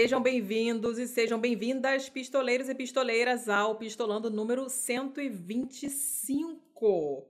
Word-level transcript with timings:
Sejam 0.00 0.22
bem-vindos 0.22 0.98
e 0.98 1.06
sejam 1.06 1.38
bem-vindas, 1.38 2.08
pistoleiros 2.08 2.70
e 2.70 2.74
pistoleiras, 2.74 3.50
ao 3.50 3.74
Pistolando 3.74 4.30
número 4.30 4.66
125. 4.66 7.28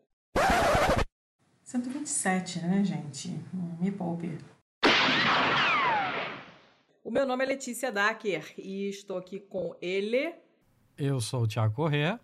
127, 1.64 2.60
né, 2.60 2.84
gente? 2.84 3.34
Me 3.80 3.90
poupe. 3.90 4.38
O 7.02 7.10
meu 7.10 7.26
nome 7.26 7.42
é 7.42 7.48
Letícia 7.48 7.90
Dacker 7.90 8.54
e 8.56 8.88
estou 8.88 9.18
aqui 9.18 9.40
com 9.40 9.74
ele. 9.82 10.32
Eu 10.96 11.20
sou 11.20 11.42
o 11.42 11.48
Thiago 11.48 11.74
Corrêa. 11.74 12.20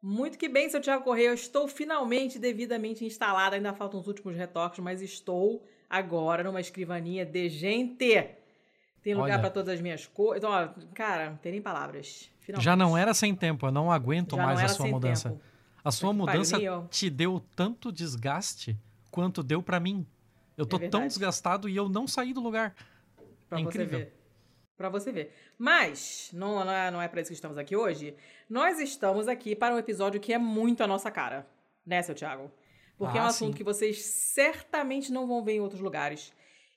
Muito 0.00 0.38
que 0.38 0.48
bem, 0.48 0.70
seu 0.70 0.80
Thiago 0.80 1.02
Corrêa. 1.02 1.30
Eu 1.30 1.34
estou 1.34 1.66
finalmente 1.66 2.38
devidamente 2.38 3.04
instalada. 3.04 3.56
Ainda 3.56 3.74
faltam 3.74 3.98
os 3.98 4.06
últimos 4.06 4.36
retoques, 4.36 4.78
mas 4.78 5.02
estou 5.02 5.66
agora 5.90 6.44
numa 6.44 6.60
escrivaninha 6.60 7.26
de 7.26 7.48
gente. 7.48 8.43
Tem 9.04 9.14
lugar 9.14 9.38
para 9.38 9.50
todas 9.50 9.74
as 9.74 9.80
minhas 9.82 10.06
coisas. 10.06 10.38
Então, 10.38 10.50
ó, 10.50 10.68
cara, 10.94 11.30
não 11.30 11.36
tem 11.36 11.52
nem 11.52 11.60
palavras. 11.60 12.30
Finalmente. 12.40 12.64
Já 12.64 12.74
não 12.74 12.96
era 12.96 13.12
sem 13.12 13.34
tempo, 13.34 13.66
eu 13.66 13.70
não 13.70 13.92
aguento 13.92 14.34
Já 14.34 14.46
mais 14.46 14.58
não 14.58 14.64
a 14.64 14.68
sua 14.68 14.86
mudança. 14.86 15.28
Tempo. 15.28 15.42
A 15.84 15.90
sua 15.90 16.12
mudança 16.14 16.58
te 16.90 17.10
deu 17.10 17.44
tanto 17.54 17.92
desgaste 17.92 18.74
quanto 19.10 19.42
deu 19.42 19.62
para 19.62 19.78
mim. 19.78 20.06
Eu 20.56 20.64
tô 20.64 20.78
é 20.78 20.88
tão 20.88 21.06
desgastado 21.06 21.68
e 21.68 21.76
eu 21.76 21.86
não 21.86 22.06
saí 22.06 22.32
do 22.32 22.40
lugar. 22.40 22.74
Pra 23.46 23.58
é 23.58 23.60
incrível. 23.60 23.98
Você 23.98 24.04
ver. 24.04 24.20
Pra 24.74 24.88
você 24.88 25.12
ver. 25.12 25.34
Mas, 25.58 26.30
não, 26.32 26.64
não 26.64 26.72
é, 26.72 26.90
não 26.90 27.02
é 27.02 27.06
para 27.06 27.20
isso 27.20 27.28
que 27.28 27.34
estamos 27.34 27.58
aqui 27.58 27.76
hoje. 27.76 28.16
Nós 28.48 28.80
estamos 28.80 29.28
aqui 29.28 29.54
para 29.54 29.74
um 29.74 29.78
episódio 29.78 30.18
que 30.18 30.32
é 30.32 30.38
muito 30.38 30.82
a 30.82 30.86
nossa 30.86 31.10
cara. 31.10 31.46
Né, 31.86 32.00
seu 32.00 32.14
Thiago? 32.14 32.50
Porque 32.96 33.18
ah, 33.18 33.20
é 33.20 33.24
um 33.24 33.28
assunto 33.28 33.52
sim. 33.52 33.58
que 33.58 33.64
vocês 33.64 34.02
certamente 34.02 35.12
não 35.12 35.26
vão 35.26 35.44
ver 35.44 35.52
em 35.52 35.60
outros 35.60 35.82
lugares. 35.82 36.32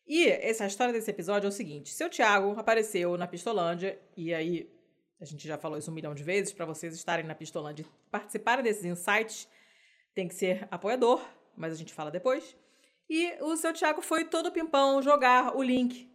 E 0.08 0.28
essa 0.30 0.64
a 0.64 0.68
história 0.68 0.94
desse 0.94 1.12
episódio 1.12 1.48
é 1.48 1.50
o 1.50 1.52
seguinte: 1.52 1.94
seu 1.94 2.10
Thiago 2.10 2.56
apareceu 2.58 3.18
na 3.18 3.28
Pistolândia, 3.28 4.00
e 4.16 4.34
aí 4.34 4.72
a 5.20 5.26
gente 5.26 5.46
já 5.46 5.58
falou 5.58 5.78
isso 5.78 5.92
um 5.92 5.94
milhão 5.94 6.16
de 6.16 6.24
vezes, 6.24 6.54
para 6.54 6.66
vocês 6.66 6.96
estarem 6.96 7.26
na 7.26 7.36
Pistolândia 7.36 7.84
e 7.84 8.10
participarem 8.10 8.64
desses 8.64 8.86
insights, 8.86 9.48
tem 10.16 10.28
que 10.28 10.36
ser 10.36 10.68
apoiador, 10.72 11.22
mas 11.56 11.74
a 11.74 11.76
gente 11.76 11.94
fala 11.94 12.10
depois. 12.10 12.56
E 13.10 13.34
o 13.42 13.56
seu 13.58 13.74
Thiago 13.74 14.02
foi 14.02 14.24
todo 14.26 14.52
pimpão 14.52 15.02
jogar 15.02 15.56
o 15.56 15.64
link 15.64 16.10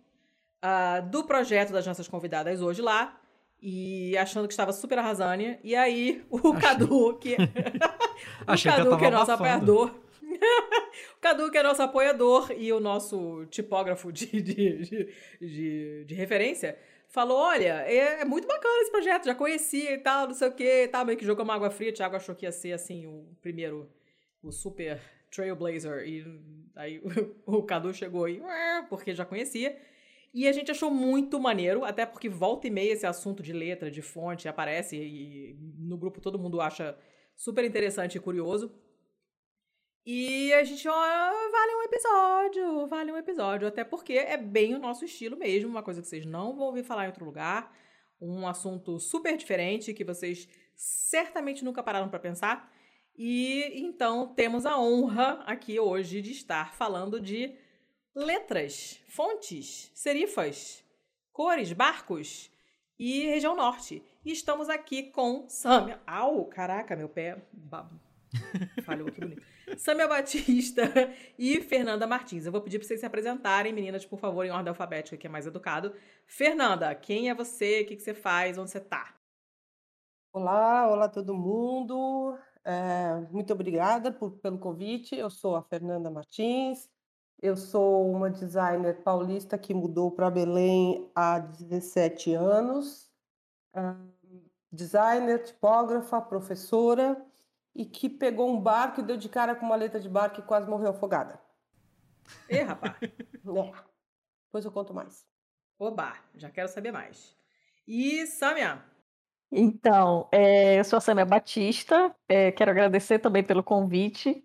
uh, 0.63 1.07
do 1.11 1.25
projeto 1.25 1.73
das 1.73 1.87
nossas 1.87 2.09
convidadas 2.09 2.63
hoje 2.63 2.81
lá, 2.81 3.21
e 3.61 4.17
achando 4.17 4.49
que 4.49 4.55
estava 4.55 4.73
super 4.73 4.99
arrasando. 4.99 5.59
E 5.63 5.77
aí 5.77 6.25
o 6.31 6.53
Achei. 6.53 6.61
Cadu, 6.61 7.15
que, 7.19 7.37
o 8.43 8.63
Cadu, 8.63 8.91
que, 8.91 8.97
que 8.97 9.05
é 9.05 9.11
nosso 9.11 9.31
apoiador 9.33 10.02
o 11.17 11.21
Cadu, 11.21 11.51
que 11.51 11.59
é 11.59 11.63
nosso 11.63 11.83
apoiador 11.83 12.53
e 12.57 12.73
o 12.73 12.81
nosso 12.81 13.47
tipógrafo 13.47 14.13
de, 14.13 14.27
de, 14.43 15.09
de, 15.41 16.05
de 16.05 16.15
referência, 16.15 16.79
falou: 17.09 17.39
olha, 17.39 17.85
é, 17.87 18.21
é, 18.21 18.25
muito 18.25 18.49
bacana 18.49 18.83
esse 18.83 18.91
projeto, 18.91 19.27
já 19.27 19.35
conhecia 19.35 19.93
e 19.93 19.99
tal, 19.99 20.27
não 20.27 20.35
sei 20.35 20.49
o 20.49 20.53
que, 20.53 20.89
tal, 20.89 21.05
meio 21.05 21.19
que 21.19 21.25
jogou 21.25 21.45
uma 21.45 21.55
água 21.55 21.71
fria. 21.71 21.91
O 21.91 21.95
Thiago 21.95 22.17
achou 22.17 22.35
que 22.35 22.47
ia 22.47 22.53
ser 22.53 22.73
assim, 22.73 23.07
o 23.07 23.37
primeiro, 23.41 23.89
o 24.43 24.51
super 24.51 25.01
Trailblazer. 25.31 26.07
E 26.07 26.25
aí 26.75 27.03
o, 27.47 27.59
o 27.59 27.63
Cadu 27.63 27.93
chegou 27.95 28.25
aí, 28.25 28.41
porque 28.89 29.15
já 29.15 29.25
conhecia. 29.25 29.77
E 30.35 30.49
a 30.49 30.53
gente 30.53 30.71
achou 30.71 30.91
muito 30.91 31.39
maneiro, 31.39 31.85
até 31.85 32.07
porque 32.07 32.27
volta 32.27 32.67
e 32.67 32.71
meia 32.71 32.93
esse 32.93 33.07
assunto 33.07 33.43
de 33.43 33.53
letra, 33.53 33.91
de 33.91 34.01
fonte 34.01 34.49
aparece 34.49 34.97
e 34.97 35.55
no 35.79 35.99
grupo 35.99 36.23
todo 36.23 36.39
mundo 36.39 36.59
acha 36.59 36.97
super 37.37 37.65
interessante 37.65 38.17
e 38.17 38.21
curioso. 38.21 38.73
E 40.05 40.53
a 40.55 40.65
gente, 40.65 40.89
ó, 40.89 40.93
vale 40.93 41.75
um 41.77 41.83
episódio, 41.83 42.87
vale 42.89 43.13
um 43.13 43.17
episódio. 43.17 43.69
Até 43.69 43.85
porque 43.85 44.15
é 44.15 44.37
bem 44.37 44.75
o 44.75 44.79
nosso 44.79 45.05
estilo 45.05 45.37
mesmo, 45.37 45.71
uma 45.71 45.83
coisa 45.83 46.03
que 46.03 46.09
vocês 46.09 46.27
não 46.27 46.57
vão 46.57 46.67
ouvir 46.67 46.83
falar 46.83 47.05
em 47.05 47.09
outro 47.09 47.25
lugar. 47.25 47.73
Um 48.21 48.47
assunto 48.47 48.99
super 48.99 49.37
diferente 49.37 49.95
que 49.95 50.05
vocês 50.05 50.49
certamente 50.75 51.65
nunca 51.65 51.83
pararam 51.83 52.09
para 52.09 52.19
pensar. 52.19 52.73
E 53.17 53.73
então 53.75 54.35
temos 54.35 54.67
a 54.67 54.79
honra 54.79 55.43
aqui 55.47 55.79
hoje 55.79 56.21
de 56.21 56.33
estar 56.33 56.75
falando 56.75 57.21
de 57.21 57.55
letras, 58.15 59.01
fontes, 59.09 59.93
serifas, 59.95 60.85
cores, 61.33 61.73
barcos 61.73 62.51
e 62.99 63.27
região 63.27 63.55
norte. 63.55 64.03
E 64.25 64.33
estamos 64.33 64.69
aqui 64.69 65.05
com 65.11 65.49
Samia. 65.49 66.01
Au, 66.07 66.47
caraca, 66.47 66.97
meu 66.97 67.09
pé. 67.09 67.43
Falhou 68.85 69.09
aqui 69.09 69.21
bonito. 69.21 69.52
Samia 69.77 70.09
Batista 70.09 70.83
e 71.39 71.61
Fernanda 71.61 72.07
Martins. 72.07 72.47
Eu 72.47 72.53
vou 72.53 72.61
pedir 72.61 72.79
para 72.79 72.89
vocês 72.89 73.01
se 73.01 73.07
apresentarem, 73.07 73.73
meninas, 73.73 74.05
por 74.05 74.19
favor, 74.19 74.45
em 74.45 74.51
ordem 74.51 74.69
alfabética, 74.69 75.17
que 75.17 75.27
é 75.27 75.31
mais 75.31 75.47
educado. 75.47 75.95
Fernanda, 76.27 76.95
quem 76.95 77.31
é 77.31 77.35
você? 77.35 77.83
O 77.83 77.87
que, 77.87 77.97
que 77.97 78.03
você 78.03 78.15
faz? 78.15 78.59
Onde 78.59 78.71
você 78.71 78.79
está? 78.79 79.15
Olá, 80.33 80.91
olá 80.91 81.09
todo 81.09 81.35
mundo. 81.35 82.37
É, 82.65 83.15
muito 83.31 83.53
obrigada 83.53 84.11
por, 84.11 84.33
pelo 84.39 84.59
convite. 84.59 85.17
Eu 85.17 85.31
sou 85.31 85.57
a 85.57 85.63
Fernanda 85.63 86.11
Martins. 86.11 86.91
Eu 87.41 87.57
sou 87.57 88.11
uma 88.11 88.31
designer 88.31 89.03
paulista 89.03 89.59
que 89.59 89.75
mudou 89.75 90.11
para 90.11 90.31
Belém 90.31 91.11
há 91.15 91.39
17 91.39 92.35
anos. 92.35 93.11
designer, 94.71 95.43
tipógrafa, 95.43 96.21
professora 96.21 97.21
e 97.75 97.85
que 97.85 98.09
pegou 98.09 98.51
um 98.51 98.61
barco 98.61 99.01
e 99.01 99.05
deu 99.05 99.17
de 99.17 99.29
cara 99.29 99.55
com 99.55 99.67
uma 99.67 99.77
letra 99.77 100.01
de 100.01 100.09
barco 100.09 100.41
e 100.41 100.45
quase 100.45 100.69
morreu 100.69 100.91
afogada. 100.91 101.41
Ê, 102.49 102.63
rapaz. 102.63 102.95
é. 103.03 103.09
Depois 104.47 104.65
eu 104.65 104.73
conto 104.73 104.93
mais. 104.93 105.27
Oba, 105.79 106.15
já 106.35 106.51
quero 106.51 106.69
saber 106.69 106.93
mais. 106.93 107.37
E 107.87 108.27
Samia? 108.27 108.83
Então, 109.51 110.29
é, 110.33 110.79
eu 110.79 110.85
sou 110.85 110.97
a 110.97 111.01
Samia 111.01 111.27
Batista, 111.27 112.15
é, 112.29 112.53
quero 112.53 112.71
agradecer 112.71 113.19
também 113.19 113.45
pelo 113.45 113.63
convite. 113.63 114.45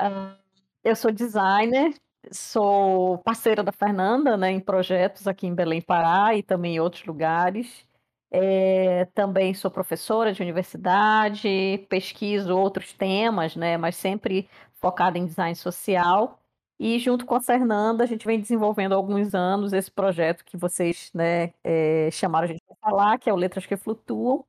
Uh, 0.00 0.38
eu 0.84 0.94
sou 0.94 1.10
designer, 1.10 1.94
sou 2.30 3.18
parceira 3.18 3.62
da 3.62 3.72
Fernanda 3.72 4.36
né, 4.36 4.50
em 4.50 4.60
projetos 4.60 5.26
aqui 5.26 5.46
em 5.46 5.54
Belém, 5.54 5.80
Pará 5.80 6.34
e 6.34 6.42
também 6.42 6.76
em 6.76 6.80
outros 6.80 7.04
lugares. 7.04 7.84
É, 8.30 9.04
também 9.14 9.54
sou 9.54 9.70
professora 9.70 10.32
de 10.32 10.42
universidade, 10.42 11.86
pesquiso 11.88 12.56
outros 12.56 12.92
temas, 12.92 13.54
né, 13.56 13.76
mas 13.76 13.96
sempre 13.96 14.48
focada 14.74 15.18
em 15.18 15.26
design 15.26 15.54
social. 15.54 16.38
E 16.78 16.98
junto 16.98 17.24
com 17.24 17.34
a 17.34 17.40
Fernanda, 17.40 18.04
a 18.04 18.06
gente 18.06 18.26
vem 18.26 18.40
desenvolvendo 18.40 18.92
há 18.92 18.96
alguns 18.96 19.34
anos 19.34 19.72
esse 19.72 19.90
projeto 19.90 20.44
que 20.44 20.56
vocês 20.56 21.10
né, 21.14 21.54
é, 21.64 22.10
chamaram 22.10 22.44
a 22.44 22.48
gente 22.48 22.62
para 22.66 22.76
falar, 22.90 23.18
que 23.18 23.30
é 23.30 23.32
o 23.32 23.36
Letras 23.36 23.64
que 23.64 23.76
Flutuam, 23.76 24.44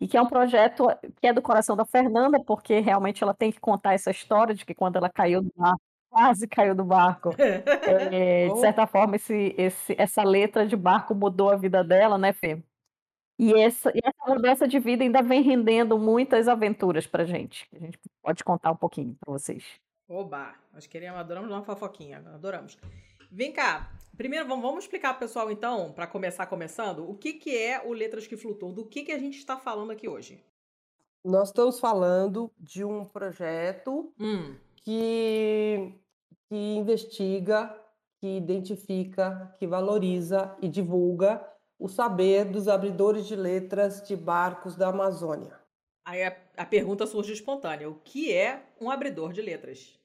e 0.00 0.06
que 0.06 0.16
é 0.16 0.22
um 0.22 0.28
projeto 0.28 0.86
que 1.20 1.26
é 1.26 1.32
do 1.32 1.42
coração 1.42 1.76
da 1.76 1.84
Fernanda, 1.84 2.38
porque 2.44 2.78
realmente 2.80 3.22
ela 3.22 3.34
tem 3.34 3.50
que 3.50 3.60
contar 3.60 3.94
essa 3.94 4.10
história 4.10 4.54
de 4.54 4.64
que 4.64 4.74
quando 4.74 4.96
ela 4.96 5.10
caiu 5.10 5.42
do 5.42 5.52
barco, 5.56 5.80
quase 6.10 6.46
caiu 6.46 6.74
do 6.74 6.84
barco, 6.84 7.30
é, 7.38 8.48
de 8.48 8.60
certa 8.60 8.86
forma 8.86 9.16
esse, 9.16 9.54
esse, 9.58 9.94
essa 9.98 10.22
letra 10.22 10.66
de 10.66 10.76
barco 10.76 11.14
mudou 11.14 11.50
a 11.50 11.56
vida 11.56 11.82
dela, 11.82 12.16
né, 12.16 12.32
Fê? 12.32 12.62
E 13.38 13.54
essa, 13.54 13.90
e 13.94 14.00
essa 14.02 14.34
mudança 14.34 14.66
de 14.66 14.80
vida 14.80 15.04
ainda 15.04 15.22
vem 15.22 15.42
rendendo 15.42 15.96
muitas 15.96 16.48
aventuras 16.48 17.06
pra 17.06 17.24
gente. 17.24 17.68
A 17.72 17.78
gente 17.78 17.98
pode 18.20 18.42
contar 18.42 18.72
um 18.72 18.76
pouquinho 18.76 19.16
para 19.20 19.32
vocês. 19.32 19.64
Oba! 20.08 20.54
Nós 20.72 20.86
queremos, 20.86 21.20
adoramos 21.20 21.50
uma 21.50 21.62
fofoquinha, 21.62 22.18
adoramos. 22.34 22.76
Vem 23.30 23.52
cá, 23.52 23.92
primeiro 24.16 24.48
vamos, 24.48 24.64
vamos 24.64 24.84
explicar 24.84 25.10
pro 25.10 25.20
pessoal 25.20 25.50
então, 25.52 25.92
para 25.92 26.06
começar 26.06 26.46
começando, 26.46 27.08
o 27.08 27.14
que, 27.14 27.34
que 27.34 27.56
é 27.56 27.80
o 27.84 27.92
Letras 27.92 28.26
que 28.26 28.36
Flutuam, 28.36 28.72
do 28.72 28.86
que, 28.86 29.02
que 29.04 29.12
a 29.12 29.18
gente 29.18 29.38
está 29.38 29.56
falando 29.56 29.92
aqui 29.92 30.08
hoje? 30.08 30.42
Nós 31.24 31.48
estamos 31.48 31.78
falando 31.78 32.50
de 32.58 32.84
um 32.84 33.04
projeto 33.04 34.12
hum. 34.18 34.56
que, 34.76 35.92
que 36.48 36.56
investiga, 36.56 37.78
que 38.18 38.38
identifica, 38.38 39.54
que 39.58 39.66
valoriza 39.66 40.56
e 40.60 40.68
divulga 40.68 41.44
o 41.78 41.88
saber 41.88 42.44
dos 42.44 42.66
abridores 42.66 43.26
de 43.26 43.36
letras 43.36 44.02
de 44.02 44.16
barcos 44.16 44.74
da 44.74 44.88
Amazônia. 44.88 45.58
Aí 46.04 46.24
a, 46.24 46.36
a, 46.56 46.64
pergunta 46.64 47.06
surge 47.06 47.32
espontânea: 47.32 47.88
o 47.88 47.94
que 47.94 48.32
é 48.32 48.62
um 48.80 48.90
abridor 48.90 49.32
de 49.32 49.42
letras? 49.42 49.98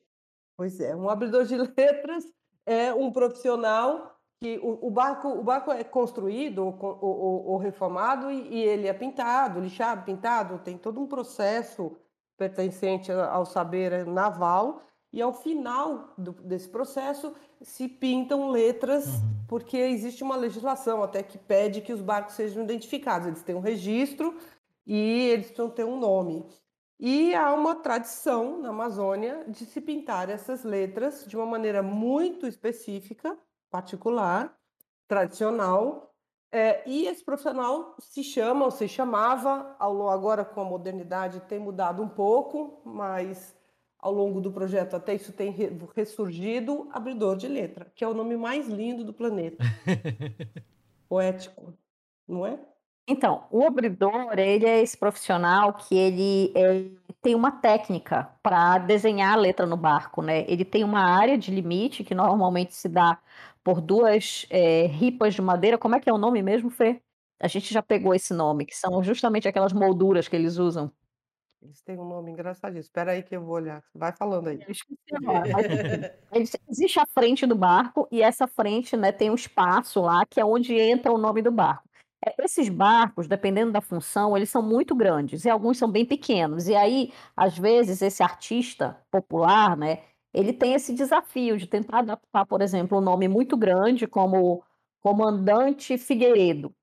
Pois 0.56 0.80
é, 0.80 0.96
um 0.96 1.10
abridor 1.10 1.46
de 1.46 1.58
letras 1.58 2.26
é 2.66 2.94
um 2.94 3.12
profissional 3.12 4.20
que 4.40 4.60
o, 4.62 4.88
o 4.88 4.92
barco, 4.92 5.30
o 5.30 5.42
barco 5.42 5.72
é 5.72 5.84
construído 5.84 6.66
ou, 6.66 6.78
ou, 7.02 7.46
ou 7.48 7.58
reformado 7.58 8.30
e, 8.30 8.50
e, 8.50 8.62
ele 8.62 8.88
é 8.88 8.94
pintado, 8.94 9.60
lixado, 9.62 10.04
pintado, 10.04 10.60
tem 10.60 10.78
todo 10.78 11.00
um 11.00 11.08
processo 11.08 11.96
pertencente 12.38 13.12
ao 13.12 13.46
saber 13.46 14.06
naval 14.06 14.82
e 15.14 15.22
ao 15.22 15.32
final 15.32 16.14
do, 16.18 16.32
desse 16.32 16.68
processo 16.68 17.34
se 17.62 17.88
pintam 17.88 18.50
letras, 18.50 19.06
uhum. 19.06 19.46
porque 19.48 19.78
existe 19.78 20.24
uma 20.24 20.36
legislação 20.36 21.04
até 21.04 21.22
que 21.24 21.38
pede 21.38 21.80
que 21.82 21.94
os 21.94 22.02
barcos 22.02 22.34
sejam 22.34 22.64
identificados. 22.64 23.28
Eles 23.28 23.44
têm 23.44 23.56
um 23.56 23.62
registro 23.62 24.36
e 24.86 25.30
eles 25.30 25.46
precisam 25.46 25.70
ter 25.70 25.86
um 25.86 26.00
nome. 26.00 26.46
E 27.00 27.36
há 27.36 27.54
uma 27.54 27.76
tradição 27.76 28.60
na 28.60 28.70
Amazônia 28.70 29.46
de 29.48 29.66
se 29.66 29.80
pintar 29.80 30.30
essas 30.30 30.64
letras 30.64 31.24
de 31.26 31.38
uma 31.38 31.46
maneira 31.46 31.84
muito 31.84 32.48
específica, 32.48 33.38
particular, 33.70 34.58
tradicional, 35.08 36.10
É, 36.56 36.84
e 36.86 37.08
esse 37.08 37.24
profissional 37.26 37.96
se 37.98 38.24
chama, 38.24 38.66
ou 38.66 38.70
se 38.70 38.88
chamava, 38.88 39.76
ao, 39.80 40.08
agora 40.08 40.46
com 40.46 40.62
a 40.62 40.64
modernidade 40.64 41.40
tem 41.50 41.58
mudado 41.58 42.04
um 42.04 42.08
pouco, 42.08 42.80
mas 42.86 43.56
ao 44.04 44.12
longo 44.12 44.42
do 44.42 44.52
projeto 44.52 44.96
até 44.96 45.16
isso 45.16 45.32
tem 45.32 45.56
ressurgido, 45.96 46.90
abridor 46.92 47.38
de 47.38 47.48
letra, 47.48 47.90
que 47.96 48.04
é 48.04 48.08
o 48.08 48.14
nome 48.14 48.36
mais 48.36 48.68
lindo 48.68 49.06
do 49.06 49.14
planeta. 49.14 49.64
Poético, 51.08 51.74
não 52.28 52.46
é? 52.46 52.60
Então, 53.08 53.46
o 53.50 53.66
abridor, 53.66 54.38
ele 54.38 54.66
é 54.66 54.82
esse 54.82 54.98
profissional 54.98 55.74
que 55.74 55.96
ele 55.96 56.52
é, 56.56 56.86
tem 57.22 57.34
uma 57.34 57.52
técnica 57.52 58.30
para 58.42 58.78
desenhar 58.78 59.34
a 59.34 59.38
letra 59.38 59.66
no 59.66 59.78
barco, 59.78 60.22
né? 60.22 60.46
Ele 60.50 60.66
tem 60.66 60.84
uma 60.84 61.02
área 61.02 61.38
de 61.38 61.52
limite 61.52 62.04
que 62.04 62.14
normalmente 62.14 62.76
se 62.76 62.90
dá 62.90 63.18
por 63.64 63.80
duas 63.80 64.46
é, 64.50 64.86
ripas 64.88 65.34
de 65.34 65.42
madeira. 65.42 65.78
Como 65.78 65.96
é 65.96 66.00
que 66.00 66.10
é 66.10 66.14
o 66.14 66.18
nome 66.18 66.42
mesmo, 66.42 66.70
Fê? 66.70 67.02
A 67.40 67.48
gente 67.48 67.74
já 67.74 67.82
pegou 67.82 68.14
esse 68.14 68.34
nome, 68.34 68.66
que 68.66 68.76
são 68.76 69.02
justamente 69.04 69.48
aquelas 69.48 69.74
molduras 69.74 70.28
que 70.28 70.36
eles 70.36 70.58
usam. 70.58 70.92
Eles 71.64 71.82
têm 71.82 71.98
um 71.98 72.06
nome 72.06 72.32
engraçadíssimo. 72.32 72.82
Espera 72.82 73.12
aí 73.12 73.24
que 73.24 73.36
eu 73.36 73.42
vou 73.42 73.56
olhar. 73.56 73.82
Vai 73.96 74.12
falando 74.12 74.50
aí. 74.50 74.62
Eu 74.62 74.72
esqueci 74.72 75.16
agora. 75.16 76.20
Mas, 76.30 76.52
existe 76.70 77.00
a 77.00 77.06
frente 77.06 77.46
do 77.46 77.56
barco 77.56 78.06
e 78.12 78.22
essa 78.22 78.48
frente 78.48 78.98
né, 78.98 79.14
tem 79.14 79.30
um 79.30 79.36
espaço 79.36 80.02
lá 80.02 80.26
que 80.26 80.42
é 80.42 80.46
onde 80.46 80.76
entra 80.76 81.12
o 81.12 81.18
nome 81.18 81.42
do 81.42 81.52
barco. 81.52 81.88
É, 82.26 82.36
esses 82.44 82.68
barcos, 82.68 83.28
dependendo 83.28 83.72
da 83.72 83.80
função, 83.80 84.36
eles 84.36 84.50
são 84.50 84.62
muito 84.62 84.94
grandes 84.94 85.46
e 85.46 85.50
alguns 85.50 85.78
são 85.78 85.90
bem 85.90 86.06
pequenos. 86.06 86.68
E 86.68 86.76
aí, 86.76 87.14
às 87.36 87.58
vezes, 87.58 88.02
esse 88.02 88.22
artista 88.22 88.98
popular, 89.10 89.78
né, 89.78 90.04
ele 90.34 90.52
tem 90.52 90.74
esse 90.74 90.94
desafio 90.94 91.58
de 91.58 91.66
tentar 91.66 92.00
adaptar, 92.00 92.46
por 92.46 92.62
exemplo, 92.62 92.98
um 92.98 93.02
nome 93.02 93.30
muito 93.30 93.56
grande 93.56 94.06
como 94.06 94.64
Comandante 95.02 95.98
Figueiredo, 95.98 96.74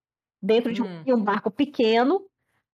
dentro 0.43 0.73
de 0.73 0.83
um, 0.83 1.03
um 1.07 1.23
barco 1.23 1.51
pequeno, 1.51 2.30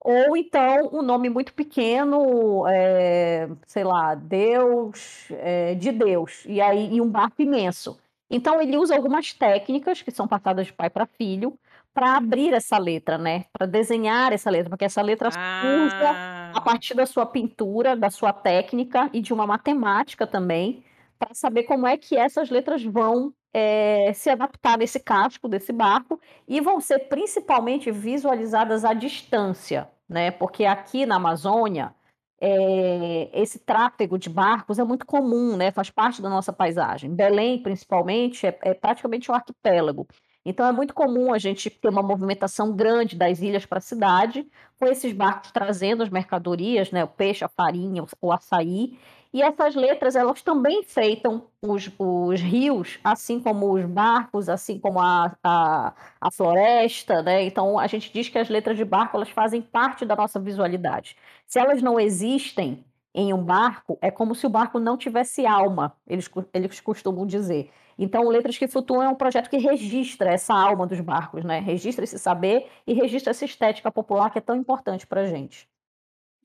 ou 0.06 0.36
então 0.36 0.88
um 0.92 1.02
nome 1.02 1.28
muito 1.28 1.52
pequeno, 1.52 2.64
é, 2.68 3.48
sei 3.66 3.82
lá, 3.82 4.14
Deus, 4.14 5.26
é, 5.32 5.74
de 5.74 5.90
Deus, 5.90 6.44
e 6.46 6.60
aí 6.60 6.94
e 6.94 7.00
um 7.00 7.10
barco 7.10 7.42
imenso. 7.42 7.98
Então 8.30 8.62
ele 8.62 8.76
usa 8.76 8.94
algumas 8.94 9.32
técnicas 9.32 10.02
que 10.02 10.12
são 10.12 10.28
passadas 10.28 10.66
de 10.66 10.72
pai 10.72 10.88
para 10.88 11.06
filho 11.06 11.58
para 11.92 12.16
abrir 12.16 12.52
essa 12.52 12.78
letra, 12.78 13.18
né? 13.18 13.46
Para 13.52 13.66
desenhar 13.66 14.32
essa 14.32 14.48
letra, 14.48 14.70
porque 14.70 14.84
essa 14.84 15.02
letra 15.02 15.30
ah. 15.34 15.60
surja 15.62 16.52
a 16.54 16.60
partir 16.60 16.94
da 16.94 17.06
sua 17.06 17.26
pintura, 17.26 17.96
da 17.96 18.10
sua 18.10 18.32
técnica 18.32 19.10
e 19.12 19.20
de 19.20 19.32
uma 19.32 19.46
matemática 19.46 20.24
também, 20.24 20.84
para 21.18 21.34
saber 21.34 21.64
como 21.64 21.86
é 21.86 21.96
que 21.96 22.16
essas 22.16 22.50
letras 22.50 22.82
vão 22.84 23.32
é, 23.52 24.12
se 24.12 24.28
adaptar 24.28 24.78
nesse 24.78 25.00
casco 25.00 25.48
desse 25.48 25.72
barco 25.72 26.20
e 26.46 26.60
vão 26.60 26.80
ser 26.80 27.00
principalmente 27.08 27.90
visualizadas 27.90 28.84
à 28.84 28.92
distância, 28.92 29.88
né? 30.08 30.30
Porque 30.30 30.64
aqui 30.64 31.06
na 31.06 31.16
Amazônia 31.16 31.94
é, 32.40 33.30
esse 33.32 33.58
tráfego 33.58 34.18
de 34.18 34.28
barcos 34.28 34.78
é 34.78 34.84
muito 34.84 35.06
comum, 35.06 35.56
né? 35.56 35.70
Faz 35.70 35.90
parte 35.90 36.20
da 36.20 36.28
nossa 36.28 36.52
paisagem. 36.52 37.14
Belém, 37.14 37.62
principalmente, 37.62 38.46
é, 38.46 38.58
é 38.62 38.74
praticamente 38.74 39.30
um 39.30 39.34
arquipélago. 39.34 40.06
Então 40.44 40.64
é 40.64 40.70
muito 40.70 40.94
comum 40.94 41.32
a 41.34 41.38
gente 41.38 41.68
ter 41.68 41.88
uma 41.88 42.02
movimentação 42.02 42.72
grande 42.72 43.16
das 43.16 43.40
ilhas 43.40 43.66
para 43.66 43.78
a 43.78 43.80
cidade, 43.80 44.46
com 44.78 44.86
esses 44.86 45.12
barcos 45.12 45.50
trazendo 45.50 46.04
as 46.04 46.08
mercadorias, 46.08 46.92
né, 46.92 47.02
o 47.02 47.08
peixe, 47.08 47.44
a 47.44 47.48
farinha, 47.48 48.04
o 48.20 48.32
açaí, 48.32 48.96
e 49.36 49.42
essas 49.42 49.74
letras 49.74 50.16
elas 50.16 50.40
também 50.40 50.82
feitam 50.82 51.48
os, 51.60 51.90
os 51.98 52.40
rios, 52.40 52.98
assim 53.04 53.38
como 53.38 53.70
os 53.70 53.84
barcos, 53.84 54.48
assim 54.48 54.78
como 54.78 54.98
a, 54.98 55.36
a, 55.44 55.92
a, 56.18 56.30
floresta, 56.30 57.22
né? 57.22 57.42
Então 57.42 57.78
a 57.78 57.86
gente 57.86 58.10
diz 58.10 58.30
que 58.30 58.38
as 58.38 58.48
letras 58.48 58.78
de 58.78 58.84
barco 58.86 59.14
elas 59.14 59.28
fazem 59.28 59.60
parte 59.60 60.06
da 60.06 60.16
nossa 60.16 60.40
visualidade. 60.40 61.18
Se 61.46 61.58
elas 61.58 61.82
não 61.82 62.00
existem 62.00 62.82
em 63.14 63.34
um 63.34 63.44
barco, 63.44 63.98
é 64.00 64.10
como 64.10 64.34
se 64.34 64.46
o 64.46 64.50
barco 64.50 64.78
não 64.78 64.96
tivesse 64.96 65.44
alma, 65.44 65.94
eles, 66.06 66.30
eles 66.54 66.80
costumam 66.80 67.26
dizer. 67.26 67.70
Então, 67.98 68.26
Letras 68.30 68.56
que 68.56 68.66
Flutuam 68.66 69.02
é 69.02 69.08
um 69.10 69.14
projeto 69.14 69.50
que 69.50 69.58
registra 69.58 70.32
essa 70.32 70.54
alma 70.54 70.86
dos 70.86 71.00
barcos, 71.00 71.44
né? 71.44 71.58
Registra 71.58 72.04
esse 72.04 72.18
saber 72.18 72.70
e 72.86 72.94
registra 72.94 73.32
essa 73.32 73.44
estética 73.44 73.92
popular 73.92 74.30
que 74.30 74.38
é 74.38 74.40
tão 74.40 74.56
importante 74.56 75.06
para 75.06 75.20
a 75.20 75.26
gente. 75.26 75.68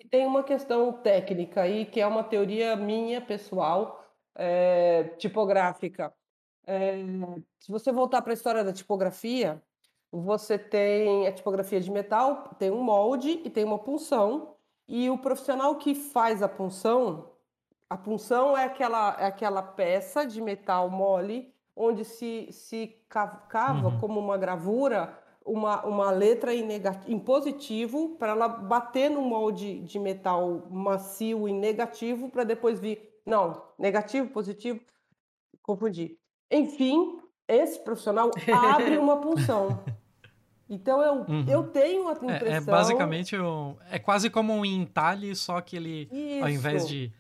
E 0.02 0.08
tem 0.08 0.26
uma 0.26 0.42
questão 0.42 0.92
técnica 0.92 1.62
aí, 1.62 1.86
que 1.86 2.02
é 2.02 2.08
uma 2.08 2.24
teoria 2.24 2.76
minha, 2.76 3.22
pessoal, 3.22 4.04
é, 4.34 5.04
tipográfica. 5.20 6.12
É, 6.66 6.96
se 7.60 7.72
você 7.72 7.92
voltar 7.92 8.24
para 8.24 8.32
a 8.32 8.34
história 8.34 8.64
da 8.64 8.74
tipografia, 8.74 9.62
você 10.12 10.58
tem 10.58 11.28
a 11.28 11.32
tipografia 11.32 11.80
de 11.80 11.92
metal, 11.92 12.50
tem 12.58 12.72
um 12.72 12.82
molde 12.82 13.42
e 13.46 13.50
tem 13.52 13.64
uma 13.64 13.78
punção, 13.78 14.56
e 14.88 15.08
o 15.08 15.20
profissional 15.20 15.76
que 15.76 15.94
faz 15.94 16.42
a 16.42 16.50
punção, 16.50 17.30
a 17.88 17.96
punção 17.96 18.58
é 18.58 18.66
aquela, 18.66 19.16
é 19.20 19.26
aquela 19.28 19.62
peça 19.62 20.26
de 20.26 20.42
metal 20.42 20.90
mole 20.90 21.54
onde 21.76 22.04
se, 22.04 22.52
se 22.52 22.98
cava 23.08 23.88
uhum. 23.88 24.00
como 24.00 24.20
uma 24.20 24.38
gravura 24.38 25.16
uma, 25.46 25.86
uma 25.86 26.12
letra 26.12 26.54
em, 26.54 26.66
negativo, 26.66 27.12
em 27.12 27.20
positivo 27.20 28.16
para 28.18 28.32
ela 28.32 28.48
bater 28.48 29.10
no 29.10 29.22
molde 29.22 29.80
de 29.80 30.00
metal 30.00 30.68
macio 30.70 31.48
em 31.48 31.58
negativo 31.58 32.30
para 32.30 32.44
depois 32.44 32.80
vir. 32.80 33.10
Não, 33.26 33.62
negativo, 33.78 34.30
positivo, 34.30 34.80
confundi. 35.62 36.18
Enfim, 36.50 37.20
esse 37.48 37.80
profissional 37.80 38.32
abre 38.74 38.98
uma 38.98 39.18
punção. 39.18 39.84
Então 40.74 41.02
eu, 41.02 41.26
uhum. 41.28 41.46
eu 41.50 41.64
tenho 41.68 42.08
a 42.08 42.14
impressão. 42.14 42.48
É, 42.48 42.56
é 42.56 42.62
basicamente 42.62 43.38
um, 43.38 43.76
é 43.92 44.00
quase 44.00 44.30
como 44.30 44.54
um 44.54 44.64
entalhe, 44.64 45.36
só 45.36 45.60
que 45.60 45.76
ele, 45.76 46.08
Isso. 46.10 46.44
ao 46.46 46.50
invés 46.50 46.88
de 46.88 47.12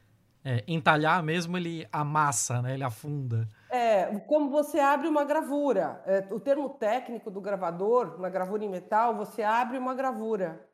é, 0.41 0.63
entalhar 0.65 1.21
mesmo, 1.21 1.57
ele 1.57 1.85
amassa, 1.91 2.61
né? 2.61 2.75
Ele 2.75 2.83
afunda. 2.85 3.45
É, 3.71 4.19
como 4.27 4.49
você 4.49 4.79
abre 4.79 5.07
uma 5.07 5.23
gravura. 5.23 6.03
É, 6.05 6.27
o 6.33 6.39
termo 6.39 6.69
técnico 6.69 7.31
do 7.31 7.39
gravador, 7.39 8.19
na 8.19 8.29
gravura 8.29 8.65
em 8.65 8.69
metal, 8.69 9.15
você 9.15 9.41
abre 9.41 9.77
uma 9.77 9.95
gravura. 9.95 10.67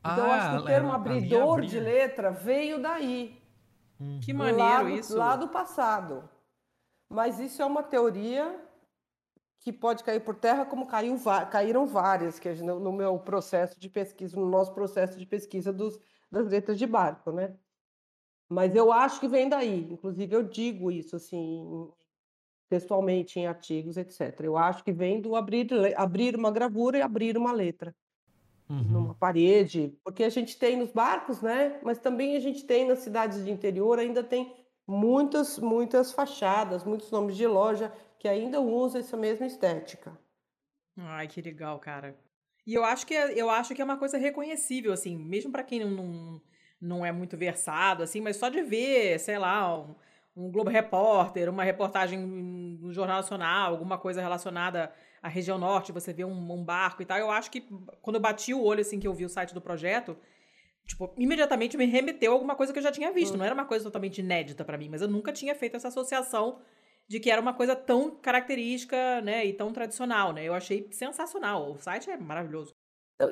Então, 0.00 0.24
ah, 0.24 0.28
eu 0.28 0.32
acho 0.32 0.50
que 0.50 0.56
o 0.56 0.64
termo 0.64 0.92
abridor 0.92 1.60
de 1.60 1.78
letra 1.78 2.30
veio 2.30 2.80
daí. 2.80 3.42
Hum. 4.00 4.20
Que 4.24 4.32
maneiro 4.32 4.58
lá 4.58 4.82
do, 4.82 4.88
isso. 4.90 5.16
Lá 5.16 5.36
do 5.36 5.48
passado. 5.48 6.28
Mas 7.10 7.38
isso 7.38 7.60
é 7.60 7.66
uma 7.66 7.82
teoria 7.82 8.58
que 9.60 9.72
pode 9.72 10.04
cair 10.04 10.20
por 10.20 10.36
terra, 10.36 10.64
como 10.64 10.86
caiu, 10.86 11.20
caíram 11.50 11.86
várias 11.86 12.38
que 12.38 12.48
no 12.62 12.92
meu 12.92 13.18
processo 13.18 13.78
de 13.78 13.88
pesquisa, 13.88 14.38
no 14.38 14.48
nosso 14.48 14.72
processo 14.72 15.18
de 15.18 15.26
pesquisa 15.26 15.72
dos, 15.72 15.98
das 16.30 16.46
letras 16.46 16.78
de 16.78 16.86
barco, 16.86 17.32
né? 17.32 17.54
Mas 18.48 18.74
eu 18.74 18.92
acho 18.92 19.20
que 19.20 19.28
vem 19.28 19.48
daí. 19.48 19.88
Inclusive, 19.90 20.34
eu 20.34 20.42
digo 20.42 20.90
isso 20.90 21.16
assim, 21.16 21.90
textualmente 22.68 23.38
em 23.38 23.46
artigos, 23.46 23.96
etc. 23.96 24.40
Eu 24.40 24.56
acho 24.56 24.84
que 24.84 24.92
vem 24.92 25.20
do 25.20 25.34
abrir, 25.34 25.68
abrir 25.96 26.36
uma 26.36 26.50
gravura 26.50 26.98
e 26.98 27.02
abrir 27.02 27.36
uma 27.36 27.52
letra 27.52 27.94
uhum. 28.68 28.82
numa 28.82 29.14
parede, 29.14 29.96
porque 30.04 30.24
a 30.24 30.28
gente 30.28 30.58
tem 30.58 30.76
nos 30.76 30.90
barcos, 30.90 31.40
né? 31.40 31.80
Mas 31.82 31.98
também 31.98 32.36
a 32.36 32.40
gente 32.40 32.64
tem 32.64 32.86
nas 32.86 33.00
cidades 33.00 33.44
de 33.44 33.50
interior, 33.50 33.98
ainda 33.98 34.22
tem 34.22 34.54
muitas, 34.86 35.58
muitas 35.58 36.12
fachadas, 36.12 36.84
muitos 36.84 37.10
nomes 37.10 37.36
de 37.36 37.46
loja 37.46 37.92
que 38.18 38.28
ainda 38.28 38.60
usam 38.60 39.00
essa 39.00 39.16
mesma 39.16 39.46
estética. 39.46 40.18
Ai, 40.96 41.28
que 41.28 41.42
legal, 41.42 41.78
cara. 41.78 42.16
E 42.66 42.74
eu 42.74 42.84
acho 42.84 43.06
que 43.06 43.14
é, 43.14 43.32
eu 43.40 43.48
acho 43.48 43.74
que 43.74 43.82
é 43.82 43.84
uma 43.84 43.98
coisa 43.98 44.18
reconhecível, 44.18 44.92
assim, 44.92 45.16
mesmo 45.16 45.52
para 45.52 45.62
quem 45.62 45.80
não, 45.80 45.90
não 45.90 46.42
não 46.80 47.04
é 47.04 47.12
muito 47.12 47.36
versado, 47.36 48.02
assim, 48.02 48.20
mas 48.20 48.36
só 48.36 48.48
de 48.48 48.62
ver, 48.62 49.18
sei 49.18 49.38
lá, 49.38 49.78
um, 49.78 49.94
um 50.36 50.50
Globo 50.50 50.70
Repórter, 50.70 51.48
uma 51.48 51.64
reportagem 51.64 52.18
no 52.18 52.92
Jornal 52.92 53.16
Nacional, 53.16 53.72
alguma 53.72 53.98
coisa 53.98 54.20
relacionada 54.20 54.92
à 55.22 55.28
região 55.28 55.58
norte, 55.58 55.92
você 55.92 56.12
vê 56.12 56.24
um, 56.24 56.52
um, 56.52 56.62
barco 56.62 57.02
e 57.02 57.06
tal. 57.06 57.18
Eu 57.18 57.30
acho 57.30 57.50
que 57.50 57.62
quando 58.02 58.16
eu 58.16 58.20
bati 58.20 58.52
o 58.52 58.62
olho, 58.62 58.80
assim, 58.80 59.00
que 59.00 59.08
eu 59.08 59.14
vi 59.14 59.24
o 59.24 59.28
site 59.28 59.54
do 59.54 59.60
projeto, 59.60 60.16
tipo, 60.86 61.12
imediatamente 61.16 61.76
me 61.76 61.86
remeteu 61.86 62.32
a 62.32 62.34
alguma 62.34 62.54
coisa 62.54 62.72
que 62.72 62.78
eu 62.78 62.82
já 62.82 62.92
tinha 62.92 63.10
visto. 63.10 63.32
Uhum. 63.32 63.38
Não 63.38 63.44
era 63.46 63.54
uma 63.54 63.64
coisa 63.64 63.84
totalmente 63.84 64.18
inédita 64.18 64.64
para 64.64 64.76
mim, 64.76 64.88
mas 64.90 65.00
eu 65.00 65.08
nunca 65.08 65.32
tinha 65.32 65.54
feito 65.54 65.76
essa 65.76 65.88
associação 65.88 66.60
de 67.08 67.20
que 67.20 67.30
era 67.30 67.40
uma 67.40 67.54
coisa 67.54 67.74
tão 67.74 68.10
característica, 68.10 69.20
né, 69.20 69.46
e 69.46 69.52
tão 69.52 69.72
tradicional, 69.72 70.32
né? 70.32 70.44
Eu 70.44 70.52
achei 70.52 70.88
sensacional. 70.90 71.72
O 71.72 71.78
site 71.78 72.10
é 72.10 72.16
maravilhoso. 72.16 72.74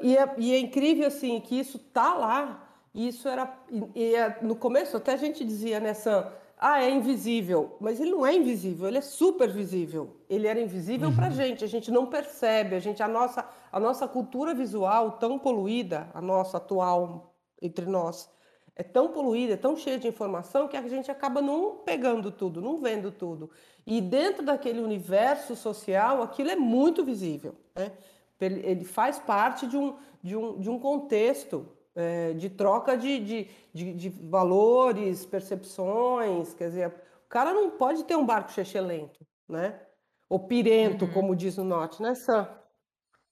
E 0.00 0.16
é, 0.16 0.34
e 0.38 0.54
é 0.54 0.58
incrível, 0.58 1.06
assim, 1.06 1.40
que 1.40 1.58
isso 1.58 1.78
tá 1.78 2.14
lá 2.14 2.73
isso 2.94 3.28
era. 3.28 3.52
E, 3.94 4.14
é, 4.14 4.38
no 4.40 4.54
começo 4.54 4.96
até 4.96 5.14
a 5.14 5.16
gente 5.16 5.44
dizia 5.44 5.80
nessa. 5.80 6.32
Ah, 6.56 6.82
é 6.82 6.88
invisível. 6.88 7.76
Mas 7.80 8.00
ele 8.00 8.12
não 8.12 8.24
é 8.24 8.34
invisível, 8.34 8.86
ele 8.86 8.98
é 8.98 9.02
super 9.02 9.50
visível. 9.50 10.16
Ele 10.30 10.46
era 10.46 10.60
invisível 10.60 11.08
uhum. 11.08 11.16
para 11.16 11.26
a 11.26 11.30
gente, 11.30 11.64
a 11.64 11.66
gente 11.66 11.90
não 11.90 12.06
percebe. 12.06 12.76
A, 12.76 12.78
gente, 12.78 13.02
a, 13.02 13.08
nossa, 13.08 13.46
a 13.72 13.80
nossa 13.80 14.06
cultura 14.06 14.54
visual 14.54 15.12
tão 15.12 15.38
poluída, 15.38 16.08
a 16.14 16.22
nossa 16.22 16.58
atual 16.58 17.34
entre 17.60 17.86
nós, 17.86 18.30
é 18.76 18.82
tão 18.82 19.08
poluída, 19.08 19.54
é 19.54 19.56
tão 19.56 19.76
cheia 19.76 19.98
de 19.98 20.06
informação 20.06 20.68
que 20.68 20.76
a 20.76 20.88
gente 20.88 21.10
acaba 21.10 21.42
não 21.42 21.78
pegando 21.78 22.30
tudo, 22.30 22.62
não 22.62 22.78
vendo 22.78 23.10
tudo. 23.10 23.50
E 23.86 24.00
dentro 24.00 24.44
daquele 24.44 24.80
universo 24.80 25.56
social, 25.56 26.22
aquilo 26.22 26.50
é 26.50 26.56
muito 26.56 27.04
visível. 27.04 27.54
Né? 27.74 27.92
Ele 28.40 28.84
faz 28.84 29.18
parte 29.18 29.66
de 29.66 29.76
um, 29.76 29.96
de 30.22 30.36
um, 30.36 30.60
de 30.60 30.70
um 30.70 30.78
contexto 30.78 31.68
é, 31.94 32.32
de 32.32 32.50
troca 32.50 32.96
de, 32.96 33.20
de, 33.20 33.50
de, 33.72 33.92
de, 33.94 34.08
valores, 34.08 35.24
percepções. 35.24 36.54
Quer 36.54 36.68
dizer, 36.68 36.88
o 36.88 37.28
cara 37.28 37.52
não 37.52 37.70
pode 37.70 38.04
ter 38.04 38.16
um 38.16 38.26
barco 38.26 38.50
lento, 38.82 39.26
né? 39.48 39.80
Ou 40.28 40.40
pirento, 40.40 41.04
uhum. 41.04 41.12
como 41.12 41.36
diz 41.36 41.56
no 41.56 41.64
norte, 41.64 42.02
né, 42.02 42.14
Sam? 42.14 42.48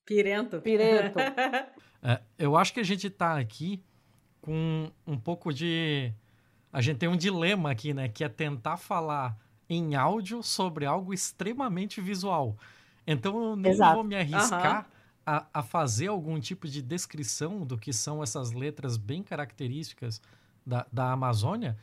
Pirento. 0.04 0.60
Pirento. 0.60 1.18
é, 2.02 2.20
eu 2.38 2.56
acho 2.56 2.72
que 2.72 2.80
a 2.80 2.84
gente 2.84 3.06
está 3.06 3.38
aqui 3.38 3.82
com 4.40 4.90
um 5.06 5.18
pouco 5.18 5.52
de. 5.52 6.12
A 6.72 6.80
gente 6.80 6.98
tem 6.98 7.08
um 7.08 7.16
dilema 7.16 7.70
aqui, 7.70 7.92
né? 7.94 8.08
Que 8.08 8.24
é 8.24 8.28
tentar 8.28 8.76
falar 8.76 9.36
em 9.68 9.94
áudio 9.94 10.42
sobre 10.42 10.84
algo 10.84 11.14
extremamente 11.14 12.00
visual. 12.00 12.56
Então 13.06 13.42
eu 13.42 13.56
nem 13.56 13.72
Exato. 13.72 13.94
vou 13.94 14.04
me 14.04 14.14
arriscar 14.14 14.84
uhum. 14.84 15.01
A, 15.24 15.46
a 15.52 15.62
fazer 15.62 16.08
algum 16.08 16.38
tipo 16.40 16.68
de 16.68 16.82
descrição 16.82 17.64
do 17.64 17.78
que 17.78 17.92
são 17.92 18.22
essas 18.22 18.52
letras 18.52 18.96
bem 18.96 19.22
características 19.22 20.20
da, 20.66 20.86
da 20.92 21.12
Amazônia, 21.12 21.76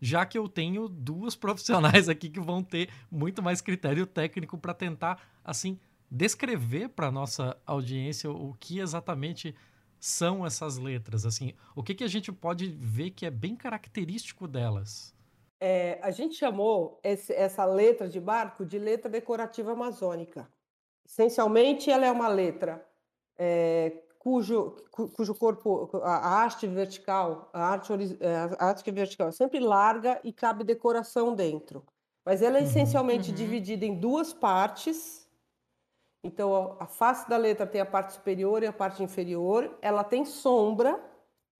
já 0.00 0.24
que 0.26 0.36
eu 0.36 0.48
tenho 0.48 0.88
duas 0.88 1.34
profissionais 1.36 2.08
aqui 2.08 2.28
que 2.28 2.40
vão 2.40 2.62
ter 2.62 2.90
muito 3.10 3.42
mais 3.42 3.60
critério 3.60 4.06
técnico 4.06 4.58
para 4.58 4.74
tentar, 4.74 5.20
assim, 5.44 5.78
descrever 6.10 6.88
para 6.90 7.10
nossa 7.10 7.56
audiência 7.66 8.30
o 8.30 8.54
que 8.58 8.78
exatamente 8.78 9.54
são 9.98 10.44
essas 10.44 10.76
letras? 10.76 11.24
Assim, 11.24 11.52
o 11.74 11.82
que, 11.82 11.94
que 11.94 12.04
a 12.04 12.08
gente 12.08 12.30
pode 12.32 12.68
ver 12.68 13.10
que 13.10 13.26
é 13.26 13.30
bem 13.30 13.56
característico 13.56 14.46
delas? 14.46 15.14
É, 15.58 15.98
a 16.02 16.10
gente 16.10 16.34
chamou 16.34 17.00
esse, 17.02 17.32
essa 17.32 17.64
letra 17.64 18.08
de 18.08 18.20
barco 18.20 18.64
de 18.64 18.78
letra 18.78 19.10
decorativa 19.10 19.72
amazônica. 19.72 20.46
Essencialmente, 21.06 21.90
ela 21.90 22.04
é 22.04 22.10
uma 22.10 22.28
letra 22.28 22.84
é, 23.38 24.02
cujo, 24.18 24.76
cujo 24.90 25.34
corpo, 25.34 25.90
a 26.02 26.42
haste 26.42 26.66
vertical, 26.66 27.48
a 27.52 27.64
arte, 27.64 27.92
é, 28.20 28.36
a 28.58 28.66
arte 28.66 28.90
vertical 28.90 29.28
é 29.28 29.32
sempre 29.32 29.60
larga 29.60 30.20
e 30.24 30.32
cabe 30.32 30.64
decoração 30.64 31.34
dentro. 31.34 31.84
Mas 32.24 32.42
ela 32.42 32.58
é 32.58 32.60
uhum. 32.60 32.66
essencialmente 32.66 33.30
uhum. 33.30 33.36
dividida 33.36 33.84
em 33.84 33.94
duas 33.94 34.32
partes 34.32 35.26
então, 36.26 36.76
a 36.80 36.86
face 36.86 37.28
da 37.28 37.36
letra 37.36 37.64
tem 37.64 37.80
a 37.80 37.86
parte 37.86 38.14
superior 38.14 38.60
e 38.60 38.66
a 38.66 38.72
parte 38.72 39.00
inferior, 39.00 39.78
ela 39.80 40.02
tem 40.02 40.24
sombra 40.24 41.00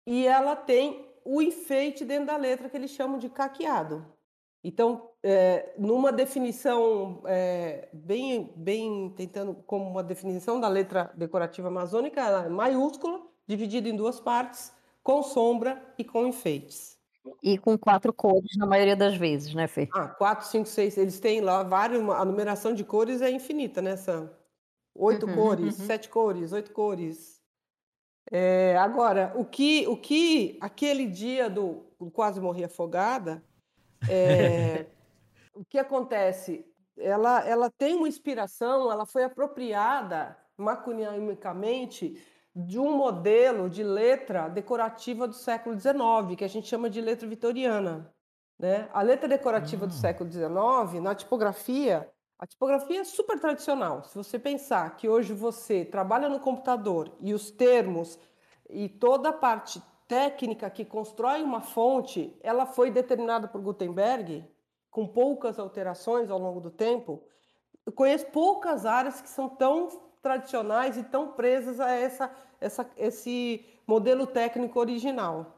e 0.04 0.26
ela 0.26 0.56
tem 0.56 1.08
o 1.24 1.40
enfeite 1.40 2.04
dentro 2.04 2.26
da 2.26 2.36
letra 2.36 2.68
que 2.68 2.76
eles 2.76 2.90
chamam 2.90 3.16
de 3.16 3.28
caqueado. 3.28 4.04
Então, 4.66 5.10
é, 5.22 5.74
numa 5.78 6.10
definição 6.10 7.22
é, 7.24 7.88
bem, 7.92 8.52
bem 8.56 9.14
tentando 9.16 9.54
como 9.54 9.88
uma 9.88 10.02
definição 10.02 10.58
da 10.58 10.66
letra 10.66 11.12
decorativa 11.14 11.68
amazônica, 11.68 12.20
ela 12.20 12.46
é 12.46 12.48
maiúscula, 12.48 13.22
dividida 13.46 13.88
em 13.88 13.94
duas 13.94 14.18
partes, 14.18 14.72
com 15.04 15.22
sombra 15.22 15.80
e 15.96 16.02
com 16.02 16.26
enfeites. 16.26 16.98
E 17.40 17.56
com 17.56 17.78
quatro 17.78 18.12
cores 18.12 18.56
na 18.56 18.66
maioria 18.66 18.96
das 18.96 19.16
vezes, 19.16 19.54
né, 19.54 19.68
Fê? 19.68 19.88
Ah, 19.94 20.08
quatro, 20.08 20.44
cinco, 20.48 20.66
seis. 20.66 20.98
Eles 20.98 21.20
têm 21.20 21.40
lá 21.40 21.62
vários. 21.62 22.02
A 22.10 22.24
numeração 22.24 22.74
de 22.74 22.82
cores 22.82 23.22
é 23.22 23.30
infinita, 23.30 23.80
né, 23.80 23.96
Sam? 23.96 24.28
Oito 24.96 25.26
uhum, 25.26 25.34
cores, 25.36 25.78
uhum. 25.78 25.86
sete 25.86 26.08
cores, 26.08 26.50
oito 26.50 26.72
cores. 26.72 27.40
É, 28.32 28.76
agora, 28.78 29.32
o 29.36 29.44
que, 29.44 29.86
o 29.86 29.96
que 29.96 30.58
aquele 30.60 31.06
dia 31.06 31.48
do 31.48 31.84
quase 32.12 32.40
morri 32.40 32.64
afogada, 32.64 33.44
é, 34.08 34.86
o 35.54 35.64
que 35.64 35.78
acontece? 35.78 36.64
Ela, 36.96 37.46
ela 37.46 37.70
tem 37.70 37.94
uma 37.94 38.08
inspiração, 38.08 38.90
ela 38.90 39.04
foi 39.04 39.24
apropriada 39.24 40.36
macunicamente 40.56 42.20
de 42.54 42.78
um 42.78 42.96
modelo 42.96 43.68
de 43.68 43.82
letra 43.82 44.48
decorativa 44.48 45.28
do 45.28 45.34
século 45.34 45.78
XIX, 45.78 46.36
que 46.38 46.44
a 46.44 46.48
gente 46.48 46.66
chama 46.66 46.88
de 46.88 47.02
letra 47.02 47.28
vitoriana. 47.28 48.10
Né? 48.58 48.88
A 48.92 49.02
letra 49.02 49.28
decorativa 49.28 49.86
do 49.86 49.92
hum. 49.92 49.96
século 49.96 50.30
XIX, 50.30 51.02
na 51.02 51.14
tipografia, 51.14 52.10
a 52.38 52.46
tipografia 52.46 53.00
é 53.00 53.04
super 53.04 53.38
tradicional. 53.38 54.04
Se 54.04 54.14
você 54.14 54.38
pensar 54.38 54.96
que 54.96 55.08
hoje 55.08 55.34
você 55.34 55.84
trabalha 55.84 56.28
no 56.28 56.40
computador 56.40 57.14
e 57.20 57.34
os 57.34 57.50
termos 57.50 58.18
e 58.68 58.88
toda 58.88 59.30
a 59.30 59.32
parte 59.32 59.82
técnica 60.08 60.70
que 60.70 60.84
constrói 60.84 61.42
uma 61.42 61.60
fonte, 61.60 62.36
ela 62.42 62.66
foi 62.66 62.90
determinada 62.90 63.48
por 63.48 63.60
Gutenberg, 63.60 64.44
com 64.90 65.06
poucas 65.06 65.58
alterações 65.58 66.30
ao 66.30 66.38
longo 66.38 66.60
do 66.60 66.70
tempo. 66.70 67.22
Eu 67.84 67.92
conheço 67.92 68.26
poucas 68.26 68.86
áreas 68.86 69.20
que 69.20 69.28
são 69.28 69.48
tão 69.48 69.88
tradicionais 70.22 70.96
e 70.96 71.02
tão 71.04 71.32
presas 71.32 71.78
a 71.80 71.90
essa, 71.90 72.30
essa, 72.60 72.88
esse 72.96 73.64
modelo 73.86 74.26
técnico 74.26 74.80
original. 74.80 75.56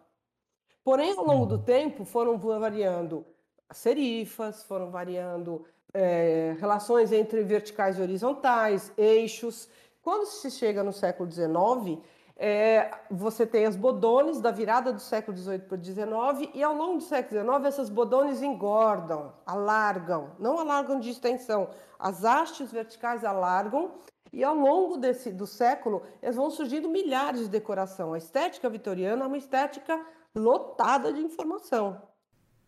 Porém, 0.83 1.13
ao 1.13 1.25
longo 1.25 1.47
do 1.47 1.57
uhum. 1.57 1.63
tempo, 1.63 2.05
foram 2.05 2.39
variando 2.39 3.25
serifas, 3.71 4.65
foram 4.65 4.91
variando 4.91 5.65
é, 5.93 6.57
relações 6.59 7.13
entre 7.13 7.43
verticais 7.43 7.99
e 7.99 8.03
horizontais, 8.03 8.93
eixos. 8.97 9.69
Quando 10.03 10.27
se 10.27 10.51
chega 10.51 10.83
no 10.83 10.93
século 10.93 11.31
XIX, 11.31 12.03
é, 12.39 12.91
você 13.11 13.45
tem 13.45 13.67
as 13.67 13.75
bodones 13.75 14.41
da 14.41 14.53
virada 14.53 14.93
do 14.93 15.01
século 15.01 15.37
XVIII 15.37 15.59
para 15.59 15.77
o 15.77 15.85
XIX 15.85 16.51
e 16.55 16.63
ao 16.63 16.73
longo 16.73 16.99
do 16.99 17.03
século 17.03 17.41
XIX 17.41 17.65
essas 17.67 17.91
bodones 17.91 18.41
engordam, 18.43 19.35
alargam, 19.45 20.31
não 20.39 20.57
alargam 20.57 21.01
de 21.01 21.11
extensão, 21.11 21.69
as 21.99 22.25
hastes 22.25 22.71
verticais 22.71 23.25
alargam 23.25 23.93
e 24.33 24.45
ao 24.45 24.55
longo 24.55 24.97
desse, 24.97 25.33
do 25.33 25.49
século 25.49 26.03
eles 26.23 26.37
vão 26.37 26.49
surgindo 26.49 26.89
milhares 26.89 27.41
de 27.41 27.49
decoração. 27.49 28.13
A 28.13 28.19
estética 28.19 28.71
vitoriana 28.71 29.25
é 29.25 29.27
uma 29.27 29.39
estética 29.39 30.01
lotada 30.33 31.13
de 31.13 31.21
informação. 31.21 32.01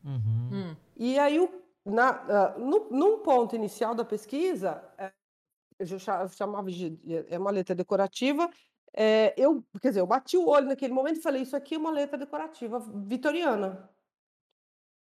Uhum. 0.05 0.49
Hum. 0.53 0.77
E 0.97 1.17
aí 1.17 1.39
o 1.39 1.49
na, 1.85 2.57
uh, 2.57 2.61
no, 2.61 2.89
num 2.91 3.19
ponto 3.21 3.57
inicial 3.57 3.95
da 3.95 4.05
pesquisa, 4.05 4.83
é, 4.99 5.13
eu 5.79 5.99
chamava 6.29 6.71
de 6.71 6.99
é 7.29 7.39
uma 7.39 7.51
letra 7.51 7.75
decorativa. 7.75 8.51
É, 8.93 9.35
eu, 9.37 9.65
quer 9.81 9.89
dizer, 9.89 10.01
eu 10.01 10.07
bati 10.07 10.37
o 10.37 10.49
olho 10.49 10.67
naquele 10.67 10.93
momento 10.93 11.19
e 11.19 11.23
falei: 11.23 11.43
Isso 11.43 11.57
aqui 11.57 11.75
é 11.75 11.79
uma 11.79 11.91
letra 11.91 12.19
decorativa 12.19 12.79
vitoriana. 12.79 13.89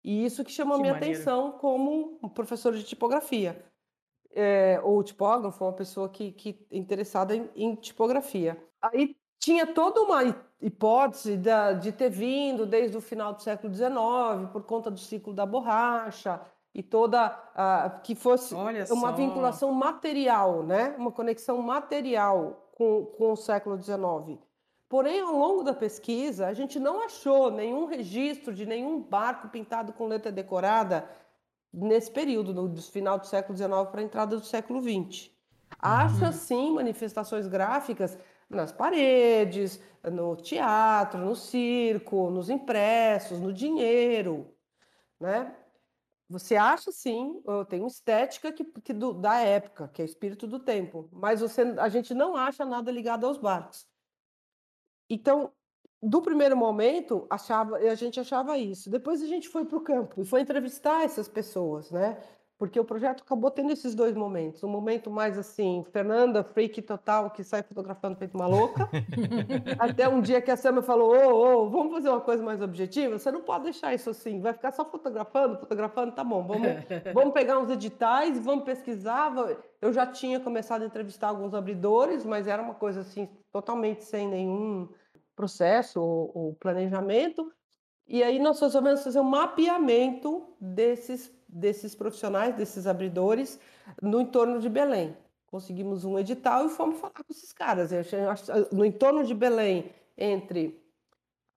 E 0.02 0.24
isso 0.24 0.44
que 0.44 0.52
chamou 0.52 0.76
a 0.76 0.80
minha 0.80 0.94
maneiro. 0.94 1.14
atenção 1.14 1.52
como 1.52 2.18
um 2.22 2.28
professor 2.28 2.72
de 2.74 2.84
tipografia. 2.84 3.64
É, 4.32 4.80
ou 4.84 5.02
tipógrafo, 5.02 5.64
uma 5.64 5.72
pessoa 5.72 6.08
que, 6.08 6.30
que 6.32 6.66
é 6.70 6.76
interessada 6.76 7.34
em, 7.34 7.50
em 7.54 7.74
tipografia. 7.74 8.56
Aí 8.80 9.16
tinha 9.40 9.66
toda 9.66 10.02
uma 10.02 10.22
hipótese 10.60 11.36
da, 11.36 11.72
de 11.72 11.90
ter 11.90 12.10
vindo 12.10 12.64
desde 12.64 12.96
o 12.96 13.00
final 13.00 13.34
do 13.34 13.42
século 13.42 13.74
XIX, 13.74 14.50
por 14.52 14.62
conta 14.62 14.90
do 14.90 15.00
ciclo 15.00 15.34
da 15.34 15.44
borracha, 15.44 16.40
e 16.72 16.82
toda 16.82 17.26
a, 17.54 18.00
que 18.04 18.14
fosse 18.14 18.54
uma 18.54 19.12
vinculação 19.12 19.72
material, 19.72 20.62
né? 20.62 20.94
uma 20.96 21.10
conexão 21.10 21.60
material 21.60 22.69
com, 22.80 23.04
com 23.04 23.32
o 23.32 23.36
século 23.36 23.76
XIX. 23.76 24.40
Porém, 24.88 25.20
ao 25.20 25.36
longo 25.36 25.62
da 25.62 25.74
pesquisa, 25.74 26.46
a 26.46 26.54
gente 26.54 26.80
não 26.80 27.04
achou 27.04 27.50
nenhum 27.50 27.84
registro 27.84 28.54
de 28.54 28.64
nenhum 28.64 29.02
barco 29.02 29.50
pintado 29.50 29.92
com 29.92 30.06
letra 30.06 30.32
decorada 30.32 31.06
nesse 31.70 32.10
período, 32.10 32.54
do 32.54 32.82
final 32.82 33.18
do 33.18 33.26
século 33.26 33.54
XIX 33.54 33.70
para 33.90 34.00
a 34.00 34.04
entrada 34.04 34.34
do 34.34 34.44
século 34.46 34.80
XX. 34.80 35.30
Acha, 35.78 36.26
uhum. 36.26 36.32
sim, 36.32 36.72
manifestações 36.72 37.46
gráficas 37.46 38.18
nas 38.48 38.72
paredes, 38.72 39.78
no 40.02 40.34
teatro, 40.36 41.20
no 41.20 41.36
circo, 41.36 42.30
nos 42.30 42.48
impressos, 42.48 43.38
no 43.40 43.52
dinheiro, 43.52 44.48
né? 45.20 45.54
Você 46.30 46.54
acha 46.54 46.92
sim, 46.92 47.42
tem 47.68 47.80
uma 47.80 47.88
estética 47.88 48.52
que, 48.52 48.64
que 48.64 48.92
do, 48.92 49.12
da 49.12 49.40
época, 49.40 49.88
que 49.88 50.00
é 50.00 50.04
espírito 50.04 50.46
do 50.46 50.60
tempo, 50.60 51.08
mas 51.12 51.40
você, 51.40 51.62
a 51.62 51.88
gente 51.88 52.14
não 52.14 52.36
acha 52.36 52.64
nada 52.64 52.88
ligado 52.92 53.26
aos 53.26 53.36
barcos. 53.36 53.84
Então, 55.08 55.52
do 56.00 56.22
primeiro 56.22 56.56
momento, 56.56 57.26
achava, 57.28 57.78
a 57.78 57.94
gente 57.96 58.20
achava 58.20 58.56
isso. 58.56 58.88
Depois 58.88 59.20
a 59.20 59.26
gente 59.26 59.48
foi 59.48 59.64
para 59.64 59.76
o 59.76 59.82
campo 59.82 60.22
e 60.22 60.24
foi 60.24 60.42
entrevistar 60.42 61.02
essas 61.02 61.28
pessoas, 61.28 61.90
né? 61.90 62.22
Porque 62.60 62.78
o 62.78 62.84
projeto 62.84 63.22
acabou 63.22 63.50
tendo 63.50 63.72
esses 63.72 63.94
dois 63.94 64.14
momentos. 64.14 64.62
Um 64.62 64.68
momento 64.68 65.10
mais 65.10 65.38
assim, 65.38 65.82
Fernanda, 65.90 66.44
freak 66.44 66.82
total, 66.82 67.30
que 67.30 67.42
sai 67.42 67.62
fotografando 67.62 68.18
feito 68.18 68.34
uma 68.34 68.46
louca, 68.46 68.86
até 69.80 70.06
um 70.06 70.20
dia 70.20 70.42
que 70.42 70.50
a 70.50 70.58
Sam 70.58 70.82
falou, 70.82 71.16
ô, 71.16 71.30
oh, 71.30 71.62
oh, 71.64 71.70
vamos 71.70 71.94
fazer 71.94 72.10
uma 72.10 72.20
coisa 72.20 72.42
mais 72.42 72.60
objetiva? 72.60 73.18
Você 73.18 73.32
não 73.32 73.40
pode 73.40 73.64
deixar 73.64 73.94
isso 73.94 74.10
assim, 74.10 74.42
vai 74.42 74.52
ficar 74.52 74.72
só 74.72 74.84
fotografando, 74.84 75.58
fotografando, 75.58 76.12
tá 76.12 76.22
bom, 76.22 76.46
vamos, 76.46 76.68
vamos 77.14 77.32
pegar 77.32 77.58
uns 77.58 77.70
editais, 77.70 78.38
vamos 78.38 78.66
pesquisar. 78.66 79.32
Eu 79.80 79.90
já 79.90 80.06
tinha 80.06 80.38
começado 80.38 80.82
a 80.82 80.84
entrevistar 80.86 81.28
alguns 81.28 81.54
abridores, 81.54 82.26
mas 82.26 82.46
era 82.46 82.62
uma 82.62 82.74
coisa 82.74 83.00
assim, 83.00 83.26
totalmente 83.50 84.04
sem 84.04 84.28
nenhum 84.28 84.86
processo 85.34 85.98
ou, 85.98 86.30
ou 86.34 86.54
planejamento, 86.56 87.50
E 88.06 88.22
aí 88.22 88.38
nós 88.38 88.60
resolvemos 88.60 89.02
fazer 89.02 89.20
um 89.20 89.24
mapeamento 89.24 90.54
desses, 90.60 91.32
desses 91.52 91.94
profissionais, 91.94 92.54
desses 92.54 92.86
abridores, 92.86 93.58
no 94.00 94.20
entorno 94.20 94.60
de 94.60 94.68
Belém. 94.68 95.16
Conseguimos 95.46 96.04
um 96.04 96.18
edital 96.18 96.66
e 96.66 96.68
fomos 96.68 97.00
falar 97.00 97.12
com 97.12 97.24
esses 97.30 97.52
caras. 97.52 97.90
No 98.70 98.84
entorno 98.84 99.24
de 99.24 99.34
Belém, 99.34 99.90
entre. 100.16 100.80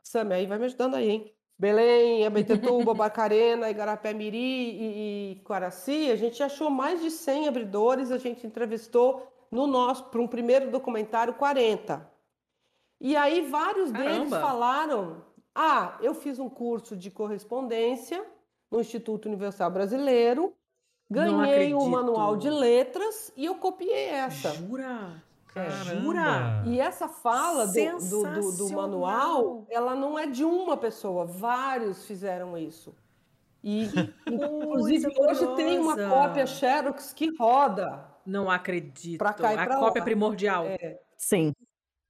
Sam, 0.01 0.33
aí 0.33 0.45
vai 0.45 0.57
me 0.57 0.65
ajudando 0.65 0.95
aí, 0.95 1.09
hein? 1.09 1.33
Belém, 1.57 2.25
Abetetuba, 2.25 2.93
Barcarena, 2.95 3.69
Igarapé-Miri 3.69 4.37
e, 4.37 5.31
e 5.33 5.35
Quaraci, 5.43 6.09
a 6.11 6.15
gente 6.15 6.41
achou 6.41 6.69
mais 6.69 7.01
de 7.01 7.11
100 7.11 7.47
abridores, 7.47 8.11
a 8.11 8.17
gente 8.17 8.45
entrevistou 8.45 9.31
no 9.51 9.67
nosso, 9.67 10.05
para 10.05 10.19
um 10.19 10.27
primeiro 10.27 10.71
documentário, 10.71 11.35
40. 11.35 12.11
E 12.99 13.15
aí 13.15 13.47
vários 13.47 13.91
Caramba. 13.91 14.11
deles 14.11 14.29
falaram: 14.31 15.23
"Ah, 15.53 15.97
eu 16.01 16.15
fiz 16.15 16.39
um 16.39 16.49
curso 16.49 16.97
de 16.97 17.11
correspondência 17.11 18.25
no 18.73 18.81
Instituto 18.81 19.27
Universal 19.27 19.69
Brasileiro, 19.69 20.53
ganhei 21.09 21.75
um 21.75 21.87
manual 21.87 22.35
de 22.35 22.49
letras 22.49 23.31
e 23.37 23.45
eu 23.45 23.55
copiei 23.55 24.09
essa". 24.09 24.51
Jura? 24.55 25.21
É, 25.55 25.69
jura? 25.69 26.63
E 26.65 26.79
essa 26.79 27.07
fala 27.07 27.67
do, 27.67 27.73
do, 27.73 28.23
do, 28.23 28.57
do, 28.57 28.73
manual, 28.73 29.67
ela 29.69 29.93
não 29.93 30.17
é 30.17 30.25
de 30.25 30.43
uma 30.43 30.75
pessoa, 30.75 31.25
vários 31.25 32.07
fizeram 32.07 32.57
isso. 32.57 32.95
E, 33.63 33.83
inclusive, 34.27 35.07
hoje 35.15 35.55
tem 35.55 35.77
uma 35.77 35.95
cópia 36.09 36.47
Xerox 36.47 37.13
que 37.13 37.29
roda. 37.37 38.03
Não 38.25 38.49
acredito. 38.49 39.19
Pra 39.19 39.33
cá 39.33 39.53
e 39.53 39.55
pra 39.55 39.75
A 39.75 39.79
cópia 39.79 39.99
lá. 39.99 40.05
primordial. 40.05 40.65
É. 40.65 40.99
Sim. 41.15 41.53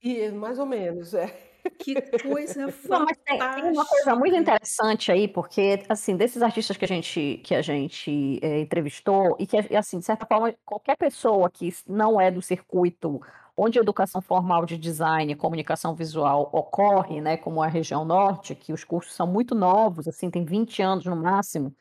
E 0.02 0.30
mais 0.30 0.58
ou 0.58 0.66
menos, 0.66 1.12
é. 1.12 1.53
Que 1.78 1.94
coisa 2.18 2.70
fantástica. 2.70 3.34
Não, 3.38 3.54
tem, 3.54 3.62
tem, 3.62 3.72
uma 3.72 3.84
coisa 3.84 4.14
muito 4.14 4.36
interessante 4.36 5.10
aí, 5.10 5.26
porque, 5.26 5.82
assim, 5.88 6.16
desses 6.16 6.42
artistas 6.42 6.76
que 6.76 6.84
a 6.84 6.88
gente, 6.88 7.40
que 7.42 7.54
a 7.54 7.62
gente 7.62 8.38
é, 8.42 8.60
entrevistou, 8.60 9.36
e 9.38 9.46
que, 9.46 9.56
assim, 9.76 9.98
de 9.98 10.04
certa 10.04 10.26
forma, 10.26 10.54
qualquer 10.64 10.96
pessoa 10.96 11.50
que 11.50 11.72
não 11.86 12.20
é 12.20 12.30
do 12.30 12.42
circuito 12.42 13.20
onde 13.56 13.78
a 13.78 13.82
educação 13.82 14.20
formal 14.20 14.66
de 14.66 14.76
design 14.76 15.32
e 15.32 15.36
comunicação 15.36 15.94
visual 15.94 16.50
ocorre, 16.52 17.20
né, 17.20 17.36
como 17.36 17.62
a 17.62 17.68
região 17.68 18.04
norte, 18.04 18.54
que 18.54 18.72
os 18.72 18.82
cursos 18.82 19.14
são 19.14 19.26
muito 19.26 19.54
novos, 19.54 20.08
assim, 20.08 20.28
tem 20.28 20.44
20 20.44 20.82
anos 20.82 21.04
no 21.04 21.14
máximo, 21.14 21.72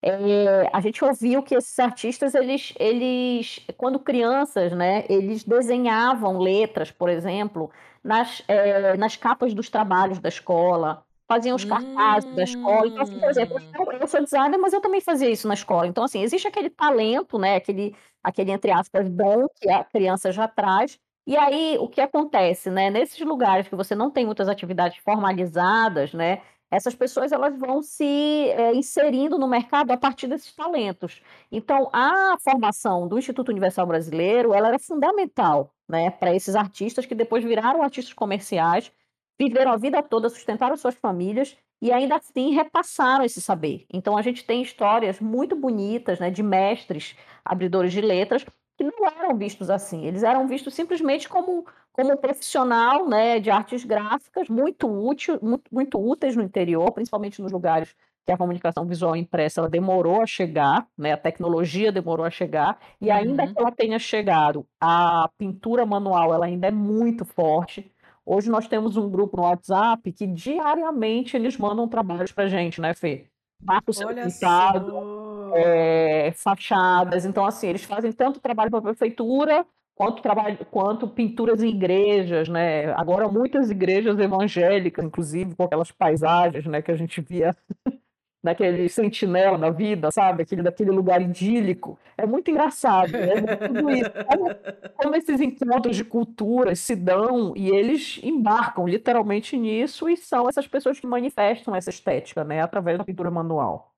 é, 0.00 0.70
a 0.72 0.80
gente 0.80 1.04
ouviu 1.04 1.42
que 1.42 1.56
esses 1.56 1.76
artistas, 1.78 2.34
eles, 2.34 2.72
eles, 2.78 3.60
quando 3.76 3.98
crianças, 3.98 4.72
né, 4.72 5.04
eles 5.08 5.42
desenhavam 5.42 6.38
letras, 6.38 6.90
por 6.90 7.08
exemplo, 7.08 7.70
nas, 8.02 8.42
é, 8.48 8.96
nas 8.96 9.16
capas 9.16 9.54
dos 9.54 9.68
trabalhos 9.68 10.18
da 10.18 10.28
escola, 10.28 11.04
faziam 11.28 11.54
os 11.54 11.64
cartazes 11.64 12.30
hum. 12.30 12.34
da 12.34 12.42
escola. 12.42 12.86
Então, 12.86 13.02
assim, 13.02 13.18
por 13.18 13.30
exemplo, 13.30 13.58
eu, 13.78 13.92
eu, 13.92 14.08
sou 14.08 14.22
designer, 14.22 14.58
mas 14.58 14.72
eu 14.72 14.80
também 14.80 15.00
fazia 15.00 15.28
isso 15.28 15.46
na 15.46 15.54
escola. 15.54 15.86
Então, 15.86 16.04
assim, 16.04 16.22
existe 16.22 16.48
aquele 16.48 16.70
talento, 16.70 17.38
né, 17.38 17.56
aquele, 17.56 17.94
aquele 18.22 18.50
entre 18.50 18.70
aspas, 18.70 19.08
dom 19.08 19.46
que 19.60 19.68
a 19.68 19.84
criança 19.84 20.32
já 20.32 20.48
traz. 20.48 20.98
E 21.26 21.36
aí, 21.36 21.76
o 21.78 21.88
que 21.88 22.00
acontece, 22.00 22.70
né, 22.70 22.88
nesses 22.88 23.20
lugares 23.20 23.68
que 23.68 23.76
você 23.76 23.94
não 23.94 24.10
tem 24.10 24.24
muitas 24.24 24.48
atividades 24.48 24.98
formalizadas, 25.04 26.14
né, 26.14 26.40
essas 26.70 26.94
pessoas 26.94 27.32
elas 27.32 27.58
vão 27.58 27.82
se 27.82 28.04
é, 28.04 28.74
inserindo 28.74 29.38
no 29.38 29.48
mercado 29.48 29.90
a 29.90 29.96
partir 29.96 30.26
desses 30.26 30.54
talentos. 30.54 31.22
Então, 31.50 31.88
a 31.92 32.36
formação 32.40 33.08
do 33.08 33.18
Instituto 33.18 33.50
Universal 33.50 33.86
Brasileiro 33.86 34.54
ela 34.54 34.68
era 34.68 34.78
fundamental 34.78 35.74
né, 35.88 36.10
para 36.10 36.34
esses 36.34 36.54
artistas 36.54 37.06
que 37.06 37.14
depois 37.14 37.42
viraram 37.44 37.82
artistas 37.82 38.12
comerciais, 38.14 38.92
viveram 39.38 39.72
a 39.72 39.76
vida 39.76 40.02
toda, 40.02 40.28
sustentaram 40.28 40.76
suas 40.76 40.94
famílias 40.94 41.56
e 41.80 41.92
ainda 41.92 42.16
assim 42.16 42.50
repassaram 42.52 43.24
esse 43.24 43.40
saber. 43.40 43.86
Então, 43.92 44.16
a 44.16 44.22
gente 44.22 44.44
tem 44.44 44.62
histórias 44.62 45.20
muito 45.20 45.54
bonitas 45.56 46.18
né, 46.18 46.30
de 46.30 46.42
mestres 46.42 47.16
abridores 47.44 47.92
de 47.92 48.00
letras 48.00 48.44
que 48.76 48.84
não 48.84 49.06
eram 49.06 49.36
vistos 49.36 49.70
assim. 49.70 50.04
Eles 50.06 50.22
eram 50.22 50.46
vistos 50.46 50.74
simplesmente 50.74 51.28
como, 51.28 51.66
como 51.98 52.16
profissional 52.16 53.08
né, 53.08 53.40
de 53.40 53.50
artes 53.50 53.84
gráficas, 53.84 54.48
muito, 54.48 54.86
útil, 54.86 55.36
muito, 55.42 55.64
muito 55.68 55.98
úteis 55.98 56.36
no 56.36 56.44
interior, 56.44 56.92
principalmente 56.92 57.42
nos 57.42 57.50
lugares 57.50 57.92
que 58.24 58.30
a 58.30 58.36
comunicação 58.36 58.86
visual 58.86 59.16
impressa 59.16 59.60
ela 59.60 59.68
demorou 59.68 60.22
a 60.22 60.26
chegar, 60.26 60.86
né, 60.96 61.14
a 61.14 61.16
tecnologia 61.16 61.90
demorou 61.90 62.24
a 62.24 62.30
chegar, 62.30 62.78
e 63.00 63.10
ainda 63.10 63.42
uhum. 63.42 63.52
que 63.52 63.60
ela 63.60 63.72
tenha 63.72 63.98
chegado, 63.98 64.64
a 64.80 65.28
pintura 65.36 65.84
manual 65.84 66.32
ela 66.32 66.46
ainda 66.46 66.68
é 66.68 66.70
muito 66.70 67.24
forte. 67.24 67.90
Hoje 68.24 68.48
nós 68.48 68.68
temos 68.68 68.96
um 68.96 69.10
grupo 69.10 69.36
no 69.36 69.42
WhatsApp 69.42 70.12
que 70.12 70.24
diariamente 70.24 71.36
eles 71.36 71.56
mandam 71.56 71.88
trabalhos 71.88 72.30
para 72.30 72.46
gente, 72.46 72.80
né, 72.80 72.94
Fê? 72.94 73.26
Marco 73.60 73.92
sendo 73.92 74.14
pintado, 74.14 75.52
é, 75.56 76.30
fachadas. 76.36 77.24
Então, 77.24 77.44
assim, 77.44 77.66
eles 77.66 77.82
fazem 77.82 78.12
tanto 78.12 78.38
trabalho 78.38 78.70
para 78.70 78.78
a 78.78 78.82
prefeitura 78.82 79.66
quanto 79.98 80.22
trabalho, 80.22 80.56
quanto 80.70 81.08
pinturas 81.08 81.60
em 81.60 81.70
igrejas, 81.70 82.48
né? 82.48 82.92
Agora 82.92 83.26
muitas 83.26 83.68
igrejas 83.68 84.16
evangélicas, 84.16 85.04
inclusive, 85.04 85.56
com 85.56 85.64
aquelas 85.64 85.90
paisagens, 85.90 86.64
né, 86.66 86.80
que 86.80 86.92
a 86.92 86.96
gente 86.96 87.20
via 87.20 87.56
naquele 88.40 88.88
sentinela 88.88 89.58
da 89.58 89.70
vida, 89.70 90.12
sabe? 90.12 90.44
Aquele 90.44 90.62
daquele 90.62 90.92
lugar 90.92 91.20
idílico. 91.20 91.98
É 92.16 92.24
muito 92.24 92.48
engraçado, 92.48 93.10
né? 93.10 93.56
Tudo 93.66 93.90
isso. 93.90 94.10
Como, 94.28 94.54
como, 94.96 95.16
esses 95.16 95.40
encontros 95.40 95.96
de 95.96 96.04
culturas 96.04 96.78
se 96.78 96.94
dão 96.94 97.52
e 97.56 97.68
eles 97.68 98.20
embarcam 98.22 98.86
literalmente 98.86 99.56
nisso 99.56 100.08
e 100.08 100.16
são 100.16 100.48
essas 100.48 100.68
pessoas 100.68 101.00
que 101.00 101.08
manifestam 101.08 101.74
essa 101.74 101.90
estética, 101.90 102.44
né, 102.44 102.62
através 102.62 102.98
da 102.98 103.04
pintura 103.04 103.32
manual. 103.32 103.97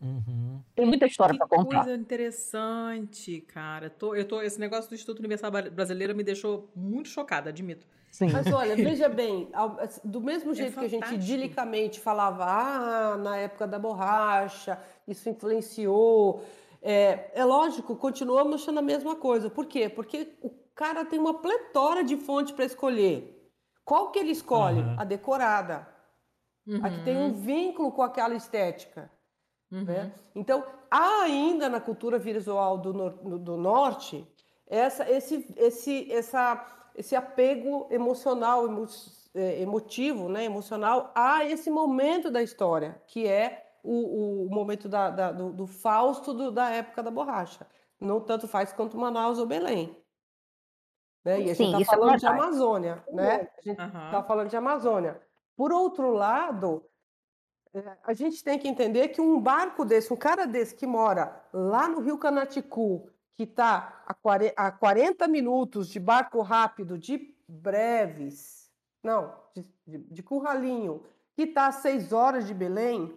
Uhum. 0.00 0.60
Tem 0.74 0.86
muita 0.86 1.06
história 1.06 1.36
para 1.36 1.46
contar. 1.46 1.84
Coisa 1.84 1.94
interessante, 1.98 3.40
cara. 3.40 3.90
Tô, 3.90 4.14
eu 4.14 4.24
tô, 4.24 4.40
esse 4.40 4.58
negócio 4.60 4.88
do 4.88 4.94
Instituto 4.94 5.18
Universal 5.18 5.50
Brasileiro 5.72 6.14
me 6.14 6.22
deixou 6.22 6.70
muito 6.74 7.08
chocada, 7.08 7.50
admito. 7.50 7.86
Sim. 8.10 8.30
Mas 8.30 8.46
olha, 8.52 8.74
veja 8.76 9.08
bem, 9.08 9.48
do 10.04 10.20
mesmo 10.20 10.52
é 10.52 10.54
jeito 10.54 10.78
é 10.78 10.80
que 10.80 10.86
a 10.86 10.88
gente 10.88 11.14
idilicamente 11.14 12.00
falava, 12.00 12.44
ah, 12.44 13.16
na 13.16 13.36
época 13.36 13.66
da 13.66 13.78
borracha, 13.78 14.78
isso 15.06 15.28
influenciou. 15.28 16.44
É, 16.80 17.30
é 17.34 17.44
lógico, 17.44 17.96
continuamos 17.96 18.62
achando 18.62 18.78
a 18.78 18.82
mesma 18.82 19.16
coisa. 19.16 19.50
Por 19.50 19.66
quê? 19.66 19.88
Porque 19.88 20.28
o 20.40 20.50
cara 20.74 21.04
tem 21.04 21.18
uma 21.18 21.34
pletora 21.34 22.04
de 22.04 22.16
fonte 22.16 22.52
para 22.52 22.64
escolher. 22.64 23.34
Qual 23.84 24.12
que 24.12 24.18
ele 24.18 24.30
escolhe? 24.30 24.80
Uhum. 24.80 24.94
A 24.96 25.04
decorada. 25.04 25.88
Uhum. 26.66 26.84
A 26.84 26.90
que 26.90 27.02
tem 27.02 27.16
um 27.16 27.28
uhum. 27.28 27.32
vínculo 27.32 27.90
com 27.90 28.02
aquela 28.02 28.34
estética. 28.34 29.10
Né? 29.70 29.78
Uhum. 29.78 29.84
Né? 29.84 30.12
Então, 30.34 30.64
há 30.90 31.22
ainda 31.22 31.68
na 31.68 31.80
cultura 31.80 32.18
visual 32.18 32.78
do, 32.78 32.92
no, 32.92 33.38
do 33.38 33.56
norte 33.56 34.26
essa, 34.66 35.10
esse, 35.10 35.46
esse, 35.56 36.12
essa, 36.12 36.90
esse 36.94 37.16
apego 37.16 37.88
emocional, 37.90 38.66
emo, 38.66 38.86
é, 39.34 39.62
emotivo, 39.62 40.28
né, 40.28 40.44
emocional 40.44 41.10
a 41.14 41.44
esse 41.44 41.70
momento 41.70 42.30
da 42.30 42.42
história, 42.42 43.00
que 43.06 43.26
é 43.26 43.66
o, 43.82 44.46
o 44.46 44.50
momento 44.50 44.88
da, 44.88 45.10
da, 45.10 45.32
do, 45.32 45.52
do, 45.52 45.66
Fausto 45.66 46.34
do, 46.34 46.50
da 46.50 46.70
época 46.70 47.02
da 47.02 47.10
borracha. 47.10 47.66
Não 48.00 48.20
tanto 48.20 48.46
faz 48.46 48.72
quanto 48.72 48.98
Manaus 48.98 49.38
ou 49.38 49.46
Belém. 49.46 49.96
Né? 51.24 51.40
E 51.42 51.50
a 51.50 51.54
gente 51.54 51.70
está 51.70 51.80
é 51.80 51.84
falando 51.84 52.14
é 52.14 52.16
de 52.18 52.26
Amazônia, 52.26 53.04
né? 53.10 53.48
A 53.58 53.60
gente 53.62 53.80
está 53.80 54.18
uhum. 54.18 54.24
falando 54.24 54.48
de 54.48 54.56
Amazônia. 54.56 55.20
Por 55.56 55.72
outro 55.72 56.10
lado, 56.12 56.84
a 58.04 58.14
gente 58.14 58.42
tem 58.42 58.58
que 58.58 58.68
entender 58.68 59.08
que 59.08 59.20
um 59.20 59.40
barco 59.40 59.84
desse, 59.84 60.12
um 60.12 60.16
cara 60.16 60.46
desse 60.46 60.74
que 60.74 60.86
mora 60.86 61.44
lá 61.52 61.88
no 61.88 62.00
Rio 62.00 62.18
Canaticu, 62.18 63.08
que 63.36 63.44
está 63.44 64.02
a 64.56 64.70
40 64.70 65.28
minutos 65.28 65.88
de 65.88 66.00
barco 66.00 66.40
rápido, 66.42 66.98
de 66.98 67.34
breves, 67.48 68.70
não, 69.02 69.32
de, 69.54 69.64
de, 69.86 69.98
de 69.98 70.22
curralinho, 70.22 71.02
que 71.34 71.42
está 71.42 71.68
a 71.68 71.72
6 71.72 72.12
horas 72.12 72.46
de 72.46 72.54
Belém, 72.54 73.16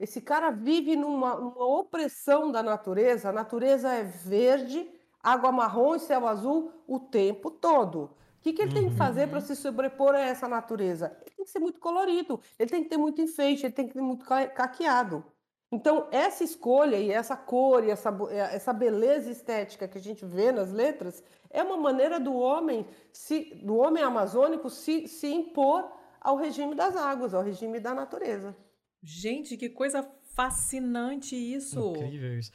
esse 0.00 0.20
cara 0.20 0.50
vive 0.50 0.96
numa, 0.96 1.34
opressão 1.62 2.50
da 2.50 2.62
natureza. 2.62 3.28
A 3.28 3.32
natureza 3.32 3.92
é 3.92 4.02
verde, 4.02 4.90
água 5.22 5.52
marrom 5.52 5.94
e 5.94 6.00
céu 6.00 6.26
azul 6.26 6.72
o 6.88 6.98
tempo 6.98 7.50
todo. 7.50 8.10
O 8.40 8.42
que, 8.42 8.54
que 8.54 8.62
ele 8.62 8.70
uhum. 8.70 8.80
tem 8.80 8.90
que 8.90 8.96
fazer 8.96 9.28
para 9.28 9.38
uhum. 9.38 9.44
se 9.44 9.54
sobrepor 9.54 10.14
a 10.14 10.20
essa 10.20 10.48
natureza? 10.48 11.14
Ele 11.20 11.34
tem 11.36 11.44
que 11.44 11.50
ser 11.50 11.58
muito 11.58 11.78
colorido, 11.78 12.40
ele 12.58 12.70
tem 12.70 12.82
que 12.82 12.88
ter 12.88 12.96
muito 12.96 13.20
enfeite, 13.20 13.66
ele 13.66 13.72
tem 13.74 13.86
que 13.86 13.92
ter 13.92 14.00
muito 14.00 14.24
caqueado. 14.24 15.22
Então, 15.70 16.08
essa 16.10 16.42
escolha 16.42 16.96
e 16.96 17.10
essa 17.10 17.36
cor 17.36 17.84
e 17.84 17.90
essa, 17.90 18.08
eh, 18.30 18.56
essa 18.56 18.72
beleza 18.72 19.30
estética 19.30 19.86
que 19.86 19.98
a 19.98 20.00
gente 20.00 20.24
vê 20.24 20.50
nas 20.50 20.72
letras 20.72 21.22
é 21.50 21.62
uma 21.62 21.76
maneira 21.76 22.18
do 22.18 22.34
homem, 22.34 22.86
se, 23.12 23.54
do 23.62 23.76
homem 23.76 24.02
amazônico 24.02 24.70
se, 24.70 25.06
se 25.06 25.28
impor 25.28 25.84
ao 26.18 26.36
regime 26.36 26.74
das 26.74 26.96
águas, 26.96 27.34
ao 27.34 27.42
regime 27.42 27.78
da 27.78 27.94
natureza. 27.94 28.56
Gente, 29.02 29.56
que 29.58 29.68
coisa 29.68 30.02
fascinante 30.34 31.36
isso! 31.36 31.92
Incrível 31.94 32.38
isso. 32.38 32.50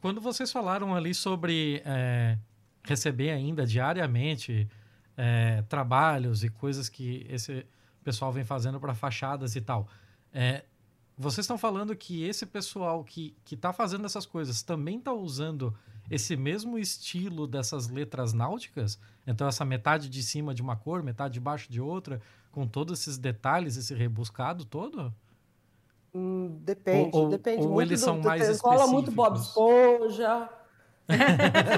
Quando 0.00 0.22
vocês 0.22 0.50
falaram 0.50 0.94
ali 0.94 1.14
sobre 1.14 1.82
é, 1.84 2.38
receber 2.82 3.30
ainda 3.30 3.66
diariamente 3.66 4.68
é, 5.18 5.62
trabalhos 5.62 6.44
e 6.44 6.48
coisas 6.48 6.88
que 6.88 7.26
esse 7.28 7.66
pessoal 8.04 8.32
vem 8.32 8.44
fazendo 8.44 8.78
para 8.78 8.94
fachadas 8.94 9.56
e 9.56 9.60
tal. 9.60 9.88
É, 10.32 10.64
vocês 11.16 11.44
estão 11.44 11.58
falando 11.58 11.96
que 11.96 12.22
esse 12.22 12.46
pessoal 12.46 13.02
que 13.02 13.36
está 13.50 13.72
fazendo 13.72 14.06
essas 14.06 14.24
coisas 14.24 14.62
também 14.62 14.98
está 14.98 15.12
usando 15.12 15.74
esse 16.08 16.36
mesmo 16.36 16.78
estilo 16.78 17.48
dessas 17.48 17.88
letras 17.88 18.32
náuticas? 18.32 18.96
Então, 19.26 19.48
essa 19.48 19.64
metade 19.64 20.08
de 20.08 20.22
cima 20.22 20.54
de 20.54 20.62
uma 20.62 20.76
cor, 20.76 21.02
metade 21.02 21.34
de 21.34 21.40
baixo 21.40 21.70
de 21.70 21.80
outra, 21.80 22.20
com 22.52 22.68
todos 22.68 23.00
esses 23.00 23.18
detalhes, 23.18 23.76
esse 23.76 23.92
rebuscado 23.94 24.64
todo? 24.64 25.12
Hum, 26.14 26.60
depende, 26.62 27.10
ou, 27.12 27.28
depende 27.28 27.62
ou 27.62 27.72
muito. 27.72 27.88
eles 27.88 28.00
do, 28.00 28.04
são 28.04 28.20
mais 28.20 28.40
rola 28.40 28.52
específicos? 28.52 28.92
Muito 28.92 29.10
Bob 29.10 29.36
Esponja, 29.36 30.48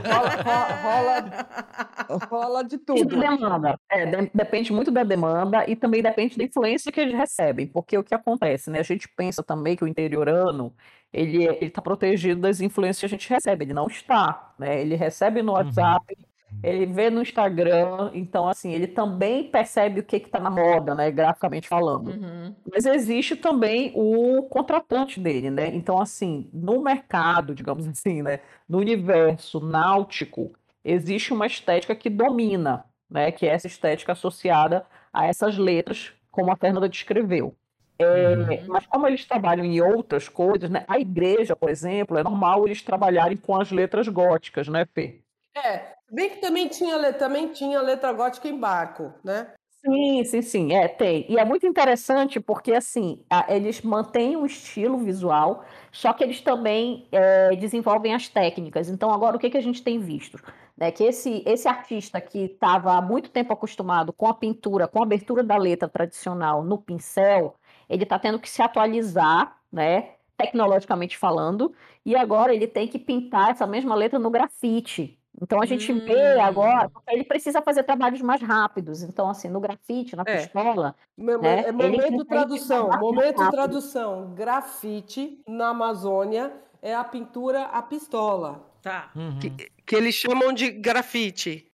rola, 0.06 0.42
rola, 0.82 2.26
rola, 2.28 2.64
de 2.64 2.78
tudo. 2.78 3.14
E 3.14 3.18
demanda. 3.20 3.78
É, 3.88 4.06
de, 4.06 4.30
depende 4.34 4.72
muito 4.72 4.90
da 4.90 5.04
demanda 5.04 5.64
e 5.68 5.76
também 5.76 6.02
depende 6.02 6.36
da 6.36 6.44
influência 6.44 6.90
que 6.90 7.00
eles 7.00 7.14
recebem. 7.14 7.66
Porque 7.66 7.96
o 7.96 8.02
que 8.02 8.14
acontece, 8.14 8.70
né? 8.70 8.80
A 8.80 8.84
gente 8.84 9.08
pensa 9.08 9.42
também 9.42 9.76
que 9.76 9.84
o 9.84 9.88
interiorano 9.88 10.74
ele 11.12 11.44
está 11.64 11.82
protegido 11.82 12.40
das 12.40 12.60
influências 12.60 13.00
que 13.00 13.06
a 13.06 13.08
gente 13.08 13.28
recebe. 13.28 13.64
Ele 13.64 13.74
não 13.74 13.86
está, 13.86 14.52
né? 14.58 14.80
Ele 14.80 14.94
recebe 14.94 15.42
no 15.42 15.52
uhum. 15.52 15.58
WhatsApp, 15.58 16.16
uhum. 16.16 16.24
Ele 16.62 16.86
vê 16.86 17.08
no 17.08 17.22
Instagram, 17.22 18.10
então 18.12 18.46
assim, 18.46 18.72
ele 18.72 18.86
também 18.86 19.44
percebe 19.44 20.00
o 20.00 20.02
que 20.02 20.16
está 20.16 20.38
na 20.38 20.50
moda, 20.50 20.94
né? 20.94 21.10
Graficamente 21.10 21.68
falando. 21.68 22.08
Uhum. 22.08 22.54
Mas 22.70 22.84
existe 22.84 23.34
também 23.36 23.92
o 23.94 24.42
contratante 24.42 25.18
dele, 25.18 25.50
né? 25.50 25.68
Então, 25.74 26.00
assim, 26.00 26.50
no 26.52 26.82
mercado, 26.82 27.54
digamos 27.54 27.86
assim, 27.86 28.22
né? 28.22 28.40
No 28.68 28.78
universo 28.78 29.60
náutico, 29.60 30.52
existe 30.84 31.32
uma 31.32 31.46
estética 31.46 31.94
que 31.94 32.10
domina, 32.10 32.84
né? 33.08 33.32
Que 33.32 33.46
é 33.46 33.50
essa 33.50 33.66
estética 33.66 34.12
associada 34.12 34.84
a 35.12 35.26
essas 35.26 35.56
letras, 35.56 36.12
como 36.30 36.52
a 36.52 36.56
Fernanda 36.56 36.88
descreveu. 36.88 37.54
É, 37.98 38.34
uhum. 38.36 38.66
Mas 38.68 38.86
como 38.86 39.06
eles 39.06 39.24
trabalham 39.24 39.64
em 39.64 39.80
outras 39.80 40.28
coisas, 40.28 40.70
né? 40.70 40.84
A 40.88 40.98
igreja, 40.98 41.54
por 41.54 41.70
exemplo, 41.70 42.18
é 42.18 42.22
normal 42.22 42.66
eles 42.66 42.82
trabalharem 42.82 43.36
com 43.36 43.58
as 43.58 43.70
letras 43.70 44.08
góticas, 44.08 44.68
né, 44.68 44.86
Fê? 44.94 45.20
É, 45.56 45.94
bem 46.10 46.30
que 46.30 46.36
também 46.40 46.68
tinha, 46.68 47.12
também 47.12 47.52
tinha 47.52 47.80
letra 47.80 48.12
gótica 48.12 48.48
em 48.48 48.58
barco, 48.58 49.12
né? 49.24 49.52
Sim, 49.82 50.24
sim, 50.24 50.42
sim, 50.42 50.72
é, 50.74 50.88
tem. 50.88 51.24
E 51.30 51.38
é 51.38 51.44
muito 51.44 51.66
interessante 51.66 52.38
porque, 52.38 52.72
assim, 52.72 53.24
a, 53.30 53.46
eles 53.54 53.80
mantêm 53.80 54.36
um 54.36 54.44
estilo 54.44 54.98
visual, 54.98 55.64
só 55.90 56.12
que 56.12 56.22
eles 56.22 56.42
também 56.42 57.08
é, 57.10 57.56
desenvolvem 57.56 58.14
as 58.14 58.28
técnicas. 58.28 58.90
Então, 58.90 59.10
agora, 59.10 59.36
o 59.36 59.40
que, 59.40 59.48
que 59.48 59.56
a 59.56 59.62
gente 59.62 59.82
tem 59.82 59.98
visto? 59.98 60.38
Né, 60.76 60.90
que 60.92 61.04
esse, 61.04 61.42
esse 61.46 61.66
artista 61.66 62.20
que 62.20 62.38
estava 62.40 62.92
há 62.94 63.00
muito 63.02 63.30
tempo 63.30 63.52
acostumado 63.54 64.12
com 64.12 64.26
a 64.26 64.34
pintura, 64.34 64.86
com 64.86 65.00
a 65.00 65.02
abertura 65.04 65.42
da 65.42 65.56
letra 65.56 65.88
tradicional 65.88 66.62
no 66.62 66.76
pincel, 66.78 67.54
ele 67.88 68.02
está 68.04 68.18
tendo 68.18 68.38
que 68.38 68.48
se 68.50 68.62
atualizar, 68.62 69.58
né, 69.72 70.14
tecnologicamente 70.36 71.16
falando, 71.18 71.74
e 72.04 72.16
agora 72.16 72.54
ele 72.54 72.66
tem 72.66 72.86
que 72.88 72.98
pintar 72.98 73.50
essa 73.50 73.66
mesma 73.66 73.94
letra 73.94 74.18
no 74.18 74.30
grafite. 74.30 75.19
Então 75.40 75.60
a 75.60 75.66
gente 75.66 75.92
hum. 75.92 76.00
vê 76.04 76.38
agora, 76.40 76.88
porque 76.88 77.12
ele 77.12 77.24
precisa 77.24 77.62
fazer 77.62 77.82
trabalhos 77.82 78.20
mais 78.20 78.42
rápidos. 78.42 79.02
Então, 79.02 79.28
assim, 79.28 79.48
no 79.48 79.60
grafite, 79.60 80.16
na 80.16 80.24
é. 80.26 80.38
pistola. 80.38 80.94
né, 81.16 81.64
é 81.66 81.72
momento 81.72 82.24
tradução, 82.24 82.90
momento 82.98 83.50
tradução. 83.50 84.34
Grafite 84.34 85.42
na 85.46 85.68
Amazônia 85.68 86.52
é 86.82 86.94
a 86.94 87.04
pintura 87.04 87.64
a 87.64 87.82
pistola. 87.82 88.66
Tá. 88.82 89.10
Uhum. 89.14 89.38
Que, 89.38 89.50
que 89.86 89.94
eles 89.94 90.14
chamam 90.14 90.52
de 90.52 90.70
grafite 90.70 91.70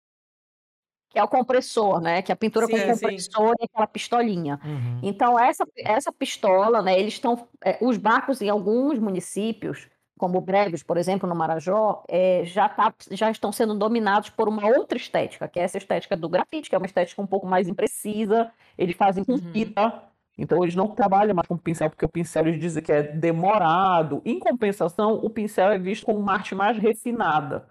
que 1.14 1.18
é 1.20 1.22
o 1.22 1.28
compressor, 1.28 2.00
né? 2.00 2.22
Que 2.22 2.32
é 2.32 2.34
a 2.34 2.36
pintura 2.36 2.66
sim, 2.66 2.72
com 2.72 2.92
compressor 2.92 3.48
sim. 3.50 3.54
e 3.60 3.64
aquela 3.64 3.86
pistolinha. 3.86 4.58
Uhum. 4.64 4.98
Então, 5.00 5.38
essa, 5.38 5.64
essa 5.76 6.10
pistola, 6.10 6.82
né? 6.82 6.98
Eles 6.98 7.14
estão. 7.14 7.48
É, 7.64 7.78
os 7.80 7.96
barcos 7.96 8.42
em 8.42 8.48
alguns 8.48 8.98
municípios, 8.98 9.88
como 10.18 10.40
Breves, 10.40 10.82
por 10.82 10.96
exemplo, 10.96 11.28
no 11.28 11.34
Marajó, 11.34 12.04
é, 12.08 12.42
já, 12.44 12.68
tá, 12.68 12.94
já 13.10 13.30
estão 13.30 13.50
sendo 13.50 13.74
dominados 13.74 14.30
por 14.30 14.48
uma 14.48 14.66
outra 14.66 14.96
estética, 14.96 15.48
que 15.48 15.58
é 15.58 15.62
essa 15.62 15.78
estética 15.78 16.16
do 16.16 16.28
grafite, 16.28 16.68
que 16.68 16.74
é 16.74 16.78
uma 16.78 16.86
estética 16.86 17.20
um 17.20 17.26
pouco 17.26 17.46
mais 17.46 17.68
imprecisa. 17.68 18.50
Eles 18.78 18.96
fazem 18.96 19.24
com 19.24 19.32
uhum. 19.32 19.52
fita. 19.52 20.02
Então, 20.36 20.62
eles 20.62 20.74
não 20.74 20.88
trabalham 20.88 21.34
mais 21.34 21.46
com 21.46 21.56
pincel, 21.56 21.90
porque 21.90 22.04
o 22.04 22.08
pincel 22.08 22.46
eles 22.46 22.60
dizem 22.60 22.82
que 22.82 22.92
é 22.92 23.02
demorado. 23.02 24.20
Em 24.24 24.38
compensação, 24.38 25.14
o 25.14 25.30
pincel 25.30 25.70
é 25.70 25.78
visto 25.78 26.06
como 26.06 26.18
uma 26.18 26.32
arte 26.32 26.54
mais 26.54 26.78
refinada. 26.78 27.66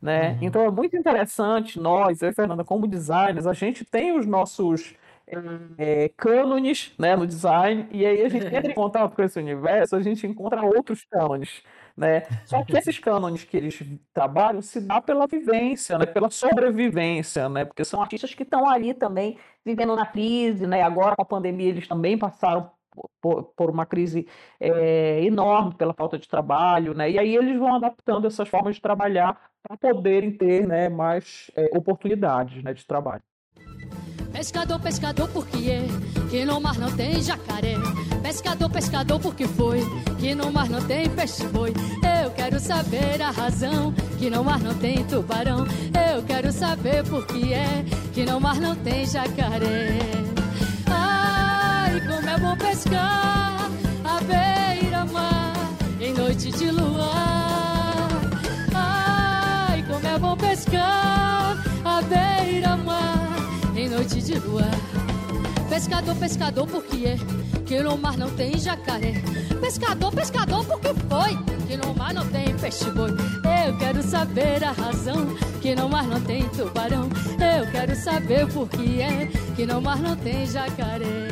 Né? 0.00 0.32
Uhum. 0.32 0.38
Então 0.42 0.62
é 0.62 0.70
muito 0.70 0.96
interessante, 0.96 1.80
nós, 1.80 2.20
eu 2.20 2.28
e 2.28 2.32
Fernanda, 2.32 2.62
como 2.62 2.86
designers, 2.86 3.46
a 3.46 3.52
gente 3.52 3.84
tem 3.84 4.16
os 4.16 4.26
nossos 4.26 4.94
é, 5.78 6.08
cânones 6.16 6.92
né, 6.98 7.16
no 7.16 7.26
design, 7.26 7.88
e 7.90 8.06
aí 8.06 8.22
a 8.22 8.28
gente 8.28 8.46
entra 8.46 8.70
em 8.70 8.74
contato 8.74 9.14
com 9.14 9.22
esse 9.22 9.38
universo, 9.38 9.96
a 9.96 10.02
gente 10.02 10.26
encontra 10.26 10.62
outros 10.62 11.04
cânones. 11.04 11.62
Né? 11.96 12.24
Só 12.44 12.62
que 12.62 12.76
esses 12.76 12.98
cânones 12.98 13.44
que 13.44 13.56
eles 13.56 13.82
trabalham 14.12 14.60
se 14.60 14.80
dá 14.82 15.00
pela 15.00 15.26
vivência, 15.26 15.98
né? 15.98 16.04
pela 16.04 16.30
sobrevivência, 16.30 17.48
né? 17.48 17.64
porque 17.64 17.84
são 17.84 18.02
artistas 18.02 18.34
que 18.34 18.42
estão 18.42 18.68
ali 18.68 18.92
também 18.92 19.38
vivendo 19.64 19.96
na 19.96 20.04
crise, 20.04 20.66
né? 20.66 20.82
agora 20.82 21.16
com 21.16 21.22
a 21.22 21.26
pandemia 21.26 21.70
eles 21.70 21.88
também 21.88 22.18
passaram 22.18 22.70
por, 23.20 23.44
por 23.56 23.70
uma 23.70 23.86
crise 23.86 24.26
é, 24.60 25.22
enorme 25.24 25.74
pela 25.74 25.92
falta 25.92 26.18
de 26.18 26.28
trabalho, 26.28 26.94
né? 26.94 27.10
E 27.10 27.18
aí 27.18 27.36
eles 27.36 27.58
vão 27.58 27.74
adaptando 27.74 28.26
essas 28.26 28.48
formas 28.48 28.76
de 28.76 28.80
trabalhar 28.80 29.38
para 29.62 29.76
poderem 29.76 30.30
ter 30.30 30.66
né, 30.66 30.88
mais 30.88 31.50
é, 31.56 31.76
oportunidades 31.76 32.62
né, 32.62 32.72
de 32.72 32.86
trabalho. 32.86 33.22
Pescador, 34.36 34.78
pescador, 34.78 35.28
por 35.28 35.46
que 35.46 35.70
é 35.70 35.82
que 36.28 36.44
no 36.44 36.60
mar 36.60 36.76
não 36.76 36.94
tem 36.94 37.22
jacaré? 37.22 37.74
Pescador, 38.22 38.68
pescador, 38.68 39.18
por 39.18 39.34
que 39.34 39.48
foi 39.48 39.80
que 40.20 40.34
no 40.34 40.52
mar 40.52 40.68
não 40.68 40.82
tem 40.82 41.08
peixe-boi? 41.08 41.72
Eu 42.22 42.30
quero 42.32 42.60
saber 42.60 43.22
a 43.22 43.30
razão 43.30 43.94
que 44.18 44.28
no 44.28 44.44
mar 44.44 44.60
não 44.60 44.74
tem 44.74 45.02
tubarão. 45.04 45.66
Eu 46.14 46.22
quero 46.24 46.52
saber 46.52 47.02
por 47.04 47.26
que 47.26 47.54
é 47.54 47.82
que 48.12 48.26
no 48.26 48.38
mar 48.38 48.56
não 48.56 48.76
tem 48.76 49.06
jacaré. 49.06 49.98
Ai, 50.86 51.98
como 52.00 52.28
é 52.28 52.38
bom 52.38 52.56
pescar 52.58 53.70
à 54.04 54.20
beira-mar 54.20 55.54
em 55.98 56.12
noite 56.12 56.52
de 56.52 56.70
luar. 56.70 58.10
Ai, 58.74 59.82
como 59.88 60.06
é 60.06 60.18
bom 60.18 60.36
pescar 60.36 61.56
à 61.82 62.02
beira-mar 62.02 62.85
noite 63.96 64.20
de 64.20 64.38
luar. 64.40 64.70
Pescador, 65.70 66.14
pescador, 66.16 66.66
por 66.66 66.84
que 66.84 67.06
é 67.06 67.16
que 67.66 67.80
no 67.80 67.96
mar 67.96 68.18
não 68.18 68.34
tem 68.36 68.58
jacaré? 68.58 69.14
Pescador, 69.58 70.14
pescador, 70.14 70.66
por 70.66 70.78
que 70.80 70.88
foi 71.08 71.66
que 71.66 71.78
no 71.78 71.94
mar 71.94 72.12
não 72.12 72.28
tem 72.30 72.54
peixe-boi? 72.58 73.12
Eu 73.66 73.78
quero 73.78 74.02
saber 74.02 74.62
a 74.62 74.72
razão 74.72 75.34
que 75.62 75.74
no 75.74 75.88
mar 75.88 76.06
não 76.06 76.22
tem 76.22 76.46
tubarão. 76.50 77.08
Eu 77.40 77.72
quero 77.72 77.96
saber 77.96 78.46
por 78.52 78.68
que 78.68 79.00
é 79.00 79.28
que 79.56 79.64
no 79.64 79.80
mar 79.80 79.98
não 79.98 80.14
tem 80.14 80.46
jacaré. 80.46 81.28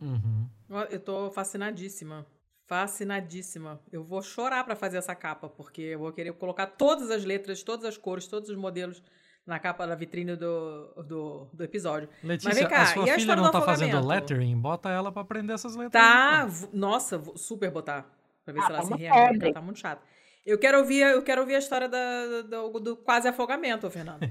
Uhum. 0.00 0.48
Eu 0.90 1.00
tô 1.00 1.30
fascinadíssima. 1.30 2.26
Fascinadíssima. 2.64 3.78
Eu 3.92 4.02
vou 4.02 4.22
chorar 4.22 4.64
para 4.64 4.74
fazer 4.74 4.96
essa 4.96 5.14
capa, 5.14 5.50
porque 5.50 5.82
eu 5.82 5.98
vou 5.98 6.12
querer 6.12 6.32
colocar 6.32 6.66
todas 6.66 7.10
as 7.10 7.26
letras, 7.26 7.62
todas 7.62 7.84
as 7.84 7.98
cores, 7.98 8.26
todos 8.26 8.48
os 8.48 8.56
modelos 8.56 9.02
na 9.46 9.58
capa 9.58 9.86
da 9.86 9.94
vitrine 9.94 10.36
do, 10.36 10.92
do, 11.04 11.48
do 11.52 11.64
episódio. 11.64 12.08
Letícia, 12.22 12.50
Mas 12.50 12.58
vem 12.58 12.68
cá, 12.68 12.82
a 12.82 12.86
sua 12.86 13.06
e 13.06 13.10
a 13.10 13.14
filha 13.14 13.36
não 13.36 13.50
tá 13.50 13.60
fazendo 13.60 14.06
lettering? 14.06 14.56
Bota 14.56 14.90
ela 14.90 15.10
para 15.10 15.22
aprender 15.22 15.52
essas 15.52 15.74
letras. 15.74 16.02
Tá, 16.02 16.48
nossa, 16.72 17.18
vou 17.18 17.36
super 17.36 17.70
botar. 17.70 18.06
Pra 18.44 18.54
ver 18.54 18.60
ah, 18.60 18.62
se 18.66 18.72
ela 18.72 18.80
tá 18.80 18.86
se 18.86 18.94
reage, 18.94 19.28
porque 19.30 19.44
ela 19.44 19.54
tá 19.54 19.60
muito 19.60 19.78
chata. 19.78 20.02
Eu 20.44 20.58
quero 20.58 20.78
ouvir, 20.78 21.02
eu 21.02 21.22
quero 21.22 21.40
ouvir 21.40 21.54
a 21.54 21.58
história 21.58 21.88
da, 21.88 22.42
do, 22.42 22.80
do 22.80 22.96
quase 22.96 23.28
afogamento, 23.28 23.88
Fernando. 23.88 24.22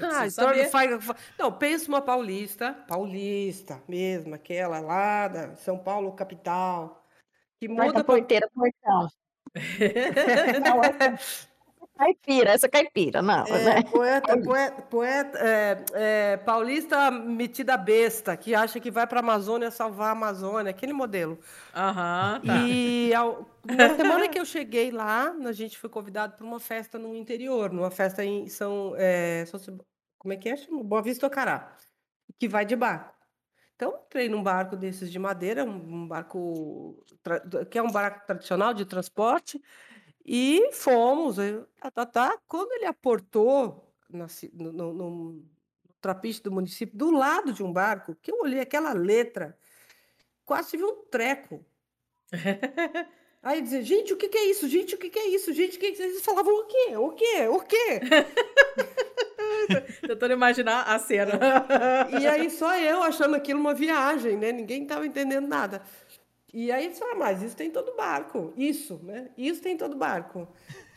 ah, 0.00 0.24
história 0.24 0.64
do 0.64 0.70
faz, 0.70 0.90
Não, 1.36 1.52
pensa 1.52 1.88
uma 1.88 2.00
paulista, 2.00 2.72
paulista 2.86 3.82
mesmo, 3.88 4.32
aquela 4.34 4.78
lá 4.78 5.26
da 5.26 5.56
São 5.56 5.76
Paulo, 5.76 6.12
capital. 6.12 7.04
Que 7.58 7.66
muda 7.66 7.92
pra... 7.92 8.04
porteira, 8.04 8.48
portão. 8.54 9.08
é 12.00 12.14
caipira, 12.14 12.50
essa 12.50 12.68
caipira, 12.68 13.20
não. 13.20 13.44
É, 13.46 13.64
né? 13.64 13.82
Poeta, 13.82 14.38
poeta, 14.40 14.82
poeta 14.82 15.38
é, 15.38 15.84
é, 15.92 16.36
paulista 16.38 17.10
metida 17.10 17.76
besta, 17.76 18.36
que 18.36 18.54
acha 18.54 18.80
que 18.80 18.90
vai 18.90 19.06
para 19.06 19.20
a 19.20 19.22
Amazônia 19.22 19.70
salvar 19.70 20.08
a 20.08 20.12
Amazônia, 20.12 20.70
aquele 20.70 20.92
modelo. 20.92 21.38
Aham, 21.74 22.40
tá. 22.44 22.56
E 22.66 23.12
ao, 23.14 23.46
na 23.64 23.94
semana 23.94 24.28
que 24.28 24.38
eu 24.38 24.44
cheguei 24.44 24.90
lá, 24.90 25.34
a 25.44 25.52
gente 25.52 25.78
foi 25.78 25.90
convidado 25.90 26.36
para 26.36 26.46
uma 26.46 26.60
festa 26.60 26.98
no 26.98 27.14
interior, 27.14 27.72
numa 27.72 27.90
festa 27.90 28.24
em 28.24 28.48
São... 28.48 28.94
É, 28.96 29.44
como 30.18 30.34
é 30.34 30.36
que 30.36 30.48
é? 30.48 30.56
Boa 30.84 31.02
Vista 31.02 31.26
Ocará, 31.26 31.74
que 32.38 32.48
vai 32.48 32.66
de 32.66 32.76
barco. 32.76 33.20
Então, 33.80 33.98
entrei 34.06 34.28
num 34.28 34.42
barco 34.42 34.76
desses 34.76 35.10
de 35.10 35.18
madeira, 35.18 35.64
um 35.64 36.06
barco 36.06 37.02
que 37.70 37.78
é 37.78 37.82
um 37.82 37.90
barco 37.90 38.26
tradicional 38.26 38.74
de 38.74 38.84
transporte, 38.84 39.58
e 40.24 40.70
fomos, 40.72 41.36
tá, 41.80 41.90
tá, 41.90 42.06
tá. 42.06 42.38
Quando 42.46 42.72
ele 42.72 42.86
aportou 42.86 43.92
na, 44.08 44.26
no, 44.52 44.72
no, 44.72 44.92
no 44.92 45.44
trapiche 46.00 46.42
do 46.42 46.50
município, 46.52 46.96
do 46.96 47.10
lado 47.10 47.52
de 47.52 47.62
um 47.62 47.72
barco, 47.72 48.16
que 48.20 48.30
eu 48.30 48.40
olhei 48.40 48.60
aquela 48.60 48.92
letra 48.92 49.56
quase 50.50 50.70
tive 50.70 50.84
um 50.84 50.96
treco. 51.04 51.64
Aí 53.42 53.62
dizia, 53.62 53.82
gente, 53.82 54.12
o 54.12 54.16
que, 54.16 54.28
que, 54.28 54.36
é 54.36 54.50
isso? 54.50 54.68
Gente, 54.68 54.96
o 54.96 54.98
que, 54.98 55.08
que, 55.08 55.18
é 55.18 55.28
isso? 55.28 55.52
Gente, 55.52 55.78
o 55.78 55.80
que, 55.80 55.92
que 55.92 56.02
Eles 56.02 56.22
falavam 56.22 56.52
o 56.52 56.66
quê? 56.66 56.96
O 56.96 57.12
quê? 57.12 57.48
O 57.48 57.60
quê? 57.60 58.00
Tentando 60.06 60.32
imaginar 60.32 60.82
a 60.82 60.98
cena. 60.98 61.38
e 62.20 62.26
aí 62.26 62.50
só 62.50 62.76
eu 62.76 63.02
achando 63.02 63.36
aquilo 63.36 63.60
uma 63.60 63.72
viagem, 63.72 64.36
né? 64.36 64.52
Ninguém 64.52 64.82
estava 64.82 65.06
entendendo 65.06 65.46
nada. 65.46 65.80
E 66.52 66.72
aí 66.72 66.92
você 66.92 66.98
fala, 66.98 67.14
mas 67.14 67.42
isso 67.42 67.56
tem 67.56 67.70
todo 67.70 67.94
barco. 67.96 68.52
Isso, 68.56 68.98
né? 69.02 69.30
Isso 69.36 69.62
tem 69.62 69.76
todo 69.76 69.96
barco. 69.96 70.48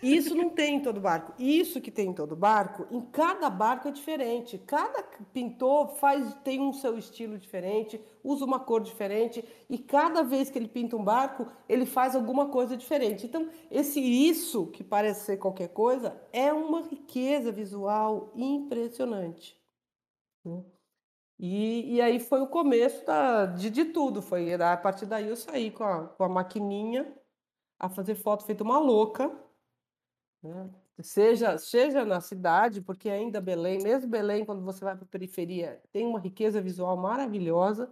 Isso 0.02 0.36
não 0.36 0.50
tem 0.50 0.76
em 0.76 0.80
todo 0.82 1.00
barco. 1.00 1.34
Isso 1.40 1.80
que 1.80 1.90
tem 1.90 2.10
em 2.10 2.14
todo 2.14 2.36
barco, 2.36 2.86
em 2.92 3.00
cada 3.00 3.50
barco 3.50 3.88
é 3.88 3.92
diferente. 3.92 4.58
Cada 4.58 5.02
pintor 5.32 5.96
faz 5.96 6.34
tem 6.44 6.60
um 6.60 6.74
seu 6.74 6.98
estilo 6.98 7.38
diferente, 7.38 8.02
usa 8.22 8.44
uma 8.44 8.60
cor 8.60 8.82
diferente 8.82 9.46
e 9.70 9.78
cada 9.78 10.22
vez 10.22 10.50
que 10.50 10.60
ele 10.60 10.68
pinta 10.68 10.98
um 10.98 11.04
barco, 11.04 11.48
ele 11.70 11.86
faz 11.86 12.16
alguma 12.16 12.50
coisa 12.50 12.76
diferente. 12.76 13.26
Então, 13.26 13.48
esse 13.72 14.02
isso 14.02 14.68
que 14.68 14.84
parece 14.84 15.26
ser 15.26 15.38
qualquer 15.38 15.70
coisa 15.70 16.22
é 16.34 16.52
uma 16.52 16.82
riqueza 16.82 17.50
visual 17.50 18.34
impressionante. 18.36 19.56
Né? 20.44 20.64
E, 21.46 21.96
e 21.96 22.02
aí 22.02 22.20
foi 22.22 22.42
o 22.42 22.48
começo 22.48 23.06
da, 23.06 23.46
de, 23.46 23.70
de 23.70 23.86
tudo. 23.86 24.22
Foi 24.22 24.54
a 24.54 24.78
partir 24.78 25.06
daí 25.06 25.28
eu 25.28 25.36
saí 25.36 25.72
com 25.72 25.84
a, 25.84 26.08
com 26.08 26.24
a 26.24 26.30
maquininha 26.30 27.14
a 27.78 27.90
fazer 27.90 28.16
foto 28.16 28.46
feita 28.46 28.64
uma 28.64 28.80
louca 28.80 29.30
né? 30.44 30.70
Seja, 31.02 31.58
seja 31.58 32.06
na 32.06 32.22
cidade, 32.22 32.82
porque 32.82 33.10
ainda 33.10 33.42
Belém, 33.42 33.82
mesmo 33.82 34.10
Belém, 34.10 34.46
quando 34.46 34.64
você 34.64 34.86
vai 34.86 34.96
para 34.96 35.06
a 35.06 35.08
periferia, 35.08 35.82
tem 35.92 36.06
uma 36.06 36.20
riqueza 36.20 36.62
visual 36.62 36.96
maravilhosa 36.96 37.92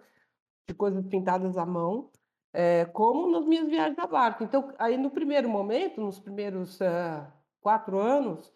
de 0.67 0.75
coisas 0.75 1.03
pintadas 1.07 1.57
à 1.57 1.65
mão, 1.65 2.11
é, 2.53 2.85
como 2.85 3.31
nas 3.31 3.45
minhas 3.45 3.67
viagens 3.67 3.97
a 3.97 4.05
barco. 4.05 4.43
Então, 4.43 4.71
aí 4.77 4.97
no 4.97 5.09
primeiro 5.09 5.49
momento, 5.49 5.99
nos 5.99 6.19
primeiros 6.19 6.79
uh, 6.79 7.25
quatro 7.59 7.97
anos, 7.97 8.53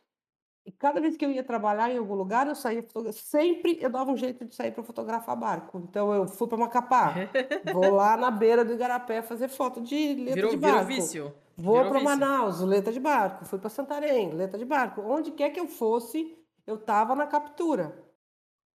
e 0.66 0.72
cada 0.72 1.00
vez 1.00 1.16
que 1.16 1.24
eu 1.24 1.32
ia 1.32 1.44
trabalhar 1.44 1.92
em 1.92 1.98
algum 1.98 2.16
lugar, 2.16 2.48
eu 2.48 2.56
saía 2.56 2.84
sempre 3.12 3.78
eu 3.80 3.90
dava 3.90 4.12
um 4.12 4.18
jeito 4.18 4.44
de 4.46 4.56
sair 4.56 4.72
para 4.72 4.84
fotografar 4.84 5.36
barco. 5.36 5.78
Então 5.88 6.12
eu 6.12 6.28
fui 6.28 6.48
para 6.48 6.58
Macapá, 6.58 7.14
vou 7.72 7.92
lá 7.92 8.18
na 8.18 8.32
beira 8.32 8.66
do 8.66 8.74
Igarapé 8.74 9.22
fazer 9.22 9.48
foto 9.48 9.80
de 9.80 10.16
letra 10.16 10.34
virou, 10.34 10.52
de 10.52 10.58
barco. 10.58 10.86
Virou 10.88 11.02
vício. 11.02 11.34
Vou 11.56 11.88
para 11.88 12.02
Manaus, 12.02 12.62
letra 12.62 12.92
de 12.92 13.00
barco. 13.00 13.46
Fui 13.46 13.60
para 13.60 13.70
Santarém, 13.70 14.34
letra 14.34 14.58
de 14.58 14.66
barco. 14.66 15.02
Onde 15.02 15.32
quer 15.32 15.52
que 15.52 15.60
eu 15.60 15.68
fosse, 15.68 16.36
eu 16.66 16.78
tava 16.78 17.16
na 17.16 17.28
captura. 17.28 18.04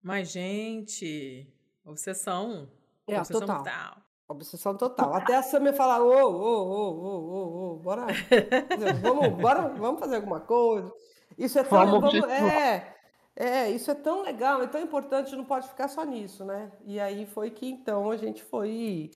Mas 0.02 0.32
gente, 0.32 1.52
obsessão. 1.84 2.69
É, 3.08 3.17
obsessão 3.17 3.41
total. 3.41 3.58
total. 3.58 3.97
Obsessão 4.28 4.78
total. 4.78 5.13
Até 5.15 5.36
a 5.36 5.41
Samia 5.41 5.73
falar, 5.73 6.04
ô, 6.04 6.08
ô, 6.08 6.30
ô, 6.30 6.69
ô, 6.69 7.10
ô, 7.10 7.73
ô, 7.73 7.75
bora, 7.78 8.06
vamos, 9.02 9.41
bora, 9.41 9.69
vamos 9.69 9.99
fazer 9.99 10.17
alguma 10.17 10.39
coisa. 10.39 10.93
Isso 11.39 11.58
é 11.58 11.63
tão, 11.63 11.89
vamos, 11.89 12.13
é, 12.13 12.93
é, 13.34 13.69
isso 13.71 13.89
é 13.89 13.95
tão 13.95 14.21
legal, 14.21 14.62
é 14.62 14.67
tão 14.67 14.82
importante, 14.82 15.36
não 15.36 15.45
pode 15.45 15.69
ficar 15.69 15.88
só 15.88 16.04
nisso, 16.04 16.43
né? 16.43 16.69
E 16.84 16.99
aí 16.99 17.25
foi 17.25 17.49
que 17.49 17.65
então 17.65 18.12
a 18.12 18.17
gente 18.17 18.43
foi 18.43 19.10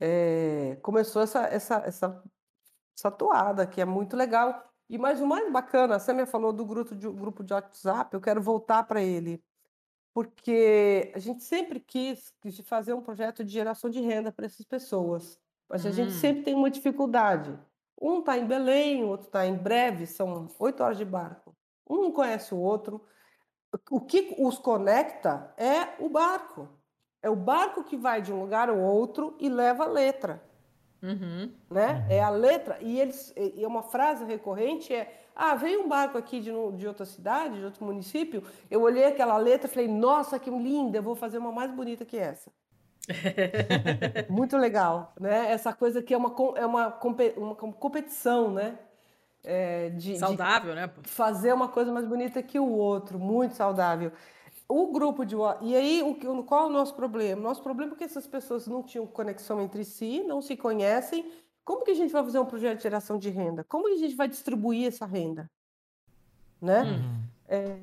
é, 0.00 0.78
começou 0.82 1.22
essa, 1.22 1.40
essa, 1.46 1.82
essa, 1.84 2.22
essa 2.96 3.10
toada, 3.10 3.66
que 3.66 3.80
é 3.80 3.84
muito 3.84 4.16
legal. 4.16 4.64
E 4.88 4.96
mais 4.96 5.20
o 5.20 5.26
mais 5.26 5.50
bacana, 5.52 5.96
a 5.96 5.98
Samia 5.98 6.26
falou 6.26 6.52
do 6.52 6.64
grupo 6.64 6.94
de, 6.94 7.08
grupo 7.10 7.42
de 7.42 7.52
WhatsApp, 7.52 8.14
eu 8.14 8.20
quero 8.20 8.40
voltar 8.40 8.84
para 8.84 9.02
ele, 9.02 9.42
porque 10.14 11.12
a 11.14 11.18
gente 11.18 11.42
sempre 11.42 11.80
quis, 11.80 12.32
quis 12.40 12.58
fazer 12.60 12.94
um 12.94 13.02
projeto 13.02 13.44
de 13.44 13.52
geração 13.52 13.90
de 13.90 14.00
renda 14.00 14.32
para 14.32 14.46
essas 14.46 14.64
pessoas, 14.64 15.38
mas 15.68 15.84
a 15.84 15.90
gente 15.90 16.12
hum. 16.12 16.18
sempre 16.18 16.44
tem 16.44 16.54
uma 16.54 16.70
dificuldade. 16.70 17.58
Um 18.00 18.20
está 18.20 18.38
em 18.38 18.46
Belém, 18.46 19.02
o 19.04 19.08
outro 19.08 19.26
está 19.26 19.44
em 19.44 19.56
Breve, 19.56 20.06
são 20.06 20.48
oito 20.60 20.82
horas 20.82 20.96
de 20.96 21.04
barco. 21.04 21.47
Um 21.88 22.02
não 22.02 22.12
conhece 22.12 22.54
o 22.54 22.58
outro. 22.58 23.02
O 23.90 24.00
que 24.00 24.34
os 24.38 24.58
conecta 24.58 25.52
é 25.56 26.02
o 26.02 26.08
barco. 26.08 26.68
É 27.22 27.28
o 27.28 27.36
barco 27.36 27.84
que 27.84 27.96
vai 27.96 28.22
de 28.22 28.32
um 28.32 28.40
lugar 28.40 28.68
ao 28.68 28.78
outro 28.78 29.36
e 29.38 29.48
leva 29.48 29.84
a 29.84 29.88
letra. 29.88 30.42
Uhum. 31.02 31.52
Né? 31.70 32.06
É 32.08 32.22
a 32.22 32.30
letra. 32.30 32.78
E 32.80 33.00
eles, 33.00 33.32
e 33.36 33.64
uma 33.64 33.82
frase 33.82 34.24
recorrente 34.24 34.92
é: 34.92 35.22
Ah, 35.34 35.54
veio 35.54 35.82
um 35.82 35.88
barco 35.88 36.18
aqui 36.18 36.40
de, 36.40 36.50
de 36.76 36.88
outra 36.88 37.04
cidade, 37.04 37.58
de 37.58 37.64
outro 37.64 37.84
município. 37.84 38.42
Eu 38.70 38.82
olhei 38.82 39.04
aquela 39.04 39.36
letra 39.36 39.68
e 39.68 39.70
falei: 39.70 39.88
Nossa, 39.88 40.38
que 40.38 40.50
linda, 40.50 40.98
eu 40.98 41.02
vou 41.02 41.14
fazer 41.14 41.38
uma 41.38 41.52
mais 41.52 41.70
bonita 41.70 42.04
que 42.04 42.16
essa. 42.16 42.50
Muito 44.28 44.56
legal, 44.56 45.12
né? 45.18 45.50
Essa 45.50 45.72
coisa 45.72 46.02
que 46.02 46.12
é 46.12 46.16
uma, 46.16 46.34
é 46.56 46.66
uma, 46.66 46.98
uma 47.36 47.54
competição, 47.54 48.52
né? 48.52 48.78
É, 49.50 49.88
de, 49.88 50.18
saudável, 50.18 50.74
de 50.74 50.76
né? 50.76 50.90
Fazer 51.04 51.54
uma 51.54 51.68
coisa 51.68 51.90
mais 51.90 52.04
bonita 52.04 52.42
que 52.42 52.58
o 52.58 52.68
outro, 52.68 53.18
muito 53.18 53.54
saudável. 53.54 54.12
O 54.68 54.92
grupo 54.92 55.24
de 55.24 55.34
e 55.62 55.74
aí 55.74 56.02
o 56.02 56.44
qual 56.44 56.64
é 56.64 56.66
o 56.66 56.70
nosso 56.70 56.94
problema? 56.94 57.40
Nosso 57.40 57.62
problema 57.62 57.94
é 57.94 57.96
que 57.96 58.04
essas 58.04 58.26
pessoas 58.26 58.66
não 58.66 58.82
tinham 58.82 59.06
conexão 59.06 59.62
entre 59.62 59.82
si, 59.84 60.22
não 60.22 60.42
se 60.42 60.54
conhecem. 60.54 61.32
Como 61.64 61.82
que 61.82 61.90
a 61.90 61.94
gente 61.94 62.12
vai 62.12 62.22
fazer 62.22 62.38
um 62.38 62.44
projeto 62.44 62.76
de 62.76 62.82
geração 62.82 63.18
de 63.18 63.30
renda? 63.30 63.64
Como 63.64 63.86
que 63.86 63.94
a 63.94 63.98
gente 63.98 64.14
vai 64.14 64.28
distribuir 64.28 64.86
essa 64.86 65.06
renda, 65.06 65.50
né? 66.60 66.82
Uhum. 66.82 67.22
É, 67.48 67.78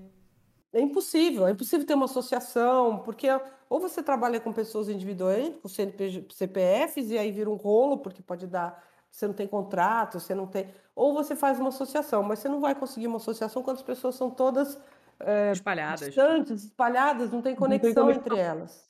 é 0.74 0.82
impossível, 0.82 1.48
é 1.48 1.52
impossível 1.52 1.88
ter 1.88 1.96
uma 1.96 2.06
associação, 2.06 3.00
porque 3.00 3.28
ou 3.68 3.80
você 3.80 4.04
trabalha 4.04 4.40
com 4.40 4.54
pessoas 4.54 4.88
individuais, 4.88 5.56
com 5.64 5.68
CPFs, 5.68 7.10
e 7.10 7.18
aí 7.18 7.32
vira 7.32 7.50
um 7.50 7.56
rolo, 7.56 7.98
porque 7.98 8.22
pode 8.22 8.46
dar, 8.46 8.84
você 9.16 9.28
não 9.28 9.34
tem 9.34 9.48
contrato, 9.48 10.20
você 10.20 10.36
não 10.36 10.46
tem. 10.46 10.68
Ou 10.94 11.14
você 11.14 11.38
faz 11.38 11.58
uma 11.58 11.70
associação, 11.70 12.22
mas 12.22 12.40
você 12.40 12.50
não 12.50 12.60
vai 12.60 12.76
conseguir 12.76 13.08
uma 13.08 13.16
associação 13.16 13.64
quando 13.64 13.78
as 13.78 13.84
pessoas 13.84 14.16
são 14.16 14.30
todas 14.30 14.78
é, 15.22 15.54
espalhadas. 15.54 16.08
distantes, 16.08 16.66
espalhadas, 16.66 17.32
não 17.32 17.42
tem 17.42 17.56
conexão, 17.56 18.08
não 18.08 18.14
tem 18.14 18.20
entre 18.20 18.38
elas. 18.38 18.90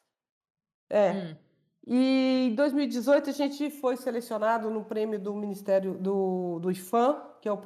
É. 0.90 1.12
Hum. 1.12 1.36
E 1.86 2.48
em 2.52 2.56
2018 2.56 3.30
a 3.30 3.34
gente 3.34 3.70
foi 3.70 3.96
selecionado 3.96 4.72
no 4.72 4.84
prêmio 4.84 5.20
do 5.20 5.36
Ministério 5.36 5.94
do, 5.94 6.58
do 6.60 6.72
IFAM, 6.72 7.22
que 7.40 7.48
é 7.48 7.52
o, 7.52 7.60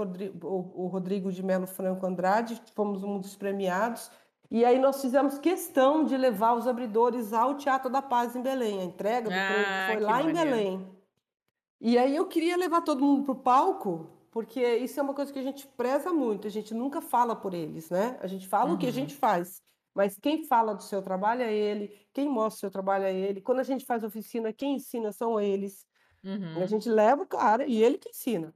o, 0.43 0.83
o 0.83 0.87
Rodrigo 0.87 1.31
de 1.31 1.41
Melo 1.41 1.65
Franco 1.65 2.05
Andrade, 2.05 2.61
fomos 2.75 3.01
um 3.05 3.19
dos 3.19 3.37
premiados. 3.37 4.11
E 4.51 4.65
aí 4.65 4.77
nós 4.77 4.99
fizemos 4.99 5.37
questão 5.37 6.03
de 6.03 6.17
levar 6.17 6.55
os 6.55 6.67
abridores 6.67 7.31
ao 7.31 7.55
Teatro 7.55 7.89
da 7.89 8.01
Paz 8.01 8.35
em 8.35 8.41
Belém. 8.41 8.81
A 8.81 8.83
entrega 8.83 9.29
do 9.29 9.33
ah, 9.33 9.47
prêmio 9.47 9.93
foi 9.93 9.99
lá 10.05 10.23
maneiro. 10.23 10.29
em 10.29 10.43
Belém. 10.43 10.98
E 11.81 11.97
aí 11.97 12.15
eu 12.15 12.25
queria 12.27 12.57
levar 12.57 12.81
todo 12.81 13.03
mundo 13.03 13.23
para 13.23 13.31
o 13.31 13.35
palco, 13.35 14.09
porque 14.31 14.77
isso 14.77 14.99
é 14.99 15.03
uma 15.03 15.13
coisa 15.13 15.31
que 15.31 15.39
a 15.39 15.43
gente 15.43 15.65
preza 15.67 16.11
muito. 16.11 16.47
A 16.47 16.49
gente 16.49 16.73
nunca 16.73 17.01
fala 17.01 17.35
por 17.35 17.53
eles, 17.53 17.89
né? 17.89 18.17
A 18.21 18.27
gente 18.27 18.47
fala 18.47 18.69
uhum. 18.69 18.75
o 18.75 18.77
que 18.77 18.85
a 18.85 18.89
uhum. 18.89 18.95
gente 18.95 19.15
faz. 19.15 19.61
Mas 19.93 20.17
quem 20.17 20.45
fala 20.45 20.75
do 20.75 20.83
seu 20.83 21.01
trabalho 21.01 21.41
é 21.41 21.53
ele, 21.53 22.07
quem 22.13 22.29
mostra 22.29 22.57
o 22.57 22.59
seu 22.59 22.71
trabalho 22.71 23.05
é 23.05 23.13
ele. 23.13 23.41
Quando 23.41 23.59
a 23.59 23.63
gente 23.63 23.85
faz 23.85 24.03
oficina, 24.03 24.53
quem 24.53 24.75
ensina 24.75 25.11
são 25.11 25.39
eles. 25.39 25.85
Uhum. 26.23 26.61
A 26.61 26.65
gente 26.65 26.89
leva 26.89 27.23
o 27.23 27.27
cara 27.27 27.65
e 27.65 27.81
ele 27.81 27.97
que 27.97 28.09
ensina. 28.09 28.53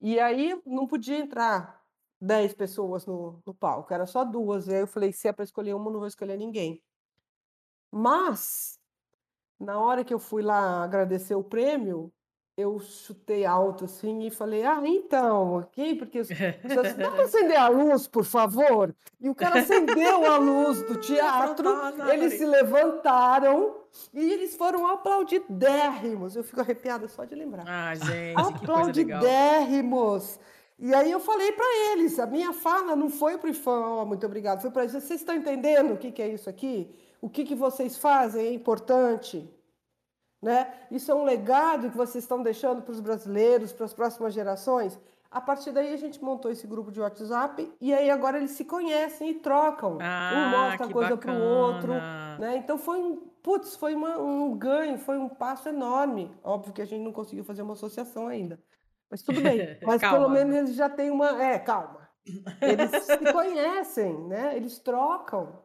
E 0.00 0.18
aí 0.20 0.60
não 0.64 0.86
podia 0.86 1.18
entrar 1.18 1.82
10 2.20 2.54
pessoas 2.54 3.06
no, 3.06 3.42
no 3.44 3.54
palco, 3.54 3.92
era 3.92 4.06
só 4.06 4.24
duas. 4.24 4.68
E 4.68 4.74
aí 4.74 4.80
eu 4.80 4.86
falei: 4.86 5.12
se 5.12 5.28
é 5.28 5.32
para 5.32 5.44
escolher 5.44 5.74
uma, 5.74 5.90
não 5.90 5.98
vou 5.98 6.08
escolher 6.08 6.36
ninguém. 6.36 6.82
Mas, 7.90 8.78
na 9.58 9.78
hora 9.80 10.04
que 10.04 10.14
eu 10.14 10.18
fui 10.18 10.42
lá 10.42 10.84
agradecer 10.84 11.34
o 11.34 11.42
prêmio, 11.42 12.12
eu 12.60 12.78
chutei 12.78 13.44
alto 13.44 13.84
assim 13.84 14.26
e 14.26 14.30
falei: 14.30 14.64
Ah, 14.64 14.80
então, 14.84 15.58
ok? 15.58 15.94
Porque 15.96 16.22
dá 16.98 17.10
para 17.10 17.24
acender 17.24 17.56
a 17.56 17.68
luz, 17.68 18.06
por 18.06 18.24
favor? 18.24 18.94
E 19.20 19.28
o 19.28 19.34
cara 19.34 19.60
acendeu 19.60 20.30
a 20.30 20.36
luz 20.36 20.82
do 20.82 20.96
teatro, 21.00 21.64
eles 22.12 22.34
se 22.34 22.44
levantaram 22.44 23.76
e 24.12 24.32
eles 24.32 24.56
foram 24.56 24.86
aplaudidérrimos. 24.86 26.36
Eu 26.36 26.44
fico 26.44 26.60
arrepiada 26.60 27.08
só 27.08 27.24
de 27.24 27.34
lembrar. 27.34 27.64
Ah, 27.66 27.94
gente, 27.94 28.40
aplaudidérrimos. 28.40 30.38
E 30.78 30.94
aí 30.94 31.10
eu 31.10 31.20
falei 31.20 31.52
para 31.52 31.92
eles, 31.92 32.18
a 32.18 32.26
minha 32.26 32.54
fala 32.54 32.96
não 32.96 33.10
foi 33.10 33.36
para 33.36 33.48
o 33.48 33.50
IFAM, 33.50 34.00
oh, 34.00 34.06
muito 34.06 34.24
obrigado, 34.24 34.62
foi 34.62 34.70
para 34.70 34.84
eles, 34.84 34.94
vocês 34.94 35.20
estão 35.20 35.36
entendendo 35.36 35.92
o 35.92 35.98
que, 35.98 36.10
que 36.10 36.22
é 36.22 36.28
isso 36.28 36.48
aqui? 36.48 36.90
O 37.20 37.28
que, 37.28 37.44
que 37.44 37.54
vocês 37.54 37.98
fazem 37.98 38.46
é 38.46 38.54
importante? 38.54 39.46
Né? 40.40 40.72
Isso 40.90 41.10
é 41.10 41.14
um 41.14 41.24
legado 41.24 41.90
que 41.90 41.96
vocês 41.96 42.24
estão 42.24 42.42
deixando 42.42 42.82
para 42.82 42.92
os 42.92 43.00
brasileiros, 43.00 43.72
para 43.72 43.84
as 43.84 43.92
próximas 43.92 44.32
gerações. 44.32 44.98
A 45.30 45.40
partir 45.40 45.70
daí 45.70 45.92
a 45.92 45.96
gente 45.96 46.22
montou 46.22 46.50
esse 46.50 46.66
grupo 46.66 46.90
de 46.90 47.00
WhatsApp 47.00 47.72
e 47.80 47.94
aí 47.94 48.10
agora 48.10 48.38
eles 48.38 48.50
se 48.52 48.64
conhecem 48.64 49.30
e 49.30 49.34
trocam. 49.34 49.98
Ah, 50.00 50.32
um 50.34 50.50
mostra 50.50 50.86
a 50.86 50.92
coisa 50.92 51.16
para 51.16 51.32
o 51.32 51.42
outro. 51.42 51.92
Né? 52.38 52.56
Então 52.56 52.76
foi 52.76 52.98
um, 52.98 53.16
putz, 53.40 53.76
foi 53.76 53.94
uma, 53.94 54.18
um 54.18 54.56
ganho, 54.56 54.98
foi 54.98 55.18
um 55.18 55.28
passo 55.28 55.68
enorme. 55.68 56.34
Óbvio 56.42 56.72
que 56.72 56.82
a 56.82 56.84
gente 56.84 57.04
não 57.04 57.12
conseguiu 57.12 57.44
fazer 57.44 57.62
uma 57.62 57.74
associação 57.74 58.26
ainda. 58.26 58.58
Mas 59.08 59.22
tudo 59.22 59.40
bem. 59.40 59.78
Mas 59.86 60.00
pelo 60.00 60.28
menos 60.28 60.56
eles 60.56 60.74
já 60.74 60.88
têm 60.88 61.10
uma. 61.10 61.40
É, 61.40 61.58
calma. 61.58 62.08
Eles 62.60 62.90
se 63.04 63.32
conhecem, 63.32 64.12
né? 64.26 64.56
Eles 64.56 64.78
trocam. 64.80 65.60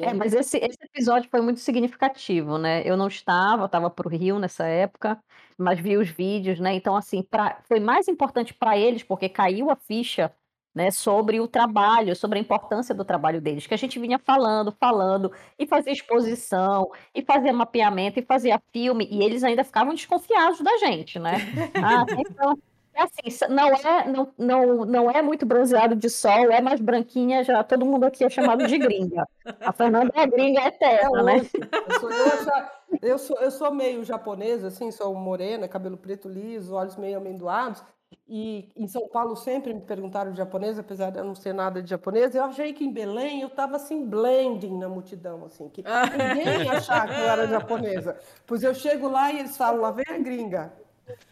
É, 0.00 0.14
mas 0.14 0.32
esse, 0.32 0.58
esse 0.58 0.78
episódio 0.82 1.28
foi 1.30 1.40
muito 1.40 1.60
significativo, 1.60 2.56
né? 2.58 2.82
Eu 2.84 2.96
não 2.96 3.08
estava, 3.08 3.66
estava 3.66 3.90
para 3.90 4.06
o 4.06 4.10
Rio 4.10 4.38
nessa 4.38 4.66
época, 4.66 5.22
mas 5.58 5.78
vi 5.78 5.96
os 5.96 6.08
vídeos, 6.08 6.58
né? 6.58 6.74
Então, 6.74 6.96
assim, 6.96 7.22
pra, 7.22 7.60
foi 7.68 7.80
mais 7.80 8.08
importante 8.08 8.54
para 8.54 8.78
eles, 8.78 9.02
porque 9.02 9.28
caiu 9.28 9.70
a 9.70 9.76
ficha 9.76 10.34
né, 10.74 10.90
sobre 10.90 11.38
o 11.40 11.46
trabalho, 11.46 12.16
sobre 12.16 12.38
a 12.38 12.42
importância 12.42 12.94
do 12.94 13.04
trabalho 13.04 13.40
deles, 13.40 13.66
que 13.66 13.74
a 13.74 13.76
gente 13.76 13.98
vinha 13.98 14.18
falando, 14.18 14.72
falando, 14.72 15.30
e 15.58 15.66
fazia 15.66 15.92
exposição, 15.92 16.90
e 17.14 17.22
fazia 17.22 17.52
mapeamento, 17.52 18.18
e 18.18 18.22
fazia 18.22 18.60
filme, 18.72 19.06
e 19.10 19.22
eles 19.22 19.44
ainda 19.44 19.62
ficavam 19.62 19.94
desconfiados 19.94 20.60
da 20.60 20.76
gente, 20.78 21.18
né? 21.18 21.34
Ah, 21.76 22.04
então, 22.18 22.58
é 22.94 23.02
assim, 23.02 23.46
não 23.50 23.68
é, 23.68 24.08
não, 24.08 24.32
não, 24.38 24.84
não 24.84 25.10
é 25.10 25.20
muito 25.20 25.44
bronzeado 25.44 25.96
de 25.96 26.08
sol, 26.08 26.50
é 26.50 26.60
mais 26.60 26.80
branquinha, 26.80 27.42
já 27.42 27.62
todo 27.64 27.84
mundo 27.84 28.04
aqui 28.04 28.24
é 28.24 28.30
chamado 28.30 28.66
de 28.66 28.78
gringa. 28.78 29.26
A 29.60 29.72
Fernanda 29.72 30.12
é 30.14 30.26
gringa 30.26 30.66
eterna, 30.66 31.20
é 31.20 31.22
né? 31.22 31.42
Eu 31.88 32.00
sou, 32.00 32.10
eu, 32.10 32.98
eu, 33.02 33.18
sou, 33.18 33.40
eu 33.40 33.50
sou 33.50 33.74
meio 33.74 34.04
japonesa, 34.04 34.68
assim, 34.68 34.90
sou 34.90 35.14
morena, 35.14 35.66
cabelo 35.66 35.96
preto 35.96 36.28
liso, 36.28 36.74
olhos 36.74 36.96
meio 36.96 37.18
amendoados, 37.18 37.82
e 38.28 38.70
em 38.76 38.86
São 38.86 39.08
Paulo 39.08 39.36
sempre 39.36 39.74
me 39.74 39.80
perguntaram 39.80 40.30
de 40.30 40.38
japonês, 40.38 40.78
apesar 40.78 41.10
de 41.10 41.18
eu 41.18 41.24
não 41.24 41.34
ser 41.34 41.52
nada 41.52 41.82
de 41.82 41.90
japonês. 41.90 42.34
Eu 42.34 42.44
achei 42.44 42.72
que 42.72 42.84
em 42.84 42.92
Belém 42.92 43.40
eu 43.40 43.48
estava 43.48 43.76
assim, 43.76 44.06
blending 44.06 44.78
na 44.78 44.88
multidão, 44.88 45.44
assim, 45.44 45.68
que 45.68 45.82
ninguém 45.82 46.64
ia 46.64 46.72
achar 46.72 47.06
que 47.06 47.20
eu 47.20 47.28
era 47.28 47.46
japonesa. 47.46 48.16
Pois 48.46 48.62
eu 48.62 48.74
chego 48.74 49.08
lá 49.08 49.32
e 49.32 49.40
eles 49.40 49.56
falam, 49.56 49.80
lá 49.80 49.90
vem 49.90 50.04
a 50.08 50.18
gringa. 50.18 50.83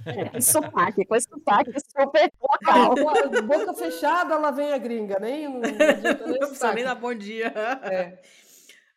É, 0.07 0.41
sotaque, 0.41 1.05
com 1.05 1.17
esse 1.17 1.29
sotaque 1.29 1.73
super 1.81 2.33
local. 2.41 2.95
Boca 3.45 3.75
fechada, 3.75 4.39
lá 4.39 4.51
vem 4.51 4.73
a 4.73 4.79
gringa, 4.79 5.19
nem 5.19 5.49
não, 5.49 5.61
não, 5.61 5.61
não 6.41 6.49
precisa 6.49 6.73
nem 6.73 6.85
dar 6.85 6.95
bom 6.95 7.15
dia. 7.15 7.53
É. 7.83 8.19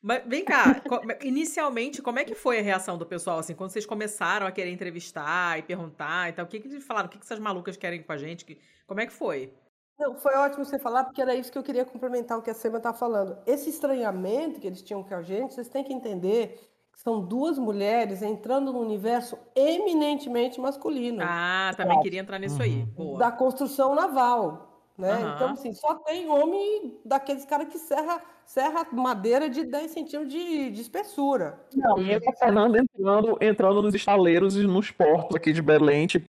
Mas 0.02 0.24
vem 0.28 0.46
cá, 0.46 0.82
inicialmente, 1.24 2.00
como 2.00 2.20
é 2.20 2.24
que 2.24 2.36
foi 2.36 2.60
a 2.60 2.62
reação 2.62 2.96
do 2.96 3.08
pessoal, 3.08 3.40
assim, 3.40 3.56
quando 3.56 3.72
vocês 3.72 3.88
começaram 3.88 4.46
a 4.46 4.52
querer 4.52 4.70
entrevistar 4.70 5.58
e 5.58 5.64
perguntar 5.64 6.30
e 6.30 6.34
tal? 6.34 6.46
O 6.46 6.48
que, 6.48 6.60
que 6.60 6.68
eles 6.68 6.86
falaram? 6.86 7.08
O 7.08 7.10
que, 7.10 7.18
que 7.18 7.26
essas 7.26 7.40
malucas 7.40 7.76
querem 7.76 8.04
com 8.04 8.12
a 8.12 8.18
gente? 8.18 8.60
Como 8.86 9.00
é 9.00 9.08
que 9.08 9.14
foi? 9.14 9.52
Não, 9.98 10.16
foi 10.16 10.36
ótimo 10.36 10.64
você 10.66 10.78
falar, 10.78 11.06
porque 11.06 11.22
era 11.22 11.34
isso 11.34 11.52
que 11.52 11.58
eu 11.58 11.64
queria 11.64 11.86
complementar 11.86 12.38
o 12.38 12.42
que 12.42 12.52
a 12.52 12.54
Sema 12.54 12.78
está 12.78 12.94
falando. 12.94 13.38
Esse 13.48 13.70
estranhamento 13.70 14.60
que 14.60 14.68
eles 14.68 14.82
tinham 14.82 15.04
com 15.04 15.16
a 15.16 15.22
gente, 15.22 15.56
vocês 15.56 15.70
têm 15.70 15.84
que 15.84 15.94
entender 15.94 16.60
são 16.96 17.22
duas 17.22 17.60
mulheres 17.60 18.22
entrando 18.22 18.72
no 18.72 18.80
universo 18.80 19.38
eminentemente 19.56 20.60
masculino. 20.60 21.22
Ah, 21.22 21.72
também 21.76 22.00
queria 22.00 22.22
entrar 22.22 22.40
nisso 22.40 22.62
aí. 22.62 22.80
Uhum. 22.80 22.86
Boa. 22.86 23.20
Da 23.20 23.32
construção 23.32 23.94
naval. 23.94 24.72
Né? 24.98 25.14
Uhum. 25.14 25.36
Então, 25.36 25.50
assim, 25.50 25.74
só 25.74 25.96
tem 25.96 26.30
homem 26.30 26.98
daqueles 27.04 27.44
caras 27.44 27.68
que 27.68 27.78
serra, 27.78 28.22
serra 28.46 28.88
madeira 28.94 29.50
de 29.50 29.66
10 29.66 29.92
centímetros 29.92 30.32
de, 30.32 30.72
de 30.72 30.82
espessura. 30.82 31.60
Não, 31.76 32.02
e 32.02 32.16
a 32.16 32.22
Fernanda 32.40 32.80
entrando, 32.80 33.38
entrando 33.42 33.82
nos 33.82 33.94
estaleiros 33.94 34.56
e 34.56 34.66
nos 34.66 34.90
portos 34.90 35.36
aqui 35.36 35.52
de 35.52 35.62
Belém, 35.62 36.08
tipo, 36.08 36.26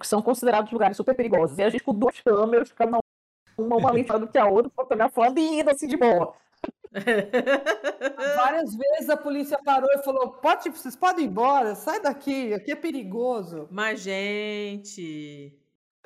que 0.00 0.08
são 0.08 0.20
considerados 0.20 0.72
lugares 0.72 0.96
super 0.96 1.14
perigosos. 1.14 1.56
E 1.56 1.62
a 1.62 1.70
gente 1.70 1.84
com 1.84 1.94
duas 1.94 2.18
câmeras, 2.20 2.72
cada 2.72 2.98
uma, 3.56 3.76
uma 3.76 3.78
mais 3.92 4.04
do 4.04 4.26
que 4.26 4.38
a 4.38 4.46
outra, 4.46 4.72
fotografando 4.74 5.38
e 5.38 5.60
indo 5.60 5.70
assim 5.70 5.86
de 5.86 5.96
boa. 5.96 6.34
Várias 8.36 8.74
vezes 8.74 9.08
a 9.08 9.16
polícia 9.16 9.58
parou 9.64 9.90
e 9.92 10.02
falou: 10.02 10.30
Pode, 10.32 10.68
vocês 10.70 10.96
podem 10.96 11.24
ir 11.24 11.28
embora, 11.28 11.74
sai 11.74 12.00
daqui, 12.00 12.52
aqui 12.52 12.72
é 12.72 12.76
perigoso. 12.76 13.68
Mas, 13.70 14.00
gente. 14.00 15.56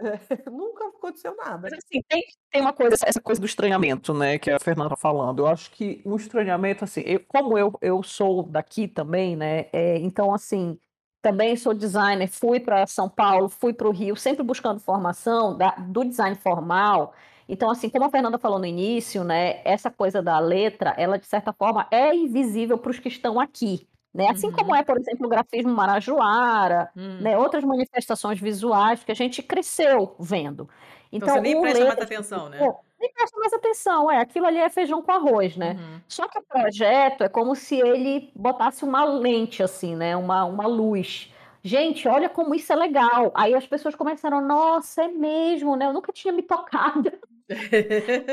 É, 0.00 0.18
nunca 0.50 0.88
aconteceu 0.88 1.36
nada. 1.36 1.68
Mas 1.70 1.74
assim, 1.74 2.02
tem, 2.08 2.22
tem 2.50 2.60
uma 2.60 2.72
coisa, 2.72 2.96
essa 3.06 3.20
coisa 3.20 3.40
do 3.40 3.46
estranhamento, 3.46 4.12
né, 4.12 4.38
que 4.38 4.50
a 4.50 4.58
Fernanda 4.58 4.90
tá 4.90 4.96
falando. 4.96 5.40
Eu 5.40 5.46
acho 5.46 5.70
que 5.70 6.02
o 6.04 6.16
estranhamento, 6.16 6.84
assim, 6.84 7.02
eu, 7.06 7.20
como 7.28 7.56
eu, 7.56 7.72
eu 7.80 8.02
sou 8.02 8.42
daqui 8.42 8.88
também, 8.88 9.36
né, 9.36 9.66
é, 9.72 9.98
então, 9.98 10.34
assim, 10.34 10.78
também 11.22 11.56
sou 11.56 11.72
designer, 11.72 12.28
fui 12.28 12.60
para 12.60 12.86
São 12.86 13.08
Paulo, 13.08 13.48
fui 13.48 13.72
para 13.72 13.88
o 13.88 13.92
Rio, 13.92 14.16
sempre 14.16 14.42
buscando 14.42 14.80
formação 14.80 15.56
da, 15.56 15.70
do 15.70 16.04
design 16.04 16.36
formal. 16.36 17.14
Então, 17.48 17.70
assim, 17.70 17.88
como 17.90 18.04
a 18.04 18.10
Fernanda 18.10 18.38
falou 18.38 18.58
no 18.58 18.66
início, 18.66 19.22
né, 19.22 19.60
essa 19.64 19.90
coisa 19.90 20.22
da 20.22 20.38
letra, 20.38 20.94
ela 20.96 21.18
de 21.18 21.26
certa 21.26 21.52
forma 21.52 21.86
é 21.90 22.14
invisível 22.14 22.78
para 22.78 22.90
os 22.90 22.98
que 22.98 23.08
estão 23.08 23.38
aqui. 23.38 23.86
Né? 24.14 24.28
Assim 24.30 24.46
uhum. 24.46 24.52
como 24.52 24.74
é, 24.74 24.84
por 24.84 24.96
exemplo, 24.96 25.26
o 25.26 25.28
grafismo 25.28 25.72
marajoara, 25.72 26.88
uhum. 26.96 27.18
né? 27.20 27.36
outras 27.36 27.64
manifestações 27.64 28.38
visuais 28.38 29.02
que 29.02 29.10
a 29.10 29.14
gente 29.14 29.42
cresceu 29.42 30.14
vendo. 30.20 30.68
Então, 31.10 31.28
então 31.28 31.34
você 31.34 31.40
nem 31.40 31.60
presta 31.60 31.78
letra, 31.80 31.96
mais 31.96 32.12
atenção, 32.12 32.48
né? 32.48 32.58
nem 33.00 33.12
presta 33.12 33.38
mais 33.38 33.52
atenção, 33.52 34.10
é, 34.10 34.18
aquilo 34.18 34.46
ali 34.46 34.58
é 34.58 34.70
feijão 34.70 35.02
com 35.02 35.12
arroz, 35.12 35.56
né? 35.56 35.72
Uhum. 35.72 36.00
Só 36.08 36.28
que 36.28 36.38
o 36.38 36.42
projeto 36.42 37.24
é 37.24 37.28
como 37.28 37.54
se 37.54 37.76
ele 37.76 38.30
botasse 38.34 38.84
uma 38.84 39.04
lente, 39.04 39.62
assim, 39.62 39.94
né? 39.94 40.16
Uma, 40.16 40.44
uma 40.44 40.66
luz. 40.66 41.30
Gente, 41.62 42.06
olha 42.06 42.28
como 42.28 42.54
isso 42.54 42.72
é 42.72 42.76
legal. 42.76 43.32
Aí 43.34 43.54
as 43.54 43.66
pessoas 43.66 43.94
começaram, 43.94 44.40
nossa, 44.40 45.04
é 45.04 45.08
mesmo, 45.08 45.76
né? 45.76 45.86
Eu 45.86 45.92
nunca 45.92 46.12
tinha 46.12 46.32
me 46.32 46.42
tocado. 46.42 47.12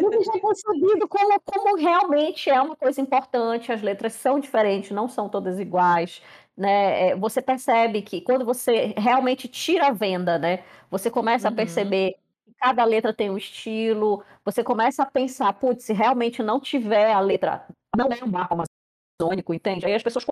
Nunca 0.02 0.18
tinha 0.20 0.42
percebido 0.42 1.08
como, 1.08 1.42
como 1.42 1.76
realmente 1.76 2.50
é 2.50 2.62
uma 2.62 2.76
coisa 2.76 3.02
importante. 3.02 3.72
As 3.72 3.82
letras 3.82 4.14
são 4.14 4.40
diferentes, 4.40 4.92
não 4.92 5.08
são 5.08 5.28
todas 5.28 5.60
iguais. 5.60 6.22
Né? 6.56 7.10
É, 7.10 7.16
você 7.16 7.42
percebe 7.42 8.02
que 8.02 8.22
quando 8.22 8.46
você 8.46 8.94
realmente 8.98 9.48
tira 9.48 9.88
a 9.88 9.92
venda, 9.92 10.38
né? 10.38 10.64
Você 10.90 11.10
começa 11.10 11.48
uhum. 11.48 11.54
a 11.54 11.56
perceber 11.56 12.16
que 12.46 12.54
cada 12.58 12.84
letra 12.86 13.14
tem 13.14 13.30
um 13.30 13.38
estilo. 13.38 14.24
Você 14.46 14.64
começa 14.64 15.04
a 15.04 15.06
pensar, 15.06 15.52
putz, 15.54 15.84
se 15.84 15.94
realmente 15.94 16.42
não 16.44 16.60
tiver 16.60 17.12
a 17.12 17.20
letra, 17.20 17.66
não 17.96 18.08
é 18.08 18.24
um 18.24 18.30
barco 18.30 18.54
amazônico, 18.54 19.54
entende? 19.54 19.86
Aí 19.86 19.94
as 19.94 20.04
pessoas 20.04 20.26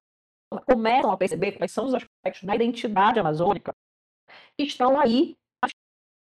começam 0.66 1.12
a 1.12 1.18
perceber 1.18 1.54
quais 1.54 1.72
são 1.72 1.86
os 1.86 1.94
aspectos 1.94 2.44
da 2.44 2.56
identidade 2.56 3.20
amazônica 3.20 3.74
que 4.58 4.64
estão 4.64 5.00
aí, 5.00 5.36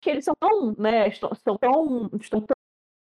que 0.06 0.10
eles 0.10 0.24
são 0.24 0.34
tão, 0.38 0.72
né, 0.78 1.08
estão, 1.08 1.32
estão, 1.32 1.58
tão, 1.58 2.10
estão 2.20 2.46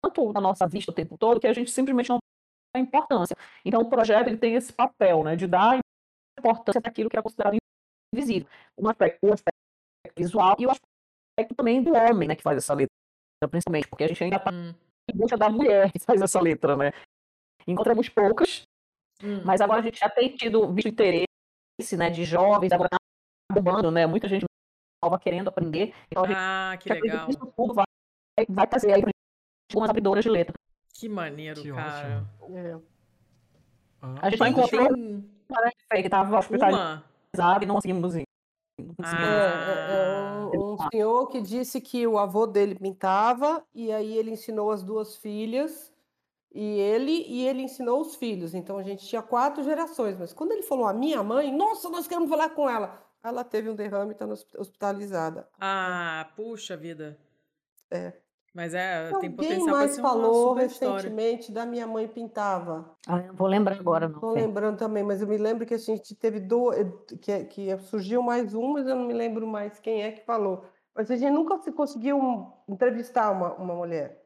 tanto 0.03 0.33
na 0.33 0.39
nossa 0.39 0.67
vista 0.67 0.91
o 0.91 0.93
tempo 0.93 1.17
todo 1.17 1.39
que 1.39 1.47
a 1.47 1.53
gente 1.53 1.71
simplesmente 1.71 2.09
não 2.09 2.19
dá 2.75 2.79
importância. 2.79 3.35
Então 3.65 3.81
o 3.81 3.89
projeto 3.89 4.27
ele 4.27 4.37
tem 4.37 4.53
esse 4.53 4.71
papel, 4.71 5.23
né, 5.23 5.35
de 5.35 5.47
dar 5.47 5.79
importância 6.37 6.79
daquilo 6.79 7.09
que 7.09 7.17
é 7.17 7.21
considerado 7.21 7.57
invisível. 8.13 8.47
Um 8.77 8.87
aspecto, 8.87 9.25
o 9.25 9.33
aspecto 9.33 9.57
visual 10.15 10.55
e 10.59 10.67
o 10.67 10.69
aspecto 10.69 11.55
também 11.55 11.81
do 11.81 11.93
homem, 11.95 12.27
né, 12.27 12.35
que 12.35 12.43
faz 12.43 12.57
essa 12.57 12.75
letra, 12.75 12.93
principalmente, 13.49 13.87
porque 13.87 14.03
a 14.03 14.07
gente 14.07 14.23
ainda 14.23 14.35
está 14.35 14.51
hum. 14.51 14.75
em 15.11 15.17
busca 15.17 15.35
da 15.35 15.49
mulher 15.49 15.91
que 15.91 15.99
faz 15.99 16.21
essa 16.21 16.39
letra, 16.39 16.77
né. 16.77 16.91
Encontramos 17.67 18.09
poucas 18.09 18.63
Hum. 19.23 19.41
Mas 19.45 19.61
agora 19.61 19.79
a 19.81 19.83
gente 19.83 19.99
já 19.99 20.09
tem 20.09 20.35
tido 20.35 20.73
visto 20.73 20.87
interesse 20.87 21.27
né, 21.95 22.09
de 22.09 22.23
jovens, 22.23 22.71
agora 22.71 22.89
bombando, 23.51 23.91
né? 23.91 24.07
Muita 24.07 24.27
gente 24.27 24.45
nova 25.03 25.19
querendo 25.19 25.47
aprender. 25.47 25.93
Então, 26.09 26.23
ah, 26.27 26.77
que 26.79 26.91
legal. 26.91 27.29
Isso 27.29 27.53
tudo 27.55 27.73
vai, 27.73 27.85
vai 28.47 28.67
trazer 28.67 28.93
aí 28.93 29.03
algumas 29.71 29.89
abridoras 29.89 30.23
de 30.23 30.29
letra. 30.29 30.53
Que 30.93 31.09
maneiro, 31.09 31.61
que 31.61 31.71
cara. 31.71 32.27
É. 32.49 32.77
Ah, 34.01 34.15
a 34.21 34.29
gente 34.29 34.37
só 34.37 34.47
encontrou 34.47 34.93
tem... 34.93 35.25
uma 35.49 35.71
que 35.89 35.99
estava 35.99 36.37
hospitalizado 36.37 37.63
e 37.63 37.65
não 37.65 37.75
conseguimos 37.75 38.15
ir. 38.15 38.27
Ah. 39.03 40.49
É, 40.51 40.53
é, 40.53 40.55
é 40.55 40.59
um, 40.59 40.73
um 40.73 40.89
senhor 40.89 41.27
que 41.27 41.41
disse 41.41 41.79
que 41.79 42.05
o 42.07 42.17
avô 42.17 42.47
dele 42.47 42.75
pintava 42.75 43.63
e 43.73 43.91
aí 43.91 44.17
ele 44.17 44.31
ensinou 44.31 44.71
as 44.71 44.81
duas 44.81 45.15
filhas 45.17 45.91
e 46.53 46.79
ele 46.79 47.25
e 47.27 47.47
ele 47.47 47.61
ensinou 47.61 48.01
os 48.01 48.15
filhos. 48.15 48.53
Então 48.53 48.77
a 48.77 48.83
gente 48.83 49.07
tinha 49.07 49.21
quatro 49.21 49.63
gerações. 49.63 50.17
Mas 50.17 50.33
quando 50.33 50.51
ele 50.51 50.63
falou 50.63 50.87
a 50.87 50.93
minha 50.93 51.23
mãe, 51.23 51.51
nossa, 51.51 51.89
nós 51.89 52.07
queremos 52.07 52.29
falar 52.29 52.49
com 52.49 52.69
ela. 52.69 53.01
Ela 53.23 53.43
teve 53.43 53.69
um 53.69 53.75
derrame 53.75 54.11
e 54.11 54.13
está 54.13 54.25
hospitalizada. 54.57 55.47
Ah, 55.59 56.29
puxa 56.35 56.75
vida. 56.75 57.17
É. 57.89 58.13
Mas 58.53 58.73
é, 58.73 59.07
Alguém 59.07 59.31
tem 59.31 59.31
potencial 59.31 59.77
para 59.77 59.87
ser 59.87 60.01
falou 60.01 60.53
recentemente 60.53 61.41
história. 61.41 61.65
da 61.65 61.65
minha 61.65 61.87
mãe 61.87 62.07
pintava. 62.07 62.97
Ah, 63.07 63.17
não 63.21 63.33
vou 63.33 63.47
lembrar 63.47 63.79
agora, 63.79 64.09
não. 64.09 64.15
Estou 64.15 64.33
lembrando 64.33 64.77
também, 64.77 65.03
mas 65.03 65.21
eu 65.21 65.27
me 65.27 65.37
lembro 65.37 65.65
que 65.65 65.73
a 65.73 65.77
gente 65.77 66.13
teve 66.15 66.39
do 66.39 66.71
que, 67.21 67.45
que 67.45 67.77
surgiu 67.77 68.21
mais 68.21 68.53
um, 68.53 68.73
mas 68.73 68.85
eu 68.87 68.95
não 68.95 69.05
me 69.05 69.13
lembro 69.13 69.47
mais 69.47 69.79
quem 69.79 70.03
é 70.03 70.11
que 70.11 70.25
falou. 70.25 70.65
Mas 70.93 71.09
a 71.09 71.15
gente 71.15 71.31
nunca 71.31 71.57
se 71.59 71.71
conseguiu 71.71 72.51
entrevistar 72.67 73.31
uma, 73.31 73.53
uma 73.53 73.73
mulher. 73.73 74.21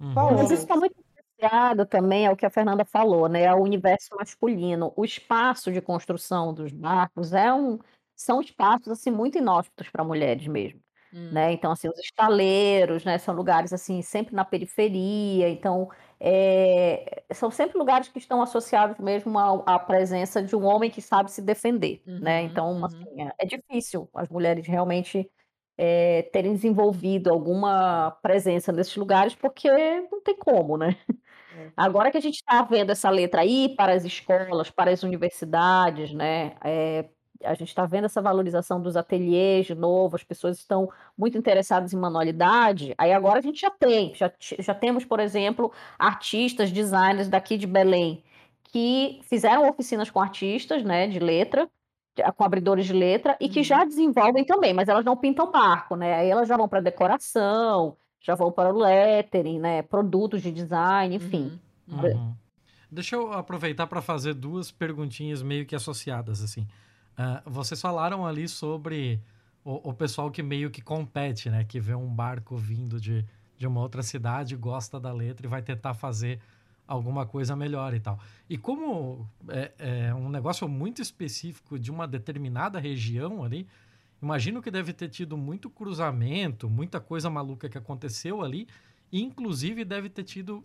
Uhum. 0.00 0.14
Mas 0.14 0.50
isso 0.50 0.62
está 0.62 0.74
muito 0.74 0.96
associado 1.38 1.84
também 1.84 2.26
ao 2.26 2.36
que 2.36 2.46
a 2.46 2.50
Fernanda 2.50 2.86
falou, 2.86 3.28
né, 3.28 3.46
ao 3.46 3.60
universo 3.60 4.16
masculino. 4.16 4.94
O 4.96 5.04
espaço 5.04 5.70
de 5.70 5.82
construção 5.82 6.54
dos 6.54 6.72
barcos 6.72 7.34
é 7.34 7.52
um, 7.52 7.78
são 8.18 8.40
espaços 8.40 8.88
assim 8.88 9.10
muito 9.12 9.38
inóspitos 9.38 9.88
para 9.88 10.02
mulheres 10.02 10.46
mesmo. 10.48 10.80
Hum. 11.14 11.30
Né? 11.32 11.52
Então, 11.52 11.70
assim, 11.70 11.88
os 11.88 11.98
estaleiros, 11.98 13.04
né, 13.04 13.16
são 13.16 13.34
lugares 13.34 13.72
assim 13.72 14.02
sempre 14.02 14.34
na 14.34 14.44
periferia. 14.44 15.48
Então, 15.48 15.88
é, 16.20 17.22
são 17.32 17.50
sempre 17.50 17.78
lugares 17.78 18.08
que 18.08 18.18
estão 18.18 18.42
associados 18.42 18.98
mesmo 18.98 19.38
à, 19.38 19.62
à, 19.74 19.78
presença 19.78 20.42
de 20.42 20.54
um 20.54 20.64
homem 20.64 20.90
que 20.90 21.00
sabe 21.00 21.30
se 21.30 21.40
defender, 21.40 22.02
uhum, 22.06 22.18
né? 22.18 22.42
Então, 22.42 22.72
uhum. 22.72 22.84
assim, 22.84 23.22
é, 23.22 23.32
é 23.38 23.46
difícil 23.46 24.10
as 24.12 24.28
mulheres 24.28 24.66
realmente 24.66 25.30
é, 25.78 26.22
terem 26.32 26.52
desenvolvido 26.52 27.30
alguma 27.30 28.10
presença 28.20 28.72
nesses 28.72 28.96
lugares, 28.96 29.34
porque 29.34 29.70
não 30.10 30.20
tem 30.20 30.36
como, 30.36 30.76
né? 30.76 30.96
É. 31.56 31.70
Agora 31.76 32.10
que 32.10 32.18
a 32.18 32.20
gente 32.20 32.36
está 32.36 32.62
vendo 32.62 32.90
essa 32.90 33.08
letra 33.08 33.40
aí 33.40 33.74
para 33.76 33.92
as 33.92 34.04
escolas, 34.04 34.70
para 34.70 34.90
as 34.90 35.02
universidades, 35.02 36.12
né? 36.12 36.56
É, 36.64 37.08
a 37.44 37.54
gente 37.54 37.68
está 37.68 37.86
vendo 37.86 38.06
essa 38.06 38.20
valorização 38.20 38.80
dos 38.80 38.96
ateliês 38.96 39.66
de 39.66 39.74
novo, 39.74 40.16
as 40.16 40.24
pessoas 40.24 40.58
estão 40.58 40.90
muito 41.16 41.38
interessadas 41.38 41.92
em 41.92 41.96
manualidade. 41.96 42.94
Aí 42.98 43.12
agora 43.12 43.38
a 43.38 43.42
gente 43.42 43.60
já 43.60 43.70
tem, 43.70 44.14
já, 44.14 44.32
já 44.40 44.74
temos, 44.74 45.04
por 45.04 45.20
exemplo, 45.20 45.72
artistas, 45.98 46.72
designers 46.72 47.28
daqui 47.28 47.56
de 47.56 47.66
Belém 47.66 48.22
que 48.70 49.20
fizeram 49.22 49.68
oficinas 49.68 50.10
com 50.10 50.20
artistas, 50.20 50.84
né, 50.84 51.06
de 51.06 51.18
letra, 51.18 51.68
com 52.36 52.44
abridores 52.44 52.86
de 52.86 52.92
letra 52.92 53.36
e 53.40 53.48
que 53.48 53.62
já 53.62 53.80
uhum. 53.80 53.88
desenvolvem 53.88 54.44
também, 54.44 54.74
mas 54.74 54.88
elas 54.88 55.04
não 55.04 55.16
pintam 55.16 55.50
barco, 55.50 55.96
né? 55.96 56.14
Aí 56.14 56.28
elas 56.28 56.48
já 56.48 56.56
vão 56.56 56.68
para 56.68 56.80
decoração, 56.80 57.96
já 58.20 58.34
vão 58.34 58.50
para 58.50 58.74
o 58.74 58.76
lettering, 58.76 59.60
né? 59.60 59.82
Produtos 59.82 60.42
de 60.42 60.50
design, 60.50 61.14
enfim. 61.14 61.58
Uhum. 61.86 62.02
Uhum. 62.02 62.34
Deixa 62.90 63.16
eu 63.16 63.32
aproveitar 63.32 63.86
para 63.86 64.02
fazer 64.02 64.34
duas 64.34 64.70
perguntinhas 64.70 65.42
meio 65.42 65.64
que 65.64 65.76
associadas, 65.76 66.42
assim. 66.42 66.66
Uh, 67.18 67.50
vocês 67.50 67.80
falaram 67.80 68.24
ali 68.24 68.46
sobre 68.48 69.20
o, 69.64 69.90
o, 69.90 69.92
pessoal 69.92 70.30
que 70.30 70.40
meio 70.40 70.70
que 70.70 70.80
compete, 70.80 71.50
né? 71.50 71.64
Que 71.64 71.80
vê 71.80 71.94
um 71.94 72.08
barco 72.08 72.56
vindo 72.56 73.00
de, 73.00 73.24
de 73.56 73.66
uma 73.66 73.80
outra 73.80 74.04
cidade, 74.04 74.54
gosta 74.54 75.00
da 75.00 75.12
letra 75.12 75.44
e 75.44 75.50
vai 75.50 75.60
tentar 75.60 75.94
fazer 75.94 76.38
alguma 76.86 77.26
coisa 77.26 77.56
melhor 77.56 77.92
e 77.92 78.00
tal. 78.00 78.18
E 78.48 78.56
como 78.56 79.28
é, 79.48 79.72
é, 79.78 80.14
um 80.14 80.30
negócio 80.30 80.66
muito 80.68 81.02
específico 81.02 81.78
de 81.78 81.90
uma 81.90 82.06
determinada 82.06 82.78
região 82.78 83.42
ali, 83.42 83.68
imagino 84.22 84.62
que 84.62 84.70
deve 84.70 84.92
ter 84.92 85.08
tido 85.08 85.36
muito 85.36 85.68
cruzamento, 85.68 86.70
muita 86.70 87.00
coisa 87.00 87.28
maluca 87.28 87.68
que 87.68 87.76
aconteceu 87.76 88.42
ali, 88.42 88.68
e 89.10 89.20
inclusive 89.20 89.84
deve 89.84 90.08
ter 90.08 90.22
tido 90.22 90.64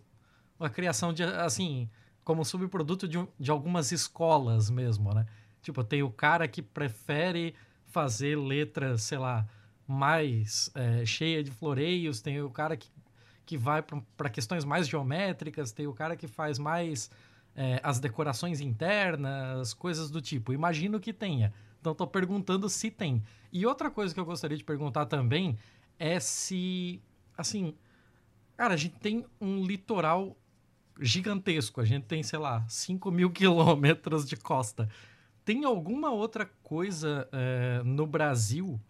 a 0.58 0.70
criação 0.70 1.12
de, 1.12 1.24
assim, 1.24 1.90
como 2.22 2.44
subproduto 2.44 3.08
de, 3.08 3.18
de 3.38 3.50
algumas 3.50 3.92
escolas 3.92 4.70
mesmo, 4.70 5.12
né? 5.12 5.26
Tipo, 5.64 5.82
tem 5.82 6.02
o 6.02 6.10
cara 6.10 6.46
que 6.46 6.62
prefere 6.62 7.54
fazer 7.86 8.36
letras, 8.38 9.02
sei 9.02 9.18
lá, 9.18 9.44
mais 9.86 10.70
é, 10.74 11.04
cheia 11.04 11.42
de 11.42 11.50
floreios, 11.50 12.20
tem 12.20 12.40
o 12.40 12.50
cara 12.50 12.76
que 12.76 12.88
que 13.46 13.58
vai 13.58 13.84
para 14.16 14.30
questões 14.30 14.64
mais 14.64 14.88
geométricas, 14.88 15.72
tem 15.72 15.86
o 15.86 15.92
cara 15.92 16.16
que 16.16 16.26
faz 16.26 16.58
mais 16.58 17.10
é, 17.54 17.80
as 17.82 18.00
decorações 18.00 18.60
internas, 18.60 19.74
coisas 19.74 20.10
do 20.10 20.20
tipo. 20.20 20.52
Imagino 20.52 20.98
que 20.98 21.12
tenha. 21.12 21.52
Então, 21.80 21.92
estou 21.92 22.06
perguntando 22.06 22.68
se 22.68 22.90
tem. 22.90 23.22
E 23.52 23.66
outra 23.66 23.90
coisa 23.90 24.14
que 24.14 24.18
eu 24.18 24.24
gostaria 24.24 24.56
de 24.56 24.64
perguntar 24.64 25.06
também 25.06 25.58
é 25.98 26.18
se, 26.18 27.00
assim, 27.36 27.74
cara, 28.56 28.74
a 28.74 28.76
gente 28.76 28.98
tem 28.98 29.24
um 29.40 29.62
litoral 29.62 30.36
gigantesco. 30.98 31.80
A 31.80 31.84
gente 31.84 32.04
tem, 32.04 32.22
sei 32.22 32.38
lá, 32.38 32.64
5 32.68 33.10
mil 33.10 33.28
quilômetros 33.30 34.26
de 34.26 34.36
costa. 34.36 34.88
Tem 35.44 35.64
alguma 35.64 36.10
outra 36.10 36.48
coisa 36.62 37.28
é, 37.30 37.82
no 37.84 38.06
Brasil, 38.06 38.80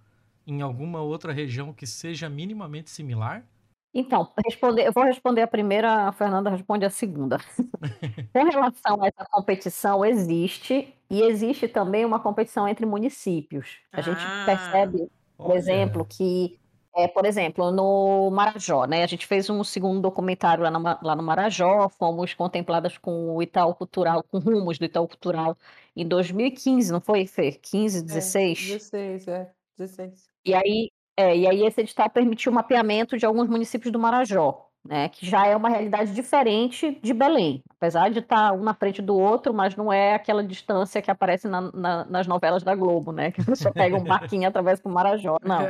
em 0.47 0.63
alguma 0.63 1.03
outra 1.03 1.33
região 1.33 1.73
que 1.73 1.87
seja 1.87 2.29
minimamente 2.29 2.91
similar? 2.91 3.45
Então, 3.93 4.29
responder, 4.45 4.87
eu 4.87 4.93
vou 4.93 5.05
responder 5.05 5.43
a 5.43 5.47
primeira, 5.47 6.09
a 6.09 6.13
Fernanda 6.13 6.51
responde 6.51 6.85
a 6.85 6.91
segunda. 6.91 7.39
Com 8.33 8.45
relação 8.45 9.03
a 9.03 9.07
essa 9.07 9.25
competição, 9.31 10.05
existe, 10.05 10.93
e 11.09 11.23
existe 11.23 11.69
também 11.69 12.05
uma 12.05 12.19
competição 12.19 12.67
entre 12.67 12.85
municípios. 12.85 13.79
A 13.93 14.01
gente 14.01 14.19
ah, 14.21 14.43
percebe, 14.47 15.09
por 15.37 15.51
olha. 15.51 15.59
exemplo, 15.59 16.05
que, 16.05 16.59
é, 16.97 17.07
por 17.07 17.25
exemplo, 17.25 17.71
no 17.71 18.31
Marajó, 18.33 18.85
né? 18.85 19.05
A 19.05 19.07
gente 19.07 19.29
fez 19.29 19.49
um 19.49 19.63
segundo 19.63 20.01
documentário 20.01 20.65
lá 20.65 20.71
no, 20.73 20.83
lá 20.83 21.15
no 21.15 21.23
Marajó, 21.23 21.89
fomos 21.89 22.35
contempladas 22.35 22.99
com 22.99 23.37
o 23.37 23.43
Itaú 23.43 23.77
Cultural, 23.77 24.25
com 24.25 24.39
rumos 24.39 24.77
do 24.77 24.85
Itaú 24.85 25.07
Cultural 25.07 25.57
em 25.97 26.07
2015, 26.07 26.93
não 26.93 27.01
foi, 27.01 27.27
Fê? 27.27 27.53
15, 27.53 28.03
16? 28.03 28.59
É, 28.59 28.73
16, 28.73 29.29
é, 29.29 29.51
16. 29.79 30.29
E 30.45 30.55
aí, 30.55 30.91
é, 31.17 31.37
e 31.37 31.47
aí 31.47 31.65
esse 31.65 31.81
edital 31.81 32.11
permitiu 32.11 32.51
o 32.51 32.55
mapeamento 32.55 33.17
de 33.17 33.25
alguns 33.25 33.49
municípios 33.49 33.93
do 33.93 33.99
Marajó, 33.99 34.69
né, 34.85 35.09
que 35.09 35.25
já 35.25 35.47
é 35.47 35.57
uma 35.57 35.69
realidade 35.69 36.13
diferente 36.13 36.99
de 37.01 37.15
Belém, 37.15 37.63
apesar 37.71 38.11
de 38.11 38.19
estar 38.19 38.53
um 38.53 38.63
na 38.63 38.75
frente 38.75 39.01
do 39.01 39.17
outro, 39.17 39.55
mas 39.55 39.77
não 39.77 39.93
é 39.93 40.15
aquela 40.15 40.45
distância 40.45 41.01
que 41.01 41.11
aparece 41.11 41.49
na, 41.49 41.61
na, 41.73 42.05
nas 42.05 42.27
novelas 42.27 42.63
da 42.63 42.75
Globo, 42.75 43.13
né, 43.13 43.31
que 43.31 43.45
pessoa 43.45 43.73
pega 43.73 43.97
um 43.97 44.05
barquinho 44.05 44.43
e 44.43 44.47
atravessa 44.47 44.83
para 44.83 44.91
o 44.91 44.95
Marajó. 44.95 45.39
Não, 45.43 45.61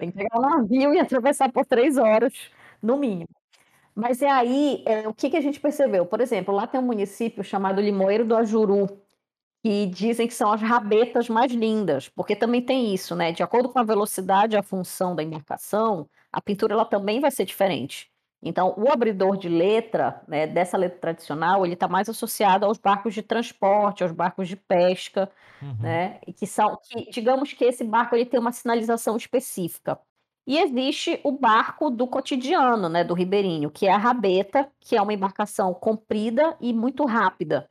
tem 0.00 0.10
que 0.10 0.16
pegar 0.16 0.38
um 0.38 0.42
navio 0.42 0.94
e 0.94 0.98
atravessar 0.98 1.52
por 1.52 1.66
três 1.66 1.98
horas, 1.98 2.32
no 2.82 2.96
mínimo. 2.96 3.28
Mas 3.94 4.22
é 4.22 4.30
aí, 4.30 4.82
é, 4.86 5.06
o 5.06 5.14
que, 5.14 5.30
que 5.30 5.36
a 5.36 5.40
gente 5.40 5.60
percebeu? 5.60 6.04
Por 6.04 6.20
exemplo, 6.20 6.52
lá 6.52 6.66
tem 6.66 6.80
um 6.80 6.84
município 6.84 7.44
chamado 7.44 7.80
Limoeiro 7.80 8.24
do 8.24 8.36
Ajuru, 8.36 9.03
que 9.64 9.86
dizem 9.86 10.28
que 10.28 10.34
são 10.34 10.52
as 10.52 10.60
rabetas 10.60 11.30
mais 11.30 11.50
lindas, 11.50 12.06
porque 12.10 12.36
também 12.36 12.60
tem 12.60 12.92
isso, 12.92 13.16
né? 13.16 13.32
De 13.32 13.42
acordo 13.42 13.70
com 13.70 13.78
a 13.78 13.82
velocidade 13.82 14.54
e 14.54 14.58
a 14.58 14.62
função 14.62 15.16
da 15.16 15.22
embarcação, 15.22 16.06
a 16.30 16.38
pintura 16.38 16.74
ela 16.74 16.84
também 16.84 17.18
vai 17.18 17.30
ser 17.30 17.46
diferente. 17.46 18.10
Então, 18.42 18.74
o 18.76 18.92
abridor 18.92 19.38
de 19.38 19.48
letra, 19.48 20.22
né, 20.28 20.46
dessa 20.46 20.76
letra 20.76 20.98
tradicional, 20.98 21.64
ele 21.64 21.72
está 21.72 21.88
mais 21.88 22.10
associado 22.10 22.66
aos 22.66 22.76
barcos 22.76 23.14
de 23.14 23.22
transporte, 23.22 24.02
aos 24.02 24.12
barcos 24.12 24.48
de 24.48 24.56
pesca, 24.56 25.30
uhum. 25.62 25.76
né? 25.80 26.18
E 26.26 26.32
que 26.34 26.46
são, 26.46 26.78
que, 26.82 27.10
digamos 27.10 27.54
que 27.54 27.64
esse 27.64 27.84
barco 27.84 28.14
ele 28.14 28.26
tem 28.26 28.38
uma 28.38 28.52
sinalização 28.52 29.16
específica. 29.16 29.98
E 30.46 30.58
existe 30.58 31.18
o 31.24 31.32
barco 31.32 31.88
do 31.88 32.06
cotidiano, 32.06 32.90
né, 32.90 33.02
do 33.02 33.14
ribeirinho, 33.14 33.70
que 33.70 33.86
é 33.86 33.92
a 33.92 33.96
rabeta, 33.96 34.70
que 34.78 34.94
é 34.94 35.00
uma 35.00 35.14
embarcação 35.14 35.72
comprida 35.72 36.54
e 36.60 36.74
muito 36.74 37.06
rápida. 37.06 37.70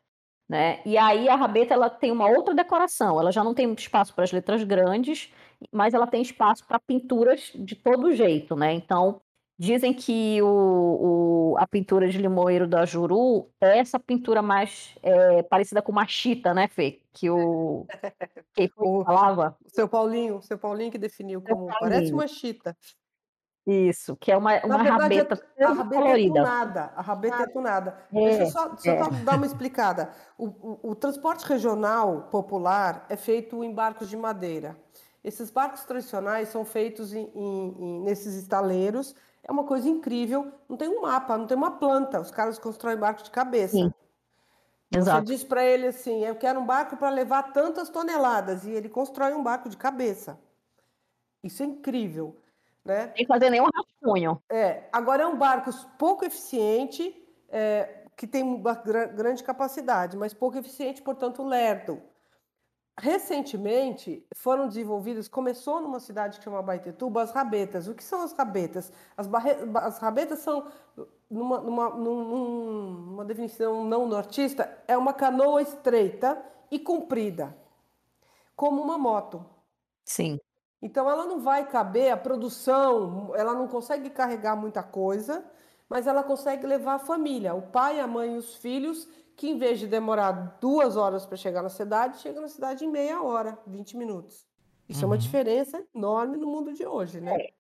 Né? 0.54 0.82
E 0.86 1.00
aí 1.00 1.28
a 1.28 1.36
rabeta 1.36 1.74
ela 1.74 1.90
tem 1.90 2.12
uma 2.12 2.30
outra 2.30 2.54
decoração, 2.54 3.20
ela 3.20 3.32
já 3.32 3.44
não 3.44 3.56
tem 3.56 3.74
espaço 3.74 4.14
para 4.14 4.24
as 4.24 4.32
letras 4.32 4.64
grandes, 4.64 5.34
mas 5.72 5.96
ela 5.96 6.06
tem 6.06 6.22
espaço 6.22 6.64
para 6.68 6.80
pinturas 6.80 7.52
de 7.56 7.76
todo 7.76 8.14
jeito, 8.14 8.56
né? 8.56 8.72
Então 8.72 9.20
dizem 9.58 9.96
que 9.96 10.40
o, 10.44 10.46
o, 10.46 11.56
a 11.58 11.66
pintura 11.66 12.08
de 12.08 12.20
Limoeiro 12.20 12.68
da 12.68 12.86
Juru 12.86 13.50
é 13.60 13.80
essa 13.80 14.00
pintura 14.00 14.44
mais 14.44 14.96
é, 15.02 15.42
parecida 15.42 15.82
com 15.82 15.92
uma 15.92 16.06
chita, 16.06 16.54
né, 16.54 16.68
Fê? 16.68 17.02
Que 17.12 17.32
o 17.32 17.88
que 18.54 18.70
falava. 18.78 19.58
O 19.66 19.70
seu 19.72 19.90
Paulinho, 19.90 20.40
seu 20.44 20.60
Paulinho 20.60 20.92
que 20.92 21.00
definiu 21.00 21.42
como 21.42 21.66
parece 21.80 22.14
uma 22.14 22.28
chita. 22.28 22.78
Isso, 23.66 24.18
que 24.18 24.30
é 24.30 24.36
uma, 24.36 24.54
uma 24.66 24.78
verdade, 24.84 25.02
rabeta 25.02 25.46
a, 25.58 25.64
a 25.64 25.74
rabeta 25.74 25.96
é 25.96 26.02
colorida. 26.02 26.40
É 26.40 26.44
tunada, 26.44 26.94
a 26.96 27.02
rabeta 27.02 27.44
é 27.44 27.48
tunada. 27.48 27.98
É, 28.14 28.20
deixa 28.20 28.44
eu 28.44 28.48
só, 28.48 28.68
deixa 28.70 28.90
é. 28.92 29.10
dar 29.24 29.38
uma 29.38 29.46
explicada. 29.46 30.10
O, 30.38 30.48
o, 30.48 30.80
o, 30.92 30.96
transporte 30.96 31.46
regional 31.46 32.24
popular 32.24 33.06
é 33.08 33.16
feito 33.16 33.64
em 33.64 33.74
barcos 33.74 34.10
de 34.10 34.18
madeira. 34.18 34.78
Esses 35.24 35.50
barcos 35.50 35.86
tradicionais 35.86 36.50
são 36.50 36.66
feitos 36.66 37.14
em, 37.14 37.32
em, 37.34 37.76
em, 37.80 38.02
nesses 38.02 38.36
estaleiros. 38.36 39.16
É 39.42 39.50
uma 39.50 39.64
coisa 39.64 39.88
incrível. 39.88 40.52
Não 40.68 40.76
tem 40.76 40.90
um 40.90 41.02
mapa, 41.02 41.38
não 41.38 41.48
tem 41.48 41.56
uma 41.56 41.72
planta. 41.72 42.20
Os 42.20 42.32
caras 42.32 42.60
constroem 42.60 42.98
barcos 42.98 43.24
de 43.24 43.32
cabeça. 43.32 43.78
Sim. 43.78 43.94
Exato. 44.94 45.26
Você 45.26 45.34
diz 45.34 45.44
para 45.46 45.64
ele 45.64 45.88
assim: 45.88 46.26
eu 46.26 46.36
quero 46.36 46.60
um 46.60 46.66
barco 46.66 46.98
para 46.98 47.10
levar 47.10 47.54
tantas 47.54 47.90
toneladas. 47.90 48.66
E 48.66 48.72
ele 48.72 48.90
constrói 48.90 49.34
um 49.34 49.42
barco 49.42 49.70
de 49.70 49.78
cabeça. 49.78 50.38
Isso 51.42 51.64
é 51.64 51.66
incrível. 51.66 52.38
Né? 52.86 53.14
Sem 53.16 53.26
fazer 53.26 53.50
nenhum 53.50 53.68
rascunho. 53.74 54.42
É, 54.50 54.84
agora 54.92 55.24
é 55.24 55.28
um 55.28 55.38
barco 55.38 55.72
pouco 55.98 56.26
eficiente, 56.26 57.16
é, 57.50 58.06
que 58.18 58.28
tem 58.28 58.44
uma 58.44 58.74
grande 58.74 59.44
capacidade, 59.44 60.18
mas 60.18 60.34
pouco 60.34 60.58
eficiente, 60.58 61.02
portanto, 61.02 61.44
lerdo. 61.44 62.02
Recentemente 63.00 64.24
foram 64.36 64.68
desenvolvidas, 64.68 65.28
começou 65.28 65.82
numa 65.82 66.00
cidade 66.00 66.38
que 66.38 66.44
chama 66.44 66.62
Baitetuba, 66.62 67.24
as 67.24 67.32
rabetas. 67.32 67.88
O 67.88 67.96
que 67.96 68.04
são 68.04 68.22
as 68.22 68.34
rabetas? 68.34 68.92
As, 69.18 69.26
barre, 69.26 69.52
as 69.78 69.98
rabetas 69.98 70.40
são, 70.40 70.68
numa, 71.30 71.60
numa, 71.60 71.90
numa 71.90 73.26
definição 73.26 73.84
não 73.84 74.08
nortista, 74.08 74.78
é 74.88 74.96
uma 74.96 75.12
canoa 75.12 75.62
estreita 75.62 76.40
e 76.70 76.78
comprida, 76.78 77.58
como 78.56 78.82
uma 78.82 78.98
moto. 78.98 79.44
Sim. 80.06 80.40
Então 80.84 81.10
ela 81.10 81.26
não 81.26 81.40
vai 81.40 81.66
caber 81.66 82.12
a 82.12 82.18
produção, 82.18 83.32
ela 83.38 83.54
não 83.54 83.70
consegue 83.70 84.10
carregar 84.10 84.54
muita 84.54 84.84
coisa, 84.84 85.42
mas 85.90 86.08
ela 86.08 86.22
consegue 86.22 86.68
levar 86.68 86.96
a 86.96 87.00
família, 87.00 87.56
o 87.56 87.62
pai, 87.62 88.02
a 88.02 88.06
mãe 88.06 88.36
e 88.36 88.38
os 88.38 88.58
filhos, 88.58 89.08
que 89.38 89.48
em 89.50 89.58
vez 89.58 89.80
de 89.80 89.88
demorar 89.88 90.58
duas 90.60 90.98
horas 90.98 91.26
para 91.26 91.38
chegar 91.38 91.62
na 91.62 91.70
cidade, 91.70 92.20
chega 92.20 92.42
na 92.42 92.50
cidade 92.50 92.84
em 92.84 92.90
meia 92.90 93.24
hora, 93.24 93.58
20 93.66 93.96
minutos. 93.96 94.46
Isso 94.90 95.00
uhum. 95.00 95.04
é 95.04 95.08
uma 95.08 95.16
uhum. 95.16 95.22
diferença 95.22 95.82
enorme 95.96 96.36
no 96.36 96.48
mundo 96.48 96.74
de 96.74 96.86
hoje, 96.86 97.22
né? 97.22 97.34
É. 97.38 97.54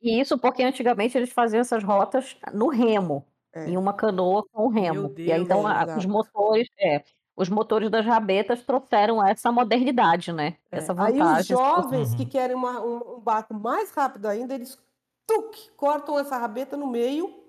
E 0.00 0.18
isso 0.18 0.38
porque 0.38 0.62
antigamente 0.62 1.18
eles 1.18 1.30
faziam 1.30 1.60
essas 1.60 1.84
rotas 1.84 2.34
no 2.54 2.68
remo, 2.68 3.26
é. 3.52 3.68
em 3.68 3.76
uma 3.76 3.92
canoa 3.92 4.42
com 4.50 4.68
remo. 4.68 5.10
Deus, 5.10 5.28
e 5.28 5.30
aí 5.30 5.42
então 5.42 5.70
é, 5.70 5.98
os 5.98 6.06
motores, 6.06 6.68
é, 6.78 7.04
os 7.36 7.48
motores 7.48 7.90
das 7.90 8.06
rabetas 8.06 8.62
trouxeram 8.62 9.24
essa 9.24 9.50
modernidade, 9.50 10.32
né? 10.32 10.56
É. 10.70 10.78
Essa 10.78 10.94
vantagem. 10.94 11.22
Aí 11.22 11.40
os 11.40 11.46
jovens 11.46 12.10
uhum. 12.10 12.16
que 12.16 12.26
querem 12.26 12.54
uma, 12.54 12.80
um, 12.80 13.16
um, 13.16 13.20
barco 13.20 13.54
mais 13.54 13.90
rápido 13.90 14.26
ainda, 14.26 14.54
eles 14.54 14.78
tuc, 15.26 15.70
cortam 15.76 16.18
essa 16.18 16.36
rabeta 16.36 16.76
no 16.76 16.86
meio 16.86 17.42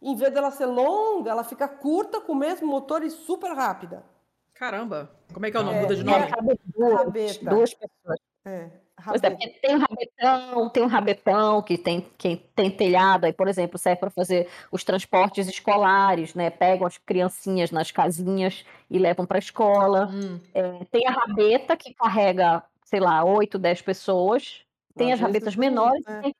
Em 0.00 0.14
vez 0.14 0.32
dela 0.32 0.50
ser 0.50 0.66
longa, 0.66 1.30
ela 1.30 1.44
fica 1.44 1.68
curta 1.68 2.20
com 2.20 2.32
o 2.32 2.36
mesmo 2.36 2.66
motor 2.66 3.02
e 3.02 3.10
super 3.10 3.52
rápida. 3.52 4.04
Caramba! 4.54 5.10
Como 5.32 5.44
é 5.44 5.50
que 5.50 5.56
é 5.56 5.60
o 5.60 5.62
nome? 5.62 5.78
É, 5.78 5.82
Muda 5.82 5.96
de 5.96 6.04
nome? 6.04 6.24
É, 6.24 6.30
duas, 6.74 6.94
rabeta. 6.94 7.50
duas 7.50 7.74
pessoas. 7.74 8.18
É, 8.44 8.70
pois 9.04 9.22
é, 9.22 9.30
tem 9.30 9.76
o 9.76 9.78
rabetão, 9.78 10.70
tem 10.70 10.82
o 10.82 10.86
rabetão 10.86 11.62
que 11.62 11.76
tem, 11.76 12.06
que 12.16 12.36
tem 12.54 12.70
telhado, 12.70 13.26
aí, 13.26 13.32
por 13.32 13.48
exemplo, 13.48 13.78
serve 13.78 14.00
para 14.00 14.10
fazer 14.10 14.48
os 14.72 14.82
transportes 14.82 15.46
escolares, 15.48 16.34
né? 16.34 16.50
Pegam 16.50 16.86
as 16.86 16.98
criancinhas 16.98 17.70
nas 17.70 17.90
casinhas 17.90 18.64
e 18.90 18.98
levam 18.98 19.26
para 19.26 19.38
a 19.38 19.40
escola. 19.40 20.08
Hum. 20.12 20.40
É, 20.54 20.84
tem 20.90 21.06
a 21.06 21.10
rabeta 21.10 21.76
que 21.76 21.94
carrega, 21.94 22.62
sei 22.84 23.00
lá, 23.00 23.24
8, 23.24 23.58
10 23.58 23.82
pessoas. 23.82 24.62
Tem 24.96 25.12
Às 25.12 25.20
as 25.20 25.26
rabetas 25.26 25.56
menores, 25.56 26.06
é. 26.06 26.20
tem 26.22 26.34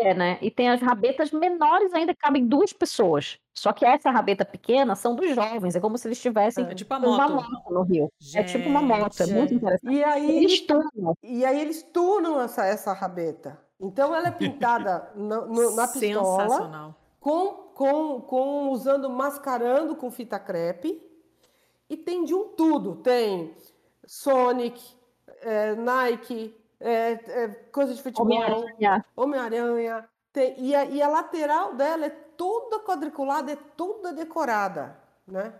é, 0.00 0.14
né? 0.14 0.38
E 0.40 0.50
tem 0.50 0.68
as 0.68 0.80
rabetas 0.80 1.30
menores 1.30 1.92
ainda 1.92 2.14
que 2.14 2.20
cabem 2.20 2.46
duas 2.46 2.72
pessoas. 2.72 3.38
Só 3.54 3.72
que 3.72 3.84
essa 3.84 4.10
rabeta 4.10 4.44
pequena 4.44 4.94
são 4.94 5.16
dos 5.16 5.34
jovens, 5.34 5.74
é 5.74 5.80
como 5.80 5.98
se 5.98 6.06
eles 6.06 6.20
tivessem 6.20 6.64
é 6.64 6.74
tipo 6.74 6.94
uma 6.94 7.28
moto 7.28 7.72
no 7.72 7.82
Rio. 7.82 8.12
Gente, 8.18 8.38
é 8.38 8.44
tipo 8.44 8.68
uma 8.68 8.80
moto, 8.80 9.20
é 9.20 9.26
muito 9.26 9.54
interessante. 9.54 9.92
E 9.92 10.04
aí 10.04 10.36
eles 10.38 10.60
tunam. 10.60 11.16
E 11.22 11.44
aí 11.44 11.60
eles 11.60 11.82
tunam 11.82 12.40
essa, 12.40 12.64
essa 12.64 12.92
rabeta. 12.92 13.58
Então 13.80 14.14
ela 14.14 14.28
é 14.28 14.30
pintada 14.30 15.10
no, 15.16 15.46
no, 15.46 15.76
na 15.76 15.88
pistola 15.88 16.94
com, 17.18 17.48
com, 17.74 18.20
com 18.20 18.70
usando 18.70 19.10
mascarando 19.10 19.96
com 19.96 20.10
fita 20.10 20.38
crepe 20.38 21.02
e 21.90 21.96
tem 21.96 22.24
de 22.24 22.34
um 22.34 22.48
tudo. 22.48 22.96
Tem 22.96 23.54
Sonic, 24.06 24.80
é, 25.42 25.74
Nike, 25.74 26.54
é, 26.80 27.12
é, 27.12 27.48
coisa 27.72 27.94
de 27.94 28.02
futebol, 28.02 28.26
Homem-Aranha. 28.26 29.04
Homem-Aranha. 29.16 30.08
E, 30.56 30.74
a, 30.74 30.84
e 30.84 31.02
a 31.02 31.08
lateral 31.08 31.74
dela 31.74 32.06
é 32.06 32.10
toda 32.10 32.78
quadriculada, 32.80 33.52
é 33.52 33.56
toda 33.76 34.12
decorada, 34.12 34.96
né? 35.26 35.52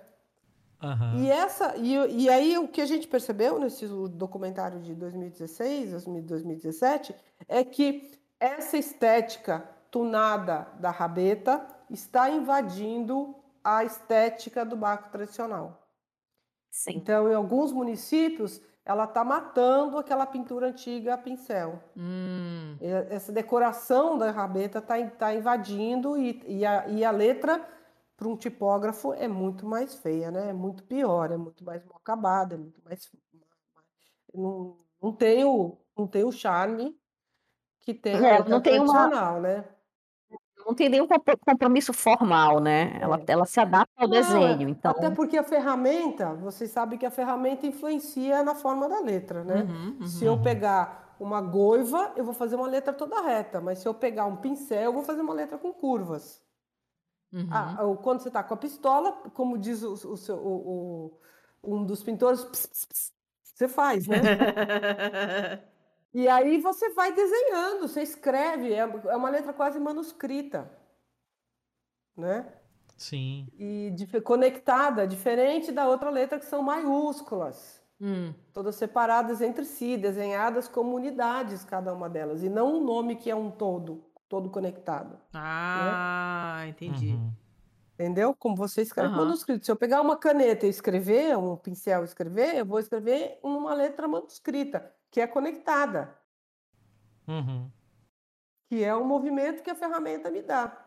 Uhum. 0.80 1.24
E, 1.24 1.30
essa, 1.30 1.76
e, 1.76 1.94
e 2.22 2.28
aí 2.28 2.56
o 2.56 2.68
que 2.68 2.80
a 2.80 2.86
gente 2.86 3.08
percebeu 3.08 3.58
nesse 3.58 3.86
documentário 3.88 4.80
de 4.80 4.94
2016, 4.94 6.04
2017, 6.04 7.14
é 7.48 7.64
que 7.64 8.12
essa 8.38 8.76
estética 8.76 9.68
tunada 9.90 10.68
da 10.78 10.90
rabeta 10.90 11.66
está 11.90 12.30
invadindo 12.30 13.34
a 13.64 13.82
estética 13.84 14.64
do 14.64 14.76
barco 14.76 15.10
tradicional. 15.10 15.88
Sim. 16.70 16.92
Então, 16.94 17.28
em 17.28 17.34
alguns 17.34 17.72
municípios, 17.72 18.60
ela 18.88 19.04
está 19.04 19.22
matando 19.22 19.98
aquela 19.98 20.24
pintura 20.24 20.68
antiga 20.68 21.12
a 21.12 21.18
pincel. 21.18 21.78
Hum. 21.94 22.74
Essa 23.10 23.30
decoração 23.30 24.16
da 24.16 24.30
rabeta 24.30 24.78
está 24.78 24.94
tá 25.10 25.34
invadindo 25.34 26.16
e, 26.16 26.42
e, 26.46 26.64
a, 26.64 26.88
e 26.88 27.04
a 27.04 27.10
letra 27.10 27.62
para 28.16 28.26
um 28.26 28.34
tipógrafo 28.34 29.12
é 29.12 29.28
muito 29.28 29.66
mais 29.66 29.94
feia, 29.96 30.30
né? 30.30 30.48
É 30.48 30.52
muito 30.54 30.82
pior, 30.84 31.30
é 31.30 31.36
muito 31.36 31.62
mais 31.62 31.84
mal 31.84 31.98
acabada, 31.98 32.54
é 32.54 32.58
muito 32.58 32.80
mais 32.82 33.10
não, 34.34 34.78
não 35.02 35.12
tem 35.12 35.44
o 35.44 35.76
não 35.94 36.06
tem 36.06 36.24
o 36.24 36.32
charme 36.32 36.98
que 37.80 37.92
tem 37.92 38.14
é, 38.14 38.42
não 38.42 38.60
tem 38.60 38.80
uma 38.80 39.38
né? 39.38 39.64
Não 40.68 40.74
tem 40.74 40.90
nenhum 40.90 41.08
compromisso 41.40 41.94
formal, 41.94 42.60
né? 42.60 42.98
É. 43.00 43.02
Ela, 43.02 43.22
ela 43.26 43.46
se 43.46 43.58
adapta 43.58 43.90
ao 43.96 44.06
não, 44.06 44.14
desenho. 44.14 44.68
Então... 44.68 44.90
Até 44.90 45.08
porque 45.10 45.38
a 45.38 45.42
ferramenta, 45.42 46.34
vocês 46.34 46.70
sabem 46.70 46.98
que 46.98 47.06
a 47.06 47.10
ferramenta 47.10 47.66
influencia 47.66 48.42
na 48.42 48.54
forma 48.54 48.86
da 48.86 49.00
letra, 49.00 49.42
né? 49.42 49.62
Uhum, 49.62 49.96
uhum. 50.00 50.06
Se 50.06 50.26
eu 50.26 50.38
pegar 50.38 51.16
uma 51.18 51.40
goiva, 51.40 52.12
eu 52.16 52.24
vou 52.24 52.34
fazer 52.34 52.56
uma 52.56 52.66
letra 52.66 52.92
toda 52.92 53.22
reta, 53.22 53.62
mas 53.62 53.78
se 53.78 53.88
eu 53.88 53.94
pegar 53.94 54.26
um 54.26 54.36
pincel, 54.36 54.82
eu 54.82 54.92
vou 54.92 55.02
fazer 55.02 55.22
uma 55.22 55.32
letra 55.32 55.56
com 55.56 55.72
curvas. 55.72 56.42
Uhum. 57.32 57.48
Ah, 57.50 57.78
quando 58.02 58.20
você 58.20 58.28
está 58.28 58.42
com 58.42 58.52
a 58.52 58.56
pistola, 58.58 59.12
como 59.32 59.56
diz 59.56 59.82
o, 59.82 59.92
o, 59.94 60.16
seu, 60.18 60.36
o, 60.36 61.18
o 61.62 61.76
um 61.76 61.84
dos 61.84 62.02
pintores, 62.02 62.44
pss, 62.44 62.68
pss, 62.68 62.86
pss, 62.86 63.12
você 63.42 63.68
faz, 63.68 64.06
né? 64.06 64.18
E 66.12 66.26
aí 66.26 66.58
você 66.58 66.90
vai 66.90 67.12
desenhando, 67.12 67.86
você 67.86 68.02
escreve, 68.02 68.72
é, 68.72 68.78
é 68.78 69.16
uma 69.16 69.28
letra 69.28 69.52
quase 69.52 69.78
manuscrita, 69.78 70.70
né? 72.16 72.50
Sim. 72.96 73.46
E 73.56 73.92
de, 73.94 74.06
conectada, 74.20 75.06
diferente 75.06 75.70
da 75.70 75.86
outra 75.86 76.10
letra 76.10 76.38
que 76.38 76.46
são 76.46 76.62
maiúsculas. 76.62 77.80
Hum. 78.00 78.32
Todas 78.52 78.76
separadas 78.76 79.40
entre 79.40 79.64
si, 79.64 79.96
desenhadas 79.96 80.68
como 80.68 80.96
unidades, 80.96 81.64
cada 81.64 81.92
uma 81.92 82.08
delas, 82.08 82.42
e 82.42 82.48
não 82.48 82.76
um 82.76 82.84
nome 82.84 83.16
que 83.16 83.30
é 83.30 83.36
um 83.36 83.50
todo, 83.50 84.04
todo 84.28 84.50
conectado. 84.50 85.10
Né? 85.10 85.18
Ah, 85.34 86.58
né? 86.62 86.68
entendi. 86.68 87.10
Uhum. 87.10 87.32
Entendeu? 87.94 88.34
Como 88.34 88.56
você 88.56 88.82
escreve 88.82 89.10
uhum. 89.10 89.16
manuscrito. 89.16 89.64
Se 89.64 89.70
eu 89.70 89.76
pegar 89.76 90.00
uma 90.00 90.16
caneta 90.16 90.66
e 90.66 90.70
escrever, 90.70 91.36
um 91.36 91.56
pincel 91.56 92.02
e 92.02 92.04
escrever, 92.04 92.56
eu 92.56 92.64
vou 92.64 92.78
escrever 92.78 93.38
uma 93.42 93.74
letra 93.74 94.08
manuscrita 94.08 94.92
que 95.10 95.20
é 95.20 95.26
conectada. 95.26 96.16
Uhum. 97.26 97.70
Que 98.68 98.84
é 98.84 98.94
o 98.94 99.04
movimento 99.04 99.62
que 99.62 99.70
a 99.70 99.74
ferramenta 99.74 100.30
me 100.30 100.42
dá. 100.42 100.84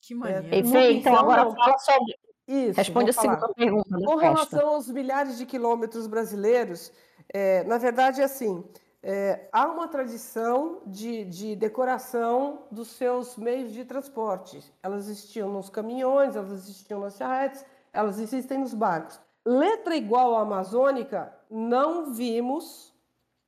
Que 0.00 0.14
maneiro. 0.14 0.76
É. 0.76 0.92
Então, 0.92 1.16
agora 1.16 1.44
não. 1.44 1.54
fala 1.54 1.78
sobre. 1.78 2.18
Isso, 2.46 2.78
Responde 2.78 3.10
a 3.10 3.12
segunda 3.12 3.52
pergunta. 3.52 3.90
Com 3.90 4.16
relação 4.16 4.68
aos 4.70 4.88
milhares 4.88 5.36
de 5.36 5.44
quilômetros 5.44 6.06
brasileiros, 6.06 6.90
é, 7.28 7.62
na 7.64 7.76
verdade, 7.76 8.22
é 8.22 8.24
assim: 8.24 8.64
é, 9.02 9.48
há 9.52 9.66
uma 9.66 9.86
tradição 9.86 10.80
de, 10.86 11.26
de, 11.26 11.54
decoração 11.54 12.66
dos 12.70 12.88
seus 12.88 13.36
meios 13.36 13.72
de 13.72 13.84
transporte. 13.84 14.60
Elas 14.82 15.08
existiam 15.08 15.50
nos 15.50 15.68
caminhões, 15.68 16.36
elas 16.36 16.52
existiam 16.52 17.00
nas 17.00 17.16
charretes, 17.16 17.64
elas 17.92 18.18
existem 18.18 18.58
nos 18.58 18.72
barcos. 18.72 19.20
Letra 19.48 19.96
igual 19.96 20.36
à 20.36 20.42
amazônica 20.42 21.32
não 21.50 22.12
vimos 22.12 22.94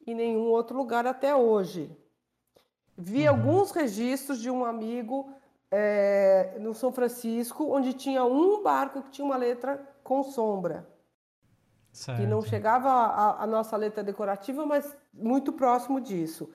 em 0.06 0.14
nenhum 0.14 0.44
outro 0.44 0.74
lugar 0.74 1.06
até 1.06 1.36
hoje. 1.36 1.94
Vi 2.96 3.24
uhum. 3.24 3.28
alguns 3.28 3.70
registros 3.70 4.40
de 4.40 4.50
um 4.50 4.64
amigo 4.64 5.30
é, 5.70 6.56
no 6.58 6.72
São 6.72 6.90
Francisco, 6.90 7.70
onde 7.70 7.92
tinha 7.92 8.24
um 8.24 8.62
barco 8.62 9.02
que 9.02 9.10
tinha 9.10 9.26
uma 9.26 9.36
letra 9.36 9.78
com 10.02 10.22
sombra. 10.22 10.88
Certo. 11.92 12.18
Que 12.18 12.26
não 12.26 12.40
chegava 12.40 12.88
a, 12.88 13.42
a 13.42 13.46
nossa 13.46 13.76
letra 13.76 14.02
decorativa, 14.02 14.64
mas 14.64 14.96
muito 15.12 15.52
próximo 15.52 16.00
disso. 16.00 16.48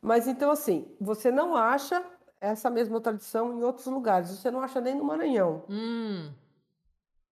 Mas 0.00 0.28
então, 0.28 0.48
assim, 0.48 0.94
você 1.00 1.28
não 1.32 1.56
acha 1.56 2.04
essa 2.40 2.70
mesma 2.70 3.00
tradição 3.00 3.52
em 3.58 3.64
outros 3.64 3.86
lugares. 3.86 4.30
Você 4.30 4.48
não 4.48 4.60
acha 4.60 4.80
nem 4.80 4.94
no 4.94 5.02
Maranhão. 5.02 5.64
Hum 5.68 6.30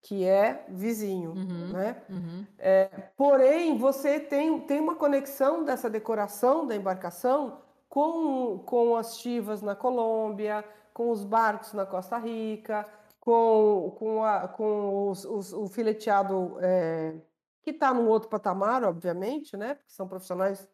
que 0.02 0.24
é 0.24 0.64
vizinho, 0.68 1.32
uhum, 1.32 1.72
né? 1.72 2.02
Uhum. 2.08 2.46
É, 2.58 2.86
porém, 3.16 3.76
você 3.76 4.18
tem, 4.18 4.60
tem 4.60 4.80
uma 4.80 4.94
conexão 4.94 5.62
dessa 5.62 5.90
decoração 5.90 6.66
da 6.66 6.74
embarcação 6.74 7.60
com, 7.88 8.58
com 8.60 8.96
as 8.96 9.18
chivas 9.18 9.60
na 9.60 9.74
Colômbia, 9.74 10.64
com 10.94 11.10
os 11.10 11.22
barcos 11.22 11.72
na 11.74 11.84
Costa 11.84 12.16
Rica, 12.16 12.86
com, 13.18 13.94
com, 13.98 14.24
a, 14.24 14.48
com 14.48 15.10
os, 15.10 15.24
os, 15.24 15.52
o 15.52 15.66
fileteado 15.68 16.56
é, 16.60 17.14
que 17.62 17.70
está 17.70 17.92
num 17.92 18.08
outro 18.08 18.30
patamar, 18.30 18.82
obviamente, 18.84 19.56
né? 19.56 19.74
Porque 19.74 19.92
são 19.92 20.08
profissionais 20.08 20.66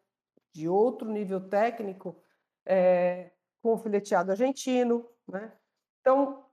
de 0.53 0.69
outro 0.69 1.11
nível 1.11 1.41
técnico, 1.41 2.17
é, 2.65 3.33
com 3.61 3.75
o 3.75 3.79
fileteado 3.79 4.31
argentino, 4.31 5.05
né? 5.27 5.53
Então, 6.01 6.46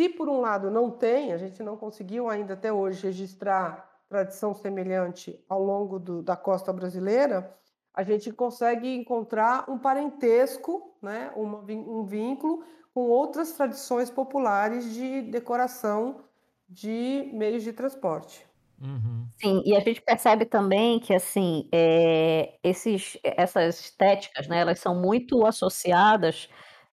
se 0.00 0.08
por 0.08 0.30
um 0.30 0.40
lado 0.40 0.70
não 0.70 0.90
tem, 0.90 1.30
a 1.30 1.36
gente 1.36 1.62
não 1.62 1.76
conseguiu 1.76 2.30
ainda 2.30 2.54
até 2.54 2.72
hoje 2.72 3.02
registrar 3.02 3.86
tradição 4.08 4.54
semelhante 4.54 5.38
ao 5.46 5.62
longo 5.62 5.98
do, 5.98 6.22
da 6.22 6.34
costa 6.34 6.72
brasileira, 6.72 7.54
a 7.92 8.02
gente 8.02 8.32
consegue 8.32 8.88
encontrar 8.94 9.68
um 9.68 9.78
parentesco, 9.78 10.96
né, 11.02 11.30
uma, 11.36 11.58
um 11.58 12.02
vínculo 12.04 12.64
com 12.94 13.02
outras 13.02 13.52
tradições 13.52 14.10
populares 14.10 14.94
de 14.94 15.20
decoração 15.20 16.24
de 16.66 17.30
meios 17.34 17.62
de 17.62 17.74
transporte. 17.74 18.46
Uhum. 18.80 19.26
Sim, 19.38 19.62
e 19.66 19.76
a 19.76 19.80
gente 19.80 20.00
percebe 20.00 20.46
também 20.46 20.98
que 20.98 21.12
assim 21.12 21.68
é, 21.70 22.54
esses, 22.62 23.18
essas 23.22 23.78
estéticas, 23.78 24.48
né, 24.48 24.60
elas 24.60 24.78
são 24.78 24.94
muito 24.98 25.44
associadas 25.44 26.48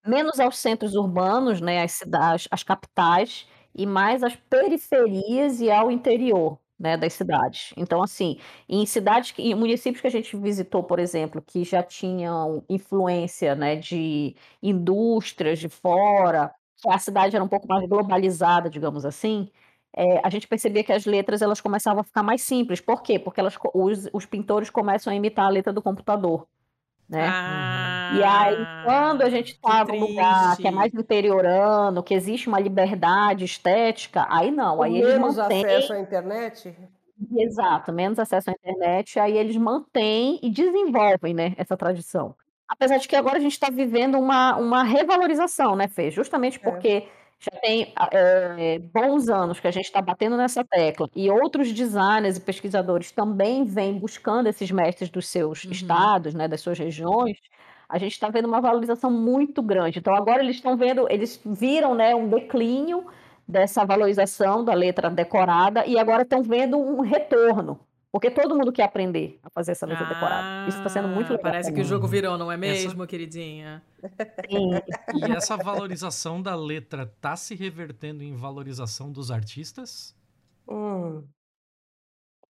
menos 0.08 0.39
aos 0.39 0.58
centros 0.58 0.95
urbanos, 0.95 1.62
né, 1.62 1.84
às 1.84 1.93
cidades, 1.93 2.47
às 2.51 2.64
capitais, 2.64 3.47
e 3.76 3.86
mais 3.86 4.24
às 4.24 4.36
periferias 4.36 5.60
e 5.62 5.70
ao 5.70 5.91
interior, 5.91 6.60
né, 6.80 6.97
das 6.97 7.14
cidades. 7.14 7.74
Então, 7.78 8.01
assim, 8.01 8.39
em 8.68 8.86
cidades, 8.86 9.34
em 9.38 9.53
municípios 9.55 10.01
que 10.01 10.08
a 10.08 10.12
gente 10.12 10.36
visitou, 10.38 10.84
por 10.84 10.99
exemplo, 10.99 11.41
que 11.41 11.64
já 11.64 11.84
tinham 11.84 12.64
influência, 12.70 13.55
né, 13.55 13.76
de 13.76 14.36
indústrias 14.62 15.60
de 15.60 15.70
fora, 15.70 16.51
que 16.78 16.89
a 16.89 16.97
cidade 16.99 17.36
era 17.36 17.43
um 17.43 17.47
pouco 17.47 17.68
mais 17.68 17.88
globalizada, 17.88 18.70
digamos 18.70 19.05
assim, 19.05 19.49
é, 19.95 20.22
a 20.24 20.30
gente 20.30 20.47
percebia 20.47 20.84
que 20.84 20.93
as 20.93 21.05
letras 21.05 21.41
elas 21.41 21.60
começavam 21.62 22.01
a 22.01 22.03
ficar 22.03 22.22
mais 22.24 22.41
simples. 22.43 22.80
Por 22.80 23.01
quê? 23.01 23.18
Porque 23.18 23.39
elas, 23.39 23.58
os, 23.74 24.08
os 24.14 24.26
pintores 24.26 24.70
começam 24.70 25.12
a 25.12 25.16
imitar 25.16 25.45
a 25.45 25.49
letra 25.49 25.74
do 25.74 25.82
computador, 25.82 26.47
né? 27.10 27.28
Ah 27.30 27.97
e 28.14 28.24
aí, 28.24 28.58
quando 28.86 29.22
a 29.22 29.30
gente 29.30 29.53
está 29.53 29.84
num 29.84 29.99
lugar 29.99 30.55
que 30.58 30.68
é 30.68 30.72
mais 30.72 30.93
interiorano, 30.93 32.01
que 32.01 32.14
existe 32.14 32.47
uma 32.47 32.60
liberdade 32.60 33.43
estética, 33.43 34.26
aí 34.30 34.51
não, 34.51 34.82
aí 34.82 34.97
eles 34.97 35.14
menos 35.14 35.38
mantêm... 35.38 35.66
acesso 35.66 35.93
à 35.93 35.99
internet? 35.99 36.76
Exato, 37.36 37.91
menos 37.91 38.20
acesso 38.20 38.49
à 38.49 38.53
internet, 38.53 39.20
aí 39.20 39.38
eles 39.38 39.58
mantêm 39.58 40.39
e 40.41 40.49
desenvolvem, 40.49 41.34
né, 41.34 41.53
essa 41.58 41.76
tradição. 41.76 42.36
Apesar 42.68 42.97
de 42.97 43.08
que 43.08 43.16
agora 43.16 43.38
a 43.38 43.41
gente 43.41 43.53
está 43.53 43.70
vivendo 43.70 44.18
uma, 44.18 44.55
uma 44.58 44.84
revalorização, 44.84 45.76
né, 45.76 45.88
Fê? 45.88 46.12
Justamente 46.12 46.58
é. 46.58 46.60
porque 46.60 46.88
é. 46.88 47.08
Já 47.40 47.60
tem 47.62 47.94
é, 48.12 48.80
bons 48.80 49.30
anos 49.30 49.60
que 49.60 49.68
a 49.68 49.72
gente 49.72 49.86
está 49.86 50.02
batendo 50.02 50.36
nessa 50.36 50.64
tecla 50.64 51.10
e 51.16 51.30
outros 51.30 51.72
designers 51.72 52.38
e 52.38 52.42
pesquisadores 52.42 53.12
também 53.12 53.64
vêm 53.64 53.98
buscando 53.98 54.48
esses 54.48 54.72
mestres 54.72 55.10
dos 55.10 55.28
seus 55.28 55.64
uhum. 55.64 55.72
estados, 55.72 56.34
né, 56.34 56.48
das 56.48 56.62
suas 56.62 56.80
regiões, 56.80 57.38
a 57.88 57.98
gente 57.98 58.14
está 58.14 58.30
vendo 58.30 58.48
uma 58.48 58.60
valorização 58.60 59.12
muito 59.12 59.62
grande. 59.62 60.00
Então 60.00 60.16
agora 60.16 60.44
eles 60.44 60.58
estão 60.58 60.76
vendo, 60.76 61.08
eles 61.10 61.40
viram, 61.46 61.96
né, 61.96 62.14
um 62.16 62.28
declínio 62.28 63.06
dessa 63.48 63.86
valorização 63.86 64.64
da 64.66 64.74
letra 64.74 65.10
decorada 65.10 65.86
e 65.86 65.98
agora 65.98 66.24
estão 66.24 66.44
vendo 66.44 66.78
um 66.78 67.02
retorno. 67.02 67.80
Porque 68.12 68.32
todo 68.32 68.55
mundo 68.55 68.72
quer 68.72 68.84
aprender 68.84 69.39
a 69.43 69.49
fazer 69.49 69.74
essa 69.74 69.86
letra 69.86 70.05
ah, 70.05 70.14
decorada. 70.14 70.70
Isso 70.70 70.78
está 70.78 70.89
sendo 70.89 71.08
muito 71.08 71.30
legal. 71.30 71.51
Parece 71.51 71.74
que 71.74 71.82
o 71.82 71.84
jogo 71.84 72.08
virou, 72.08 72.38
não 72.38 72.51
é 72.51 72.58
mesmo, 72.58 72.91
essa... 72.91 73.08
queridinha? 73.08 73.84
Sim. 74.49 74.72
E 75.14 75.32
essa 75.32 75.58
valorização 75.58 76.41
da 76.41 76.55
letra 76.55 77.03
está 77.03 77.36
se 77.36 77.53
revertendo 77.53 78.24
em 78.24 78.34
valorização 78.34 79.12
dos 79.12 79.30
artistas? 79.30 80.16
Hum. 80.68 81.24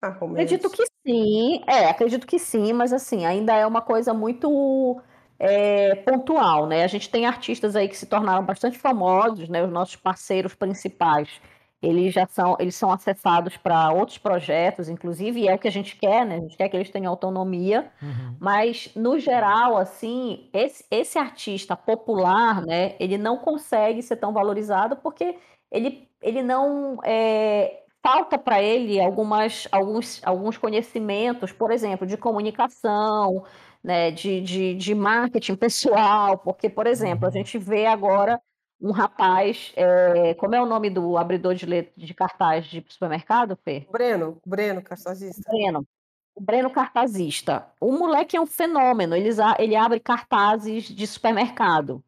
Ah, 0.03 0.09
acredito 0.09 0.69
que 0.69 0.85
sim. 1.07 1.63
É, 1.69 1.89
acredito 1.89 2.27
que 2.27 2.39
sim, 2.39 2.73
mas 2.73 2.93
assim, 2.93 3.25
ainda 3.25 3.55
é 3.55 3.65
uma 3.65 3.81
coisa 3.81 4.13
muito 4.13 5.01
é, 5.39 5.95
pontual, 5.97 6.67
né? 6.67 6.83
A 6.83 6.89
gente 6.89 7.09
tem 7.09 7.27
artistas 7.27 7.77
aí 7.77 7.89
que 7.89 7.97
se 7.97 8.07
tornaram 8.07 8.45
bastante 8.45 8.79
famosos, 8.79 9.49
né? 9.49 9.63
Os 9.65 9.71
nossos 9.71 9.97
parceiros 9.97 10.55
principais, 10.55 11.41
eles 11.83 12.15
já 12.15 12.27
são, 12.27 12.57
eles 12.61 12.77
são 12.77 12.93
acessados 12.93 13.57
para 13.57 13.93
outros 13.93 14.17
projetos, 14.17 14.89
inclusive, 14.89 15.41
e 15.41 15.49
é 15.49 15.55
o 15.55 15.59
que 15.59 15.67
a 15.67 15.73
gente 15.73 15.97
quer, 15.97 16.25
né? 16.25 16.37
A 16.37 16.41
gente 16.41 16.57
quer 16.57 16.69
que 16.69 16.77
eles 16.77 16.91
tenham 16.91 17.11
autonomia, 17.11 17.91
uhum. 18.01 18.37
mas 18.39 18.91
no 18.95 19.19
geral, 19.19 19.77
assim, 19.77 20.49
esse, 20.53 20.85
esse 20.91 21.19
artista 21.19 21.75
popular, 21.75 22.65
né? 22.65 22.95
Ele 23.01 23.19
não 23.19 23.37
consegue 23.37 24.01
ser 24.01 24.17
tão 24.17 24.33
valorizado 24.33 24.97
porque 24.97 25.37
ele, 25.73 26.09
ele 26.23 26.41
não 26.41 27.01
é, 27.03 27.83
falta 28.01 28.39
para 28.39 28.63
ele 28.63 29.01
algumas, 29.01 29.67
alguns, 29.73 30.21
alguns 30.25 30.57
conhecimentos, 30.57 31.51
por 31.51 31.73
exemplo, 31.73 32.07
de 32.07 32.17
comunicação, 32.17 33.45
né, 33.83 34.13
de, 34.13 34.41
de, 34.41 34.75
de 34.75 34.95
marketing 34.95 35.57
pessoal, 35.57 36.39
porque, 36.39 36.69
por 36.69 36.87
exemplo, 36.87 37.25
a 37.25 37.29
uhum. 37.29 37.33
gente 37.33 37.59
vê 37.59 37.87
agora 37.87 38.41
um 38.83 38.91
rapaz, 38.91 39.73
é, 39.77 40.35
como 40.35 40.57
é 40.57 40.61
o 40.61 40.67
nome 40.67 40.91
do 40.91 41.17
abridor 41.17 41.55
de, 41.55 41.65
letra, 41.65 41.93
de 41.97 42.13
cartaz 42.13 42.67
de 42.67 42.85
supermercado, 42.89 43.57
Fê? 43.65 43.87
Breno, 43.91 44.39
Breno 44.45 44.83
Cartazista. 44.83 45.41
Breno, 45.49 45.87
o 46.35 46.41
Breno 46.43 46.71
Cartazista. 46.71 47.67
O 47.81 47.93
moleque 47.93 48.37
é 48.37 48.41
um 48.41 48.47
fenômeno, 48.47 49.15
ele, 49.15 49.29
ele 49.61 49.77
abre 49.77 50.01
cartazes 50.01 50.85
de 50.85 51.07
supermercado. 51.07 52.03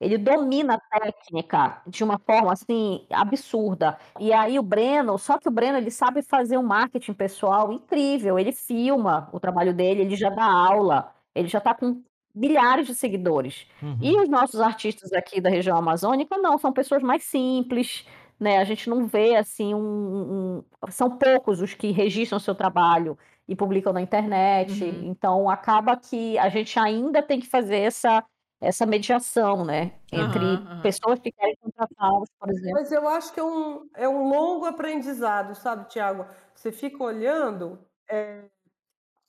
Ele 0.00 0.16
domina 0.16 0.74
a 0.74 1.00
técnica 1.00 1.82
de 1.86 2.04
uma 2.04 2.18
forma 2.18 2.52
assim 2.52 3.04
absurda. 3.10 3.98
E 4.20 4.32
aí 4.32 4.58
o 4.58 4.62
Breno, 4.62 5.18
só 5.18 5.38
que 5.38 5.48
o 5.48 5.50
Breno 5.50 5.78
ele 5.78 5.90
sabe 5.90 6.22
fazer 6.22 6.56
um 6.56 6.62
marketing 6.62 7.14
pessoal 7.14 7.72
incrível. 7.72 8.38
Ele 8.38 8.52
filma 8.52 9.28
o 9.32 9.40
trabalho 9.40 9.74
dele, 9.74 10.02
ele 10.02 10.14
já 10.14 10.30
dá 10.30 10.44
aula. 10.44 11.12
Ele 11.34 11.48
já 11.48 11.58
está 11.58 11.74
com 11.74 12.02
milhares 12.38 12.86
de 12.86 12.94
seguidores. 12.94 13.66
Uhum. 13.82 13.98
E 14.00 14.16
os 14.20 14.28
nossos 14.28 14.60
artistas 14.60 15.12
aqui 15.12 15.40
da 15.40 15.50
região 15.50 15.76
amazônica, 15.76 16.38
não, 16.38 16.56
são 16.56 16.72
pessoas 16.72 17.02
mais 17.02 17.24
simples, 17.24 18.06
né? 18.38 18.58
A 18.58 18.64
gente 18.64 18.88
não 18.88 19.06
vê 19.06 19.36
assim 19.36 19.74
um, 19.74 19.80
um... 19.80 20.90
são 20.90 21.10
poucos 21.10 21.60
os 21.60 21.74
que 21.74 21.90
registram 21.90 22.38
seu 22.38 22.54
trabalho 22.54 23.18
e 23.46 23.56
publicam 23.56 23.92
na 23.92 24.00
internet. 24.00 24.84
Uhum. 24.84 25.10
Então 25.10 25.50
acaba 25.50 25.96
que 25.96 26.38
a 26.38 26.48
gente 26.48 26.78
ainda 26.78 27.22
tem 27.22 27.40
que 27.40 27.46
fazer 27.46 27.78
essa 27.78 28.24
essa 28.60 28.84
mediação, 28.84 29.64
né, 29.64 29.92
entre 30.10 30.44
uhum, 30.44 30.54
uhum. 30.54 30.82
pessoas 30.82 31.20
que 31.20 31.30
querem 31.30 31.56
contratá-los, 31.60 32.28
por 32.40 32.50
exemplo. 32.50 32.72
Mas 32.72 32.90
eu 32.90 33.08
acho 33.08 33.32
que 33.32 33.38
é 33.38 33.44
um, 33.44 33.88
é 33.94 34.08
um 34.08 34.28
longo 34.28 34.66
aprendizado, 34.66 35.54
sabe, 35.54 35.88
Tiago? 35.88 36.26
Você 36.54 36.72
fica 36.72 37.02
olhando, 37.04 37.78
é, 38.10 38.42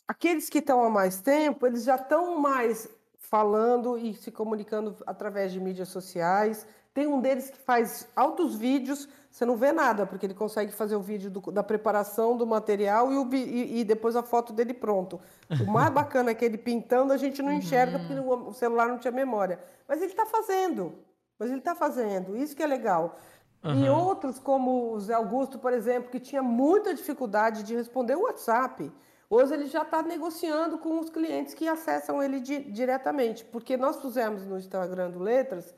aqueles 0.07 0.49
que 0.49 0.57
estão 0.57 0.83
há 0.83 0.89
mais 0.89 1.21
tempo, 1.21 1.67
eles 1.67 1.83
já 1.83 1.95
estão 1.95 2.39
mais 2.39 2.89
falando 3.29 3.97
e 3.97 4.13
se 4.13 4.31
comunicando 4.31 4.95
através 5.05 5.51
de 5.51 5.59
mídias 5.59 5.89
sociais. 5.89 6.65
Tem 6.93 7.05
um 7.05 7.21
deles 7.21 7.49
que 7.49 7.57
faz 7.59 8.07
altos 8.15 8.55
vídeos, 8.55 9.07
você 9.29 9.45
não 9.45 9.55
vê 9.55 9.71
nada, 9.71 10.07
porque 10.07 10.25
ele 10.25 10.33
consegue 10.33 10.71
fazer 10.71 10.95
o 10.95 11.01
vídeo 11.01 11.29
do, 11.29 11.39
da 11.51 11.63
preparação 11.63 12.35
do 12.35 12.47
material 12.47 13.11
e, 13.13 13.17
o, 13.17 13.29
e, 13.33 13.79
e, 13.79 13.83
depois 13.83 14.15
a 14.15 14.23
foto 14.23 14.51
dele 14.51 14.73
pronto. 14.73 15.19
O 15.61 15.71
mais 15.71 15.91
bacana 15.93 16.31
é 16.31 16.33
que 16.33 16.43
ele 16.43 16.57
pintando 16.57 17.13
a 17.13 17.17
gente 17.17 17.41
não 17.43 17.53
enxerga, 17.53 17.99
porque 17.99 18.19
o 18.19 18.51
celular 18.53 18.87
não 18.87 18.97
tinha 18.97 19.11
memória. 19.11 19.59
Mas 19.87 20.01
ele 20.01 20.11
está 20.11 20.25
fazendo. 20.25 20.95
Mas 21.37 21.49
ele 21.49 21.59
está 21.59 21.75
fazendo. 21.75 22.35
Isso 22.35 22.55
que 22.55 22.63
é 22.63 22.67
legal. 22.67 23.15
Uhum. 23.63 23.85
E 23.85 23.89
outros, 23.89 24.39
como 24.39 24.93
o 24.93 24.99
Zé 24.99 25.13
Augusto, 25.13 25.59
por 25.59 25.71
exemplo, 25.71 26.09
que 26.09 26.19
tinha 26.19 26.41
muita 26.41 26.93
dificuldade 26.93 27.61
de 27.63 27.75
responder 27.75 28.15
o 28.15 28.23
WhatsApp. 28.23 28.91
Hoje 29.29 29.53
ele 29.53 29.67
já 29.67 29.83
está 29.83 30.01
negociando 30.01 30.79
com 30.79 30.99
os 30.99 31.09
clientes 31.09 31.53
que 31.53 31.67
acessam 31.67 32.21
ele 32.21 32.39
di 32.39 32.59
diretamente, 32.71 33.45
porque 33.45 33.77
nós 33.77 33.97
pusemos 33.97 34.45
no 34.45 34.57
Instagram 34.57 35.11
do 35.11 35.19
Letras 35.19 35.75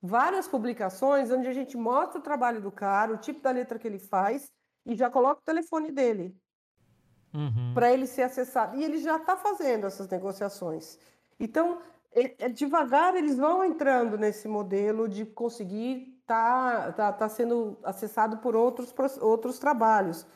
várias 0.00 0.46
publicações 0.46 1.30
onde 1.30 1.48
a 1.48 1.52
gente 1.52 1.76
mostra 1.76 2.20
o 2.20 2.22
trabalho 2.22 2.60
do 2.60 2.70
cara, 2.70 3.12
o 3.12 3.18
tipo 3.18 3.40
da 3.40 3.50
letra 3.50 3.78
que 3.78 3.88
ele 3.88 3.98
faz 3.98 4.52
e 4.86 4.94
já 4.94 5.10
coloca 5.10 5.40
o 5.40 5.44
telefone 5.44 5.90
dele 5.90 6.36
uhum. 7.34 7.72
para 7.74 7.92
ele 7.92 8.06
ser 8.06 8.22
acessado. 8.22 8.76
E 8.76 8.84
ele 8.84 8.98
já 8.98 9.16
está 9.16 9.36
fazendo 9.36 9.86
essas 9.86 10.08
negociações. 10.08 10.98
Então, 11.38 11.80
é, 12.12 12.46
é, 12.46 12.48
devagar 12.48 13.16
eles 13.16 13.36
vão 13.36 13.64
entrando 13.64 14.18
nesse 14.18 14.46
modelo 14.46 15.08
de 15.08 15.24
conseguir 15.24 16.18
estar 16.20 16.86
tá, 16.86 16.92
tá, 16.92 17.12
tá 17.12 17.28
sendo 17.28 17.78
acessado 17.82 18.38
por 18.38 18.54
outros, 18.54 18.94
outros 19.20 19.58
trabalhos. 19.58 20.26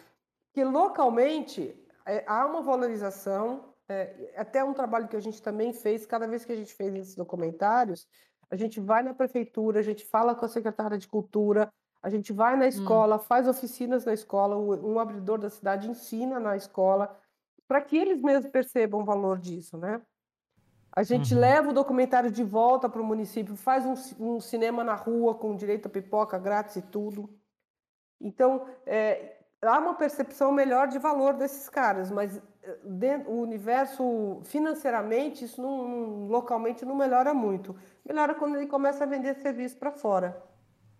Que 0.53 0.65
localmente 0.65 1.86
é, 2.07 2.25
há 2.27 2.47
uma 2.47 2.63
valorização, 2.63 3.75
é, 3.89 4.33
até 4.37 4.65
um 4.65 4.73
trabalho 4.73 5.09
que 5.09 5.17
a 5.17 5.21
gente 5.21 5.43
também 5.43 5.73
fez, 5.73 6.07
cada 6.07 6.27
vez 6.27 6.45
que 6.45 6.53
a 6.53 6.57
gente 6.57 6.73
fez 6.73 6.95
esses 6.95 7.15
documentários, 7.15 8.07
a 8.51 8.57
gente 8.57 8.81
vai 8.81 9.03
na 9.03 9.13
prefeitura, 9.13 9.81
a 9.81 9.83
gente 9.83 10.05
fala 10.05 10.35
com 10.35 10.45
a 10.45 10.49
secretária 10.49 10.97
de 10.97 11.09
cultura, 11.09 11.73
a 12.03 12.09
gente 12.09 12.33
vai 12.33 12.57
na 12.57 12.65
hum. 12.65 12.69
escola, 12.69 13.17
hum. 13.17 13.21
faz 13.21 13.49
oficinas 13.49 14.05
na 14.05 14.15
escola, 14.15 14.57
um 14.57 14.99
abridor 14.99 15.39
da 15.39 15.51
cidade 15.51 15.91
ensina 15.91 16.39
na 16.39 16.57
escola, 16.57 17.19
para 17.67 17.81
que 17.81 17.97
eles 17.97 18.23
mesmos 18.23 18.51
percebam 18.51 19.01
o 19.01 19.05
valor 19.05 19.39
disso, 19.39 19.77
né? 19.77 20.01
A 20.93 21.03
gente 21.03 21.35
uhum. 21.35 21.41
leva 21.41 21.71
o 21.71 21.75
documentário 21.75 22.31
de 22.31 22.43
volta 22.43 22.89
para 22.89 23.03
o 23.03 23.05
município, 23.05 23.55
faz 23.55 23.85
um, 23.85 23.95
um, 24.19 24.41
cinema 24.41 24.83
na 24.83 24.95
rua 24.95 25.35
com 25.35 25.55
direito 25.55 25.87
a 25.87 25.91
pipoca 25.91 26.39
grátis 26.39 26.77
e 26.77 26.83
tudo. 26.83 27.29
Então, 28.19 28.67
é, 28.87 29.36
há 29.67 29.79
uma 29.79 29.95
percepção 29.95 30.53
melhor 30.53 30.89
de 30.89 30.99
valor 30.99 31.35
desses 31.35 31.69
caras, 31.69 32.11
mas 32.11 32.41
eh, 32.63 32.79
dentro, 32.85 33.31
o 33.31 33.41
universo 33.41 34.41
financeiramente, 34.45 35.45
isso 35.45 35.61
não, 35.61 35.89
não, 35.89 36.27
localmente 36.29 36.85
não 36.85 36.97
melhora 36.97 37.33
muito. 37.33 37.77
Melhora 38.05 38.35
quando 38.35 38.57
ele 38.57 38.67
começa 38.67 39.05
a 39.05 39.07
vender 39.07 39.35
serviço 39.35 39.77
para 39.77 39.93
fora. 39.93 40.43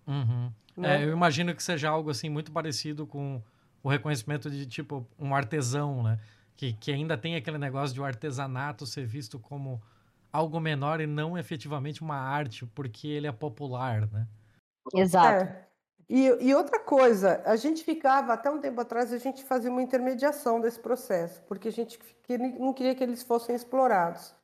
Uhum. 0.07 0.53
Né? 0.77 1.03
É, 1.03 1.05
eu 1.05 1.13
imagino 1.13 1.55
que 1.55 1.63
seja 1.63 1.89
algo 1.89 2.11
assim 2.11 2.29
muito 2.29 2.53
parecido 2.53 3.07
com 3.07 3.43
o 3.83 3.89
reconhecimento 3.89 4.51
de 4.51 4.67
tipo 4.67 5.07
um 5.19 5.35
artesão, 5.35 6.03
né? 6.03 6.19
Que, 6.57 6.73
que 6.73 6.91
ainda 6.91 7.17
tem 7.19 7.37
aquele 7.37 7.59
negócio 7.59 7.95
de 7.95 8.01
o 8.01 8.05
artesanato 8.05 8.87
ser 8.87 9.07
visto 9.07 9.39
como 9.39 9.81
algo 10.33 10.59
menor 10.61 11.01
e 11.01 11.07
não 11.07 11.37
efetivamente 11.37 12.03
uma 12.03 12.17
arte, 12.17 12.67
porque 12.67 13.09
ele 13.09 13.27
é 13.27 13.33
popular, 13.33 14.07
né? 14.11 14.27
Exato. 14.95 15.45
É. 15.45 15.67
E, 16.09 16.27
e, 16.41 16.55
outra 16.55 16.79
coisa, 16.79 17.43
a 17.45 17.57
gente 17.57 17.83
ficava, 17.83 18.33
até 18.33 18.49
um 18.49 18.61
tempo 18.61 18.81
atrás, 18.81 19.13
a 19.13 19.19
gente 19.19 19.43
fazia 19.45 19.71
uma 19.71 19.83
intermediação 19.83 20.61
desse 20.61 20.79
processo, 20.79 21.43
porque 21.43 21.69
a 21.69 21.73
gente 21.73 21.99
não 22.61 22.73
queria 22.73 22.95
que 22.95 23.03
eles 23.03 23.25
fossem 23.25 23.57
explorados. 23.57 24.35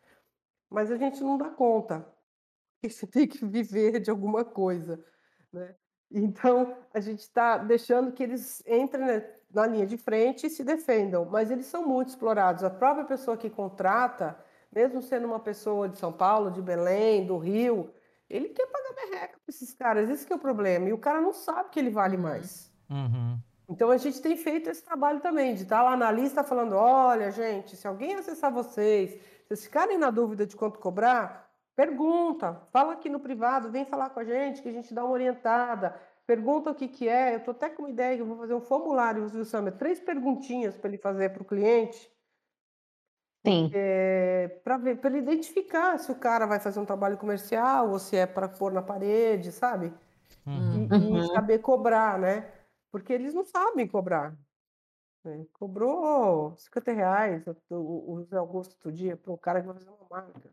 Mas 0.68 0.90
a 0.90 0.96
gente 0.96 1.22
não 1.22 1.38
dá 1.38 1.50
conta, 1.50 2.00
porque 2.80 2.92
você 2.92 3.06
tem 3.06 3.28
que 3.28 3.44
viver 3.44 4.00
de 4.00 4.10
alguma 4.10 4.44
coisa. 4.44 5.04
Né? 5.52 5.74
Então, 6.10 6.76
a 6.92 6.98
gente 6.98 7.20
está 7.20 7.58
deixando 7.58 8.10
que 8.10 8.24
eles 8.24 8.62
entrem 8.66 9.22
na 9.52 9.66
linha 9.66 9.86
de 9.86 9.96
frente 9.96 10.46
e 10.46 10.50
se 10.50 10.64
defendam, 10.64 11.26
mas 11.26 11.50
eles 11.50 11.66
são 11.66 11.86
muito 11.86 12.08
explorados. 12.08 12.64
A 12.64 12.70
própria 12.70 13.04
pessoa 13.04 13.36
que 13.36 13.48
contrata, 13.48 14.36
mesmo 14.72 15.00
sendo 15.00 15.26
uma 15.26 15.38
pessoa 15.38 15.88
de 15.88 15.96
São 15.96 16.12
Paulo, 16.12 16.50
de 16.50 16.60
Belém, 16.60 17.24
do 17.24 17.38
Rio, 17.38 17.92
ele 18.35 18.49
quer 18.49 18.66
pagar 18.66 18.95
merreca 18.95 19.39
para 19.39 19.51
esses 19.51 19.74
caras, 19.74 20.11
esse 20.11 20.26
que 20.26 20.33
é 20.33 20.37
o 20.37 20.39
problema. 20.39 20.89
E 20.89 20.93
o 20.93 20.99
cara 20.99 21.20
não 21.20 21.33
sabe 21.33 21.70
que 21.70 21.78
ele 21.78 21.91
vale 21.91 22.16
mais. 22.16 22.72
Uhum. 22.91 23.39
Então 23.68 23.91
a 23.91 23.97
gente 23.97 24.20
tem 24.20 24.37
feito 24.37 24.68
esse 24.68 24.83
trabalho 24.83 25.20
também, 25.20 25.55
de 25.55 25.62
estar 25.62 25.78
tá 25.78 25.83
lá 25.83 25.97
na 25.97 26.11
lista 26.11 26.43
falando: 26.43 26.74
olha, 26.74 27.30
gente, 27.30 27.76
se 27.76 27.87
alguém 27.87 28.14
acessar 28.14 28.53
vocês, 28.53 29.11
se 29.11 29.49
vocês 29.49 29.64
ficarem 29.64 29.99
na 29.99 30.11
dúvida 30.11 30.47
de 30.47 30.57
quanto 30.57 30.78
cobrar, 30.78 31.53
Pergunta, 31.74 32.61
fala 32.70 32.93
aqui 32.93 33.09
no 33.09 33.18
privado, 33.18 33.70
vem 33.70 33.85
falar 33.87 34.11
com 34.11 34.20
a 34.20 34.24
gente, 34.24 34.61
que 34.61 34.68
a 34.68 34.72
gente 34.72 34.93
dá 34.93 35.03
uma 35.05 35.14
orientada. 35.14 35.99
Pergunta 36.26 36.70
o 36.70 36.74
que, 36.74 36.87
que 36.87 37.09
é. 37.09 37.35
Eu 37.35 37.39
estou 37.39 37.53
até 37.53 37.70
com 37.70 37.83
uma 37.83 37.91
ideia 37.91 38.14
que 38.14 38.22
eu 38.22 38.26
vou 38.26 38.37
fazer 38.37 38.55
um 38.55 38.61
formulário, 38.61 39.26
viu, 39.26 39.45
Samia? 39.45 39.72
Três 39.72 39.99
perguntinhas 39.99 40.76
para 40.76 40.89
ele 40.89 40.99
fazer 40.99 41.30
para 41.30 41.43
o 41.43 41.47
cliente. 41.47 42.11
Sim. 43.45 43.70
É, 43.74 44.49
para 44.62 44.76
ver, 44.78 44.99
para 44.99 45.11
ele 45.11 45.18
identificar 45.18 45.99
se 45.99 46.12
o 46.12 46.14
cara 46.14 46.47
vai 46.47 46.61
fazer 46.61 46.78
um 46.78 46.84
trabalho 46.84 47.18
comercial 47.18 47.90
ou 47.90 47.99
se 47.99 48.16
é 48.16 48.24
para 48.24 48.49
pôr 48.49 48.72
na 48.72 48.82
parede, 48.82 49.51
sabe? 49.51 49.93
Uhum. 50.47 50.88
E, 50.90 50.97
e, 50.97 51.20
uhum. 51.20 51.26
saber 51.34 51.59
cobrar, 51.59 52.18
né? 52.18 52.49
Porque 52.90 53.12
eles 53.12 53.34
não 53.34 53.45
sabem 53.45 53.86
cobrar. 53.86 54.36
Né? 55.24 55.45
Cobrou 55.53 56.55
50 56.57 56.93
reais 56.93 57.45
o, 57.70 58.12
o 58.12 58.20
José 58.20 58.36
Augusto 58.36 58.74
outro 58.74 58.93
dia 58.93 59.16
para 59.16 59.32
um 59.32 59.36
cara 59.36 59.61
que 59.61 59.66
vai 59.66 59.76
fazer 59.76 59.90
uma 59.90 60.07
marca. 60.09 60.51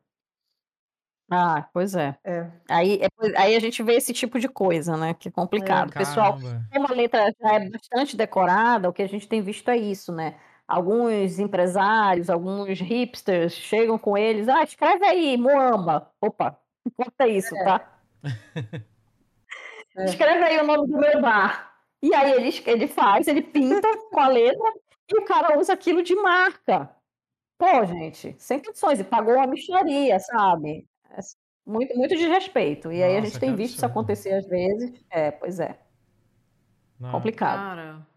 Ah, 1.31 1.69
pois 1.71 1.95
é. 1.95 2.17
É. 2.23 2.49
Aí, 2.67 2.99
é, 3.03 3.07
aí 3.39 3.55
a 3.55 3.59
gente 3.59 3.83
vê 3.83 3.93
esse 3.93 4.13
tipo 4.13 4.39
de 4.39 4.49
coisa, 4.49 4.97
né? 4.97 5.13
Que 5.13 5.27
é 5.27 5.31
complicado. 5.31 5.91
É, 5.91 5.99
Pessoal, 5.99 6.39
como 6.73 6.87
a 6.87 6.95
letra 6.95 7.31
já 7.39 7.53
é 7.53 7.69
bastante 7.69 8.17
decorada, 8.17 8.89
o 8.89 8.93
que 8.93 9.03
a 9.03 9.07
gente 9.07 9.27
tem 9.27 9.41
visto 9.41 9.69
é 9.69 9.77
isso, 9.77 10.11
né? 10.11 10.39
Alguns 10.69 11.39
empresários, 11.39 12.29
alguns 12.29 12.79
hipsters 12.79 13.53
chegam 13.53 13.97
com 13.97 14.15
eles, 14.15 14.47
ah, 14.47 14.61
escreve 14.63 15.03
aí, 15.03 15.35
Moamba. 15.35 16.11
Opa, 16.21 16.59
corta 16.95 17.27
isso, 17.27 17.57
é. 17.57 17.63
tá? 17.63 17.99
É. 19.97 20.05
Escreve 20.05 20.43
aí 20.43 20.59
o 20.59 20.67
nome 20.67 20.87
do 20.87 20.95
meu 20.95 21.19
bar. 21.19 21.73
E 22.03 22.13
aí 22.13 22.33
ele, 22.33 22.63
ele 22.67 22.87
faz, 22.87 23.27
ele 23.27 23.41
pinta 23.41 23.87
com 24.13 24.19
a 24.19 24.27
letra 24.27 24.73
e 25.11 25.19
o 25.19 25.25
cara 25.25 25.59
usa 25.59 25.73
aquilo 25.73 26.03
de 26.03 26.15
marca. 26.15 26.95
Pô, 27.57 27.83
gente, 27.85 28.35
sem 28.37 28.61
condições, 28.61 28.99
e 28.99 29.03
pagou 29.03 29.33
uma 29.33 29.47
micharia, 29.47 30.19
sabe? 30.19 30.87
É 31.09 31.19
muito, 31.65 31.97
muito 31.97 32.15
desrespeito. 32.15 32.91
E 32.91 33.01
aí 33.01 33.17
a 33.17 33.21
gente 33.21 33.39
tem 33.39 33.55
visto 33.55 33.77
isso 33.77 33.85
acontecer 33.87 34.33
às 34.33 34.47
vezes. 34.47 35.03
É, 35.09 35.31
pois 35.31 35.59
é. 35.59 35.79
Não. 36.99 37.11
Complicado. 37.11 37.57
Cara, 37.57 38.07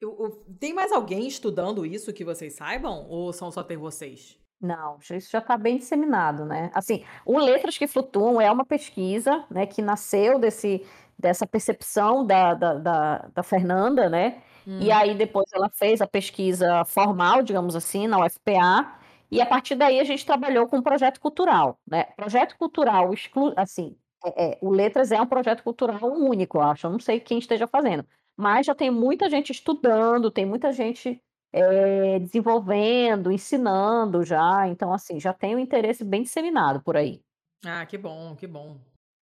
eu, 0.00 0.16
eu, 0.18 0.30
tem 0.58 0.72
mais 0.72 0.92
alguém 0.92 1.26
estudando 1.26 1.84
isso 1.84 2.12
que 2.12 2.24
vocês 2.24 2.54
saibam? 2.54 3.06
Ou 3.08 3.32
são 3.32 3.50
só 3.50 3.62
tem 3.62 3.76
vocês? 3.76 4.38
Não, 4.60 4.98
isso 4.98 5.30
já 5.30 5.38
está 5.38 5.56
bem 5.56 5.78
disseminado, 5.78 6.44
né? 6.44 6.70
Assim, 6.74 7.02
o 7.24 7.38
Letras 7.38 7.78
que 7.78 7.86
Flutuam 7.86 8.40
é 8.40 8.50
uma 8.50 8.64
pesquisa, 8.64 9.44
né, 9.50 9.64
que 9.64 9.80
nasceu 9.80 10.38
desse, 10.38 10.84
dessa 11.18 11.46
percepção 11.46 12.26
da, 12.26 12.52
da, 12.52 12.74
da, 12.74 13.18
da 13.34 13.42
Fernanda, 13.42 14.10
né? 14.10 14.42
Hum. 14.66 14.78
E 14.80 14.92
aí 14.92 15.14
depois 15.14 15.46
ela 15.52 15.70
fez 15.70 16.02
a 16.02 16.06
pesquisa 16.06 16.84
formal, 16.84 17.42
digamos 17.42 17.74
assim, 17.74 18.06
na 18.06 18.24
UFPA, 18.24 18.98
e 19.30 19.40
a 19.40 19.46
partir 19.46 19.76
daí 19.76 19.98
a 19.98 20.04
gente 20.04 20.26
trabalhou 20.26 20.66
com 20.66 20.78
um 20.78 20.82
projeto 20.82 21.20
cultural, 21.20 21.78
né? 21.86 22.04
Projeto 22.16 22.56
cultural, 22.58 23.14
exclu... 23.14 23.54
assim, 23.56 23.96
é, 24.24 24.44
é, 24.44 24.58
o 24.60 24.70
Letras 24.70 25.10
é 25.12 25.20
um 25.20 25.26
projeto 25.26 25.62
cultural 25.62 26.00
único, 26.02 26.58
eu 26.58 26.62
acho. 26.62 26.86
Eu 26.86 26.90
não 26.90 26.98
sei 27.00 27.20
quem 27.20 27.38
esteja 27.38 27.66
fazendo, 27.66 28.04
mas 28.40 28.66
já 28.66 28.74
tem 28.74 28.90
muita 28.90 29.28
gente 29.28 29.52
estudando, 29.52 30.30
tem 30.30 30.46
muita 30.46 30.72
gente 30.72 31.22
é, 31.52 32.18
desenvolvendo, 32.18 33.30
ensinando 33.30 34.24
já. 34.24 34.66
Então, 34.68 34.92
assim, 34.92 35.20
já 35.20 35.32
tem 35.32 35.54
um 35.54 35.58
interesse 35.58 36.04
bem 36.04 36.22
disseminado 36.22 36.80
por 36.80 36.96
aí. 36.96 37.20
Ah, 37.64 37.84
que 37.84 37.98
bom, 37.98 38.34
que 38.34 38.46
bom. 38.46 38.78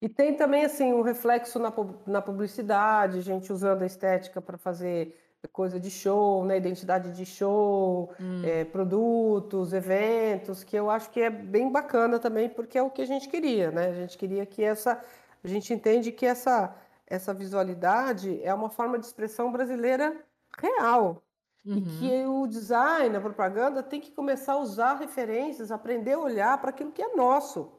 E 0.02 0.08
tem 0.08 0.34
também, 0.34 0.64
assim, 0.64 0.92
um 0.92 1.02
reflexo 1.02 1.58
na, 1.58 1.72
na 2.06 2.20
publicidade, 2.20 3.20
gente 3.20 3.52
usando 3.52 3.82
a 3.82 3.86
estética 3.86 4.42
para 4.42 4.58
fazer 4.58 5.16
coisa 5.52 5.78
de 5.78 5.90
show, 5.90 6.44
né? 6.44 6.56
Identidade 6.56 7.12
de 7.12 7.24
show, 7.24 8.12
hum. 8.20 8.42
é, 8.44 8.64
produtos, 8.64 9.72
eventos, 9.72 10.64
que 10.64 10.76
eu 10.76 10.90
acho 10.90 11.10
que 11.10 11.20
é 11.20 11.30
bem 11.30 11.70
bacana 11.70 12.18
também, 12.18 12.48
porque 12.48 12.78
é 12.78 12.82
o 12.82 12.90
que 12.90 13.02
a 13.02 13.06
gente 13.06 13.28
queria, 13.28 13.70
né? 13.70 13.88
A 13.88 13.94
gente 13.94 14.18
queria 14.18 14.44
que 14.46 14.62
essa. 14.62 15.02
A 15.42 15.48
gente 15.48 15.74
entende 15.74 16.10
que 16.10 16.24
essa, 16.24 16.74
essa 17.06 17.34
visualidade 17.34 18.42
é 18.42 18.52
uma 18.52 18.70
forma 18.70 18.98
de 18.98 19.06
expressão 19.06 19.52
brasileira 19.52 20.16
real. 20.58 21.22
Uhum. 21.64 21.78
E 21.78 21.82
que 21.82 22.26
o 22.26 22.46
design, 22.46 23.16
a 23.16 23.20
propaganda, 23.20 23.82
tem 23.82 24.00
que 24.00 24.10
começar 24.10 24.54
a 24.54 24.58
usar 24.58 24.94
referências, 24.94 25.70
aprender 25.70 26.12
a 26.12 26.18
olhar 26.18 26.60
para 26.60 26.70
aquilo 26.70 26.92
que 26.92 27.02
é 27.02 27.16
nosso 27.16 27.72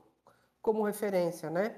como 0.61 0.83
referência, 0.83 1.49
né? 1.49 1.75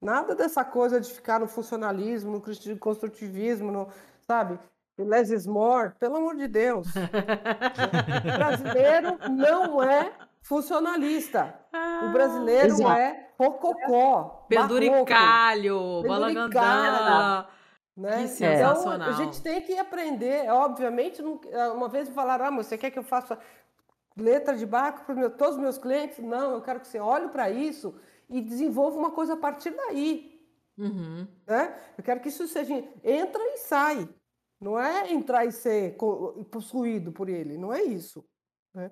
Nada 0.00 0.34
dessa 0.34 0.64
coisa 0.64 1.00
de 1.00 1.12
ficar 1.12 1.40
no 1.40 1.46
funcionalismo, 1.46 2.32
no 2.32 2.78
construtivismo, 2.78 3.70
no, 3.70 3.88
sabe? 4.22 4.58
less 4.98 5.30
is 5.30 5.46
more, 5.46 5.92
pelo 5.98 6.16
amor 6.16 6.36
de 6.36 6.48
Deus. 6.48 6.88
o 6.88 8.22
brasileiro 8.36 9.18
não 9.30 9.82
é 9.82 10.12
funcionalista. 10.46 11.54
O 12.04 12.12
brasileiro 12.12 12.68
Exato. 12.68 12.92
é 12.92 13.30
rococó. 13.38 14.46
Penduricalho, 14.48 16.02
balagandã. 16.02 17.46
Né? 17.96 18.22
Que 18.22 18.28
sensacional. 18.28 19.10
Então, 19.10 19.22
a 19.22 19.24
gente 19.24 19.42
tem 19.42 19.60
que 19.62 19.78
aprender. 19.78 20.50
Obviamente, 20.50 21.22
uma 21.74 21.88
vez 21.88 22.08
me 22.08 22.14
falaram, 22.14 22.46
ah, 22.46 22.50
mas 22.50 22.66
você 22.66 22.78
quer 22.78 22.90
que 22.90 22.98
eu 22.98 23.02
faça 23.02 23.38
letra 24.16 24.56
de 24.56 24.66
barco 24.66 25.04
para 25.04 25.30
todos 25.30 25.56
os 25.56 25.60
meus 25.60 25.78
clientes? 25.78 26.18
Não, 26.18 26.52
eu 26.52 26.62
quero 26.62 26.80
que 26.80 26.88
você 26.88 26.98
olhe 26.98 27.28
para 27.28 27.50
isso 27.50 27.98
e 28.28 28.40
desenvolva 28.40 28.98
uma 28.98 29.10
coisa 29.10 29.34
a 29.34 29.36
partir 29.36 29.70
daí. 29.70 30.38
Uhum. 30.78 31.26
Né? 31.46 31.74
Eu 31.96 32.04
quero 32.04 32.20
que 32.20 32.28
isso 32.28 32.46
seja 32.46 32.74
entra 33.02 33.42
e 33.42 33.58
sai. 33.58 34.08
Não 34.60 34.78
é 34.78 35.12
entrar 35.12 35.44
e 35.44 35.52
ser 35.52 35.96
possuído 36.50 37.12
por 37.12 37.28
ele, 37.28 37.58
não 37.58 37.72
é 37.72 37.82
isso. 37.82 38.24
Né? 38.74 38.90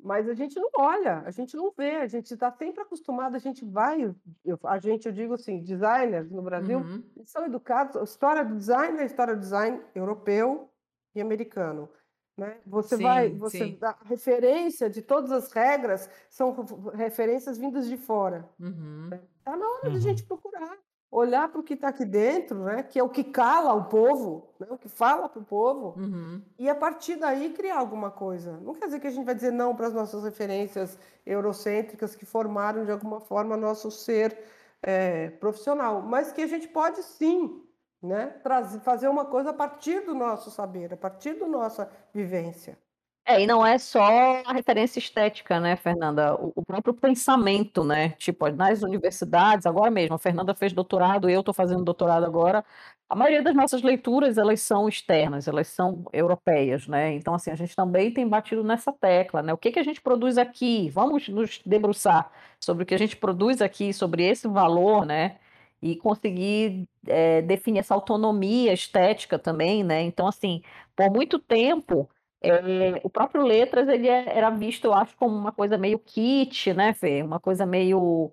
Mas 0.00 0.28
a 0.28 0.34
gente 0.34 0.58
não 0.58 0.70
olha, 0.76 1.22
a 1.26 1.30
gente 1.30 1.56
não 1.56 1.72
vê, 1.76 1.96
a 1.96 2.06
gente 2.06 2.32
está 2.32 2.52
sempre 2.52 2.80
acostumado, 2.80 3.34
a 3.34 3.38
gente 3.40 3.64
vai, 3.64 4.14
eu, 4.44 4.58
a 4.64 4.78
gente, 4.78 5.06
eu 5.06 5.12
digo 5.12 5.34
assim, 5.34 5.62
designers 5.62 6.30
no 6.30 6.40
Brasil, 6.40 6.78
uhum. 6.78 7.02
são 7.24 7.44
educados, 7.44 7.96
a 7.96 8.04
história 8.04 8.44
do 8.44 8.56
design 8.56 8.96
é 8.98 9.02
a 9.02 9.06
história 9.06 9.34
do 9.34 9.40
design 9.40 9.80
europeu 9.94 10.70
e 11.14 11.20
americano. 11.20 11.88
Né? 12.36 12.60
Você 12.64 12.96
sim, 12.96 13.02
vai, 13.02 13.30
você 13.30 13.58
sim. 13.58 13.78
a 13.82 13.96
referência 14.04 14.88
de 14.88 15.02
todas 15.02 15.32
as 15.32 15.50
regras 15.50 16.08
são 16.30 16.54
referências 16.94 17.58
vindas 17.58 17.88
de 17.88 17.96
fora. 17.96 18.48
Está 18.60 18.64
uhum. 18.64 19.08
né? 19.08 19.20
Tá 19.42 19.56
na 19.56 19.66
hora 19.68 19.86
uhum. 19.86 19.90
de 19.90 19.96
a 19.96 20.00
gente 20.00 20.24
procurar 20.24 20.78
olhar 21.10 21.48
para 21.48 21.60
o 21.60 21.62
que 21.62 21.74
está 21.74 21.88
aqui 21.88 22.04
dentro, 22.04 22.64
né, 22.64 22.82
que 22.82 22.98
é 22.98 23.02
o 23.02 23.08
que 23.08 23.24
cala 23.24 23.72
o 23.72 23.84
povo, 23.84 24.48
né, 24.60 24.66
o 24.70 24.76
que 24.76 24.88
fala 24.88 25.28
para 25.28 25.40
o 25.40 25.44
povo, 25.44 25.98
uhum. 25.98 26.42
e 26.58 26.68
a 26.68 26.74
partir 26.74 27.16
daí 27.16 27.50
criar 27.50 27.78
alguma 27.78 28.10
coisa. 28.10 28.58
Não 28.58 28.74
quer 28.74 28.86
dizer 28.86 29.00
que 29.00 29.06
a 29.06 29.10
gente 29.10 29.24
vai 29.24 29.34
dizer 29.34 29.50
não 29.50 29.74
para 29.74 29.86
as 29.86 29.94
nossas 29.94 30.22
referências 30.22 30.98
eurocêntricas 31.24 32.14
que 32.14 32.26
formaram 32.26 32.84
de 32.84 32.92
alguma 32.92 33.20
forma 33.20 33.56
nosso 33.56 33.90
ser 33.90 34.38
é, 34.82 35.30
profissional, 35.30 36.02
mas 36.02 36.30
que 36.30 36.42
a 36.42 36.46
gente 36.46 36.68
pode 36.68 37.02
sim 37.02 37.62
né, 38.02 38.26
trazer, 38.42 38.80
fazer 38.80 39.08
uma 39.08 39.24
coisa 39.24 39.50
a 39.50 39.54
partir 39.54 40.00
do 40.00 40.14
nosso 40.14 40.50
saber, 40.50 40.92
a 40.92 40.96
partir 40.96 41.34
da 41.34 41.48
nossa 41.48 41.90
vivência. 42.12 42.78
É, 43.30 43.42
e 43.42 43.46
não 43.46 43.64
é 43.64 43.76
só 43.76 44.00
a 44.46 44.54
referência 44.54 44.98
estética, 44.98 45.60
né, 45.60 45.76
Fernanda? 45.76 46.34
O, 46.34 46.50
o, 46.56 46.64
próprio 46.64 46.94
pensamento, 46.94 47.84
né? 47.84 48.10
Tipo, 48.12 48.48
nas 48.48 48.82
universidades, 48.82 49.66
agora 49.66 49.90
mesmo, 49.90 50.14
a 50.14 50.18
Fernanda 50.18 50.54
fez 50.54 50.72
doutorado, 50.72 51.28
eu 51.28 51.40
estou 51.40 51.52
fazendo 51.52 51.84
doutorado 51.84 52.24
agora. 52.24 52.64
A 53.06 53.14
maioria 53.14 53.42
das 53.42 53.54
nossas 53.54 53.82
leituras, 53.82 54.38
elas 54.38 54.62
são 54.62 54.88
externas, 54.88 55.46
elas 55.46 55.66
são 55.68 56.06
europeias, 56.10 56.88
né? 56.88 57.12
Então, 57.12 57.34
assim, 57.34 57.50
a 57.50 57.54
gente 57.54 57.76
também 57.76 58.10
tem 58.10 58.26
batido 58.26 58.64
nessa 58.64 58.90
tecla, 58.94 59.42
né? 59.42 59.52
O 59.52 59.58
que, 59.58 59.72
que 59.72 59.78
a 59.78 59.82
gente 59.84 60.00
produz 60.00 60.38
aqui? 60.38 60.88
Vamos 60.88 61.28
nos 61.28 61.60
debruçar 61.66 62.30
sobre 62.58 62.84
o 62.84 62.86
que 62.86 62.94
a 62.94 62.98
gente 62.98 63.14
produz 63.16 63.60
aqui, 63.60 63.92
sobre 63.92 64.24
esse 64.26 64.48
valor, 64.48 65.04
né? 65.04 65.36
E 65.82 65.96
conseguir 65.96 66.88
é, 67.06 67.42
definir 67.42 67.80
essa 67.80 67.94
autonomia 67.94 68.72
estética 68.72 69.38
também, 69.38 69.84
né? 69.84 70.00
Então, 70.02 70.26
assim, 70.26 70.62
por 70.96 71.10
muito 71.10 71.38
tempo 71.38 72.08
é, 72.40 73.00
o 73.02 73.10
próprio 73.10 73.42
Letras 73.44 73.88
ele 73.88 74.08
é, 74.08 74.36
era 74.36 74.50
visto, 74.50 74.86
eu 74.86 74.94
acho, 74.94 75.16
como 75.16 75.36
uma 75.36 75.52
coisa 75.52 75.76
meio 75.76 75.98
kit, 75.98 76.72
né, 76.72 76.94
Fê? 76.94 77.22
Uma 77.22 77.40
coisa 77.40 77.66
meio 77.66 78.32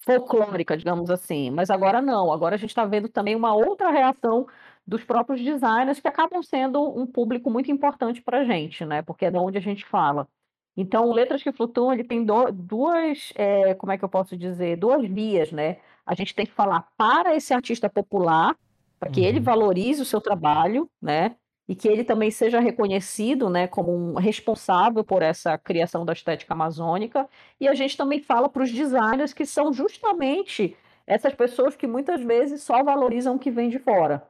folclórica, 0.00 0.76
digamos 0.76 1.10
assim. 1.10 1.50
Mas 1.50 1.70
agora 1.70 2.00
não, 2.00 2.32
agora 2.32 2.54
a 2.54 2.58
gente 2.58 2.70
está 2.70 2.84
vendo 2.84 3.08
também 3.08 3.34
uma 3.34 3.54
outra 3.54 3.90
reação 3.90 4.46
dos 4.86 5.02
próprios 5.04 5.40
designers 5.42 6.00
que 6.00 6.08
acabam 6.08 6.42
sendo 6.42 6.80
um 6.82 7.06
público 7.06 7.50
muito 7.50 7.70
importante 7.70 8.22
para 8.22 8.40
a 8.40 8.44
gente, 8.44 8.84
né? 8.84 9.02
Porque 9.02 9.24
é 9.24 9.30
de 9.30 9.38
onde 9.38 9.58
a 9.58 9.60
gente 9.60 9.84
fala. 9.84 10.28
Então, 10.76 11.08
o 11.08 11.12
Letras 11.12 11.42
que 11.42 11.50
Flutuam, 11.52 11.92
ele 11.92 12.04
tem 12.04 12.24
do, 12.24 12.52
duas, 12.52 13.32
é, 13.34 13.74
como 13.74 13.92
é 13.92 13.98
que 13.98 14.04
eu 14.04 14.08
posso 14.08 14.36
dizer, 14.36 14.76
duas 14.76 15.08
vias, 15.08 15.50
né? 15.50 15.78
A 16.04 16.14
gente 16.14 16.34
tem 16.34 16.46
que 16.46 16.52
falar 16.52 16.86
para 16.96 17.34
esse 17.34 17.54
artista 17.54 17.88
popular, 17.88 18.54
para 19.00 19.10
que 19.10 19.20
uhum. 19.20 19.26
ele 19.26 19.40
valorize 19.40 20.00
o 20.02 20.04
seu 20.04 20.20
trabalho, 20.20 20.88
né? 21.00 21.34
E 21.68 21.74
que 21.74 21.88
ele 21.88 22.04
também 22.04 22.30
seja 22.30 22.60
reconhecido 22.60 23.50
né, 23.50 23.66
como 23.66 23.92
um 23.92 24.14
responsável 24.14 25.02
por 25.02 25.22
essa 25.22 25.58
criação 25.58 26.04
da 26.04 26.12
estética 26.12 26.54
amazônica. 26.54 27.28
E 27.60 27.66
a 27.66 27.74
gente 27.74 27.96
também 27.96 28.20
fala 28.20 28.48
para 28.48 28.62
os 28.62 28.70
designers 28.70 29.32
que 29.32 29.44
são 29.44 29.72
justamente 29.72 30.76
essas 31.06 31.34
pessoas 31.34 31.76
que 31.76 31.86
muitas 31.86 32.20
vezes 32.20 32.62
só 32.62 32.82
valorizam 32.82 33.36
o 33.36 33.38
que 33.38 33.50
vem 33.50 33.68
de 33.68 33.78
fora, 33.78 34.28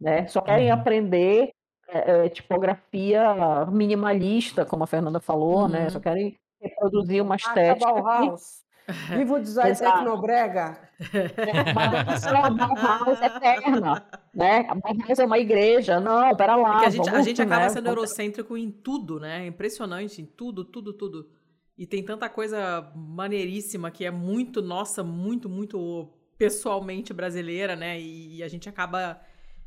né? 0.00 0.26
só 0.26 0.40
querem 0.40 0.68
uhum. 0.68 0.78
aprender 0.78 1.50
é, 1.88 2.26
é, 2.26 2.28
tipografia 2.28 3.66
minimalista, 3.70 4.64
como 4.64 4.84
a 4.84 4.86
Fernanda 4.86 5.20
falou, 5.20 5.62
uhum. 5.62 5.68
né? 5.68 5.90
só 5.90 6.00
querem 6.00 6.36
reproduzir 6.60 7.22
uma 7.22 7.36
estética. 7.36 7.92
Bauhaus. 7.92 8.63
Viva 9.16 9.34
o 9.34 9.40
design 9.40 9.76
tecnobrega! 9.76 10.78
Mas 11.74 12.26
a 12.26 12.50
Bauhaus 12.50 13.20
é 13.20 13.26
eterna, 13.26 14.06
né? 14.34 14.66
A 14.68 14.74
Bauhaus 14.74 15.18
é 15.18 15.24
uma 15.24 15.38
igreja. 15.38 15.98
Não, 16.00 16.34
pera 16.36 16.56
lá. 16.56 16.82
É 16.82 16.86
a 16.86 16.90
gente, 16.90 17.08
a 17.08 17.22
gente 17.22 17.42
acaba 17.42 17.62
né? 17.62 17.68
sendo 17.70 17.88
eurocêntrico 17.88 18.56
em 18.56 18.70
tudo, 18.70 19.18
né? 19.18 19.44
É 19.44 19.46
impressionante, 19.46 20.20
em 20.20 20.26
tudo, 20.26 20.64
tudo, 20.64 20.92
tudo. 20.92 21.28
E 21.76 21.86
tem 21.86 22.04
tanta 22.04 22.28
coisa 22.28 22.92
maneiríssima 22.94 23.90
que 23.90 24.04
é 24.04 24.10
muito 24.10 24.62
nossa, 24.62 25.02
muito, 25.02 25.48
muito 25.48 26.08
pessoalmente 26.38 27.12
brasileira, 27.12 27.74
né? 27.74 28.00
E, 28.00 28.42
a 28.42 28.48
gente 28.48 28.68
acaba 28.68 29.20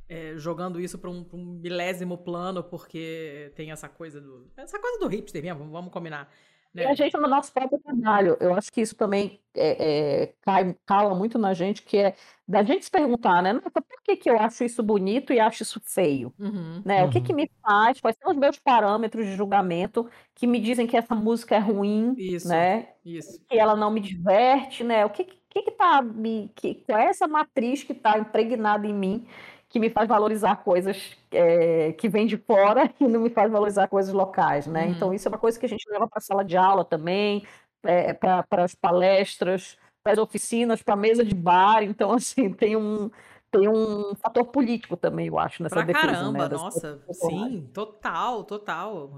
é, 0.07 0.33
jogando 0.37 0.79
isso 0.79 0.97
para 0.97 1.09
um, 1.09 1.25
um, 1.33 1.59
milésimo 1.61 2.17
plano 2.17 2.63
porque 2.63 3.51
tem 3.55 3.71
essa 3.71 3.89
coisa 3.89 4.21
do 4.21 4.49
essa 4.55 4.79
coisa 4.79 4.99
do 4.99 5.07
hipster 5.07 5.41
mesmo, 5.41 5.69
vamos 5.69 5.91
combinar. 5.91 6.31
Né? 6.77 6.83
E 6.83 6.87
a 6.87 6.93
gente 6.93 7.17
no 7.17 7.27
nosso 7.27 7.51
próprio 7.51 7.79
trabalho, 7.79 8.37
eu 8.39 8.53
acho 8.53 8.71
que 8.71 8.81
isso 8.81 8.95
também 8.95 9.39
é, 9.55 10.21
é, 10.21 10.33
cai, 10.41 10.75
cala 10.85 11.15
muito 11.15 11.39
na 11.39 11.51
gente, 11.53 11.81
que 11.81 11.97
é 11.97 12.15
da 12.47 12.61
gente 12.63 12.85
se 12.85 12.91
perguntar, 12.91 13.41
né? 13.41 13.59
Por 13.59 13.83
que, 14.03 14.15
que 14.15 14.29
eu 14.29 14.39
acho 14.39 14.63
isso 14.63 14.83
bonito 14.83 15.33
e 15.33 15.39
acho 15.39 15.63
isso 15.63 15.81
feio? 15.83 16.31
Uhum, 16.39 16.81
né? 16.85 17.01
Uhum. 17.01 17.09
O 17.09 17.11
que, 17.11 17.19
que 17.19 17.31
uhum. 17.31 17.37
me 17.37 17.51
faz? 17.61 17.99
Quais 17.99 18.15
são 18.21 18.31
os 18.31 18.37
meus 18.37 18.59
parâmetros 18.59 19.25
de 19.25 19.35
julgamento 19.35 20.07
que 20.35 20.45
me 20.45 20.59
dizem 20.59 20.85
que 20.85 20.95
essa 20.95 21.15
música 21.15 21.55
é 21.55 21.59
ruim, 21.59 22.13
isso, 22.15 22.47
né? 22.47 22.89
Isso. 23.03 23.43
Que 23.49 23.57
ela 23.57 23.75
não 23.75 23.89
me 23.89 23.99
diverte, 23.99 24.83
né? 24.83 25.03
O 25.03 25.09
que 25.09 25.23
que, 25.49 25.63
que 25.63 25.71
tá 25.71 26.01
me. 26.01 26.51
Que, 26.55 26.75
qual 26.75 26.99
é 26.99 27.05
essa 27.05 27.27
matriz 27.27 27.83
que 27.83 27.93
está 27.93 28.19
impregnada 28.19 28.85
em 28.85 28.93
mim 28.93 29.27
que 29.69 29.79
me 29.79 29.89
faz 29.89 30.07
valorizar 30.07 30.57
coisas 30.57 31.17
é, 31.31 31.91
que 31.93 32.07
vêm 32.07 32.25
de 32.25 32.37
fora 32.37 32.91
e 32.99 33.07
não 33.07 33.21
me 33.21 33.29
faz 33.29 33.51
valorizar 33.51 33.87
coisas 33.87 34.13
locais, 34.13 34.67
né? 34.67 34.85
Uhum. 34.85 34.91
Então, 34.91 35.13
isso 35.13 35.27
é 35.27 35.29
uma 35.29 35.37
coisa 35.37 35.59
que 35.59 35.65
a 35.65 35.69
gente 35.69 35.89
leva 35.89 36.07
para 36.07 36.19
a 36.19 36.21
sala 36.21 36.43
de 36.43 36.55
aula 36.55 36.85
também, 36.85 37.45
é, 37.83 38.13
para 38.13 38.45
as 38.63 38.73
palestras, 38.75 39.77
para 40.03 40.13
as 40.13 40.19
oficinas, 40.19 40.81
para 40.81 40.93
a 40.93 40.97
mesa 40.97 41.23
de 41.23 41.35
bar. 41.35 41.83
Então, 41.83 42.11
assim, 42.13 42.51
tem 42.51 42.75
um, 42.75 43.11
tem 43.51 43.67
um 43.67 44.15
fator 44.15 44.45
político 44.45 44.95
também, 44.95 45.27
eu 45.27 45.37
acho, 45.37 45.61
nessa 45.61 45.75
pra 45.75 45.85
defesa. 45.85 46.07
Caramba, 46.07 46.49
né, 46.49 46.55
nossa, 46.55 46.99
sim, 47.11 47.69
total, 47.73 48.43
total, 48.43 49.11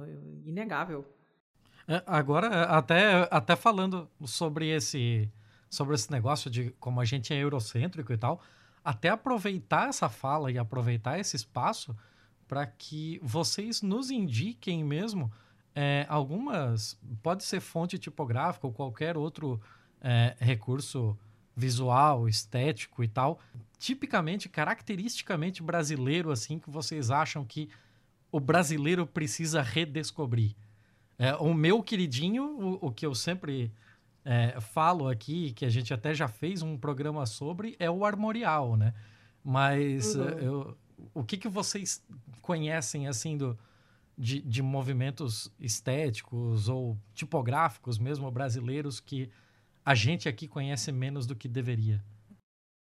inegável. 0.45 1.06
É, 1.88 2.04
agora, 2.06 2.66
até, 2.66 3.28
até 3.32 3.56
falando 3.56 4.08
sobre 4.24 4.70
esse, 4.70 5.28
sobre 5.70 5.95
esse 5.95 6.12
negócio 6.12 6.50
de 6.50 6.70
como 6.80 7.02
a 7.02 7.06
gente 7.06 7.34
é 7.34 7.38
eurocêntrico 7.38 8.14
e 8.14 8.18
tal, 8.18 8.39
até 8.90 9.10
aproveitar 9.10 9.88
essa 9.88 10.10
fala 10.10 10.52
e 10.52 10.58
aproveitar 10.58 11.20
esse 11.20 11.36
espaço 11.36 11.96
para 12.48 12.66
que 12.66 13.20
vocês 13.22 13.84
nos 13.84 14.10
indiquem 14.10 14.84
mesmo 14.84 15.32
é, 15.76 16.08
algumas. 16.10 17.00
Pode 17.22 17.44
ser 17.44 17.60
fonte 17.60 18.00
tipográfica 18.00 18.66
ou 18.66 18.74
qualquer 18.74 19.16
outro 19.16 19.62
é, 20.02 20.36
recurso 20.40 21.16
visual, 21.56 22.28
estético 22.28 23.04
e 23.04 23.08
tal, 23.08 23.40
tipicamente, 23.78 24.50
caracteristicamente 24.50 25.62
brasileiro, 25.62 26.32
assim, 26.32 26.58
que 26.58 26.72
vocês 26.72 27.12
acham 27.12 27.46
que 27.46 27.70
o 28.32 28.40
brasileiro 28.40 29.06
precisa 29.06 29.62
redescobrir. 29.62 30.56
É, 31.20 31.36
o 31.36 31.54
meu 31.54 31.84
queridinho, 31.84 32.44
o, 32.60 32.88
o 32.88 32.92
que 32.92 33.06
eu 33.06 33.14
sempre 33.14 33.72
é, 34.26 34.59
falo 34.59 35.07
aqui, 35.07 35.53
que 35.53 35.65
a 35.65 35.70
gente 35.70 35.93
até 35.93 36.13
já 36.13 36.28
fez 36.28 36.61
um 36.61 36.78
programa 36.78 37.26
sobre, 37.26 37.76
é 37.80 37.89
o 37.89 38.05
armorial, 38.05 38.76
né? 38.76 38.93
Mas 39.43 40.15
uhum. 40.15 40.30
eu, 40.39 40.78
o 41.13 41.24
que, 41.24 41.38
que 41.38 41.47
vocês 41.47 42.05
conhecem, 42.41 43.07
assim, 43.07 43.38
do, 43.38 43.57
de, 44.17 44.41
de 44.41 44.61
movimentos 44.61 45.51
estéticos 45.59 46.67
ou 46.67 46.97
tipográficos 47.13 47.97
mesmo 47.97 48.30
brasileiros 48.30 48.99
que 48.99 49.30
a 49.86 49.95
gente 49.95 50.28
aqui 50.28 50.47
conhece 50.47 50.91
menos 50.91 51.26
do 51.26 51.36
que 51.36 51.47
deveria? 51.47 52.03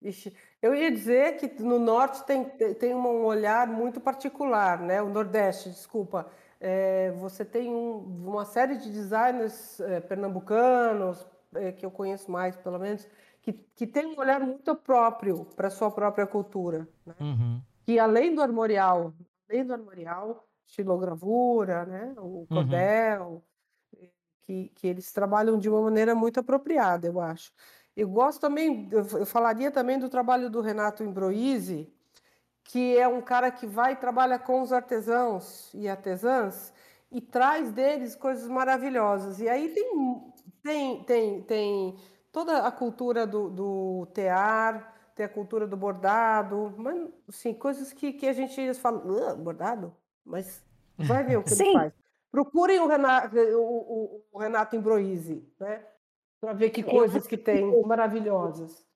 Ixi, 0.03 0.33
eu 0.63 0.75
ia 0.75 0.91
dizer 0.91 1.37
que 1.37 1.63
no 1.63 1.79
norte 1.79 2.25
tem, 2.25 2.45
tem 2.75 2.95
um 2.95 3.25
olhar 3.25 3.67
muito 3.67 4.01
particular, 4.01 4.81
né? 4.81 5.03
O 5.03 5.11
nordeste, 5.11 5.69
desculpa 5.69 6.31
é, 6.61 7.13
você 7.13 7.45
tem 7.45 7.69
um, 7.69 7.99
uma 7.99 8.45
série 8.45 8.77
de 8.77 8.91
designers 8.91 9.81
é, 9.81 10.01
pernambucanos, 10.01 11.27
é, 11.55 11.73
que 11.73 11.87
eu 11.87 11.91
conheço 11.91 12.31
mais, 12.31 12.57
pelo 12.57 12.79
menos, 12.79 13.07
que, 13.41 13.53
que 13.53 13.87
tem 13.87 14.07
um 14.07 14.19
olhar 14.19 14.41
muito 14.41 14.75
próprio 14.75 15.45
para 15.57 15.69
a 15.69 15.71
sua 15.71 15.91
própria 15.91 16.27
cultura. 16.27 16.89
Né? 17.07 17.15
Uhum. 17.21 17.63
Que 17.83 17.99
além 17.99 18.35
do 18.35 18.43
armorial, 18.43 19.15
além 19.49 19.65
do 19.65 19.73
armorial, 19.73 20.47
estilogravura, 20.67 21.87
né? 21.87 22.15
o 22.19 22.23
uhum. 22.23 22.47
cordel, 22.47 23.43
uhum. 23.97 24.09
que, 24.43 24.73
que 24.75 24.87
eles 24.87 25.13
trabalham 25.13 25.59
de 25.59 25.69
uma 25.69 25.81
maneira 25.83 26.15
muito 26.15 26.41
apropriada, 26.41 27.07
eu 27.07 27.21
acho. 27.21 27.53
Eu 27.97 28.09
gosto 28.09 28.41
também, 28.41 28.89
eu 28.93 29.27
falaria 29.27 29.71
também 29.73 29.99
do 29.99 30.09
trabalho 30.09 30.49
do 30.49 30.61
Renato 30.61 31.03
Imbroise, 31.03 31.93
que 32.69 32.99
é 32.99 33.09
um 33.09 33.23
cara 33.23 33.51
que 33.51 33.67
vai 33.67 33.95
e 33.95 33.97
trabalha 33.97 34.39
com 34.39 34.61
os 34.61 34.75
artesãos 34.75 35.73
e 35.73 35.89
artesãs 35.89 36.71
e 37.11 37.19
traz 37.19 37.73
deles 37.73 38.15
coisas 38.15 38.47
maravilhosas. 38.47 39.41
E 39.41 39.49
aí 39.49 39.71
tem, 39.71 40.33
tem, 40.63 41.03
tem, 41.05 41.43
tem 41.43 41.97
toda 42.31 42.67
a 42.67 42.71
cultura 42.71 43.27
do, 43.27 43.49
do 43.49 44.07
tear, 44.13 44.95
tem 45.15 45.25
a 45.25 45.29
cultura 45.31 45.67
do 45.67 45.79
bordado, 45.79 46.75
mas, 46.77 47.09
assim, 47.27 47.55
coisas 47.55 47.91
que, 47.95 48.13
que 48.13 48.29
a 48.29 48.35
gente 48.35 48.75
fala, 48.75 49.35
bordado? 49.35 49.97
Mas 50.23 50.63
vai 50.99 51.25
ver 51.25 51.39
o 51.39 51.43
que 51.43 51.55
ele 51.55 51.73
faz. 51.73 51.93
Procurem 52.31 52.81
o 52.81 52.87
Renato, 52.87 53.35
o, 53.35 53.63
o, 53.63 54.25
o 54.31 54.39
Renato 54.39 54.77
Imbroise, 54.77 55.43
né? 55.59 55.83
Para 56.39 56.53
ver 56.53 56.69
que 56.69 56.83
coisas 56.83 57.27
que 57.27 57.39
tem 57.39 57.83
maravilhosas. 57.87 58.87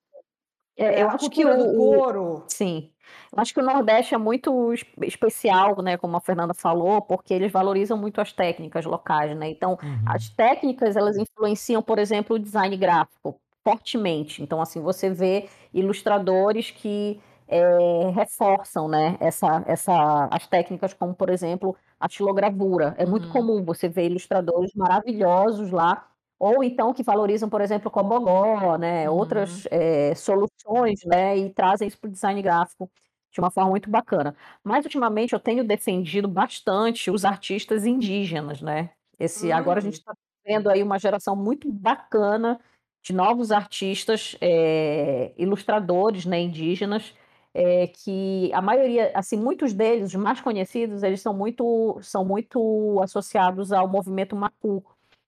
É, 0.77 0.85
é 0.85 1.03
eu 1.03 1.09
acho 1.09 1.31
que 1.31 1.45
o 1.45 1.77
couro. 1.77 2.45
Sim. 2.49 2.91
Eu 3.35 3.41
acho 3.41 3.53
que 3.53 3.61
o 3.61 3.65
Nordeste 3.65 4.15
é 4.15 4.19
muito 4.19 4.73
especial, 5.03 5.81
né, 5.83 5.97
como 5.97 6.17
a 6.17 6.21
Fernanda 6.21 6.55
falou, 6.55 7.01
porque 7.03 7.33
eles 7.33 7.51
valorizam 7.51 7.97
muito 7.97 8.21
as 8.21 8.33
técnicas 8.33 8.85
locais, 8.85 9.37
né? 9.37 9.49
Então, 9.49 9.79
uhum. 9.83 10.05
as 10.07 10.29
técnicas, 10.29 10.97
elas 10.97 11.17
influenciam, 11.17 11.83
por 11.83 11.99
exemplo, 11.99 12.37
o 12.37 12.39
design 12.39 12.77
gráfico 12.77 13.39
fortemente. 13.65 14.43
Então, 14.43 14.61
assim, 14.61 14.81
você 14.81 15.11
vê 15.11 15.49
ilustradores 15.73 16.71
que 16.71 17.21
é, 17.49 18.11
reforçam, 18.15 18.89
né, 18.89 19.17
essa, 19.21 19.63
essa, 19.67 20.29
as 20.31 20.47
técnicas, 20.47 20.93
como, 20.95 21.15
por 21.15 21.31
exemplo, 21.31 21.77
a 21.99 22.09
xilogravura. 22.09 22.95
É 22.99 23.07
muito 23.07 23.27
uhum. 23.27 23.33
comum 23.33 23.65
você 23.65 23.89
ver 23.89 24.07
ilustradores 24.07 24.73
maravilhosos 24.75 25.71
lá 25.71 26.07
ou 26.43 26.65
então 26.65 26.93
que 26.93 27.05
valorizam, 27.05 27.49
por 27.49 27.61
exemplo, 27.61 27.87
o 27.87 27.91
Cobogó, 27.91 28.77
né, 28.77 29.09
uhum. 29.09 29.17
outras 29.17 29.65
é, 29.71 30.13
soluções, 30.17 30.99
né, 31.07 31.39
e 31.39 31.51
trazem 31.51 31.87
isso 31.87 31.97
para 32.01 32.09
o 32.09 32.11
design 32.11 32.43
gráfico 32.43 32.91
de 33.31 33.39
uma 33.39 33.49
forma 33.49 33.71
muito 33.71 33.89
bacana. 33.89 34.35
Mas 34.65 34.85
ultimamente 34.85 35.35
eu 35.35 35.39
tenho 35.39 35.63
defendido 35.63 36.27
bastante 36.27 37.13
os 37.13 37.25
artistas 37.25 37.87
indígenas, 37.87 38.61
né? 38.61 38.91
Esse 39.21 39.47
uhum. 39.47 39.57
agora 39.57 39.79
a 39.79 39.83
gente 39.83 39.95
está 39.95 40.13
vendo 40.45 40.69
aí 40.69 40.83
uma 40.83 40.99
geração 40.99 41.37
muito 41.37 41.71
bacana 41.71 42.61
de 43.05 43.13
novos 43.13 43.53
artistas, 43.53 44.37
é, 44.41 45.33
ilustradores, 45.39 46.27
né, 46.27 46.41
indígenas, 46.41 47.15
é, 47.55 47.87
que 47.87 48.53
a 48.53 48.61
maioria, 48.61 49.13
assim, 49.15 49.37
muitos 49.37 49.73
deles, 49.73 50.09
os 50.09 50.15
mais 50.17 50.41
conhecidos, 50.41 51.05
eles 51.05 51.21
são 51.21 51.33
muito, 51.33 52.01
são 52.03 52.25
muito 52.25 53.01
associados 53.01 53.71
ao 53.71 53.87
movimento 53.87 54.35
Macu, 54.35 54.85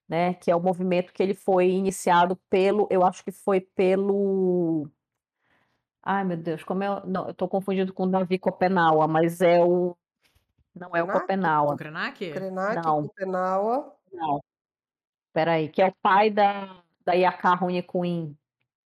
né? 0.09 0.35
Que 0.35 0.51
é 0.51 0.57
o 0.57 0.61
movimento 0.61 1.13
que 1.13 1.23
ele 1.23 1.35
foi 1.35 1.71
iniciado 1.71 2.37
pelo, 2.49 2.87
eu 2.91 3.05
acho 3.05 3.25
que 3.25 3.33
foi 3.33 3.61
pelo. 3.61 4.89
Ai, 6.03 6.25
meu 6.25 6.37
Deus, 6.37 6.63
como 6.63 6.83
é. 6.83 7.03
Não, 7.07 7.25
eu 7.25 7.31
estou 7.31 7.49
confundindo 7.49 7.93
com 7.93 8.05
o 8.05 8.11
Davi 8.11 8.39
Copenaua, 8.39 9.09
mas 9.09 9.41
é 9.41 9.63
o. 9.63 9.97
Não 10.75 10.95
é 10.95 11.03
o 11.03 11.07
Copenaua. 11.07 11.75
O 11.75 11.77
Krenak? 11.77 12.31
Krenak, 12.31 12.85
não. 12.85 13.03
Copenaua. 13.09 13.95
Não. 14.13 14.43
Peraí, 15.33 15.69
que 15.69 15.81
é 15.81 15.87
o 15.87 15.95
pai 16.03 16.31
da, 16.31 16.83
da 17.05 17.13
Yaka 17.13 17.55
Runicuim. 17.55 18.37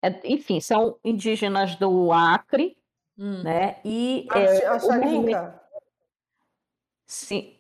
É, 0.01 0.21
enfim, 0.25 0.61
são 0.61 0.99
indígenas 1.05 1.75
do 1.77 2.13
Acre, 2.13 2.77
hum. 3.19 3.43
né? 3.43 3.81
E. 3.85 4.27
A, 4.31 4.39
é, 4.39 4.67
a 4.67 4.79
Movimento... 4.79 5.59
Sim, 7.07 7.58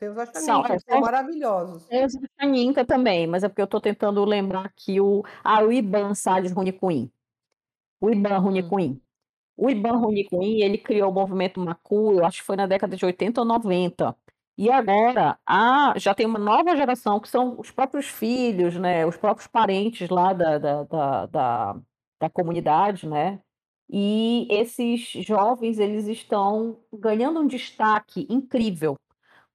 tem 0.00 0.08
os 0.08 0.30
que 0.30 0.40
são 0.40 0.62
maravilhosos. 1.00 1.84
Tem 1.84 2.06
os 2.06 2.14
Achaninka 2.16 2.86
também, 2.86 3.26
mas 3.26 3.44
é 3.44 3.48
porque 3.48 3.60
eu 3.60 3.66
estou 3.66 3.82
tentando 3.82 4.24
lembrar 4.24 4.64
aqui 4.64 4.98
o, 4.98 5.22
ah, 5.44 5.62
o 5.62 5.70
Iban 5.70 6.14
Salles 6.14 6.52
Runicuim. 6.52 7.12
O 8.00 8.08
Iban 8.10 8.38
Runicuim. 8.38 8.92
Hum. 8.92 9.00
O 9.58 9.68
Iban 9.68 9.98
Runicuim, 9.98 10.62
ele 10.62 10.78
criou 10.78 11.10
o 11.10 11.14
movimento 11.14 11.60
Macu, 11.60 12.14
eu 12.14 12.24
acho 12.24 12.38
que 12.38 12.46
foi 12.46 12.56
na 12.56 12.66
década 12.66 12.96
de 12.96 13.04
80 13.04 13.42
ou 13.42 13.46
90. 13.46 14.16
E 14.56 14.70
agora 14.70 15.38
ah, 15.46 15.92
já 15.96 16.14
tem 16.14 16.24
uma 16.24 16.38
nova 16.38 16.74
geração, 16.74 17.20
que 17.20 17.28
são 17.28 17.60
os 17.60 17.70
próprios 17.70 18.06
filhos, 18.06 18.76
né, 18.76 19.04
os 19.04 19.18
próprios 19.18 19.46
parentes 19.46 20.08
lá 20.08 20.32
da, 20.32 20.56
da, 20.56 20.82
da, 20.84 21.26
da, 21.26 21.76
da 22.18 22.30
comunidade, 22.30 23.06
né? 23.06 23.38
E 23.90 24.46
esses 24.50 25.10
jovens, 25.26 25.78
eles 25.78 26.06
estão 26.06 26.78
ganhando 26.92 27.40
um 27.40 27.46
destaque 27.46 28.26
incrível 28.30 28.96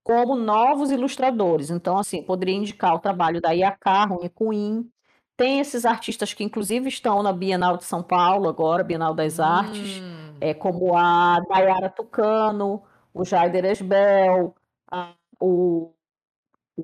como 0.06 0.36
novos 0.36 0.92
ilustradores. 0.92 1.72
Então, 1.72 1.98
assim, 1.98 2.22
poderia 2.22 2.54
indicar 2.54 2.94
o 2.94 3.00
trabalho 3.00 3.42
da 3.42 3.54
Iacá, 3.54 4.06
Rony 4.06 4.30
Queen, 4.30 4.88
tem 5.36 5.60
esses 5.60 5.84
artistas 5.84 6.32
que, 6.32 6.44
inclusive, 6.44 6.88
estão 6.88 7.24
na 7.24 7.34
Bienal 7.34 7.76
de 7.76 7.86
São 7.86 8.04
Paulo 8.04 8.48
agora, 8.48 8.84
Bienal 8.84 9.16
das 9.16 9.40
Artes, 9.40 10.00
hum. 10.00 10.38
é, 10.40 10.54
como 10.54 10.96
a 10.96 11.40
Dayara 11.50 11.90
Tucano, 11.90 12.84
o 13.12 13.26
Jaider 13.26 13.66
Esbel, 13.66 14.54
a, 14.92 15.12
o, 15.40 15.92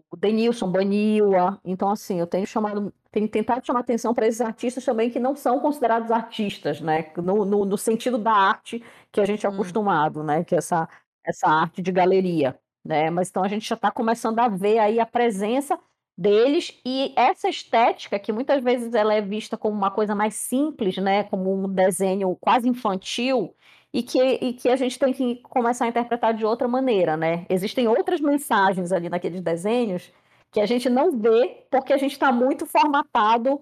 o 0.09 0.17
Denilson 0.17 0.71
Baniwa. 0.71 1.59
Então, 1.63 1.91
assim, 1.91 2.19
eu 2.19 2.25
tenho 2.25 2.47
chamado, 2.47 2.91
tenho 3.11 3.27
tentado 3.29 3.63
chamar 3.63 3.81
atenção 3.81 4.15
para 4.15 4.25
esses 4.25 4.41
artistas 4.41 4.83
também 4.83 5.11
que 5.11 5.19
não 5.19 5.35
são 5.35 5.59
considerados 5.59 6.09
artistas, 6.09 6.81
né? 6.81 7.11
No, 7.17 7.45
no, 7.45 7.65
no 7.65 7.77
sentido 7.77 8.17
da 8.17 8.33
arte 8.33 8.83
que 9.11 9.21
a 9.21 9.25
gente 9.25 9.45
é 9.45 9.49
hum. 9.49 9.53
acostumado, 9.53 10.23
né? 10.23 10.43
Que 10.43 10.55
é 10.55 10.57
essa, 10.57 10.89
essa 11.23 11.47
arte 11.47 11.83
de 11.83 11.91
galeria. 11.91 12.59
Né? 12.83 13.09
Mas 13.09 13.29
então 13.29 13.43
a 13.43 13.47
gente 13.47 13.67
já 13.67 13.75
está 13.75 13.91
começando 13.91 14.39
a 14.39 14.47
ver 14.47 14.79
aí 14.79 14.99
a 14.99 15.05
presença 15.05 15.79
deles 16.17 16.79
e 16.85 17.13
essa 17.15 17.49
estética 17.49 18.19
que 18.19 18.31
muitas 18.31 18.63
vezes 18.63 18.93
ela 18.93 19.13
é 19.13 19.21
vista 19.21 19.57
como 19.57 19.75
uma 19.75 19.91
coisa 19.91 20.13
mais 20.13 20.35
simples, 20.35 20.97
né, 20.97 21.23
como 21.23 21.53
um 21.53 21.67
desenho 21.67 22.35
quase 22.39 22.67
infantil 22.67 23.55
e 23.93 24.03
que, 24.03 24.19
e 24.19 24.53
que 24.53 24.69
a 24.69 24.75
gente 24.75 24.99
tem 24.99 25.13
que 25.13 25.37
começar 25.43 25.85
a 25.85 25.87
interpretar 25.87 26.33
de 26.33 26.45
outra 26.45 26.67
maneira, 26.67 27.17
né? 27.17 27.45
Existem 27.49 27.87
outras 27.87 28.21
mensagens 28.21 28.91
ali 28.91 29.09
naqueles 29.09 29.41
desenhos 29.41 30.11
que 30.51 30.59
a 30.59 30.65
gente 30.65 30.89
não 30.89 31.17
vê 31.17 31.65
porque 31.69 31.91
a 31.93 31.97
gente 31.97 32.11
está 32.11 32.31
muito 32.31 32.65
formatado 32.65 33.61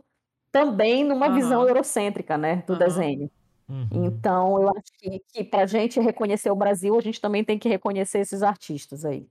também 0.52 1.04
numa 1.04 1.28
uhum. 1.28 1.36
visão 1.36 1.68
eurocêntrica, 1.68 2.38
né, 2.38 2.64
do 2.68 2.74
uhum. 2.74 2.80
desenho. 2.80 3.32
Uhum. 3.70 4.06
Então, 4.06 4.62
eu 4.62 4.70
acho 4.70 4.92
que, 4.98 5.24
que 5.32 5.44
para 5.44 5.64
a 5.64 5.66
gente 5.68 6.00
reconhecer 6.00 6.50
o 6.50 6.56
Brasil, 6.56 6.98
a 6.98 7.02
gente 7.02 7.22
também 7.22 7.44
tem 7.44 7.60
que 7.60 7.70
reconhecer 7.70 8.20
esses 8.20 8.42
artistas 8.42 9.06
aí. 9.06 9.30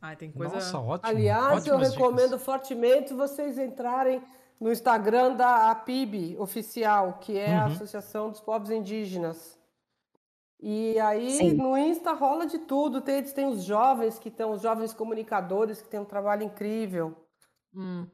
Ai, 0.00 0.16
tem 0.16 0.30
coisa. 0.30 0.54
Nossa, 0.54 0.78
ótimo. 0.78 1.10
Aliás, 1.10 1.66
eu 1.66 1.76
recomendo 1.76 2.30
dicas. 2.30 2.44
fortemente 2.44 3.12
vocês 3.12 3.58
entrarem 3.58 4.22
no 4.60 4.70
Instagram 4.70 5.34
da 5.34 5.70
APIB 5.70 6.36
oficial, 6.38 7.18
que 7.20 7.36
é 7.36 7.48
uhum. 7.48 7.58
a 7.58 7.64
Associação 7.66 8.30
dos 8.30 8.40
Povos 8.40 8.70
Indígenas. 8.70 9.58
E 10.60 10.98
aí 11.00 11.32
Sim. 11.32 11.54
no 11.54 11.76
Insta 11.76 12.12
rola 12.12 12.46
de 12.46 12.58
tudo. 12.58 13.00
Tem, 13.00 13.16
eles 13.16 13.32
têm 13.32 13.46
os 13.46 13.64
jovens 13.64 14.20
que 14.20 14.28
estão, 14.28 14.52
os 14.52 14.62
jovens 14.62 14.92
comunicadores 14.92 15.82
que 15.82 15.88
têm 15.88 15.98
um 15.98 16.04
trabalho 16.04 16.44
incrível. 16.44 17.16
Hum. 17.74 18.06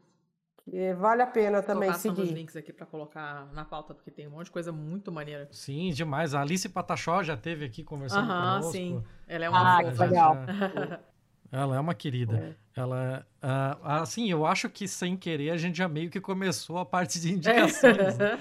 Que 0.71 0.93
vale 0.95 1.23
a 1.23 1.27
pena 1.27 1.63
também 1.63 1.91
Estou 1.91 2.15
seguir. 2.15 2.29
os 2.29 2.31
links 2.31 2.57
aqui 2.57 2.73
para 2.73 2.85
colocar 2.85 3.47
na 3.53 3.65
pauta, 3.65 3.95
porque 3.95 4.11
tem 4.11 4.27
um 4.27 4.33
monte 4.33 4.47
de 4.47 4.51
coisa 4.51 4.71
muito 4.71 5.11
maneira. 5.11 5.49
Sim, 5.51 5.91
demais. 5.91 6.35
A 6.35 6.43
Alice 6.43 6.69
Patachó 6.69 7.23
já 7.23 7.37
teve 7.37 7.65
aqui 7.65 7.83
conversando 7.83 8.31
Aham, 8.31 8.59
conosco. 8.59 8.73
sim. 8.73 9.03
Ela 9.27 9.45
é 9.47 9.49
uma 9.49 9.79
ah, 9.79 9.83
fofa. 9.83 10.05
legal. 10.05 10.37
Ela 11.51 11.77
é 11.77 11.81
uma 11.81 11.95
querida. 11.95 12.55
É. 12.77 12.81
Ela, 12.81 13.27
uh, 13.43 13.87
assim, 14.03 14.31
eu 14.31 14.45
acho 14.45 14.69
que 14.69 14.87
sem 14.87 15.17
querer 15.17 15.51
a 15.51 15.57
gente 15.57 15.79
já 15.79 15.89
meio 15.89 16.11
que 16.11 16.21
começou 16.21 16.77
a 16.77 16.85
parte 16.85 17.19
de 17.19 17.33
indicações. 17.35 18.19
né? 18.19 18.39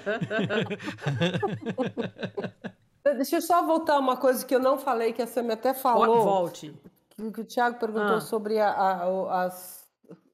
Deixa 3.16 3.36
eu 3.36 3.40
só 3.40 3.64
voltar 3.64 3.98
uma 3.98 4.18
coisa 4.18 4.44
que 4.44 4.54
eu 4.54 4.60
não 4.60 4.78
falei, 4.78 5.14
que 5.14 5.22
a 5.22 5.26
Sam 5.26 5.50
até 5.50 5.72
falou. 5.72 6.22
Volte. 6.22 6.74
Que, 7.08 7.32
que 7.32 7.40
o 7.40 7.44
Thiago 7.44 7.78
perguntou 7.78 8.16
ah. 8.16 8.20
sobre 8.20 8.58
a, 8.58 8.68
a, 8.68 9.44
as, 9.46 9.87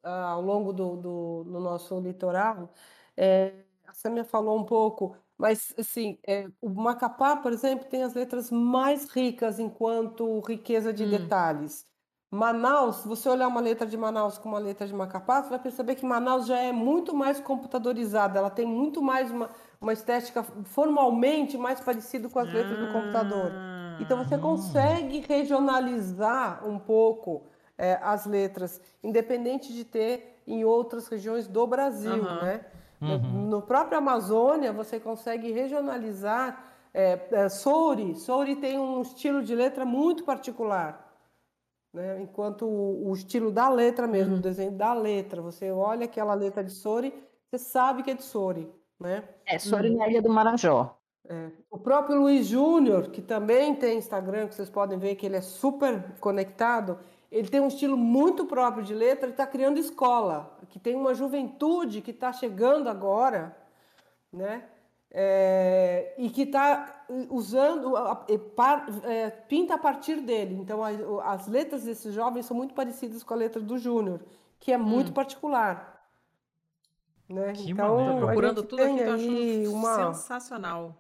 ao 0.05 0.41
longo 0.41 0.73
do, 0.73 0.97
do, 0.97 1.45
do 1.45 1.61
nosso 1.61 1.99
litoral. 2.01 2.73
É, 3.17 3.53
a 3.87 3.93
Samia 3.93 4.25
falou 4.25 4.59
um 4.59 4.65
pouco, 4.65 5.17
mas 5.39 5.75
assim, 5.79 6.19
é, 6.27 6.47
o 6.61 6.69
Macapá, 6.69 7.37
por 7.37 7.53
exemplo, 7.53 7.87
tem 7.89 8.03
as 8.03 8.15
letras 8.15 8.51
mais 8.51 9.09
ricas 9.11 9.59
enquanto 9.59 10.41
riqueza 10.41 10.93
de 10.93 11.05
hum. 11.05 11.11
detalhes. 11.11 11.87
Manaus, 12.31 12.97
se 12.97 13.09
você 13.09 13.29
olhar 13.29 13.47
uma 13.47 13.61
letra 13.61 13.87
de 13.87 13.97
Manaus 13.97 14.39
com 14.39 14.49
uma 14.49 14.59
letra 14.59 14.87
de 14.89 14.93
Macapá, 14.93 15.41
você 15.41 15.51
vai 15.51 15.59
perceber 15.61 15.95
que 15.95 16.05
Manaus 16.05 16.47
já 16.47 16.59
é 16.59 16.73
muito 16.73 17.15
mais 17.15 17.39
computadorizada, 17.39 18.41
ela 18.41 18.51
tem 18.51 18.67
muito 18.67 19.01
mais 19.01 19.31
uma, 19.31 19.51
uma 19.81 19.93
estética 19.93 20.43
formalmente 20.65 21.57
mais 21.57 21.81
parecida 21.81 22.29
com 22.29 22.41
as 22.41 22.53
letras 22.53 22.77
do 22.77 22.93
computador. 22.93 23.53
Então 24.01 24.19
você 24.19 24.37
consegue 24.37 25.21
regionalizar 25.21 26.67
um 26.67 26.77
pouco 26.77 27.47
é, 27.77 27.99
as 28.03 28.27
letras, 28.27 28.81
independente 29.03 29.73
de 29.73 29.85
ter 29.85 30.43
em 30.47 30.65
outras 30.65 31.09
regiões 31.09 31.47
do 31.49 31.67
Brasil, 31.67 32.13
uhum. 32.13 32.43
né? 32.43 32.65
Uhum. 33.01 33.49
No 33.49 33.63
próprio 33.63 33.99
Amazônia, 33.99 34.73
você 34.73 34.99
consegue 34.99 35.53
regionalizar 35.53 36.73
é, 36.93 37.21
é, 37.33 37.49
Souri. 37.49 38.15
Souri 38.15 38.57
tem 38.57 38.79
um 38.79 39.03
estilo 39.03 39.43
de 39.43 39.55
letra 39.55 39.85
muito 39.85 40.25
particular. 40.25 41.13
Né? 41.93 42.23
Enquanto 42.23 42.65
o, 42.65 43.11
o, 43.11 43.15
estilo 43.15 43.51
da 43.51 43.69
letra 43.69 44.07
mesmo, 44.07 44.35
uhum. 44.35 44.39
o 44.39 44.43
desenho 44.43 44.73
da 44.73 44.95
letra, 44.95 45.43
você 45.43 45.71
olha 45.71 46.07
aquela 46.07 46.35
letra 46.35 46.65
de 46.65 46.73
Sori, 46.73 47.13
você 47.49 47.59
sabe 47.59 48.03
que 48.03 48.11
é 48.11 48.15
de 48.15 48.25
Sori, 48.25 48.69
né? 48.99 49.23
É, 49.47 49.57
uhum. 49.57 49.97
na 49.97 50.09
Ilha 50.09 50.23
do 50.23 50.31
Marajó. 50.31 50.97
É. 51.29 51.51
O 51.71 51.79
próprio 51.79 52.21
Luiz 52.21 52.47
Júnior, 52.47 53.11
que 53.11 53.23
também 53.23 53.75
tem 53.75 53.97
Instagram, 53.97 54.49
que 54.49 54.55
vocês 54.55 54.69
podem 54.69 54.99
ver 54.99 55.15
que 55.15 55.25
ele 55.25 55.37
é 55.37 55.41
super 55.41 56.17
conectado, 56.21 56.99
ele 57.37 57.49
tem 57.49 57.61
um 57.61 57.69
estilo 57.69 57.97
muito 57.97 58.47
próprio 58.47 58.85
de 58.85 58.95
letra, 58.95 59.27
ele 59.27 59.33
está 59.33 59.47
criando 59.47 59.79
escola, 59.79 60.59
que 60.71 60.79
tem 60.79 60.95
uma 60.95 61.15
juventude 61.15 62.01
que 62.01 62.11
está 62.11 62.33
chegando 62.33 62.89
agora, 62.89 63.57
né? 64.33 64.65
é, 65.17 66.13
e 66.19 66.29
que 66.29 66.43
está 66.43 67.07
usando, 67.31 67.95
é, 69.05 69.31
pinta 69.31 69.75
a 69.75 69.79
partir 69.79 70.21
dele. 70.21 70.57
Então, 70.57 70.83
as 71.23 71.47
letras 71.47 71.85
desses 71.85 72.13
jovens 72.13 72.47
são 72.47 72.57
muito 72.57 72.75
parecidas 72.75 73.23
com 73.23 73.33
a 73.33 73.37
letra 73.37 73.63
do 73.63 73.79
Júnior, 73.79 74.21
que 74.59 74.73
é 74.73 74.77
muito 74.77 75.11
hum. 75.11 75.15
particular. 75.15 76.05
Né? 77.29 77.53
Que 77.53 77.71
então, 77.71 78.19
procurando 78.19 78.65
tudo 78.65 78.83
aqui, 78.83 79.63
eu 79.65 79.73
uma... 79.73 80.13
sensacional. 80.13 80.97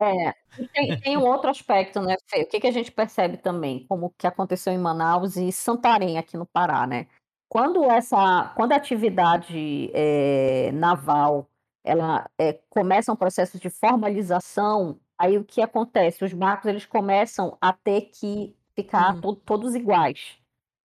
É, 0.00 0.34
tem, 0.72 1.00
tem, 1.00 1.16
um 1.18 1.26
outro 1.26 1.50
aspecto, 1.50 2.00
né, 2.00 2.16
Fê? 2.26 2.42
O 2.42 2.46
que, 2.46 2.58
que 2.58 2.66
a 2.66 2.72
gente 2.72 2.90
percebe 2.90 3.36
também, 3.36 3.84
como 3.86 4.14
que 4.16 4.26
aconteceu 4.26 4.72
em 4.72 4.78
Manaus 4.78 5.36
e 5.36 5.52
Santarém, 5.52 6.16
aqui 6.16 6.38
no 6.38 6.46
Pará, 6.46 6.86
né? 6.86 7.06
Quando 7.48 7.84
essa, 7.84 8.52
quando 8.56 8.72
a 8.72 8.76
atividade 8.76 9.90
é, 9.92 10.70
naval 10.72 11.50
ela 11.84 12.30
é, 12.38 12.58
começa 12.68 13.12
um 13.12 13.16
processo 13.16 13.58
de 13.58 13.68
formalização, 13.68 14.98
aí 15.18 15.36
o 15.36 15.44
que 15.44 15.60
acontece? 15.60 16.24
Os 16.24 16.32
barcos 16.32 16.66
eles 16.66 16.86
começam 16.86 17.58
a 17.60 17.72
ter 17.72 18.02
que 18.12 18.56
ficar 18.74 19.14
uhum. 19.14 19.20
to 19.20 19.36
todos 19.36 19.74
iguais, 19.74 20.38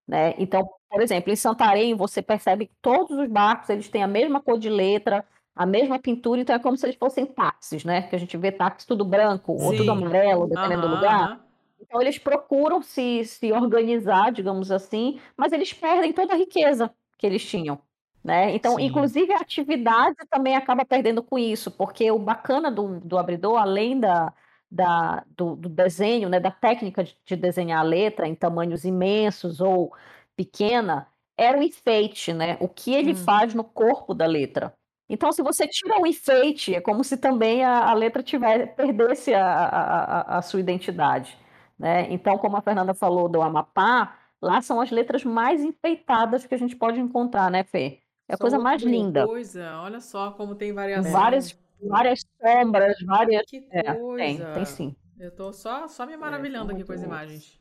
né? 0.06 0.34
Então, 0.38 0.68
por 0.90 1.00
exemplo, 1.00 1.32
em 1.32 1.36
Santarém 1.36 1.94
você 1.94 2.20
percebe 2.20 2.66
que 2.66 2.74
todos 2.82 3.16
os 3.18 3.28
barcos 3.28 3.70
eles 3.70 3.88
têm 3.88 4.02
a 4.02 4.08
mesma 4.08 4.42
cor 4.42 4.58
de 4.58 4.68
letra, 4.68 5.24
a 5.56 5.64
mesma 5.64 5.98
pintura, 5.98 6.42
então 6.42 6.54
é 6.54 6.58
como 6.58 6.76
se 6.76 6.84
eles 6.84 6.96
fossem 6.96 7.24
táxis, 7.24 7.82
né? 7.82 8.02
Que 8.02 8.14
a 8.14 8.18
gente 8.18 8.36
vê 8.36 8.52
táxi 8.52 8.86
tudo 8.86 9.06
branco 9.06 9.58
Sim. 9.58 9.64
ou 9.64 9.76
tudo 9.76 9.90
amarelo, 9.90 10.46
dependendo 10.46 10.82
uhum. 10.82 10.90
do 10.90 10.94
lugar. 10.96 11.40
Então 11.80 12.00
eles 12.00 12.18
procuram 12.18 12.82
se, 12.82 13.24
se 13.24 13.50
organizar, 13.52 14.30
digamos 14.30 14.70
assim, 14.70 15.18
mas 15.34 15.52
eles 15.52 15.72
perdem 15.72 16.12
toda 16.12 16.34
a 16.34 16.36
riqueza 16.36 16.90
que 17.16 17.26
eles 17.26 17.44
tinham. 17.44 17.80
Né? 18.22 18.54
Então, 18.54 18.74
Sim. 18.74 18.84
inclusive, 18.84 19.32
a 19.32 19.38
atividade 19.38 20.16
também 20.28 20.56
acaba 20.56 20.84
perdendo 20.84 21.22
com 21.22 21.38
isso, 21.38 21.70
porque 21.70 22.10
o 22.10 22.18
bacana 22.18 22.70
do, 22.70 23.00
do 23.00 23.16
abridor, 23.16 23.56
além 23.56 24.00
da, 24.00 24.34
da, 24.70 25.24
do, 25.28 25.54
do 25.54 25.68
desenho, 25.68 26.28
né, 26.28 26.40
da 26.40 26.50
técnica 26.50 27.04
de, 27.04 27.16
de, 27.24 27.36
desenhar 27.36 27.78
a 27.78 27.84
letra 27.84 28.26
em 28.26 28.34
tamanhos 28.34 28.84
imensos 28.84 29.60
ou 29.60 29.92
pequena, 30.34 31.06
era 31.38 31.56
o 31.56 31.62
enfeite, 31.62 32.32
né? 32.32 32.56
o 32.60 32.68
que 32.68 32.92
ele 32.92 33.12
hum. 33.12 33.16
faz 33.16 33.54
no 33.54 33.62
corpo 33.62 34.12
da 34.12 34.26
letra. 34.26 34.74
Então, 35.08 35.30
se 35.30 35.42
você 35.42 35.68
tira 35.68 36.00
o 36.00 36.06
enfeite, 36.06 36.74
é 36.74 36.80
como 36.80 37.04
se 37.04 37.16
também 37.16 37.64
a, 37.64 37.90
a 37.90 37.94
letra 37.94 38.22
tiver, 38.22 38.74
perdesse 38.74 39.32
a, 39.32 39.46
a, 39.46 40.38
a, 40.38 40.42
sua 40.42 40.58
identidade. 40.58 41.38
Né? 41.78 42.12
Então, 42.12 42.36
como 42.38 42.56
a 42.56 42.62
Fernanda 42.62 42.92
falou 42.92 43.28
do 43.28 43.40
Amapá, 43.40 44.18
lá 44.42 44.60
são 44.60 44.80
as 44.80 44.90
letras 44.90 45.24
mais 45.24 45.62
enfeitadas 45.62 46.44
que 46.44 46.54
a 46.54 46.58
gente 46.58 46.74
pode 46.74 46.98
encontrar, 46.98 47.50
né, 47.50 47.62
Fê? 47.62 48.00
É 48.28 48.34
a 48.34 48.38
coisa 48.38 48.58
mais 48.58 48.82
linda. 48.82 49.24
coisa, 49.24 49.80
olha 49.80 50.00
só 50.00 50.32
como 50.32 50.56
tem 50.56 50.72
variação. 50.72 51.12
Várias, 51.12 51.56
várias 51.80 52.24
sombras, 52.40 52.96
várias. 53.06 53.42
Que 53.46 53.64
é, 53.70 53.94
coisa. 53.94 54.16
Tem, 54.16 54.54
tem 54.54 54.64
sim. 54.64 54.96
Eu 55.18 55.30
tô 55.30 55.52
só, 55.52 55.86
só 55.86 56.04
me 56.04 56.14
é, 56.14 56.16
maravilhando 56.16 56.72
é, 56.72 56.74
aqui 56.74 56.84
com 56.84 56.92
as 56.92 57.02
imagens. 57.02 57.60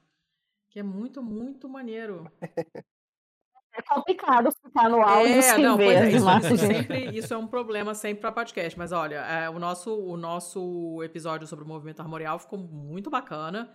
Que 0.69 0.79
é 0.79 0.83
muito, 0.83 1.21
muito 1.21 1.69
maneiro. 1.69 2.29
É 3.77 3.81
complicado 3.81 4.49
ficar 4.51 4.89
no 4.89 5.01
áudio 5.01 5.35
é, 5.35 5.41
sem 5.41 5.63
não, 5.63 5.77
ver. 5.77 5.95
É, 5.95 6.09
isso, 6.09 6.27
isso, 6.29 6.57
sempre, 6.57 7.17
isso 7.17 7.33
é 7.33 7.37
um 7.37 7.47
problema 7.47 7.93
sempre 7.93 8.21
para 8.21 8.31
podcast. 8.31 8.77
Mas 8.79 8.91
olha, 8.91 9.17
é, 9.17 9.49
o, 9.49 9.59
nosso, 9.59 9.93
o 9.93 10.15
nosso 10.15 11.01
episódio 11.03 11.45
sobre 11.45 11.65
o 11.65 11.67
movimento 11.67 11.99
armorial 11.99 12.39
ficou 12.39 12.57
muito 12.57 13.09
bacana. 13.09 13.69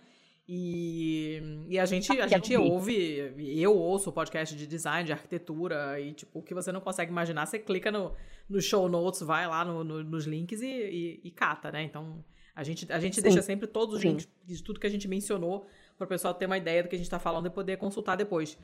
E, 0.47 1.65
e 1.69 1.79
a 1.79 1.85
gente, 1.85 2.11
a 2.19 2.27
gente 2.27 2.57
ouve, 2.57 3.33
eu 3.37 3.73
ouço 3.73 4.09
o 4.09 4.13
podcast 4.13 4.55
de 4.55 4.67
design, 4.67 5.05
de 5.05 5.13
arquitetura, 5.13 5.99
e 5.99 6.11
tipo, 6.13 6.39
o 6.39 6.41
que 6.41 6.53
você 6.53 6.71
não 6.71 6.81
consegue 6.81 7.11
imaginar, 7.11 7.45
você 7.45 7.59
clica 7.59 7.91
no, 7.91 8.13
no 8.49 8.59
show 8.59 8.89
notes, 8.89 9.21
vai 9.21 9.47
lá 9.47 9.63
no, 9.63 9.83
no, 9.83 10.03
nos 10.03 10.25
links 10.25 10.61
e, 10.61 10.65
e, 10.65 11.21
e, 11.23 11.31
cata, 11.31 11.71
né? 11.71 11.83
Então, 11.83 12.25
a 12.55 12.63
gente, 12.63 12.91
a 12.91 12.99
gente 12.99 13.21
deixa 13.21 13.41
sempre 13.41 13.67
todos 13.67 13.95
os 13.95 14.03
links 14.03 14.27
de 14.43 14.61
tudo 14.61 14.79
que 14.79 14.87
a 14.87 14.89
gente 14.89 15.07
mencionou 15.07 15.65
para 15.97 16.05
o 16.05 16.07
pessoal 16.07 16.33
ter 16.33 16.47
uma 16.47 16.57
ideia 16.57 16.83
do 16.83 16.89
que 16.89 16.95
a 16.95 16.97
gente 16.97 17.07
está 17.07 17.19
falando 17.19 17.45
e 17.45 17.49
poder 17.49 17.77
consultar 17.77 18.17
depois. 18.17 18.57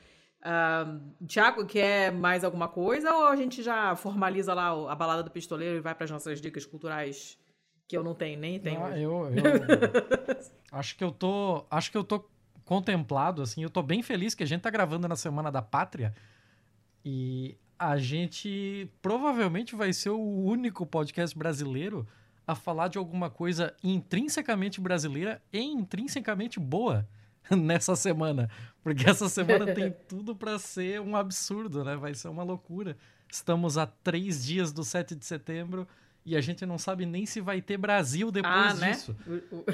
Tiago, 1.26 1.66
quer 1.66 2.12
mais 2.12 2.44
alguma 2.44 2.68
coisa 2.68 3.12
ou 3.12 3.26
a 3.26 3.36
gente 3.36 3.62
já 3.62 3.94
formaliza 3.96 4.54
lá 4.54 4.70
a 4.90 4.94
balada 4.94 5.22
do 5.22 5.30
pistoleiro 5.30 5.76
e 5.76 5.80
vai 5.80 5.94
para 5.94 6.04
as 6.04 6.10
nossas 6.10 6.40
dicas 6.40 6.64
culturais 6.64 7.38
que 7.88 7.96
eu 7.96 8.04
não 8.04 8.14
tenho, 8.14 8.38
nem 8.38 8.60
tenho. 8.60 8.84
Ah, 8.84 8.98
eu, 8.98 9.26
eu 9.30 9.32
acho 10.70 10.96
que 10.96 11.02
eu 11.02 11.10
tô, 11.10 11.64
acho 11.70 11.90
que 11.90 11.96
eu 11.96 12.04
tô 12.04 12.24
contemplado 12.64 13.42
assim, 13.42 13.62
eu 13.62 13.70
tô 13.70 13.82
bem 13.82 14.02
feliz 14.02 14.34
que 14.34 14.42
a 14.42 14.46
gente 14.46 14.60
tá 14.60 14.70
gravando 14.70 15.08
na 15.08 15.16
semana 15.16 15.50
da 15.50 15.62
pátria 15.62 16.14
e 17.04 17.56
a 17.78 17.96
gente 17.96 18.90
provavelmente 19.00 19.74
vai 19.74 19.92
ser 19.92 20.10
o 20.10 20.20
único 20.20 20.84
podcast 20.84 21.36
brasileiro 21.36 22.06
a 22.46 22.54
falar 22.54 22.88
de 22.88 22.98
alguma 22.98 23.30
coisa 23.30 23.74
intrinsecamente 23.82 24.80
brasileira 24.80 25.42
e 25.52 25.60
intrinsecamente 25.60 26.60
boa 26.60 27.08
nessa 27.56 27.96
semana, 27.96 28.50
porque 28.82 29.08
essa 29.08 29.28
semana 29.28 29.72
tem 29.74 29.94
tudo 30.08 30.34
para 30.34 30.58
ser 30.58 31.00
um 31.00 31.16
absurdo, 31.16 31.84
né? 31.84 31.96
Vai 31.96 32.14
ser 32.14 32.28
uma 32.28 32.42
loucura. 32.42 32.96
Estamos 33.30 33.76
a 33.76 33.86
três 33.86 34.44
dias 34.44 34.72
do 34.72 34.82
7 34.82 35.14
de 35.14 35.24
setembro 35.24 35.86
e 36.24 36.36
a 36.36 36.40
gente 36.40 36.64
não 36.66 36.78
sabe 36.78 37.06
nem 37.06 37.24
se 37.24 37.40
vai 37.40 37.60
ter 37.60 37.76
Brasil 37.76 38.30
depois 38.30 38.54
ah, 38.54 38.74
né? 38.74 38.90
disso. 38.92 39.16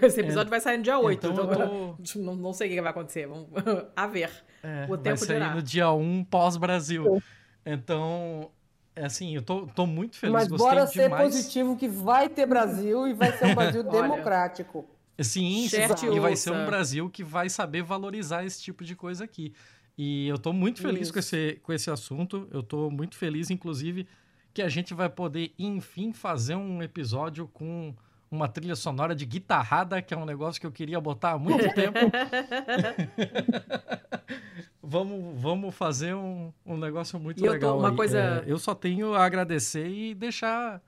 Esse 0.03 0.21
episódio 0.21 0.49
é. 0.49 0.51
vai 0.51 0.61
sair 0.61 0.77
no 0.77 0.85
dia 0.85 0.99
8, 0.99 1.27
então, 1.27 1.45
então 1.45 1.97
tô... 1.97 2.19
não, 2.21 2.37
não, 2.37 2.53
sei 2.53 2.69
o 2.69 2.71
que 2.75 2.81
vai 2.81 2.91
acontecer. 2.91 3.27
Vamos 3.27 3.49
a 3.95 4.07
ver. 4.07 4.31
É, 4.63 4.87
o 4.89 4.97
tempo 4.97 5.17
vai 5.17 5.17
sair 5.17 5.41
dirá. 5.41 5.55
no 5.55 5.63
dia 5.63 5.91
1 5.91 6.25
pós-Brasil. 6.25 7.23
Então, 7.67 8.51
é 8.95 9.05
assim, 9.05 9.35
eu 9.35 9.43
tô, 9.43 9.67
tô 9.67 9.87
muito 9.87 10.17
feliz. 10.17 10.33
Mas 10.33 10.49
bora 10.49 10.87
ser 10.87 11.11
positivo 11.11 11.77
que 11.77 11.89
vai 11.89 12.29
ter 12.29 12.47
Brasil 12.47 13.09
e 13.09 13.13
vai 13.13 13.33
ser 13.33 13.47
um 13.47 13.55
Brasil 13.55 13.83
democrático. 13.83 14.87
Sim, 15.19 15.69
sim 15.69 16.13
e 16.13 16.19
vai 16.19 16.35
ser 16.35 16.51
um 16.51 16.67
Brasil 16.67 17.09
que 17.09 17.23
vai 17.23 17.49
saber 17.49 17.83
valorizar 17.83 18.45
esse 18.45 18.61
tipo 18.61 18.85
de 18.85 18.97
coisa 18.97 19.25
aqui. 19.25 19.53
E 19.97 20.27
eu 20.27 20.39
tô 20.39 20.53
muito 20.53 20.83
feliz 20.83 21.11
com 21.11 21.19
esse, 21.19 21.61
com 21.63 21.73
esse 21.73 21.91
assunto. 21.91 22.49
Eu 22.51 22.63
tô 22.63 22.91
muito 22.91 23.17
feliz, 23.17 23.49
inclusive, 23.49 24.09
que 24.53 24.61
a 24.61 24.69
gente 24.69 24.93
vai 24.93 25.09
poder, 25.09 25.55
enfim, 25.57 26.13
fazer 26.13 26.57
um 26.57 26.83
episódio 26.83 27.47
com 27.49 27.95
uma 28.29 28.49
trilha 28.49 28.75
sonora 28.75 29.15
de 29.15 29.25
guitarrada, 29.25 30.03
que 30.03 30.13
é 30.13 30.17
um 30.17 30.25
negócio 30.25 30.61
que 30.61 30.67
eu 30.67 30.73
queria 30.73 31.01
botar 31.01 31.33
há 31.33 31.39
muito 31.39 31.73
tempo. 31.75 31.99
vamos, 34.83 35.41
vamos 35.41 35.75
fazer 35.75 36.15
um, 36.15 36.53
um 36.67 36.77
negócio 36.77 37.21
muito 37.21 37.45
e 37.45 37.49
legal. 37.49 37.75
Eu, 37.75 37.79
uma 37.79 37.95
coisa... 37.95 38.19
É, 38.19 38.45
eu 38.47 38.59
só 38.59 38.75
tenho 38.75 39.15
a 39.15 39.25
agradecer 39.25 39.89
e 39.89 40.13
deixar 40.13 40.83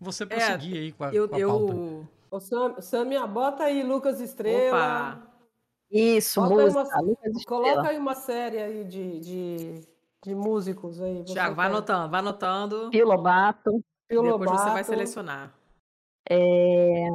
você 0.00 0.22
é, 0.22 0.26
prosseguir 0.26 0.76
é, 0.76 0.80
aí 0.80 0.92
com 0.92 1.04
a, 1.04 1.12
eu, 1.12 1.28
com 1.28 1.36
a 1.36 1.38
pauta. 1.38 1.72
Eu... 1.74 2.08
Ô, 2.30 2.40
Sam, 2.40 2.80
Samia, 2.80 3.26
bota 3.26 3.64
aí 3.64 3.82
Lucas 3.82 4.20
Estrela. 4.20 5.18
Opa. 5.18 5.28
Isso, 5.90 6.40
bota 6.40 6.54
música, 6.54 7.00
uma, 7.00 7.44
Coloca 7.46 7.88
aí 7.88 7.98
uma 7.98 8.14
série 8.14 8.58
aí 8.58 8.84
de, 8.84 9.20
de, 9.20 9.88
de 10.22 10.34
músicos 10.34 11.00
aí. 11.00 11.24
Tiago, 11.24 11.54
vai 11.54 11.66
anotando, 11.68 12.10
vai 12.10 12.20
anotando. 12.20 12.90
Pio 12.90 13.06
Lobato. 13.06 13.82
Pio 14.06 14.22
Depois 14.22 14.40
Lobato. 14.40 14.58
você 14.58 14.70
vai 14.70 14.84
selecionar. 14.84 15.54
É... 16.28 17.08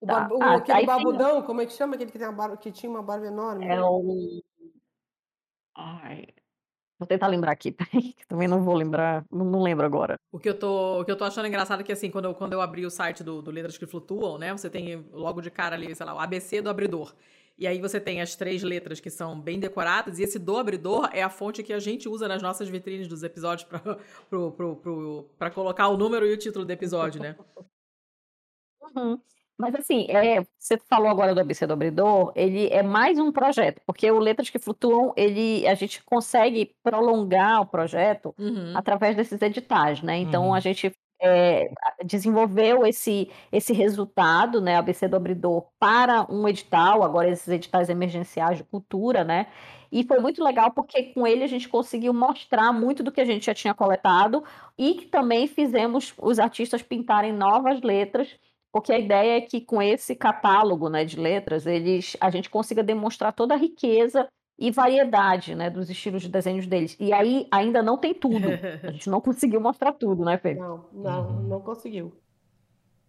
O, 0.00 0.06
tá. 0.06 0.28
o 0.32 0.42
ah, 0.42 0.56
aquele 0.56 0.84
babudão, 0.84 1.36
tem... 1.36 1.42
como 1.44 1.60
é 1.60 1.66
que 1.66 1.72
chama? 1.72 1.94
Aquele 1.94 2.10
que, 2.10 2.18
tem 2.18 2.32
barba, 2.32 2.56
que 2.56 2.72
tinha 2.72 2.90
uma 2.90 3.02
barba 3.02 3.26
enorme. 3.26 3.66
É 3.66 3.80
o. 3.80 4.42
Ai. 5.76 6.26
Vou 7.02 7.06
tentar 7.08 7.26
lembrar 7.26 7.50
aqui, 7.50 7.72
peraí, 7.90 8.12
que 8.12 8.24
também 8.28 8.46
não 8.46 8.62
vou 8.62 8.74
lembrar, 8.74 9.24
não, 9.28 9.44
não, 9.44 9.60
lembro 9.60 9.84
agora. 9.84 10.14
O 10.30 10.38
que 10.38 10.48
eu 10.48 10.56
tô, 10.56 11.00
o 11.00 11.04
que 11.04 11.10
eu 11.10 11.16
tô 11.16 11.24
achando 11.24 11.48
engraçado 11.48 11.80
é 11.80 11.82
que, 11.82 11.90
assim, 11.90 12.12
quando 12.12 12.26
eu, 12.26 12.34
quando 12.34 12.52
eu 12.52 12.60
abri 12.60 12.86
o 12.86 12.90
site 12.90 13.24
do, 13.24 13.42
do 13.42 13.50
Letras 13.50 13.76
que 13.76 13.86
Flutuam, 13.86 14.38
né, 14.38 14.52
você 14.52 14.70
tem 14.70 15.04
logo 15.10 15.40
de 15.40 15.50
cara 15.50 15.74
ali, 15.74 15.92
sei 15.96 16.06
lá, 16.06 16.14
o 16.14 16.20
ABC 16.20 16.62
do 16.62 16.70
abridor. 16.70 17.12
E 17.58 17.66
aí 17.66 17.80
você 17.80 17.98
tem 17.98 18.20
as 18.20 18.36
três 18.36 18.62
letras 18.62 19.00
que 19.00 19.10
são 19.10 19.40
bem 19.40 19.58
decoradas, 19.58 20.20
e 20.20 20.22
esse 20.22 20.38
do 20.38 20.56
abridor 20.56 21.10
é 21.12 21.24
a 21.24 21.28
fonte 21.28 21.60
que 21.64 21.72
a 21.72 21.80
gente 21.80 22.08
usa 22.08 22.28
nas 22.28 22.40
nossas 22.40 22.68
vitrines 22.68 23.08
dos 23.08 23.24
episódios 23.24 23.68
para 23.68 25.50
colocar 25.50 25.88
o 25.88 25.96
número 25.96 26.24
e 26.24 26.32
o 26.32 26.38
título 26.38 26.64
do 26.64 26.70
episódio, 26.70 27.20
né? 27.20 27.36
Uhum. 28.94 29.18
Mas 29.62 29.76
assim, 29.76 30.06
é, 30.08 30.44
você 30.58 30.76
falou 30.90 31.08
agora 31.08 31.32
do 31.32 31.40
ABC 31.40 31.68
do 31.68 31.72
Abridor, 31.72 32.32
ele 32.34 32.66
é 32.66 32.82
mais 32.82 33.16
um 33.16 33.30
projeto, 33.30 33.80
porque 33.86 34.10
o 34.10 34.18
Letras 34.18 34.50
que 34.50 34.58
Flutuam, 34.58 35.12
ele, 35.16 35.64
a 35.68 35.74
gente 35.74 36.02
consegue 36.02 36.74
prolongar 36.82 37.60
o 37.60 37.66
projeto 37.66 38.34
uhum. 38.36 38.72
através 38.76 39.14
desses 39.14 39.40
editais, 39.40 40.02
né? 40.02 40.18
Então 40.18 40.46
uhum. 40.46 40.54
a 40.54 40.58
gente 40.58 40.92
é, 41.20 41.70
desenvolveu 42.04 42.84
esse, 42.84 43.30
esse 43.52 43.72
resultado, 43.72 44.60
né, 44.60 44.78
ABC 44.78 45.06
do 45.06 45.14
Abridor, 45.14 45.68
para 45.78 46.26
um 46.28 46.48
edital, 46.48 47.04
agora 47.04 47.30
esses 47.30 47.46
editais 47.46 47.88
emergenciais 47.88 48.58
de 48.58 48.64
cultura, 48.64 49.22
né? 49.22 49.46
E 49.92 50.02
foi 50.02 50.18
muito 50.18 50.42
legal 50.42 50.72
porque 50.72 51.12
com 51.12 51.24
ele 51.24 51.44
a 51.44 51.46
gente 51.46 51.68
conseguiu 51.68 52.12
mostrar 52.12 52.72
muito 52.72 53.00
do 53.00 53.12
que 53.12 53.20
a 53.20 53.24
gente 53.24 53.46
já 53.46 53.54
tinha 53.54 53.74
coletado 53.74 54.42
e 54.76 54.94
que 54.94 55.06
também 55.06 55.46
fizemos 55.46 56.12
os 56.18 56.40
artistas 56.40 56.82
pintarem 56.82 57.32
novas 57.32 57.80
letras 57.80 58.36
porque 58.72 58.92
a 58.92 58.98
ideia 58.98 59.36
é 59.36 59.40
que 59.42 59.60
com 59.60 59.82
esse 59.82 60.16
catálogo 60.16 60.88
né, 60.88 61.04
de 61.04 61.20
letras, 61.20 61.66
eles, 61.66 62.16
a 62.18 62.30
gente 62.30 62.48
consiga 62.48 62.82
demonstrar 62.82 63.32
toda 63.32 63.52
a 63.54 63.58
riqueza 63.58 64.26
e 64.58 64.70
variedade 64.70 65.54
né, 65.54 65.68
dos 65.68 65.90
estilos 65.90 66.22
de 66.22 66.28
desenhos 66.28 66.66
deles. 66.66 66.96
E 66.98 67.12
aí 67.12 67.46
ainda 67.50 67.82
não 67.82 67.98
tem 67.98 68.14
tudo. 68.14 68.48
A 68.82 68.90
gente 68.90 69.10
não 69.10 69.20
conseguiu 69.20 69.60
mostrar 69.60 69.92
tudo, 69.92 70.24
né, 70.24 70.38
Fê? 70.38 70.54
Não, 70.54 70.88
não, 70.92 71.28
uhum. 71.28 71.42
não 71.48 71.60
conseguiu. 71.60 72.16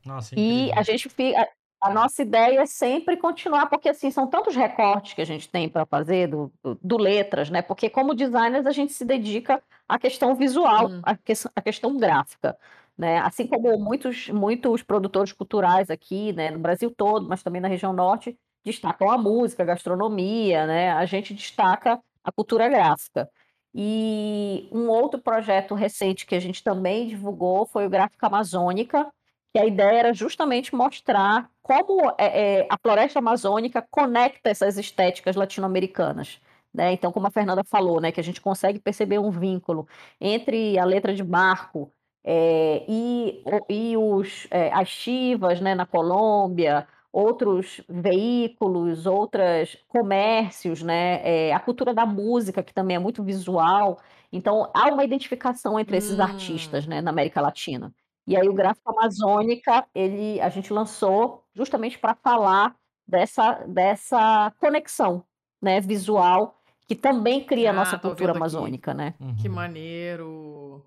Nossa, 0.05 0.38
e 0.38 0.72
a 0.74 0.84
gente 0.84 1.07
fica. 1.09 1.47
A 1.82 1.93
nossa 1.93 2.22
ideia 2.22 2.61
é 2.61 2.66
sempre 2.66 3.18
continuar, 3.18 3.66
porque 3.66 3.89
assim, 3.89 4.09
são 4.09 4.26
tantos 4.26 4.55
recortes 4.55 5.14
que 5.14 5.22
a 5.22 5.26
gente 5.26 5.49
tem 5.49 5.68
para 5.68 5.86
fazer 5.86 6.28
do, 6.28 6.49
do, 6.64 6.80
do, 6.82 6.97
letras, 6.97 7.49
né? 7.49 7.61
Porque 7.61 7.89
como 7.89 8.16
designers 8.16 8.66
a 8.66 8.72
gente 8.72 8.93
se 8.93 9.03
dedica 9.03 9.61
à 9.88 9.99
questão 9.99 10.34
visual, 10.34 10.88
uhum. 10.88 11.01
à, 11.03 11.18
que, 11.18 11.34
à 11.53 11.61
questão 11.61 11.97
gráfica. 11.97 12.57
Né? 12.98 13.20
Assim 13.20 13.48
como 13.48 13.78
muitos, 13.80 14.30
muitos 14.30 14.84
produtores 14.84 15.32
culturais 15.32 15.89
aqui, 15.89 16.32
né, 16.34 16.52
no 16.52 16.60
Brasil 16.60 16.91
todo, 16.91 17.28
mas 17.28 17.41
também 17.41 17.62
na 17.62 17.68
região 17.68 17.91
norte, 17.91 18.38
destacam 18.64 19.10
a 19.10 19.18
música, 19.18 19.64
a 19.64 19.66
gastronomia, 19.66 20.66
né? 20.68 20.91
a 20.91 21.06
gente 21.06 21.34
destaca 21.34 22.00
a 22.24 22.32
cultura 22.32 22.70
gráfica. 22.70 23.30
E 23.76 24.70
um 24.72 24.88
outro 24.88 25.20
projeto 25.20 25.74
recente 25.74 26.26
que 26.26 26.36
a 26.36 26.39
gente 26.39 26.64
também 26.64 27.07
divulgou 27.07 27.65
foi 27.65 27.86
o 27.88 27.90
Gráfica 27.90 28.28
Amazônica, 28.28 29.11
que 29.52 29.60
a 29.60 29.65
ideia 29.65 29.99
era 29.99 30.14
justamente 30.14 30.76
mostrar 30.76 31.49
como 31.61 32.10
é, 32.18 32.61
é, 32.61 32.68
a 32.70 32.78
floresta 32.78 33.20
amazônica 33.20 33.86
conecta 33.90 34.49
essas 34.49 34.78
estéticas 34.78 35.36
latino-americanas. 35.36 36.40
Né? 36.74 36.94
Então, 36.94 37.11
como 37.11 37.28
a 37.28 37.32
Fernanda 37.32 37.64
falou, 37.64 37.99
né, 38.02 38.11
que 38.11 38.20
a 38.20 38.24
gente 38.24 38.41
consegue 38.41 38.80
perceber 38.80 39.20
um 39.20 39.30
vínculo 39.32 39.88
entre 40.20 40.78
a 40.78 40.86
letra 40.86 41.14
de 41.14 41.24
Marco 41.24 41.91
é, 42.24 42.86
e, 42.88 43.44
e 43.70 43.98
os, 43.98 44.48
é, 44.50 44.72
as 44.74 44.88
chivas 44.88 45.60
né, 45.60 45.76
na 45.76 45.86
Colômbia, 45.86 46.88
outros 47.12 47.82
veículos, 47.88 49.06
outros 49.06 49.78
comércios, 49.88 50.82
né, 50.82 51.22
é, 51.24 51.54
a 51.54 51.60
cultura 51.60 51.94
da 51.94 52.06
música, 52.06 52.64
que 52.64 52.74
também 52.74 52.95
é 52.95 53.00
muito 53.00 53.24
visual. 53.24 54.00
Então, 54.32 54.72
há 54.74 54.88
uma 54.88 55.04
identificação 55.04 55.80
entre 55.80 55.98
esses 55.98 56.18
hum. 56.18 56.24
artistas 56.24 56.88
né, 56.88 57.02
na 57.02 57.12
América 57.12 57.41
Latina. 57.41 57.94
E 58.26 58.38
aí 58.38 58.48
o 58.48 58.54
Gráfico 58.54 58.90
Amazônica, 58.90 59.86
ele, 59.94 60.40
a 60.40 60.50
gente 60.50 60.72
lançou 60.72 61.44
justamente 61.54 62.00
para 62.00 62.16
falar 62.16 62.74
dessa, 63.06 63.66
dessa 63.68 64.52
conexão 64.60 65.24
né, 65.62 65.82
visual 65.82 66.58
que 66.88 66.95
também 66.95 67.44
cria 67.45 67.70
a 67.70 67.74
nossa 67.74 67.98
cultura 67.98 68.32
amazônica, 68.32 68.94
né? 68.94 69.14
Uhum. 69.20 69.36
Que 69.36 69.48
maneiro! 69.48 70.84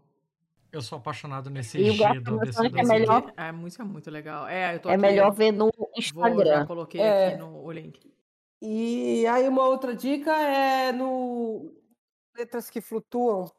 Eu 0.77 0.83
sou 0.83 0.99
apaixonado 0.99 1.49
nesse 1.49 1.79
e 1.79 1.91
G 1.93 2.21
do 2.21 2.39
é 2.79 2.83
melhor. 2.85 3.33
É, 3.35 3.49
a 3.49 3.53
música 3.53 3.83
é 3.83 3.87
muito 3.87 4.11
legal. 4.11 4.47
É, 4.47 4.75
eu 4.75 4.81
tô 4.81 4.91
é 4.91 4.93
aqui, 4.93 5.01
melhor 5.01 5.33
ver 5.33 5.51
no 5.51 5.73
Instagram. 5.97 6.35
Vou, 6.35 6.45
já 6.45 6.67
coloquei 6.67 7.01
é. 7.01 7.29
aqui 7.29 7.39
no 7.39 7.65
o 7.65 7.73
link. 7.73 7.99
E 8.61 9.27
aí 9.27 9.49
uma 9.49 9.65
outra 9.65 9.97
dica 9.97 10.31
é 10.33 10.93
no 10.93 11.75
Letras 12.37 12.69
que 12.69 12.83
Flutuam. 12.83 13.51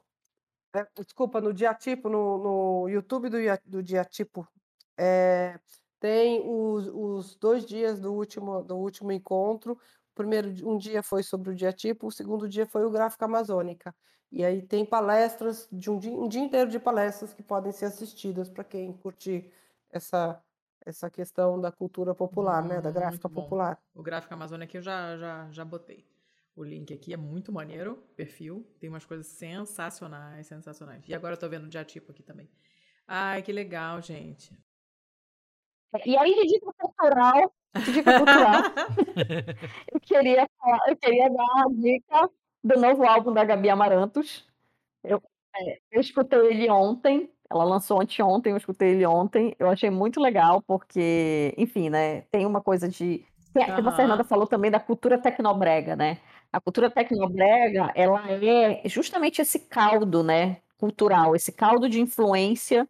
É, 0.76 0.86
desculpa, 1.04 1.42
no 1.42 1.52
Diatipo, 1.52 2.08
no, 2.08 2.38
no 2.38 2.88
YouTube 2.88 3.30
do, 3.30 3.38
do 3.66 3.82
Diatipo. 3.82 4.48
É, 4.96 5.60
tem 6.00 6.44
os, 6.46 6.88
os 6.88 7.36
dois 7.36 7.66
dias 7.66 8.00
do 8.00 8.14
último, 8.14 8.62
do 8.62 8.78
último 8.78 9.12
encontro. 9.12 9.74
O 9.74 10.14
primeiro 10.14 10.50
um 10.70 10.78
dia 10.78 11.02
foi 11.02 11.24
sobre 11.24 11.50
o 11.50 11.56
diatipo, 11.56 12.06
o 12.06 12.12
segundo 12.12 12.48
dia 12.48 12.68
foi 12.68 12.86
o 12.86 12.92
gráfico 12.92 13.26
amazônica. 13.26 13.92
E 14.32 14.44
aí 14.44 14.62
tem 14.62 14.86
palestras, 14.86 15.68
de 15.72 15.90
um 15.90 15.98
dia, 15.98 16.12
um 16.12 16.28
dia 16.28 16.42
inteiro 16.42 16.70
de 16.70 16.80
palestras 16.80 17.34
que 17.34 17.42
podem 17.42 17.72
ser 17.72 17.86
assistidas 17.86 18.50
para 18.50 18.64
quem 18.64 18.92
curtir 18.94 19.50
essa, 19.90 20.42
essa 20.86 21.10
questão 21.10 21.60
da 21.60 21.72
cultura 21.72 22.14
popular, 22.14 22.64
hum, 22.64 22.68
né? 22.68 22.82
Da 22.82 22.92
gráfica 22.92 23.30
popular. 23.30 23.82
O 23.96 24.04
gráfico 24.04 24.34
Amazônia 24.34 24.66
aqui 24.66 24.78
eu 24.78 24.82
já, 24.82 25.18
já, 25.18 25.48
já 25.52 25.66
botei. 25.66 26.06
O 26.56 26.64
link 26.64 26.94
aqui 26.94 27.14
é 27.14 27.18
muito 27.18 27.52
maneiro, 27.52 28.04
perfil. 28.16 28.68
Tem 28.80 28.90
umas 28.90 29.06
coisas 29.06 29.28
sensacionais, 29.28 30.48
sensacionais. 30.48 31.08
E 31.08 31.14
agora 31.14 31.36
eu 31.36 31.40
tô 31.40 31.48
vendo 31.48 31.66
o 31.66 31.70
diatipo 31.70 32.12
aqui 32.12 32.24
também. 32.24 32.50
Ai, 33.08 33.42
que 33.42 33.54
legal, 33.54 34.02
gente. 34.02 34.58
E 36.06 36.18
aí, 36.18 36.36
de 36.36 36.48
dica 36.48 36.74
cultural, 36.78 37.56
de 37.76 37.92
dica 37.94 38.18
cultural, 38.18 38.62
eu, 39.94 40.00
queria, 40.02 40.50
eu 40.90 40.98
queria 40.98 41.30
dar 41.30 41.44
uma 41.44 41.74
dica 41.74 42.30
do 42.64 42.80
novo 42.80 43.06
álbum 43.06 43.34
da 43.34 43.44
Gabi 43.44 43.70
Amarantos. 43.70 44.46
Eu, 45.04 45.22
é, 45.56 45.80
eu 45.92 46.02
escutei 46.02 46.40
ele 46.48 46.70
ontem, 46.70 47.32
ela 47.50 47.64
lançou 47.64 48.02
anteontem, 48.02 48.52
eu 48.52 48.58
escutei 48.58 48.90
ele 48.90 49.06
ontem. 49.06 49.56
Eu 49.58 49.70
achei 49.70 49.90
muito 49.90 50.20
legal, 50.20 50.62
porque, 50.62 51.54
enfim, 51.58 51.90
né? 51.90 52.22
Tem 52.32 52.46
uma 52.46 52.62
coisa 52.62 52.88
de. 52.88 53.26
Tem, 53.54 53.70
uhum. 53.70 53.88
A 53.88 53.96
Fernanda 53.96 54.24
falou 54.24 54.46
também 54.46 54.70
da 54.70 54.80
cultura 54.80 55.18
tecnobrega, 55.18 55.96
né? 55.96 56.20
A 56.52 56.60
cultura 56.60 56.90
tecnobrega, 56.90 57.92
ela 57.96 58.24
é 58.30 58.88
justamente 58.88 59.42
esse 59.42 59.60
caldo, 59.60 60.24
né? 60.24 60.58
Cultural, 60.78 61.36
esse 61.36 61.52
caldo 61.52 61.90
de 61.90 62.00
influência 62.00 62.88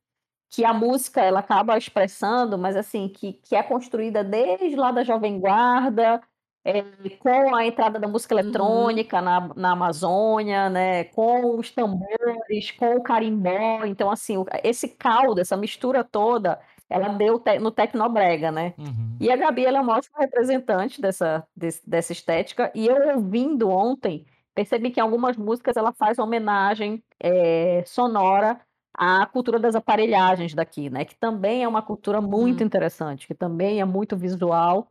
que 0.50 0.64
a 0.64 0.74
música 0.74 1.22
ela 1.22 1.40
acaba 1.40 1.78
expressando, 1.78 2.58
mas 2.58 2.76
assim, 2.76 3.10
que, 3.10 3.34
que 3.34 3.56
é 3.56 3.62
construída 3.62 4.24
desde 4.24 4.76
lá 4.76 4.92
da 4.92 5.04
Jovem 5.04 5.40
Guarda, 5.40 6.22
é, 6.68 6.84
com 7.20 7.56
a 7.56 7.66
entrada 7.66 7.98
da 7.98 8.10
música 8.10 8.36
uhum. 8.36 8.42
eletrônica 8.42 9.18
uhum. 9.18 9.24
na, 9.24 9.52
na 9.56 9.72
Amazônia, 9.72 10.70
né, 10.70 11.06
com 11.06 11.58
os 11.58 11.72
tambores, 11.72 12.72
com 12.72 12.98
o 12.98 13.02
carimbó. 13.02 13.86
Então, 13.86 14.12
assim, 14.12 14.36
esse 14.66 14.90
caldo, 14.90 15.40
essa 15.40 15.56
mistura 15.56 16.04
toda, 16.04 16.60
ela 16.90 17.08
deu 17.10 17.40
te 17.40 17.58
no 17.58 17.72
Tecnobrega, 17.72 18.52
né? 18.52 18.74
Uhum. 18.78 19.16
E 19.18 19.32
a 19.32 19.38
Gabi, 19.38 19.66
ela 19.66 19.78
é 19.78 19.82
uma 19.82 19.96
ótima 19.96 20.20
representante 20.20 21.00
dessa, 21.00 21.48
desse, 21.56 21.90
dessa 21.90 22.12
estética. 22.12 22.70
E 22.76 22.86
eu 22.86 23.16
ouvindo 23.16 23.70
ontem, 23.70 24.26
percebi 24.54 24.92
que 24.92 25.00
em 25.00 25.04
algumas 25.04 25.38
músicas 25.38 25.78
ela 25.78 25.94
faz 25.94 26.20
homenagem 26.20 27.02
é, 27.18 27.82
sonora 27.86 28.60
à 28.94 29.26
cultura 29.26 29.58
das 29.58 29.74
aparelhagens 29.74 30.54
daqui, 30.54 30.90
né? 30.90 31.06
Que 31.06 31.16
também 31.16 31.64
é 31.64 31.68
uma 31.68 31.82
cultura 31.82 32.20
muito 32.20 32.60
uhum. 32.60 32.66
interessante, 32.66 33.26
que 33.26 33.34
também 33.34 33.80
é 33.80 33.86
muito 33.86 34.18
visual 34.18 34.90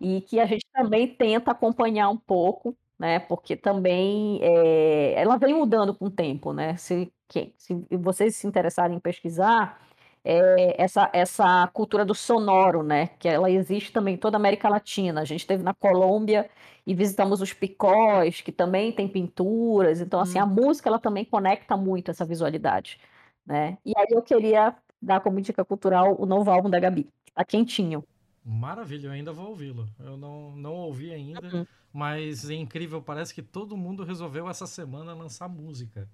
e 0.00 0.20
que 0.22 0.40
a 0.40 0.46
gente 0.46 0.64
também 0.72 1.08
tenta 1.08 1.50
acompanhar 1.50 2.08
um 2.08 2.16
pouco, 2.16 2.76
né? 2.98 3.18
Porque 3.20 3.56
também 3.56 4.40
é, 4.42 5.14
ela 5.20 5.36
vem 5.36 5.54
mudando 5.54 5.94
com 5.94 6.06
o 6.06 6.10
tempo, 6.10 6.52
né? 6.52 6.76
Se, 6.76 7.12
que, 7.28 7.52
se 7.56 7.74
vocês 7.92 8.36
se 8.36 8.46
interessarem 8.46 8.96
em 8.96 9.00
pesquisar, 9.00 9.80
é, 10.24 10.82
essa, 10.82 11.10
essa 11.12 11.66
cultura 11.68 12.04
do 12.04 12.14
sonoro, 12.14 12.82
né? 12.82 13.08
Que 13.18 13.28
ela 13.28 13.50
existe 13.50 13.92
também 13.92 14.14
em 14.14 14.18
toda 14.18 14.36
a 14.36 14.40
América 14.40 14.68
Latina. 14.68 15.20
A 15.20 15.24
gente 15.24 15.40
esteve 15.40 15.62
na 15.62 15.74
Colômbia 15.74 16.50
e 16.86 16.94
visitamos 16.94 17.40
os 17.40 17.52
picós, 17.52 18.40
que 18.40 18.52
também 18.52 18.92
tem 18.92 19.08
pinturas. 19.08 20.00
Então, 20.00 20.20
assim, 20.20 20.38
hum. 20.38 20.42
a 20.42 20.46
música 20.46 20.88
ela 20.88 20.98
também 20.98 21.24
conecta 21.24 21.76
muito 21.76 22.10
essa 22.10 22.24
visualidade, 22.24 23.00
né? 23.46 23.78
E 23.84 23.92
aí 23.96 24.08
eu 24.10 24.22
queria 24.22 24.76
dar 25.00 25.20
como 25.20 25.40
dica 25.40 25.64
cultural 25.64 26.16
o 26.18 26.26
novo 26.26 26.50
álbum 26.50 26.70
da 26.70 26.80
Gabi, 26.80 27.08
Tá 27.34 27.44
Quentinho. 27.44 28.04
Maravilha, 28.44 29.08
eu 29.08 29.12
ainda 29.12 29.32
vou 29.32 29.48
ouvi-lo. 29.48 29.88
Eu 29.98 30.16
não, 30.16 30.56
não 30.56 30.72
ouvi 30.72 31.12
ainda, 31.12 31.48
uhum. 31.54 31.66
mas 31.92 32.48
é 32.48 32.54
incrível, 32.54 33.02
parece 33.02 33.34
que 33.34 33.42
todo 33.42 33.76
mundo 33.76 34.04
resolveu 34.04 34.48
essa 34.48 34.66
semana 34.66 35.14
lançar 35.14 35.48
música. 35.48 36.08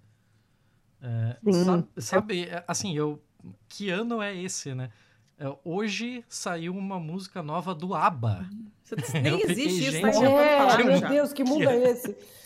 É, 1.01 1.37
sabe, 1.53 1.89
sabe, 1.99 2.45
é, 2.45 2.65
assim, 2.67 2.97
eu. 2.97 3.23
Que 3.69 3.91
ano 3.91 4.23
é 4.23 4.35
esse, 4.35 4.75
né? 4.75 4.91
É, 5.39 5.45
hoje 5.65 6.25
saiu 6.29 6.75
uma 6.75 6.99
música 6.99 7.43
nova 7.43 7.75
do 7.75 7.95
ABBA. 7.95 8.49
Nem 9.23 9.41
existe 9.43 9.89
isso, 9.89 10.01
tá? 10.01 10.81
É, 10.81 10.85
meu 10.85 11.09
Deus, 11.09 11.33
que 11.33 11.45
mundo 11.45 11.69
é 11.69 11.91
esse? 11.91 12.17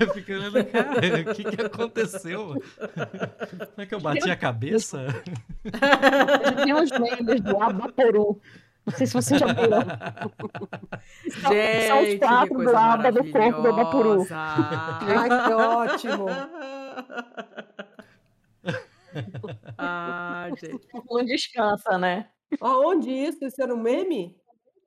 eu 0.00 0.14
fico 0.14 0.32
olhando, 0.32 0.64
cara, 0.64 1.30
o 1.30 1.34
que, 1.34 1.44
que 1.44 1.62
aconteceu? 1.62 2.48
Como 2.48 3.78
é 3.78 3.86
que 3.86 3.94
eu 3.94 4.00
bati 4.00 4.30
a 4.30 4.36
cabeça? 4.36 5.06
Tem 6.64 6.74
uns 6.74 6.90
memes 6.90 7.40
do 7.40 7.62
Abaporu. 7.62 8.40
Não 8.86 8.92
sei 8.92 9.06
se 9.06 9.14
você 9.14 9.38
já 9.38 9.46
viu. 9.46 9.70
Gente, 11.24 11.86
são 11.86 12.02
os 12.02 12.18
quatro 12.18 12.58
do 12.58 12.72
lado 12.72 13.12
do 13.12 13.32
corpo 13.32 13.62
do 13.62 13.68
Abaporu. 13.68 14.26
Ai, 14.30 15.28
que 15.46 15.52
ótimo. 15.54 16.26
ah, 19.78 20.48
gente. 20.60 20.86
Não 21.10 21.24
descansa, 21.24 21.96
né? 21.96 22.28
Onde 22.60 23.10
isso? 23.10 23.44
Isso 23.44 23.62
era 23.62 23.74
um 23.74 23.80
meme? 23.80 24.36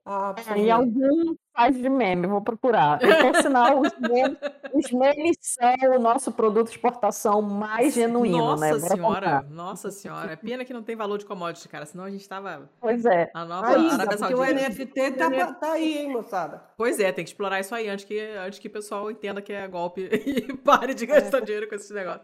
Ah, 0.05 0.35
é, 0.55 0.59
em 0.59 0.71
algum 0.71 1.35
site 1.57 1.81
de 1.81 1.89
meme, 1.89 2.27
vou 2.27 2.41
procurar. 2.41 2.99
E, 3.03 3.15
por 3.15 3.41
sinal, 3.41 3.81
os 3.81 3.91
memes, 3.99 4.37
os 4.73 4.91
memes 4.91 5.37
são 5.41 5.95
o 5.95 5.99
nosso 5.99 6.31
produto 6.31 6.67
de 6.67 6.73
exportação 6.73 7.41
mais 7.41 7.95
genuíno, 7.95 8.37
nossa 8.37 8.65
né? 8.65 8.71
Bora 8.71 8.87
senhora, 8.95 9.45
nossa 9.49 9.91
senhora. 9.91 10.33
É 10.33 10.35
pena 10.35 10.63
que 10.63 10.73
não 10.73 10.83
tem 10.83 10.95
valor 10.95 11.17
de 11.17 11.25
commodity, 11.25 11.67
cara, 11.67 11.85
senão 11.85 12.03
a 12.03 12.09
gente 12.11 12.27
tava... 12.29 12.69
Pois 12.79 13.05
é. 13.05 13.31
A 13.33 13.43
nova 13.43 13.67
Ainda, 13.67 13.93
Arábia 13.93 14.17
Saudita. 14.17 14.39
o 14.39 14.45
NFT 14.45 15.11
tá, 15.11 15.53
tá, 15.53 15.71
aí, 15.71 15.97
hein, 15.97 16.11
moçada? 16.11 16.63
Pois 16.77 16.99
é, 16.99 17.11
tem 17.11 17.23
que 17.23 17.31
explorar 17.31 17.59
isso 17.59 17.73
aí 17.73 17.89
antes 17.89 18.05
que, 18.05 18.19
antes 18.19 18.59
que 18.59 18.67
o 18.67 18.71
pessoal 18.71 19.09
entenda 19.09 19.41
que 19.41 19.51
é 19.51 19.67
golpe 19.67 20.07
e 20.11 20.53
pare 20.57 20.93
de 20.93 21.05
gastar 21.05 21.39
é. 21.39 21.41
dinheiro 21.41 21.67
com 21.67 21.75
esse 21.75 21.91
negócio. 21.93 22.21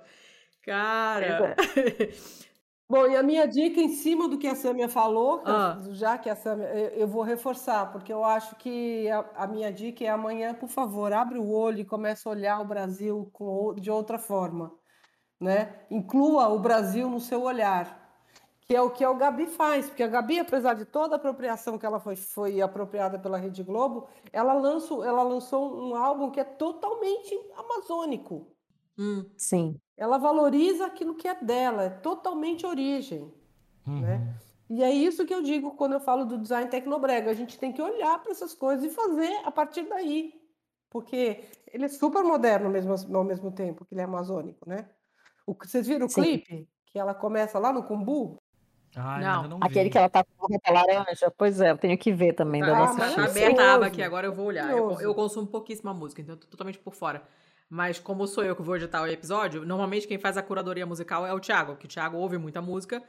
Cara... 0.64 1.56
Bom, 2.90 3.08
e 3.08 3.16
a 3.16 3.24
minha 3.24 3.48
dica 3.48 3.80
em 3.80 3.90
cima 3.90 4.28
do 4.28 4.38
que 4.38 4.48
a 4.48 4.56
Samia 4.56 4.90
falou, 4.90 5.42
ah. 5.46 5.78
já 5.92 6.18
que 6.18 6.30
a 6.30 6.36
Samia, 6.36 6.68
eu 6.94 7.08
vou 7.08 7.24
reforçar, 7.24 7.92
porque 7.92 8.12
eu 8.12 8.24
acho 8.26 8.56
que 8.58 9.10
a, 9.10 9.26
a, 9.36 9.48
minha 9.48 9.72
dica 9.72 10.04
é 10.04 10.10
amanhã, 10.10 10.54
por 10.54 10.68
favor, 10.68 11.14
abre 11.14 11.40
o 11.40 11.50
olho 11.50 11.80
e 11.80 11.86
comece 11.86 12.28
a 12.28 12.32
olhar 12.32 12.60
o 12.60 12.66
Brasil 12.66 13.30
com, 13.32 13.74
de 13.76 13.90
outra 13.90 14.20
forma, 14.20 14.74
né? 15.40 15.74
Inclua 15.90 16.50
o 16.50 16.60
Brasil 16.60 17.10
no 17.10 17.22
seu 17.22 17.42
olhar, 17.44 18.04
que 18.68 18.76
é 18.76 18.82
o 18.82 18.92
que 18.92 19.04
a 19.04 19.14
Gabi 19.14 19.48
faz, 19.48 19.88
porque 19.88 20.04
a 20.04 20.08
Gabi, 20.08 20.40
apesar 20.40 20.74
de 20.74 20.86
toda 20.86 21.16
a 21.16 21.18
apropriação 21.18 21.78
que 21.78 21.86
ela 21.86 22.02
foi, 22.02 22.18
foi 22.18 22.62
apropriada 22.62 23.18
pela 23.18 23.38
Rede 23.38 23.64
Globo, 23.64 24.08
ela 24.32 24.54
lançou, 24.54 25.06
ela 25.06 25.24
lançou 25.24 25.90
um 25.90 25.96
álbum 25.96 26.30
que 26.30 26.40
é 26.40 26.44
totalmente 26.44 27.34
amazônico. 27.56 28.53
Hum. 28.98 29.26
Sim. 29.38 29.80
Ela 29.98 30.18
valoriza 30.18 30.86
aquilo 30.86 31.16
que 31.16 31.28
é 31.28 31.36
dela, 31.36 31.84
é 31.84 31.90
totalmente 31.90 32.66
origem. 32.66 33.34
Uhum. 33.86 34.02
Né? 34.02 34.36
E 34.70 34.84
é 34.84 34.90
isso 34.90 35.26
que 35.26 35.34
eu 35.34 35.44
digo 35.44 35.72
quando 35.72 35.94
eu 35.94 36.00
falo 36.00 36.26
do 36.26 36.38
design 36.38 36.70
tecnobrega. 36.70 37.30
A 37.30 37.34
gente 37.34 37.60
tem 37.60 37.72
que 37.72 37.82
olhar 37.82 38.20
para 38.22 38.32
essas 38.32 38.54
coisas 38.54 38.84
e 38.84 38.90
fazer 38.90 39.42
a 39.46 39.52
partir 39.52 39.84
daí. 39.84 40.34
Porque 40.90 41.44
ele 41.72 41.86
é 41.86 41.90
super 41.90 42.24
moderno 42.24 42.70
mesmo, 42.70 42.94
ao 43.16 43.24
mesmo 43.24 43.52
tempo 43.52 43.86
que 43.86 43.94
ele 43.94 44.02
é 44.02 44.06
amazônico, 44.06 44.68
né? 44.68 44.90
O, 45.46 45.54
vocês 45.54 45.88
viram 45.88 46.06
o 46.06 46.10
Sim. 46.10 46.22
clipe? 46.22 46.70
Que 46.86 47.00
ela 47.00 47.14
começa 47.14 47.58
lá 47.60 47.74
no 47.74 47.84
Cumbu? 47.84 48.42
Ah, 48.96 49.20
não. 49.20 49.48
não 49.48 49.60
Aquele 49.62 49.90
que 49.90 49.98
ela 49.98 50.10
tá 50.10 50.24
com 50.24 50.48
roupa 50.48 50.72
laranja. 50.72 51.32
Pois 51.36 51.60
é, 51.60 51.72
eu 51.72 51.78
tenho 51.78 51.98
que 51.98 52.12
ver 52.12 52.34
também. 52.34 52.62
Ah, 52.62 52.68
da 52.68 52.76
nossa 52.76 53.16
tá 53.16 53.26
aberta 53.26 53.62
a 53.62 53.74
aba 53.74 53.88
aqui, 53.88 54.04
agora 54.04 54.28
eu 54.28 54.34
vou 54.34 54.46
olhar. 54.46 54.70
Eu, 54.70 55.00
eu, 55.02 55.16
consumo 55.16 55.48
pouquíssima 55.48 55.94
música, 55.94 56.22
então 56.22 56.36
eu 56.36 56.40
tô 56.40 56.48
totalmente 56.48 56.78
por 56.78 56.94
fora. 56.94 57.24
Mas 57.74 57.98
como 57.98 58.28
sou 58.28 58.44
eu 58.44 58.56
que 58.56 58.62
vou 58.62 58.76
editar 58.76 59.02
o 59.02 59.08
episódio, 59.08 59.66
normalmente 59.66 60.08
quem 60.08 60.20
faz 60.20 60.38
a 60.38 60.44
curadoria 60.44 60.86
musical 60.86 61.26
é 61.26 61.34
o 61.34 61.40
Thiago, 61.40 61.76
que 61.76 61.88
o 61.88 61.90
Thiago 61.90 62.16
ouve 62.18 62.38
muita 62.38 62.62
música 62.62 63.02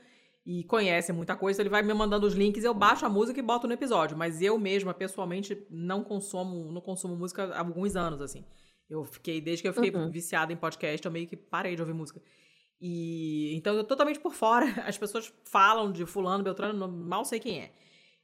e 0.46 0.64
conhece 0.64 1.12
muita 1.12 1.36
coisa, 1.36 1.60
ele 1.60 1.68
vai 1.68 1.82
me 1.82 1.92
mandando 1.92 2.26
os 2.26 2.32
links, 2.32 2.64
eu 2.64 2.72
baixo 2.72 3.04
a 3.04 3.10
música 3.10 3.38
e 3.38 3.42
boto 3.42 3.66
no 3.66 3.74
episódio. 3.74 4.16
Mas 4.16 4.40
eu 4.40 4.58
mesma, 4.58 4.94
pessoalmente, 4.94 5.66
não 5.68 6.02
consumo, 6.02 6.72
não 6.72 6.80
consumo 6.80 7.14
música 7.14 7.44
há 7.52 7.58
alguns 7.58 7.94
anos, 7.94 8.22
assim. 8.22 8.42
Eu 8.88 9.04
fiquei, 9.04 9.38
desde 9.38 9.60
que 9.60 9.68
eu 9.68 9.74
fiquei 9.74 9.90
uhum. 9.90 10.10
viciada 10.10 10.50
em 10.50 10.56
podcast, 10.56 11.04
eu 11.04 11.12
meio 11.12 11.26
que 11.26 11.36
parei 11.36 11.76
de 11.76 11.82
ouvir 11.82 11.92
música. 11.92 12.22
E 12.80 13.54
então 13.56 13.74
eu 13.74 13.82
tô 13.82 13.88
totalmente 13.88 14.18
por 14.18 14.32
fora. 14.32 14.64
As 14.88 14.96
pessoas 14.96 15.30
falam 15.44 15.92
de 15.92 16.06
fulano, 16.06 16.42
Beltrano, 16.42 16.88
mal 16.88 17.22
sei 17.26 17.38
quem 17.38 17.60
é. 17.60 17.72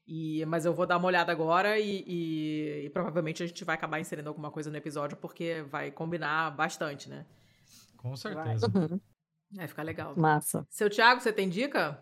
E, 0.06 0.44
mas 0.46 0.64
eu 0.64 0.74
vou 0.74 0.86
dar 0.86 0.96
uma 0.96 1.06
olhada 1.06 1.30
agora 1.30 1.78
e, 1.78 2.04
e, 2.06 2.86
e, 2.86 2.90
provavelmente 2.90 3.42
a 3.42 3.46
gente 3.46 3.64
vai 3.64 3.76
acabar 3.76 4.00
inserindo 4.00 4.28
alguma 4.28 4.50
coisa 4.50 4.70
no 4.70 4.76
episódio 4.76 5.16
porque 5.16 5.62
vai 5.62 5.90
combinar 5.90 6.50
bastante, 6.50 7.08
né? 7.08 7.24
Com 7.96 8.16
certeza. 8.16 8.68
Vai, 8.68 8.82
uhum. 8.82 9.00
vai 9.52 9.68
ficar 9.68 9.82
legal. 9.82 10.14
Massa. 10.16 10.66
Seu 10.68 10.90
Thiago, 10.90 11.20
você 11.20 11.32
tem 11.32 11.48
dica? 11.48 12.00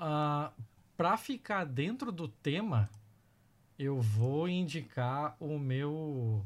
Uh, 0.00 0.50
pra 0.96 1.16
ficar 1.16 1.64
dentro 1.64 2.10
do 2.10 2.26
tema, 2.26 2.88
eu 3.78 4.00
vou 4.00 4.48
indicar 4.48 5.36
o 5.38 5.58
meu 5.58 6.44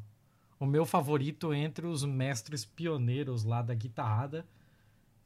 o 0.58 0.66
meu 0.66 0.86
favorito 0.86 1.52
entre 1.52 1.86
os 1.86 2.04
mestres 2.04 2.64
pioneiros 2.64 3.44
lá 3.44 3.60
da 3.60 3.74
guitarrada 3.74 4.46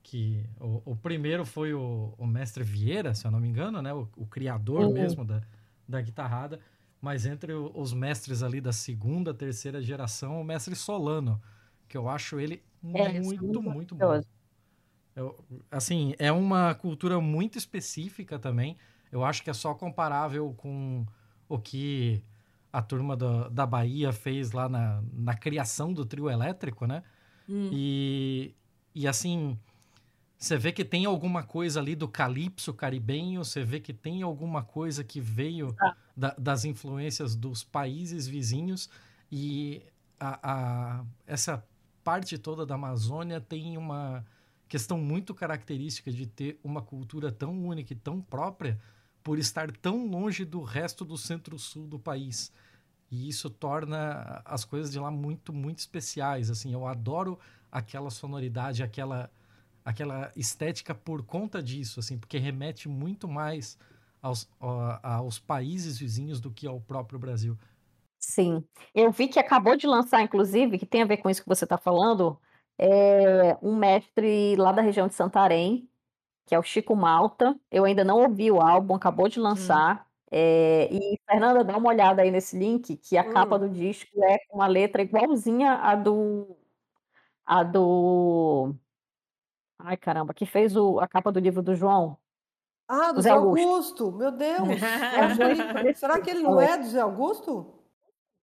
que 0.08 0.42
o, 0.58 0.92
o 0.92 0.96
primeiro 0.96 1.44
foi 1.44 1.74
o, 1.74 2.14
o, 2.16 2.26
mestre 2.26 2.64
Vieira, 2.64 3.14
se 3.14 3.26
eu 3.26 3.30
não 3.30 3.38
me 3.38 3.46
engano, 3.46 3.82
né? 3.82 3.92
O, 3.92 4.08
o 4.16 4.26
criador 4.26 4.86
uhum. 4.86 4.94
mesmo 4.94 5.22
da, 5.22 5.42
da 5.86 6.00
guitarrada. 6.00 6.58
Mas 6.98 7.26
entre 7.26 7.52
os 7.52 7.92
mestres 7.92 8.42
ali 8.42 8.58
da 8.58 8.72
segunda, 8.72 9.34
terceira 9.34 9.82
geração, 9.82 10.40
o 10.40 10.44
mestre 10.44 10.74
Solano, 10.74 11.40
que 11.86 11.96
eu 11.96 12.08
acho 12.08 12.40
ele 12.40 12.62
é, 12.94 13.20
muito, 13.20 13.62
muito 13.62 13.94
bom. 13.94 14.22
Eu, 15.14 15.38
assim, 15.70 16.14
é 16.18 16.32
uma 16.32 16.74
cultura 16.74 17.20
muito 17.20 17.58
específica 17.58 18.38
também. 18.38 18.78
Eu 19.12 19.22
acho 19.22 19.42
que 19.42 19.50
é 19.50 19.54
só 19.54 19.74
comparável 19.74 20.54
com 20.56 21.04
o 21.46 21.58
que 21.58 22.24
a 22.72 22.80
turma 22.80 23.14
da, 23.14 23.48
da 23.50 23.66
Bahia 23.66 24.10
fez 24.10 24.52
lá 24.52 24.70
na, 24.70 25.02
na 25.12 25.34
criação 25.34 25.92
do 25.92 26.06
trio 26.06 26.30
elétrico, 26.30 26.86
né? 26.86 27.02
Hum. 27.46 27.68
E, 27.72 28.54
e 28.94 29.06
assim, 29.06 29.58
você 30.38 30.56
vê 30.56 30.70
que 30.70 30.84
tem 30.84 31.04
alguma 31.04 31.42
coisa 31.42 31.80
ali 31.80 31.96
do 31.96 32.06
calypso 32.06 32.72
caribenho, 32.72 33.44
você 33.44 33.64
vê 33.64 33.80
que 33.80 33.92
tem 33.92 34.22
alguma 34.22 34.62
coisa 34.62 35.02
que 35.02 35.20
veio 35.20 35.74
ah. 35.80 35.96
da, 36.16 36.34
das 36.38 36.64
influências 36.64 37.34
dos 37.34 37.64
países 37.64 38.28
vizinhos 38.28 38.88
e 39.30 39.82
a, 40.18 40.38
a, 41.00 41.04
essa 41.26 41.64
parte 42.04 42.38
toda 42.38 42.64
da 42.64 42.76
Amazônia 42.76 43.40
tem 43.40 43.76
uma 43.76 44.24
questão 44.68 44.98
muito 44.98 45.34
característica 45.34 46.10
de 46.10 46.26
ter 46.26 46.60
uma 46.62 46.82
cultura 46.82 47.32
tão 47.32 47.66
única 47.66 47.92
e 47.92 47.96
tão 47.96 48.20
própria 48.20 48.78
por 49.22 49.38
estar 49.38 49.70
tão 49.72 50.06
longe 50.06 50.44
do 50.44 50.62
resto 50.62 51.04
do 51.04 51.18
centro-sul 51.18 51.86
do 51.86 51.98
país. 51.98 52.52
E 53.10 53.28
isso 53.28 53.48
torna 53.50 54.42
as 54.44 54.64
coisas 54.64 54.92
de 54.92 54.98
lá 54.98 55.10
muito, 55.10 55.52
muito 55.52 55.78
especiais. 55.78 56.50
Assim, 56.50 56.72
eu 56.72 56.86
adoro 56.86 57.38
aquela 57.72 58.10
sonoridade, 58.10 58.82
aquela, 58.82 59.30
aquela 59.88 60.30
estética 60.36 60.94
por 60.94 61.24
conta 61.24 61.62
disso, 61.62 61.98
assim, 61.98 62.18
porque 62.18 62.36
remete 62.36 62.88
muito 62.88 63.26
mais 63.26 63.78
aos, 64.20 64.46
aos 65.02 65.38
países 65.38 65.98
vizinhos 65.98 66.40
do 66.40 66.50
que 66.50 66.66
ao 66.66 66.78
próprio 66.78 67.18
Brasil. 67.18 67.56
Sim. 68.18 68.62
Eu 68.94 69.10
vi 69.10 69.28
que 69.28 69.38
acabou 69.38 69.76
de 69.76 69.86
lançar, 69.86 70.20
inclusive, 70.22 70.78
que 70.78 70.84
tem 70.84 71.02
a 71.02 71.06
ver 71.06 71.18
com 71.18 71.30
isso 71.30 71.42
que 71.42 71.48
você 71.48 71.64
está 71.64 71.78
falando, 71.78 72.38
é 72.78 73.56
um 73.62 73.74
mestre 73.76 74.56
lá 74.56 74.72
da 74.72 74.82
região 74.82 75.08
de 75.08 75.14
Santarém, 75.14 75.88
que 76.46 76.54
é 76.54 76.58
o 76.58 76.62
Chico 76.62 76.94
Malta. 76.94 77.58
Eu 77.70 77.84
ainda 77.84 78.04
não 78.04 78.20
ouvi 78.20 78.50
o 78.50 78.60
álbum, 78.60 78.94
acabou 78.94 79.28
de 79.28 79.40
Hum. 79.40 79.44
lançar. 79.44 80.06
É, 80.30 80.88
e, 80.92 81.18
Fernanda, 81.26 81.64
dá 81.64 81.76
uma 81.78 81.88
olhada 81.88 82.20
aí 82.22 82.30
nesse 82.30 82.58
link, 82.58 82.96
que 82.98 83.16
a 83.16 83.24
capa 83.32 83.56
hum. 83.56 83.60
do 83.60 83.70
disco 83.70 84.22
é 84.24 84.38
com 84.48 84.58
uma 84.58 84.66
letra 84.66 85.00
igualzinha 85.02 85.74
à 85.74 85.94
do. 85.96 86.56
A 87.46 87.62
do. 87.64 88.74
Ai, 89.78 89.96
caramba, 89.96 90.34
que 90.34 90.44
fez 90.44 90.76
o, 90.76 90.98
a 90.98 91.06
capa 91.06 91.30
do 91.30 91.38
livro 91.38 91.62
do 91.62 91.74
João. 91.74 92.16
Ah, 92.88 93.12
do 93.12 93.20
Zé 93.20 93.30
Augusto. 93.30 93.68
Augusto. 93.68 94.12
Meu 94.12 94.32
Deus! 94.32 94.68
Será 95.96 96.20
que 96.20 96.30
ele 96.30 96.42
não 96.42 96.60
é 96.60 96.78
do 96.78 96.86
Zé 96.86 97.00
Augusto? 97.00 97.74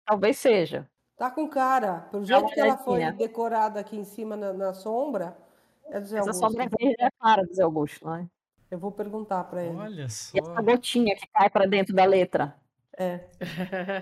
Talvez 0.05 0.37
seja. 0.37 0.89
Tá 1.17 1.29
com 1.29 1.47
cara. 1.47 2.07
Pelo 2.11 2.25
jeito 2.25 2.47
que 2.47 2.59
ela 2.59 2.77
foi 2.77 3.11
decorada 3.11 3.79
aqui 3.79 3.97
em 3.97 4.05
cima 4.05 4.37
na, 4.37 4.53
na 4.53 4.73
sombra, 4.73 5.37
é 5.85 5.99
do 5.99 6.07
Zé 6.07 6.19
Essa 6.19 6.29
Augusto. 6.29 6.47
sombra 6.47 6.69
verde 6.79 6.95
é 6.99 7.11
clara 7.19 7.45
do 7.45 7.53
Zé 7.53 7.63
Augusto, 7.63 8.09
né? 8.09 8.27
Eu 8.71 8.79
vou 8.79 8.91
perguntar 8.91 9.43
para 9.43 9.63
ele. 9.63 9.75
Olha 9.75 10.07
só. 10.09 10.37
E 10.37 10.39
essa 10.39 10.61
gotinha 10.61 11.15
que 11.15 11.27
cai 11.27 11.49
para 11.49 11.67
dentro 11.67 11.93
da 11.93 12.05
letra. 12.05 12.55
É. 12.97 13.25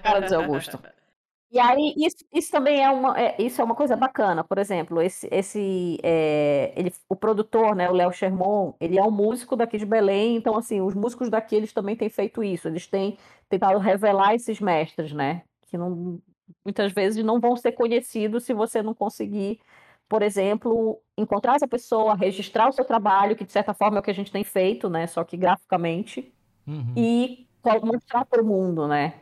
Cara 0.03 0.21
do 0.21 0.29
Zé 0.29 0.35
Augusto. 0.35 0.79
E 1.49 1.59
aí, 1.59 1.93
isso, 1.97 2.25
isso 2.33 2.51
também 2.51 2.83
é 2.83 2.89
uma, 2.89 3.17
é, 3.17 3.41
isso 3.41 3.61
é 3.61 3.63
uma 3.63 3.75
coisa 3.75 3.95
bacana. 3.95 4.43
Por 4.43 4.57
exemplo, 4.57 5.01
esse, 5.01 5.29
esse 5.31 5.97
é, 6.03 6.73
ele, 6.75 6.91
o 7.07 7.15
produtor, 7.15 7.73
né, 7.73 7.89
o 7.89 7.93
Léo 7.93 8.11
Sherman, 8.11 8.73
ele 8.81 8.99
é 8.99 9.03
um 9.03 9.11
músico 9.11 9.55
daqui 9.55 9.77
de 9.77 9.85
Belém, 9.85 10.35
então, 10.35 10.57
assim, 10.57 10.81
os 10.81 10.93
músicos 10.93 11.29
daqui, 11.29 11.55
eles 11.55 11.71
também 11.71 11.95
têm 11.95 12.09
feito 12.09 12.43
isso. 12.43 12.67
Eles 12.67 12.85
têm 12.85 13.17
tentado 13.49 13.79
revelar 13.79 14.35
esses 14.35 14.59
mestres, 14.59 15.13
né? 15.13 15.43
Que 15.67 15.77
não, 15.77 16.19
muitas 16.65 16.91
vezes 16.91 17.23
não 17.23 17.39
vão 17.39 17.55
ser 17.55 17.71
conhecidos 17.71 18.43
se 18.43 18.53
você 18.53 18.81
não 18.83 18.93
conseguir, 18.93 19.61
por 20.09 20.21
exemplo, 20.21 21.01
encontrar 21.17 21.55
essa 21.55 21.67
pessoa, 21.67 22.13
registrar 22.13 22.67
o 22.67 22.73
seu 22.73 22.83
trabalho, 22.83 23.37
que 23.37 23.45
de 23.45 23.51
certa 23.53 23.73
forma 23.73 23.97
é 23.97 23.99
o 24.01 24.03
que 24.03 24.11
a 24.11 24.13
gente 24.13 24.31
tem 24.33 24.43
feito, 24.43 24.89
né? 24.89 25.07
Só 25.07 25.23
que 25.23 25.37
graficamente, 25.37 26.33
uhum. 26.67 26.93
e 26.97 27.47
mostrar 27.83 28.25
para 28.25 28.41
o 28.41 28.45
mundo, 28.45 28.87
né? 28.87 29.13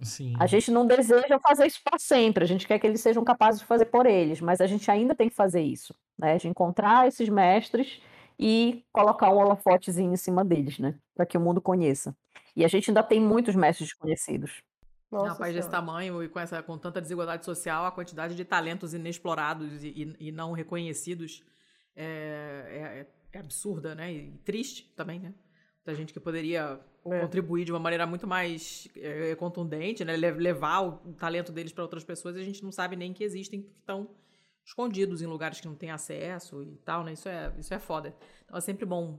Sim. 0.00 0.34
A 0.38 0.46
gente 0.46 0.70
não 0.70 0.86
deseja 0.86 1.38
fazer 1.40 1.66
isso 1.66 1.80
para 1.82 1.98
sempre, 1.98 2.44
a 2.44 2.46
gente 2.46 2.66
quer 2.66 2.78
que 2.78 2.86
eles 2.86 3.00
sejam 3.00 3.24
capazes 3.24 3.60
de 3.60 3.66
fazer 3.66 3.86
por 3.86 4.06
eles, 4.06 4.40
mas 4.40 4.60
a 4.60 4.66
gente 4.66 4.88
ainda 4.90 5.14
tem 5.14 5.28
que 5.28 5.34
fazer 5.34 5.62
isso, 5.62 5.94
né? 6.16 6.36
De 6.36 6.46
encontrar 6.46 7.08
esses 7.08 7.28
mestres 7.28 8.00
e 8.38 8.84
colocar 8.92 9.30
um 9.30 9.38
holofotezinho 9.38 10.12
em 10.12 10.16
cima 10.16 10.44
deles, 10.44 10.78
né? 10.78 10.94
Para 11.14 11.26
que 11.26 11.36
o 11.36 11.40
mundo 11.40 11.60
conheça. 11.60 12.16
E 12.54 12.64
a 12.64 12.68
gente 12.68 12.90
ainda 12.90 13.02
tem 13.02 13.20
muitos 13.20 13.54
mestres 13.56 13.88
desconhecidos. 13.88 14.62
Nossa, 15.10 15.34
um 15.34 15.38
país 15.38 15.54
desse 15.54 15.70
tamanho 15.70 16.22
e 16.22 16.28
com, 16.28 16.38
essa, 16.38 16.62
com 16.62 16.76
tanta 16.76 17.00
desigualdade 17.00 17.44
social, 17.44 17.86
a 17.86 17.90
quantidade 17.90 18.34
de 18.34 18.44
talentos 18.44 18.92
inexplorados 18.92 19.82
e, 19.82 19.88
e, 19.88 20.28
e 20.28 20.32
não 20.32 20.52
reconhecidos 20.52 21.42
é, 21.96 23.06
é, 23.32 23.36
é, 23.36 23.38
absurda, 23.38 23.94
né? 23.94 24.12
E 24.12 24.38
triste 24.44 24.92
também, 24.94 25.18
né? 25.18 25.34
Da 25.84 25.94
gente 25.94 26.12
que 26.12 26.20
poderia 26.20 26.78
é. 27.12 27.20
contribuir 27.20 27.64
de 27.64 27.72
uma 27.72 27.78
maneira 27.78 28.06
muito 28.06 28.26
mais 28.26 28.88
é, 28.96 29.34
contundente, 29.34 30.04
né? 30.04 30.16
Levar 30.16 30.80
o 30.80 31.14
talento 31.14 31.52
deles 31.52 31.72
para 31.72 31.84
outras 31.84 32.04
pessoas 32.04 32.36
a 32.36 32.42
gente 32.42 32.62
não 32.62 32.72
sabe 32.72 32.96
nem 32.96 33.12
que 33.12 33.24
existem 33.24 33.62
porque 33.62 33.78
estão 33.80 34.10
escondidos 34.64 35.22
em 35.22 35.26
lugares 35.26 35.60
que 35.60 35.66
não 35.66 35.74
têm 35.74 35.90
acesso 35.90 36.62
e 36.62 36.76
tal, 36.84 37.04
né? 37.04 37.12
Isso 37.12 37.28
é, 37.28 37.52
isso 37.58 37.72
é 37.72 37.78
foda. 37.78 38.14
Então 38.44 38.56
é 38.56 38.60
sempre 38.60 38.84
bom 38.84 39.18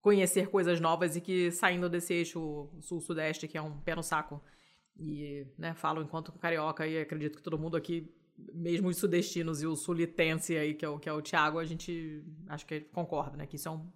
conhecer 0.00 0.48
coisas 0.48 0.80
novas 0.80 1.16
e 1.16 1.20
que 1.20 1.50
saindo 1.50 1.88
desse 1.88 2.12
eixo 2.12 2.68
sul-sudeste, 2.80 3.48
que 3.48 3.56
é 3.56 3.62
um 3.62 3.80
pé 3.80 3.94
no 3.94 4.02
saco, 4.02 4.42
e, 4.96 5.46
né, 5.58 5.74
falo 5.74 6.02
enquanto 6.02 6.32
carioca 6.32 6.86
e 6.86 7.00
acredito 7.00 7.36
que 7.36 7.42
todo 7.42 7.58
mundo 7.58 7.76
aqui, 7.76 8.12
mesmo 8.52 8.88
os 8.88 8.98
sudestinos 8.98 9.62
e 9.62 9.66
o 9.66 9.74
sulitense 9.74 10.56
aí, 10.56 10.74
que 10.74 10.84
é 10.84 10.88
o, 10.88 10.98
que 10.98 11.08
é 11.08 11.12
o 11.12 11.22
Thiago, 11.22 11.58
a 11.58 11.64
gente 11.64 12.22
acho 12.48 12.66
que 12.66 12.80
concorda, 12.80 13.36
né? 13.36 13.46
Que 13.46 13.56
isso 13.56 13.68
é 13.68 13.70
um 13.70 13.90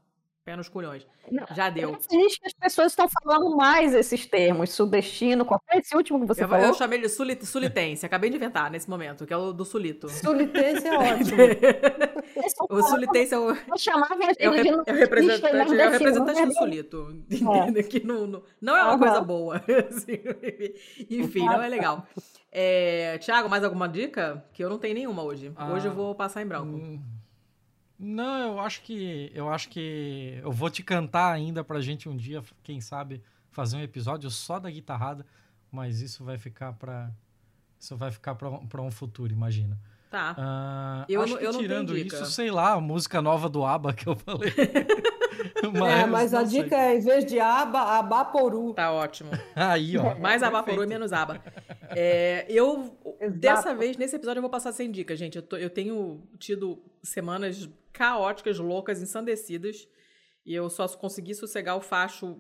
pé 0.49 0.57
nos 0.57 0.69
culhões. 0.69 1.07
Não, 1.31 1.45
Já 1.55 1.69
deu. 1.69 1.91
Existe 2.11 2.41
que 2.41 2.47
as 2.47 2.55
pessoas 2.55 2.93
estão 2.93 3.07
falando 3.07 3.55
mais 3.55 3.95
esses 3.95 4.25
termos, 4.25 4.71
sudestino, 4.71 5.45
qual 5.45 5.63
foi 5.69 5.79
esse 5.79 5.95
último 5.95 6.21
que 6.21 6.27
você 6.27 6.45
eu, 6.45 6.49
falou? 6.49 6.65
Eu 6.65 6.75
chamei 6.75 6.99
de 6.99 7.09
sulit, 7.09 7.45
sulitense, 7.45 8.07
acabei 8.07 8.31
de 8.31 8.37
inventar 8.37 8.71
nesse 8.71 8.89
momento, 8.89 9.27
que 9.27 9.33
é 9.35 9.37
o 9.37 9.53
do 9.53 9.65
sulito. 9.67 10.09
Sulitense 10.09 10.89
é 10.89 10.99
ótimo. 10.99 11.37
o 12.71 12.83
sulitense 12.83 13.35
é 13.35 13.39
o... 13.39 13.51
Eu 13.51 13.77
chamava 13.77 14.17
é 14.39 14.49
o, 14.49 14.53
re, 14.53 14.69
é 14.69 14.93
o 14.93 14.97
representante, 14.97 15.57
é 15.57 15.87
o 15.87 15.91
representante 15.91 16.47
do 16.47 16.55
sulito, 16.55 17.25
é. 17.77 17.83
que 17.83 18.07
não, 18.07 18.27
não, 18.27 18.43
não 18.59 18.77
é 18.77 18.83
uma 18.85 18.93
uhum. 18.93 18.99
coisa 18.99 19.21
boa. 19.21 19.57
Assim, 19.91 20.19
enfim, 21.11 21.45
não 21.45 21.63
é 21.63 21.69
legal. 21.69 22.07
É, 22.51 23.19
Tiago, 23.19 23.51
mais 23.51 23.63
alguma 23.63 23.87
dica? 23.87 24.43
Que 24.55 24.65
eu 24.65 24.71
não 24.71 24.79
tenho 24.79 24.95
nenhuma 24.95 25.23
hoje. 25.23 25.53
Ah, 25.55 25.71
hoje 25.73 25.87
eu 25.89 25.93
vou 25.93 26.15
passar 26.15 26.41
em 26.41 26.47
branco. 26.47 26.75
Hum. 26.75 27.18
Não, 27.99 28.53
eu 28.53 28.61
acho 28.61 28.83
que 28.83 29.31
eu 29.35 29.49
acho 29.49 29.69
que 29.69 30.39
eu 30.43 30.53
vou 30.53 30.71
te 30.71 30.83
cantar 30.83 31.33
ainda 31.33 31.65
pra 31.65 31.81
gente 31.81 32.09
um 32.09 32.17
dia, 32.17 32.43
quem 32.63 32.81
sabe, 32.81 33.23
fazer 33.51 33.77
um 33.77 33.83
episódio 33.83 34.31
só 34.31 34.61
da 34.61 34.71
guitarrada, 34.71 35.27
mas 35.71 36.01
isso 36.01 36.25
vai 36.25 36.39
ficar 36.39 36.75
para 36.75 37.11
isso 37.79 37.97
vai 37.97 38.11
ficar 38.11 38.35
para 38.35 38.83
um 38.83 38.91
futuro, 38.91 39.33
imagina. 39.33 39.79
Tá. 40.11 40.35
Uh, 40.39 41.13
eu, 41.13 41.23
acho 41.23 41.37
que 41.37 41.45
eu 41.45 41.59
tirando 41.59 41.97
isso, 41.97 42.25
sei 42.27 42.51
lá, 42.51 42.73
a 42.73 42.81
música 42.81 43.21
nova 43.21 43.49
do 43.49 43.65
ABBA 43.65 43.93
que 43.93 44.07
eu 44.07 44.17
falei. 44.17 44.53
mas, 45.73 45.93
é, 45.93 46.07
mas 46.07 46.35
a 46.35 46.43
dica 46.43 46.75
é, 46.75 46.97
em 46.97 47.01
vez 47.01 47.25
de 47.25 47.39
aba, 47.39 47.99
abaporu. 47.99 48.73
Tá 48.73 48.91
ótimo. 48.91 49.31
Aí, 49.55 49.99
ó. 49.99 50.19
Mais 50.19 50.43
abaporu 50.43 50.83
e 50.83 50.87
menos 50.87 51.13
aba. 51.13 51.43
É, 51.91 52.47
eu, 52.49 52.97
Exato. 53.21 53.39
dessa 53.39 53.75
vez, 53.75 53.97
nesse 53.97 54.17
episódio, 54.17 54.39
eu 54.39 54.43
vou 54.43 54.51
passar 54.51 54.73
sem 54.73 54.91
dica, 54.91 55.15
gente. 55.15 55.37
Eu, 55.37 55.43
tô, 55.43 55.57
eu 55.57 55.71
tenho 55.71 56.23
tido 56.39 56.83
semanas 57.03 57.69
caóticas, 57.99 58.61
loucas, 58.61 59.03
ensandecidas. 59.03 59.89
E 60.47 60.55
eu 60.55 60.71
só 60.71 60.87
consegui 60.89 61.35
sossegar 61.35 61.77
o 61.77 61.81
facho 61.81 62.39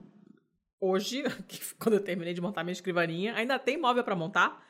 hoje, 0.81 1.25
quando 1.81 1.95
eu 1.95 2.01
terminei 2.01 2.33
de 2.33 2.41
montar 2.41 2.63
minha 2.63 2.73
escrivaninha. 2.73 3.35
Ainda 3.35 3.59
tem 3.59 3.77
móvel 3.77 4.05
para 4.05 4.15
montar, 4.15 4.65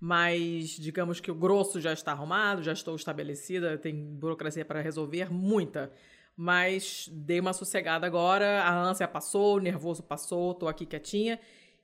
mas 0.00 0.70
digamos 0.70 1.20
que 1.20 1.30
o 1.30 1.34
grosso 1.34 1.78
já 1.78 1.92
está 1.92 2.12
arrumado, 2.12 2.62
já 2.62 2.72
estou 2.72 2.96
estabelecida, 2.96 3.76
tem 3.76 3.94
burocracia 3.94 4.64
para 4.64 4.80
resolver, 4.80 5.30
muita. 5.30 5.92
Mas 6.34 7.06
dei 7.12 7.38
uma 7.38 7.52
sossegada 7.52 8.06
agora, 8.06 8.62
a 8.62 8.82
ânsia 8.82 9.06
passou, 9.06 9.56
o 9.56 9.60
nervoso 9.60 10.02
passou, 10.02 10.54
tô 10.54 10.66
aqui 10.66 10.86
quietinha. 10.86 11.38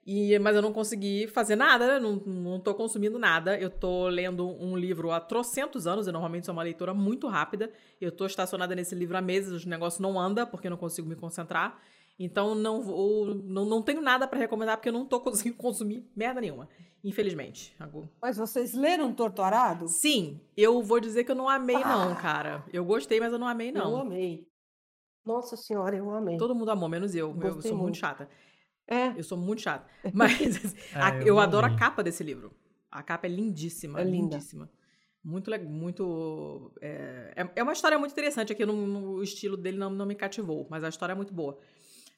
E, 0.07 0.39
mas 0.39 0.55
eu 0.55 0.63
não 0.63 0.73
consegui 0.73 1.27
fazer 1.27 1.57
nada, 1.57 1.95
né? 1.95 1.99
não, 1.99 2.15
não 2.15 2.61
tô 2.61 2.73
consumindo 2.75 3.19
nada. 3.19 3.59
Eu 3.59 3.69
tô 3.69 4.07
lendo 4.07 4.49
um 4.63 4.77
livro 4.77 5.11
há 5.11 5.19
trocentos 5.19 5.85
anos, 5.85 6.07
eu 6.07 6.13
normalmente 6.13 6.47
sou 6.47 6.53
uma 6.53 6.63
leitora 6.63 6.95
muito 6.95 7.27
rápida. 7.27 7.73
Eu 8.01 8.13
tô 8.13 8.25
estacionada 8.25 8.73
nesse 8.77 8.95
livro 8.95 9.17
há 9.17 9.21
meses, 9.21 9.65
o 9.65 9.69
negócio 9.69 10.01
não 10.01 10.17
anda 10.17 10.47
porque 10.47 10.69
eu 10.69 10.71
não 10.71 10.79
consigo 10.79 11.09
me 11.09 11.17
concentrar. 11.17 11.83
Então 12.19 12.55
não 12.55 12.81
vou, 12.81 13.35
não, 13.35 13.65
não 13.65 13.83
tenho 13.83 14.01
nada 14.01 14.29
para 14.29 14.39
recomendar 14.39 14.77
porque 14.77 14.91
eu 14.91 14.93
não 14.93 15.05
tô 15.05 15.19
conseguindo 15.21 15.57
consumir 15.57 16.09
merda 16.15 16.41
nenhuma, 16.41 16.69
infelizmente. 17.03 17.75
Mas 18.23 18.37
vocês 18.37 18.75
leram 18.75 19.13
Torturado? 19.13 19.89
Sim, 19.89 20.41
eu 20.57 20.85
vou 20.85 21.01
dizer 21.01 21.25
que 21.25 21.33
eu 21.33 21.37
não 21.37 21.49
amei 21.49 21.81
não, 21.81 22.15
cara. 22.15 22.65
Eu 22.73 22.85
gostei, 22.85 23.19
mas 23.19 23.33
eu 23.33 23.41
não 23.41 23.49
amei 23.49 23.73
não. 23.73 23.91
Eu 23.91 23.97
amei. 23.99 24.47
Nossa 25.25 25.57
senhora, 25.57 25.97
eu 25.97 26.09
amei. 26.13 26.37
Todo 26.37 26.55
mundo 26.55 26.71
amou, 26.71 26.89
menos 26.89 27.13
eu. 27.13 27.33
Gostei 27.33 27.51
eu 27.51 27.63
sou 27.63 27.71
muito, 27.73 27.83
muito 27.83 27.97
chata. 27.99 28.29
É. 28.89 29.09
Eu 29.19 29.23
sou 29.23 29.37
muito 29.37 29.63
chata. 29.63 29.87
Mas 30.13 30.77
é, 30.95 30.95
a, 30.99 31.17
eu, 31.17 31.27
eu 31.27 31.41
adoro 31.41 31.67
a 31.67 31.77
capa 31.77 32.03
desse 32.03 32.23
livro. 32.23 32.55
A 32.91 33.03
capa 33.03 33.27
é 33.27 33.31
lindíssima, 33.31 34.01
é 34.01 34.05
lindíssima. 34.05 34.71
Muito, 35.23 35.51
muito. 35.65 36.73
É, 36.81 37.33
é, 37.37 37.51
é, 37.57 37.63
uma 37.63 37.73
história 37.73 37.99
muito 37.99 38.13
interessante. 38.13 38.53
Aqui 38.53 38.65
no, 38.65 38.87
no 38.87 39.23
estilo 39.23 39.57
dele 39.57 39.77
não, 39.77 39.91
não 39.91 40.07
me 40.07 40.15
cativou, 40.15 40.67
mas 40.71 40.85
a 40.85 40.89
história 40.89 41.13
é 41.13 41.17
muito 41.17 41.35
boa. 41.35 41.59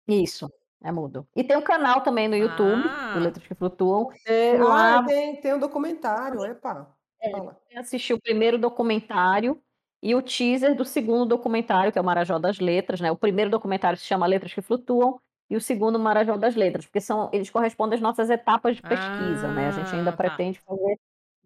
Isso. 0.08 0.52
É 0.84 0.92
mudo. 0.92 1.28
E 1.36 1.44
tem 1.44 1.58
um 1.58 1.62
canal 1.62 2.02
também 2.02 2.28
no 2.28 2.36
YouTube, 2.36 2.88
ah. 2.88 3.14
do 3.14 3.20
Letras 3.20 3.46
que 3.46 3.56
Flutuam. 3.56 4.10
É, 4.26 4.58
lá... 4.58 5.00
ah, 5.00 5.04
tem, 5.04 5.36
tem 5.42 5.54
um 5.54 5.60
documentário, 5.60 6.46
epa. 6.46 6.88
É, 7.22 7.80
assisti 7.80 8.14
o 8.14 8.22
primeiro 8.22 8.60
documentário 8.60 9.60
e 10.04 10.14
o 10.14 10.22
teaser 10.22 10.76
do 10.76 10.86
segundo 10.86 11.26
documentário, 11.26 11.92
que 11.92 11.98
é 11.98 12.02
o 12.02 12.06
Marajó 12.06 12.38
das 12.38 12.60
Letras, 12.60 13.02
né? 13.02 13.12
O 13.12 13.18
primeiro 13.18 13.50
documentário 13.50 13.98
se 13.98 14.06
chama 14.06 14.28
Letras 14.28 14.54
que 14.54 14.62
Flutuam 14.62 15.20
e 15.50 15.56
o 15.56 15.62
segundo 15.62 15.98
Marajó 15.98 16.38
das 16.38 16.56
Letras, 16.56 16.86
porque 16.86 17.02
são 17.02 17.30
eles 17.34 17.50
correspondem 17.50 17.96
às 17.96 18.02
nossas 18.02 18.30
etapas 18.30 18.76
de 18.76 18.82
pesquisa, 18.82 19.48
ah, 19.48 19.54
né? 19.54 19.68
A 19.70 19.72
gente 19.72 19.96
ainda 19.96 20.12
tá. 20.12 20.18
pretende 20.18 20.60
fazer 20.60 21.00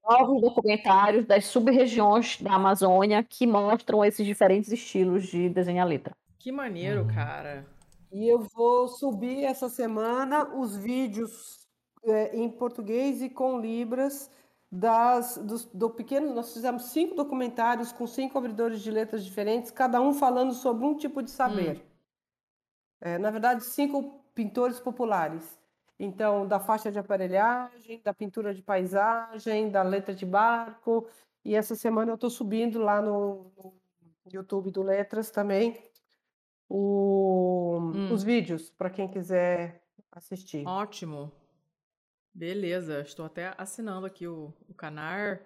novos 0.04 0.42
documentários 0.42 1.26
das 1.26 1.46
sub-regiões 1.46 2.42
da 2.42 2.56
Amazônia 2.56 3.24
que 3.24 3.48
mostram 3.48 4.04
esses 4.04 4.26
diferentes 4.26 4.72
estilos 4.72 5.28
de 5.28 5.48
desenhar 5.48 5.88
letra. 5.88 6.14
Que 6.38 6.52
maneiro, 6.52 7.02
uhum. 7.02 7.08
cara. 7.08 7.66
E 8.12 8.28
eu 8.28 8.40
vou 8.40 8.90
subir 8.90 9.46
essa 9.46 9.70
semana 9.70 10.44
os 10.56 10.76
vídeos 10.76 11.68
é, 12.04 12.36
em 12.36 12.50
português 12.50 13.22
e 13.22 13.30
com 13.30 13.60
libras 13.60 14.30
das 14.70 15.38
do, 15.38 15.58
do, 15.74 15.90
pequeno. 15.90 16.34
Nós 16.34 16.54
fizemos 16.54 16.86
cinco 16.86 17.16
documentários 17.16 17.92
com 17.94 18.06
cinco 18.06 18.38
abridores 18.38 18.82
de 18.82 18.92
letras 18.92 19.24
diferentes, 19.24 19.72
cada 19.72 20.02
um 20.02 20.14
falando 20.14 20.54
sobre 20.54 20.86
um 20.86 20.96
tipo 20.96 21.22
de 21.24 21.32
saber. 21.32 21.78
Hum. 21.78 21.92
É, 23.00 23.18
na 23.18 23.32
verdade, 23.32 23.64
cinco 23.64 24.22
pintores 24.36 24.80
populares. 24.80 25.58
Então, 25.98 26.48
da 26.48 26.60
faixa 26.60 26.92
de 26.92 27.00
aparelhagem, 27.00 28.02
da 28.04 28.14
pintura 28.14 28.54
de 28.54 28.62
paisagem, 28.62 29.70
da 29.70 29.84
letra 29.84 30.14
de 30.14 30.26
barco. 30.26 31.08
E 31.46 31.56
essa 31.56 31.76
semana 31.76 32.12
eu 32.12 32.16
estou 32.16 32.30
subindo 32.30 32.80
lá 32.80 33.02
no, 33.02 33.52
no 33.56 33.74
YouTube 34.32 34.70
do 34.70 34.84
Letras 34.84 35.32
também 35.32 35.91
o, 36.74 37.92
hum. 37.94 38.14
os 38.14 38.24
vídeos 38.24 38.70
para 38.70 38.90
quem 38.90 39.10
quiser 39.10 39.84
assistir. 40.10 40.66
Ótimo. 40.66 41.30
Beleza, 42.34 43.02
estou 43.02 43.26
até 43.26 43.54
assinando 43.58 44.06
aqui 44.06 44.26
o, 44.26 44.54
o 44.70 44.74
canal 44.74 45.38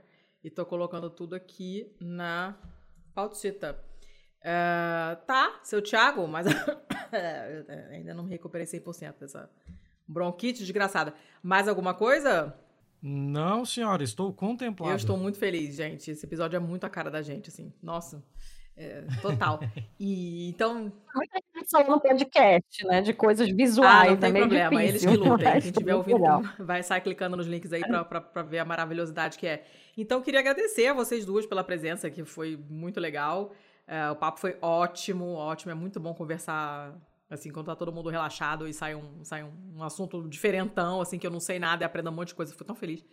e 0.43 0.47
estou 0.47 0.63
colocando 0.67 1.09
tudo 1.09 1.33
aqui 1.33 1.91
na 1.99 2.55
pautita. 3.15 3.83
Uh, 4.39 5.25
tá, 5.25 5.59
seu 5.63 5.81
Thiago, 5.81 6.27
mas 6.27 6.45
ainda 7.89 8.13
não 8.13 8.23
me 8.23 8.29
recuperei 8.29 8.67
100% 8.67 9.15
dessa 9.21 9.49
bronquite 10.07 10.59
desgraçada. 10.59 11.15
Mais 11.41 11.67
alguma 11.67 11.95
coisa? 11.95 12.55
Não, 13.01 13.65
senhora, 13.65 14.03
estou 14.03 14.31
contemplado. 14.31 14.91
Eu 14.91 14.97
estou 14.97 15.17
muito 15.17 15.39
feliz, 15.39 15.75
gente. 15.75 16.11
Esse 16.11 16.23
episódio 16.23 16.57
é 16.57 16.59
muito 16.59 16.83
a 16.83 16.89
cara 16.89 17.09
da 17.09 17.23
gente, 17.23 17.49
assim. 17.49 17.73
Nossa. 17.81 18.23
É, 18.77 19.03
total. 19.21 19.59
E 19.97 20.49
então. 20.49 20.91
Muita 21.15 21.39
gente 21.55 21.69
falando 21.71 21.89
no 21.91 21.99
podcast, 22.01 22.85
né? 22.85 23.01
De 23.01 23.13
coisas 23.13 23.49
visuais. 23.49 24.09
Ah, 24.09 24.11
não 24.11 24.17
tem 24.17 24.29
é 24.29 24.39
problema. 24.39 24.69
Difícil, 24.69 24.89
Eles 24.89 25.05
que 25.05 25.15
lutem. 25.29 25.51
Quem 25.51 25.57
estiver 25.71 25.95
ouvindo, 25.95 26.17
legal. 26.17 26.41
vai 26.59 26.83
sair 26.83 27.01
clicando 27.01 27.37
nos 27.37 27.47
links 27.47 27.71
aí 27.71 27.81
para 27.81 28.43
ver 28.43 28.59
a 28.59 28.65
maravilhosidade 28.65 29.37
que 29.37 29.47
é. 29.47 29.65
Então, 29.97 30.21
queria 30.21 30.41
agradecer 30.41 30.87
a 30.87 30.93
vocês 30.93 31.25
duas 31.25 31.45
pela 31.45 31.63
presença, 31.63 32.09
que 32.09 32.25
foi 32.25 32.57
muito 32.69 32.99
legal. 32.99 33.53
É, 33.87 34.09
o 34.11 34.15
papo 34.15 34.39
foi 34.39 34.57
ótimo, 34.61 35.33
ótimo. 35.33 35.71
É 35.71 35.75
muito 35.75 35.99
bom 35.99 36.13
conversar 36.13 36.93
assim, 37.29 37.51
quando 37.51 37.67
tá 37.67 37.75
todo 37.75 37.93
mundo 37.93 38.09
relaxado 38.09 38.67
e 38.67 38.73
sai 38.73 38.93
um, 38.93 39.23
sai 39.23 39.43
um, 39.43 39.51
um 39.77 39.83
assunto 39.83 40.27
diferentão, 40.27 41.01
assim, 41.01 41.17
que 41.17 41.25
eu 41.25 41.31
não 41.31 41.39
sei 41.39 41.59
nada 41.59 41.83
e 41.83 41.85
aprendo 41.85 42.09
um 42.09 42.13
monte 42.13 42.29
de 42.29 42.35
coisa. 42.35 42.53
Fui 42.53 42.65
tão 42.65 42.75
feliz. 42.75 43.05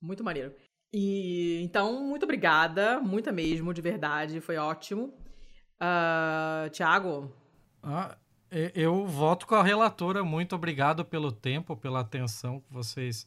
Muito 0.00 0.24
maneiro. 0.24 0.52
E 0.92 1.60
então, 1.62 2.02
muito 2.02 2.24
obrigada, 2.24 3.00
muita 3.00 3.30
mesmo, 3.30 3.74
de 3.74 3.82
verdade, 3.82 4.40
foi 4.40 4.56
ótimo. 4.56 5.12
Uh, 5.80 6.70
Tiago? 6.70 7.32
Ah, 7.82 8.16
eu 8.50 9.06
voto 9.06 9.46
com 9.46 9.54
a 9.54 9.62
relatora. 9.62 10.24
Muito 10.24 10.54
obrigado 10.54 11.04
pelo 11.04 11.30
tempo, 11.30 11.76
pela 11.76 12.00
atenção 12.00 12.60
que 12.60 12.72
vocês 12.72 13.26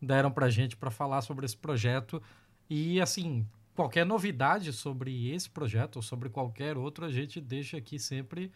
deram 0.00 0.30
pra 0.30 0.48
gente 0.48 0.76
para 0.76 0.90
falar 0.90 1.20
sobre 1.22 1.44
esse 1.44 1.56
projeto. 1.56 2.22
E 2.68 3.00
assim, 3.00 3.46
qualquer 3.74 4.06
novidade 4.06 4.72
sobre 4.72 5.32
esse 5.32 5.50
projeto 5.50 5.96
ou 5.96 6.02
sobre 6.02 6.28
qualquer 6.28 6.78
outro, 6.78 7.04
a 7.04 7.10
gente 7.10 7.40
deixa 7.40 7.76
aqui 7.76 7.98
sempre 7.98 8.52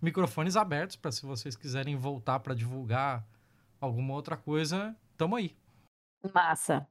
microfones 0.00 0.56
abertos 0.56 0.96
para 0.96 1.12
se 1.12 1.26
vocês 1.26 1.56
quiserem 1.56 1.96
voltar 1.96 2.40
para 2.40 2.54
divulgar 2.54 3.26
alguma 3.80 4.14
outra 4.14 4.36
coisa, 4.36 4.96
tamo 5.16 5.36
aí. 5.36 5.56
Massa. 6.34 6.88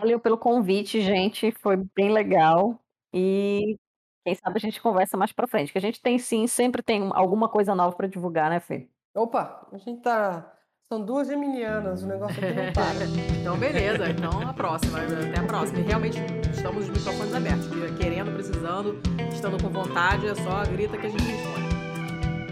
Valeu 0.00 0.20
pelo 0.20 0.38
convite, 0.38 1.00
gente. 1.00 1.50
Foi 1.50 1.76
bem 1.76 2.12
legal. 2.12 2.78
E 3.12 3.76
quem 4.24 4.34
sabe 4.34 4.56
a 4.56 4.60
gente 4.60 4.80
conversa 4.80 5.16
mais 5.16 5.32
pra 5.32 5.46
frente. 5.46 5.72
Que 5.72 5.78
a 5.78 5.80
gente 5.80 6.00
tem 6.00 6.18
sim, 6.18 6.46
sempre 6.46 6.82
tem 6.82 7.10
alguma 7.14 7.48
coisa 7.48 7.74
nova 7.74 7.96
para 7.96 8.06
divulgar, 8.06 8.50
né, 8.50 8.60
Fê? 8.60 8.88
Opa, 9.16 9.66
a 9.72 9.78
gente 9.78 10.00
tá. 10.02 10.54
São 10.90 11.04
duas 11.04 11.28
geminianas, 11.28 12.02
o 12.02 12.06
negócio 12.06 12.42
aqui 12.42 12.54
não 12.54 12.72
para. 12.72 13.04
então, 13.40 13.58
beleza. 13.58 14.08
Então, 14.08 14.40
a 14.48 14.52
próxima. 14.54 14.98
Até 15.00 15.40
a 15.40 15.46
próxima. 15.46 15.80
E 15.80 15.82
realmente, 15.82 16.18
estamos 16.50 16.86
de 16.86 16.92
microfones 16.92 17.34
abertos. 17.34 17.68
Querendo, 17.98 18.32
precisando, 18.32 19.00
estando 19.32 19.62
com 19.62 19.68
vontade, 19.68 20.28
é 20.28 20.34
só 20.34 20.62
grita 20.64 20.96
que 20.96 21.06
a 21.06 21.10
gente 21.10 21.24
responde. 21.24 21.68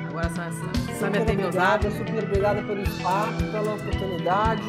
Agora, 0.09 0.28
Samia 0.98 1.24
tem 1.24 1.36
meus 1.36 1.55
obrigada, 1.55 1.90
super 1.90 2.24
obrigada 2.24 2.62
pelo 2.62 2.82
espaço, 2.82 3.39
pela 3.52 3.74
oportunidade. 3.74 4.64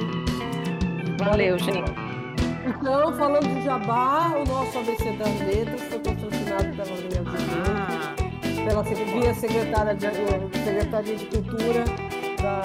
Valeu, 1.20 1.58
gente. 1.58 2.07
Então, 2.68 3.14
falando 3.14 3.48
de 3.48 3.64
Jabá, 3.64 4.34
o 4.36 4.46
nosso 4.46 4.78
ABC 4.78 5.12
das 5.14 5.40
Letras 5.40 5.82
foi 5.84 6.00
patrocinado 6.00 6.76
pela 6.76 6.96
Leia 6.98 7.24
ah, 7.66 8.16
pela 8.68 8.84
via 8.84 9.34
secretária 9.34 9.96
de, 9.96 10.06
Secretaria 10.66 11.16
de 11.16 11.26
Cultura 11.28 11.86
da, 12.42 12.62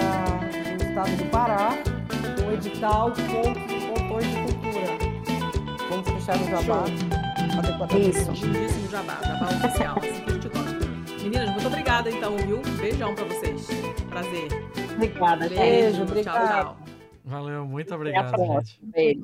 do 0.75 0.83
Estado 0.83 1.15
do 1.15 1.25
Pará, 1.31 1.69
o 2.45 2.51
edital 2.51 3.11
Pontos 3.11 4.27
de 4.27 4.35
Cultura. 4.41 5.13
Vamos 5.89 6.09
fechar 6.09 6.35
o 6.35 6.49
Jabá. 6.49 6.83
Isso. 7.97 8.31
Lindíssimo 8.31 8.89
Jabá, 8.89 9.19
Jabá 9.23 9.45
oficial, 9.45 9.97
assim 9.99 10.21
que 10.21 10.29
a 10.29 10.33
gente 10.33 10.49
gosta. 10.49 11.23
Meninas, 11.23 11.49
muito 11.51 11.67
obrigada 11.67 12.09
então, 12.11 12.37
viu? 12.37 12.61
Beijão 12.77 13.15
pra 13.15 13.23
vocês. 13.25 13.67
Prazer. 14.09 14.49
Obrigada. 14.95 15.47
Beijo, 15.47 15.59
Beijo 15.59 16.03
obrigada. 16.03 16.47
Tchau, 16.47 16.63
tchau. 16.65 16.77
Valeu, 17.23 17.65
muito 17.65 17.95
obrigado, 17.95 18.37
gente. 18.37 18.79
Beijo. 18.83 19.23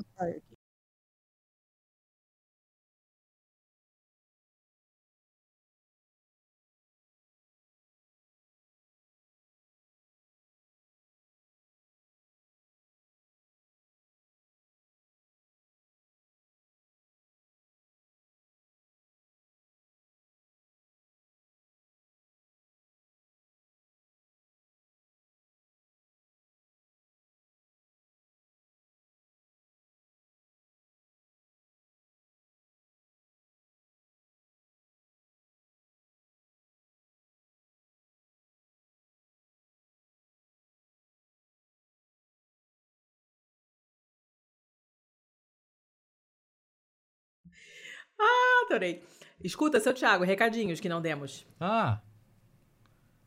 Adorei. 48.69 49.01
Escuta, 49.43 49.79
seu 49.79 49.93
Thiago, 49.93 50.23
recadinhos 50.23 50.79
que 50.79 50.87
não 50.87 51.01
demos. 51.01 51.43
Ah, 51.59 51.99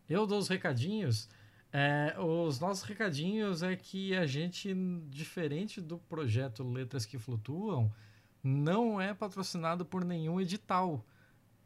eu 0.09 0.25
dou 0.25 0.39
os 0.39 0.47
recadinhos. 0.47 1.29
É, 1.73 2.15
os 2.19 2.61
nossos 2.61 2.85
recadinhos 2.85 3.63
é 3.63 3.75
que 3.75 4.15
a 4.15 4.25
gente, 4.25 4.73
diferente 5.09 5.81
do 5.81 5.99
projeto 5.99 6.63
Letras 6.63 7.05
que 7.05 7.19
Flutuam, 7.19 7.93
não 8.41 9.01
é 9.01 9.13
patrocinado 9.13 9.85
por 9.85 10.05
nenhum 10.05 10.41
edital. 10.41 11.05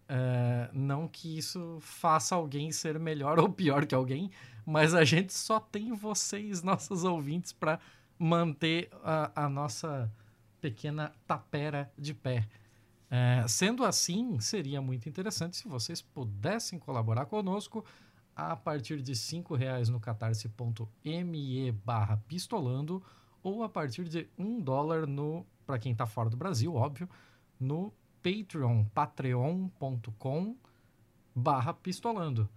É, 0.09 0.71
não 0.73 1.07
que 1.07 1.37
isso 1.37 1.79
faça 1.81 2.35
alguém 2.35 2.73
ser 2.73 2.99
melhor 2.99 3.39
ou 3.41 3.51
pior 3.51 3.85
que 3.85 3.95
alguém, 3.95 4.31
mas 4.65 4.95
a 4.95 5.05
gente 5.05 5.35
só 5.35 5.61
tem 5.61 5.93
vocês, 5.93 6.63
nossos 6.63 7.05
ouvintes, 7.05 7.53
para 7.53 7.79
manter 8.19 8.89
a, 9.05 9.45
a, 9.45 9.49
nossa 9.51 10.11
pequena 10.61 11.13
tapera 11.27 11.93
de 11.99 12.15
pé. 12.15 12.47
É, 13.11 13.45
sendo 13.47 13.85
assim, 13.85 14.41
seria 14.41 14.83
muito 14.83 15.09
interessante 15.09 15.57
se 15.57 15.69
vocês 15.69 16.03
pudessem 16.03 16.79
colaborar 16.79 17.27
conosco 17.27 17.85
a 18.35 18.57
partir 18.57 19.01
de 19.01 19.13
R$ 19.13 19.57
reais 19.57 19.89
no 19.89 20.01
catarse.me 20.01 21.73
barra 21.85 22.17
pistolando 22.29 23.03
ou 23.43 23.63
a 23.63 23.69
partir 23.69 24.09
de 24.09 24.29
um 24.37 24.61
dólar 24.61 25.07
no, 25.07 25.47
para 25.65 25.79
quem 25.79 25.93
está 25.93 26.05
fora 26.05 26.29
do 26.29 26.37
Brasil, 26.37 26.75
óbvio, 26.75 27.09
no 27.61 27.93
Patreon, 28.23 28.85
patreon.com 28.87 30.57
barra 31.35 31.73
pistolando. 31.73 32.49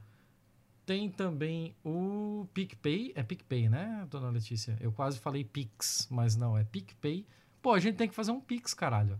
Tem 0.85 1.11
também 1.11 1.75
o 1.85 2.47
PicPay, 2.53 3.13
é 3.15 3.21
PicPay, 3.21 3.69
né, 3.69 4.07
dona 4.09 4.31
Letícia? 4.31 4.75
Eu 4.81 4.91
quase 4.91 5.19
falei 5.19 5.43
Pix, 5.43 6.07
mas 6.09 6.35
não, 6.35 6.57
é 6.57 6.63
PicPay. 6.63 7.25
Pô, 7.61 7.73
a 7.73 7.79
gente 7.79 7.95
tem 7.95 8.09
que 8.09 8.15
fazer 8.15 8.31
um 8.31 8.41
Pix, 8.41 8.73
caralho. 8.73 9.19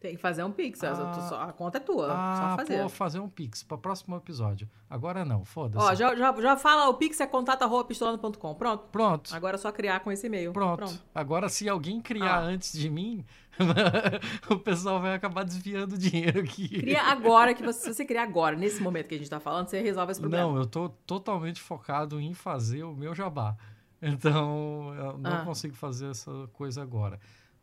Tem 0.00 0.14
que 0.14 0.22
fazer 0.22 0.44
um 0.44 0.52
Pix, 0.52 0.84
ah, 0.84 1.48
a 1.48 1.52
conta 1.52 1.78
é 1.78 1.80
tua, 1.80 2.06
ah, 2.12 2.36
só 2.36 2.56
fazer. 2.56 2.82
Pô, 2.82 2.88
fazer 2.88 3.18
um 3.18 3.28
Pix 3.28 3.64
para 3.64 3.74
o 3.74 3.78
próximo 3.78 4.14
episódio. 4.16 4.70
Agora 4.88 5.24
não, 5.24 5.44
foda-se. 5.44 5.84
Ó, 5.84 5.92
já, 5.92 6.14
já, 6.14 6.32
já 6.40 6.56
fala, 6.56 6.88
o 6.88 6.94
Pix 6.94 7.20
é 7.20 7.26
contato.pistolando.com. 7.26 8.54
Pronto. 8.54 8.84
Pronto. 8.92 9.34
Agora 9.34 9.56
é 9.56 9.58
só 9.58 9.72
criar 9.72 9.98
com 10.00 10.12
esse 10.12 10.28
e-mail. 10.28 10.52
Pronto. 10.52 10.78
Pronto. 10.78 11.02
Agora, 11.12 11.48
se 11.48 11.68
alguém 11.68 12.00
criar 12.00 12.36
ah. 12.36 12.42
antes 12.42 12.72
de 12.72 12.88
mim, 12.88 13.24
o 14.48 14.56
pessoal 14.56 15.00
vai 15.00 15.16
acabar 15.16 15.42
desviando 15.42 15.96
o 15.96 15.98
dinheiro 15.98 16.40
aqui. 16.40 16.68
Cria 16.68 17.02
agora, 17.02 17.52
que 17.52 17.64
você, 17.64 17.80
se 17.80 17.94
você 17.94 18.04
criar 18.04 18.22
agora, 18.22 18.54
nesse 18.54 18.80
momento 18.80 19.08
que 19.08 19.16
a 19.16 19.18
gente 19.18 19.30
tá 19.30 19.40
falando, 19.40 19.66
você 19.66 19.80
resolve 19.80 20.12
esse 20.12 20.20
problema. 20.20 20.46
Não, 20.46 20.56
eu 20.56 20.66
tô 20.66 20.90
totalmente 21.06 21.60
focado 21.60 22.20
em 22.20 22.34
fazer 22.34 22.84
o 22.84 22.94
meu 22.94 23.16
jabá. 23.16 23.56
Então, 24.00 24.94
eu 24.94 25.18
não 25.18 25.38
ah. 25.38 25.44
consigo 25.44 25.74
fazer 25.74 26.10
essa 26.10 26.30
coisa 26.52 26.82
agora. 26.82 27.18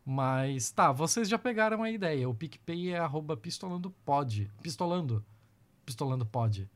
Mas 0.08 0.70
tá, 0.70 0.92
vocês 0.92 1.28
já 1.28 1.36
pegaram 1.36 1.82
a 1.82 1.90
ideia. 1.90 2.28
O 2.28 2.34
PicPay 2.34 2.92
é 2.92 2.98
arroba 2.98 3.36
pistolando 3.36 3.90
pod. 4.04 4.48
Pistolando. 4.62 5.24
Pistolando 5.84 6.24
pod. 6.24 6.70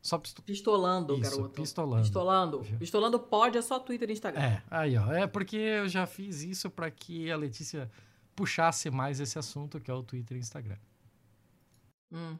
Só 0.00 0.16
pisto... 0.16 0.42
Pistolando, 0.42 1.12
Isso, 1.18 1.22
garoto. 1.22 1.60
Pistolando. 1.60 2.02
Pistolando. 2.02 2.64
Pistolando 2.78 3.20
pod 3.20 3.58
é 3.58 3.60
só 3.60 3.78
Twitter 3.78 4.08
e 4.08 4.14
Instagram. 4.14 4.40
É, 4.40 4.62
aí 4.70 4.96
ó. 4.96 5.12
É 5.12 5.26
porque 5.26 5.56
eu 5.56 5.86
já 5.86 6.06
fiz 6.06 6.42
isso 6.44 6.70
para 6.70 6.90
que 6.90 7.30
a 7.30 7.36
Letícia 7.36 7.90
puxasse 8.34 8.88
mais 8.88 9.20
esse 9.20 9.38
assunto, 9.38 9.78
que 9.78 9.90
é 9.90 9.94
o 9.94 10.02
Twitter 10.02 10.38
e 10.38 10.40
Instagram. 10.40 10.78
Hum. 12.10 12.38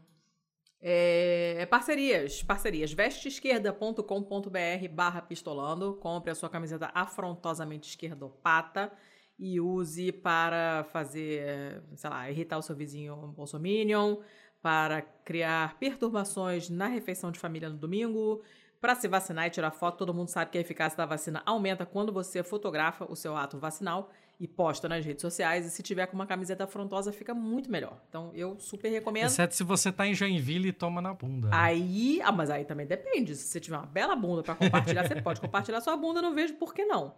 É, 0.80 1.56
é 1.58 1.66
parcerias, 1.66 2.42
parcerias. 2.42 2.90
Vesteesquerda.com.br 2.90 4.88
barra 4.92 5.20
pistolando. 5.20 5.92
Compre 5.96 6.30
a 6.30 6.34
sua 6.34 6.48
camiseta 6.48 6.90
afrontosamente 6.94 7.86
esquerdopata 7.90 8.90
e 9.38 9.60
use 9.60 10.12
para 10.12 10.84
fazer, 10.92 11.82
sei 11.94 12.10
lá, 12.10 12.30
irritar 12.30 12.58
o 12.58 12.62
seu 12.62 12.74
vizinho 12.74 13.16
bolsominion, 13.36 14.18
para 14.62 15.02
criar 15.02 15.78
perturbações 15.78 16.68
na 16.68 16.86
refeição 16.86 17.30
de 17.30 17.38
família 17.38 17.68
no 17.68 17.76
domingo, 17.76 18.42
para 18.80 18.94
se 18.94 19.06
vacinar 19.06 19.46
e 19.46 19.50
tirar 19.50 19.70
foto. 19.70 19.98
Todo 19.98 20.14
mundo 20.14 20.28
sabe 20.28 20.50
que 20.50 20.58
a 20.58 20.60
eficácia 20.60 20.96
da 20.96 21.06
vacina 21.06 21.42
aumenta 21.44 21.84
quando 21.86 22.12
você 22.12 22.42
fotografa 22.42 23.04
o 23.10 23.14
seu 23.14 23.36
ato 23.36 23.58
vacinal 23.58 24.10
e 24.38 24.46
posta 24.46 24.88
nas 24.88 25.04
redes 25.04 25.22
sociais. 25.22 25.66
E 25.66 25.70
se 25.70 25.82
tiver 25.82 26.06
com 26.06 26.14
uma 26.14 26.26
camiseta 26.26 26.64
afrontosa, 26.64 27.12
fica 27.12 27.34
muito 27.34 27.70
melhor. 27.70 28.00
Então, 28.08 28.30
eu 28.34 28.58
super 28.58 28.90
recomendo. 28.90 29.26
Exceto 29.26 29.54
se 29.54 29.64
você 29.64 29.90
tá 29.92 30.06
em 30.06 30.14
Joinville 30.14 30.68
e 30.68 30.72
toma 30.72 31.00
na 31.00 31.14
bunda. 31.14 31.48
Né? 31.48 31.56
Aí, 31.56 32.20
ah, 32.22 32.32
mas 32.32 32.50
aí 32.50 32.64
também 32.64 32.86
depende. 32.86 33.34
Se 33.34 33.44
você 33.44 33.60
tiver 33.60 33.76
uma 33.76 33.86
bela 33.86 34.16
bunda 34.16 34.42
para 34.42 34.54
compartilhar, 34.54 35.06
você 35.06 35.20
pode 35.20 35.40
compartilhar 35.40 35.80
sua 35.80 35.96
bunda, 35.96 36.20
não 36.20 36.34
vejo 36.34 36.54
por 36.54 36.74
que 36.74 36.84
não. 36.84 37.14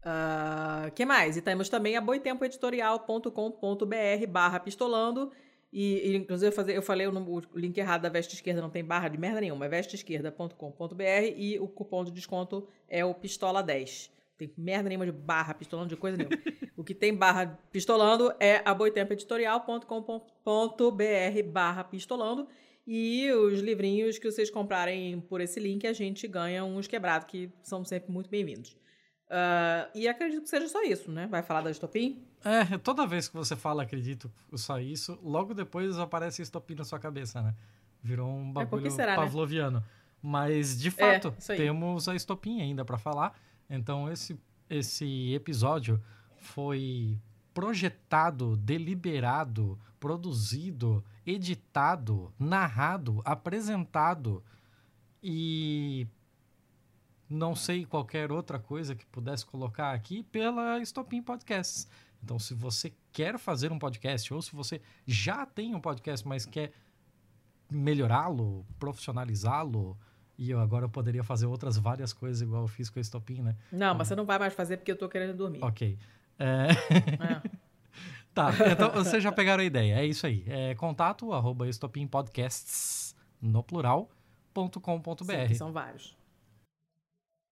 Uh, 0.00 0.90
que 0.92 1.04
mais? 1.04 1.36
E 1.36 1.42
temos 1.42 1.68
também 1.68 1.96
a 1.96 2.00
boitempoeditorial.com.br 2.00 4.26
barra 4.28 4.58
pistolando. 4.58 5.30
E, 5.72 6.10
e, 6.10 6.16
inclusive, 6.16 6.48
eu, 6.48 6.52
fazer, 6.52 6.76
eu 6.76 6.82
falei 6.82 7.06
o, 7.06 7.12
o, 7.12 7.58
link 7.58 7.78
errado 7.78 8.02
da 8.02 8.08
veste 8.08 8.34
esquerda, 8.34 8.60
não 8.60 8.70
tem 8.70 8.84
barra 8.84 9.08
de 9.08 9.18
merda 9.18 9.40
nenhuma. 9.40 9.66
É 9.66 9.68
vesteesquerda.com.br 9.68 11.04
e 11.36 11.60
o 11.60 11.68
cupom 11.68 12.04
de 12.04 12.10
desconto 12.10 12.66
é 12.88 13.04
o 13.04 13.14
Pistola 13.14 13.62
10. 13.62 14.10
Tem 14.36 14.52
merda 14.56 14.88
nenhuma 14.88 15.04
de 15.04 15.12
barra 15.12 15.54
pistolando, 15.54 15.90
de 15.90 15.96
coisa 15.96 16.16
nenhuma. 16.16 16.36
o 16.76 16.82
que 16.82 16.94
tem 16.94 17.14
barra 17.14 17.58
pistolando 17.70 18.34
é 18.40 18.62
a 18.64 18.74
boitempoeditorial.com.br 18.74 21.42
barra 21.52 21.84
pistolando. 21.84 22.48
E 22.86 23.30
os 23.30 23.60
livrinhos 23.60 24.18
que 24.18 24.28
vocês 24.28 24.50
comprarem 24.50 25.20
por 25.20 25.40
esse 25.40 25.60
link, 25.60 25.86
a 25.86 25.92
gente 25.92 26.26
ganha 26.26 26.64
uns 26.64 26.88
quebrados, 26.88 27.28
que 27.28 27.52
são 27.62 27.84
sempre 27.84 28.10
muito 28.10 28.30
bem-vindos. 28.30 28.74
Uh, 29.30 29.86
e 29.94 30.08
acredito 30.08 30.42
que 30.42 30.48
seja 30.48 30.68
só 30.68 30.82
isso, 30.82 31.08
né? 31.10 31.28
Vai 31.28 31.40
falar 31.40 31.60
da 31.60 31.70
estopim? 31.70 32.20
É, 32.44 32.76
toda 32.78 33.06
vez 33.06 33.28
que 33.28 33.36
você 33.36 33.54
fala 33.54 33.84
acredito 33.84 34.30
só 34.54 34.80
isso, 34.80 35.16
logo 35.22 35.54
depois 35.54 35.98
aparece 35.98 36.42
estopim 36.42 36.74
na 36.74 36.82
sua 36.82 36.98
cabeça, 36.98 37.40
né? 37.40 37.54
Virou 38.02 38.28
um 38.28 38.50
é, 38.50 38.52
bagulho 38.52 38.88
é 38.88 38.90
será, 38.90 39.12
né? 39.12 39.16
pavloviano. 39.16 39.78
Né? 39.78 39.84
Mas, 40.20 40.76
de 40.80 40.88
é, 40.88 40.90
fato, 40.90 41.32
é, 41.48 41.56
temos 41.56 42.08
a 42.08 42.14
estopim 42.16 42.60
ainda 42.60 42.84
para 42.84 42.98
falar. 42.98 43.38
Então, 43.68 44.10
esse, 44.10 44.36
esse 44.68 45.32
episódio 45.32 46.02
foi 46.36 47.16
projetado, 47.54 48.56
deliberado, 48.56 49.78
produzido, 50.00 51.04
editado, 51.24 52.32
narrado, 52.36 53.22
apresentado 53.24 54.42
e 55.22 56.08
não 57.30 57.54
sei 57.54 57.86
qualquer 57.86 58.32
outra 58.32 58.58
coisa 58.58 58.96
que 58.96 59.06
pudesse 59.06 59.46
colocar 59.46 59.92
aqui 59.92 60.24
pela 60.24 60.84
Stopin 60.84 61.22
Podcasts. 61.22 61.86
Então, 62.22 62.38
se 62.40 62.52
você 62.52 62.92
quer 63.12 63.38
fazer 63.38 63.70
um 63.70 63.78
podcast 63.78 64.34
ou 64.34 64.42
se 64.42 64.54
você 64.54 64.82
já 65.06 65.46
tem 65.46 65.74
um 65.74 65.80
podcast, 65.80 66.26
mas 66.26 66.44
quer 66.44 66.72
melhorá-lo, 67.70 68.66
profissionalizá-lo, 68.80 69.96
e 70.36 70.50
eu 70.50 70.58
agora 70.58 70.88
poderia 70.88 71.22
fazer 71.22 71.46
outras 71.46 71.78
várias 71.78 72.12
coisas 72.12 72.42
igual 72.42 72.62
eu 72.62 72.68
fiz 72.68 72.90
com 72.90 72.98
a 72.98 73.02
Stopin, 73.02 73.42
né? 73.42 73.56
Não, 73.70 73.94
mas 73.94 74.08
você 74.08 74.16
não 74.16 74.24
vai 74.24 74.38
mais 74.38 74.52
fazer 74.52 74.78
porque 74.78 74.90
eu 74.90 74.98
tô 74.98 75.08
querendo 75.08 75.36
dormir. 75.36 75.62
Ok. 75.62 75.96
É... 76.38 76.68
é. 76.70 77.50
tá, 78.34 78.50
então 78.72 78.90
vocês 78.90 79.22
já 79.22 79.30
pegaram 79.30 79.62
a 79.62 79.66
ideia. 79.66 80.00
É 80.00 80.04
isso 80.04 80.26
aí. 80.26 80.44
É 80.48 80.74
contato 80.74 81.32
arroba 81.32 81.68
estopimpodcasts 81.68 83.14
no 83.40 83.62
plural.com.br. 83.62 85.54
São 85.54 85.72
vários. 85.72 86.19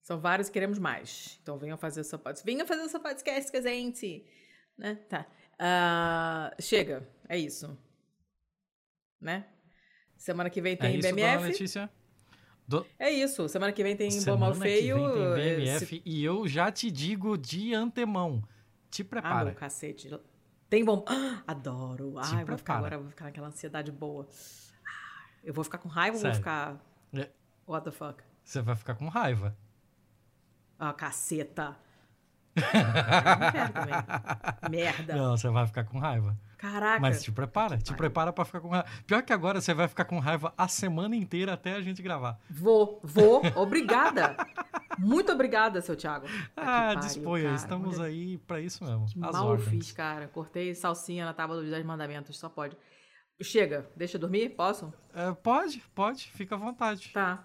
São 0.09 0.19
vários 0.19 0.49
e 0.49 0.53
queremos 0.53 0.79
mais. 0.79 1.39
Então 1.43 1.59
venham 1.59 1.77
fazer 1.77 2.01
o 2.01 2.05
seu 2.05 2.19
podcast. 2.19 2.47
Venham 2.47 2.67
fazer 2.67 2.81
o 2.81 2.89
seu 2.89 2.99
podcast 2.99 3.61
gente. 3.61 4.25
Né? 4.79 4.95
Tá. 5.07 5.27
Uh, 5.61 6.63
chega. 6.63 7.07
É 7.29 7.37
isso. 7.37 7.79
Né? 9.21 9.45
Semana 10.17 10.49
que 10.49 10.63
vem 10.63 10.79
tem 10.79 10.95
é 10.95 10.97
isso, 10.97 11.15
BMF. 11.15 11.45
Letícia? 11.49 11.91
Do... 12.67 12.87
É 12.99 13.11
isso. 13.11 13.51
Semana 13.51 13.71
que 13.71 13.83
vem 13.83 13.95
tem 13.95 14.11
Semana 14.11 14.33
Bom 14.33 14.45
Mal 14.47 14.55
Feio. 14.55 14.97
Tem 15.35 15.57
BMF 15.57 15.87
se... 15.87 16.03
e 16.03 16.25
eu 16.25 16.49
já 16.49 16.73
te 16.73 16.91
digo 16.91 17.37
de 17.37 17.75
antemão. 17.75 18.43
Te 18.91 19.05
prepara. 19.05 19.41
Ah, 19.41 19.45
meu 19.45 19.55
cacete. 19.55 20.09
Tem 20.71 20.87
bom. 20.87 21.05
Ah, 21.07 21.43
adoro. 21.53 22.13
Te 22.13 22.35
Ai, 22.35 22.43
eu 22.45 22.47
vou 22.47 22.57
ficar 22.57 22.79
agora, 22.79 22.99
vou 22.99 23.11
ficar 23.11 23.27
naquela 23.27 23.49
ansiedade 23.49 23.93
boa. 23.93 24.27
Ah, 24.87 25.29
eu 25.45 25.53
vou 25.53 25.63
ficar 25.65 25.77
com 25.77 25.89
raiva 25.91 26.17
Sério? 26.17 26.29
ou 26.29 26.33
vou 26.33 26.41
ficar. 26.41 26.83
É. 27.13 27.31
What 27.67 27.85
the 27.85 27.91
fuck? 27.91 28.25
Você 28.43 28.63
vai 28.63 28.75
ficar 28.75 28.95
com 28.95 29.07
raiva. 29.09 29.55
Ah, 30.79 30.93
caceta. 30.93 31.77
não 32.59 33.53
quero 33.53 33.73
também. 33.73 34.71
Merda. 34.71 35.17
Não, 35.17 35.37
você 35.37 35.49
vai 35.49 35.67
ficar 35.67 35.85
com 35.85 35.99
raiva. 35.99 36.37
Caraca. 36.57 37.01
Mas 37.01 37.23
te 37.23 37.31
prepara, 37.31 37.79
te 37.79 37.95
prepara 37.95 38.33
para 38.33 38.45
ficar 38.45 38.61
com 38.61 38.69
raiva. 38.69 38.89
Pior 39.07 39.23
que 39.23 39.33
agora 39.33 39.61
você 39.61 39.73
vai 39.73 39.87
ficar 39.87 40.05
com 40.05 40.19
raiva 40.19 40.53
a 40.59 40.67
semana 40.67 41.15
inteira 41.15 41.53
até 41.53 41.75
a 41.75 41.81
gente 41.81 42.03
gravar. 42.03 42.39
Vou, 42.51 43.01
vou. 43.05 43.43
Obrigada. 43.55 44.37
Muito 44.99 45.31
obrigada, 45.31 45.81
seu 45.81 45.95
Thiago. 45.95 46.27
Ah, 46.57 46.95
disponha. 46.97 47.45
Cara. 47.45 47.57
Estamos 47.57 48.01
aí 48.01 48.39
para 48.39 48.61
isso 48.61 48.85
mesmo. 48.85 49.07
Que 49.07 49.19
mal 49.19 49.47
ordens. 49.47 49.69
fiz, 49.69 49.93
cara. 49.93 50.27
Cortei 50.27 50.75
salsinha 50.75 51.25
na 51.25 51.33
tábua 51.33 51.61
dos 51.61 51.71
10 51.71 51.87
mandamentos. 51.87 52.37
Só 52.37 52.49
pode. 52.49 52.77
Chega. 53.41 53.89
Deixa 53.95 54.17
eu 54.17 54.21
dormir? 54.21 54.49
Posso? 54.51 54.93
É, 55.15 55.33
pode, 55.33 55.81
pode. 55.95 56.29
Fica 56.33 56.57
à 56.57 56.59
vontade. 56.59 57.11
Tá. 57.13 57.45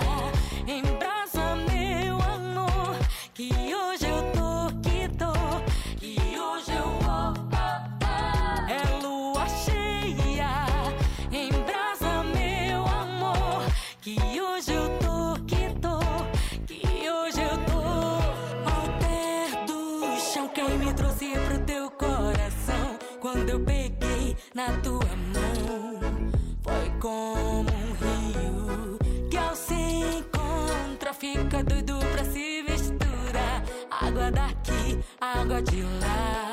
fica 31.19 31.64
doido 31.64 31.98
pra 32.11 32.23
se 32.26 32.64
misturar. 32.69 33.64
Água 33.89 34.31
daqui, 34.31 34.99
água 35.19 35.61
de 35.61 35.81
lá. 35.81 36.46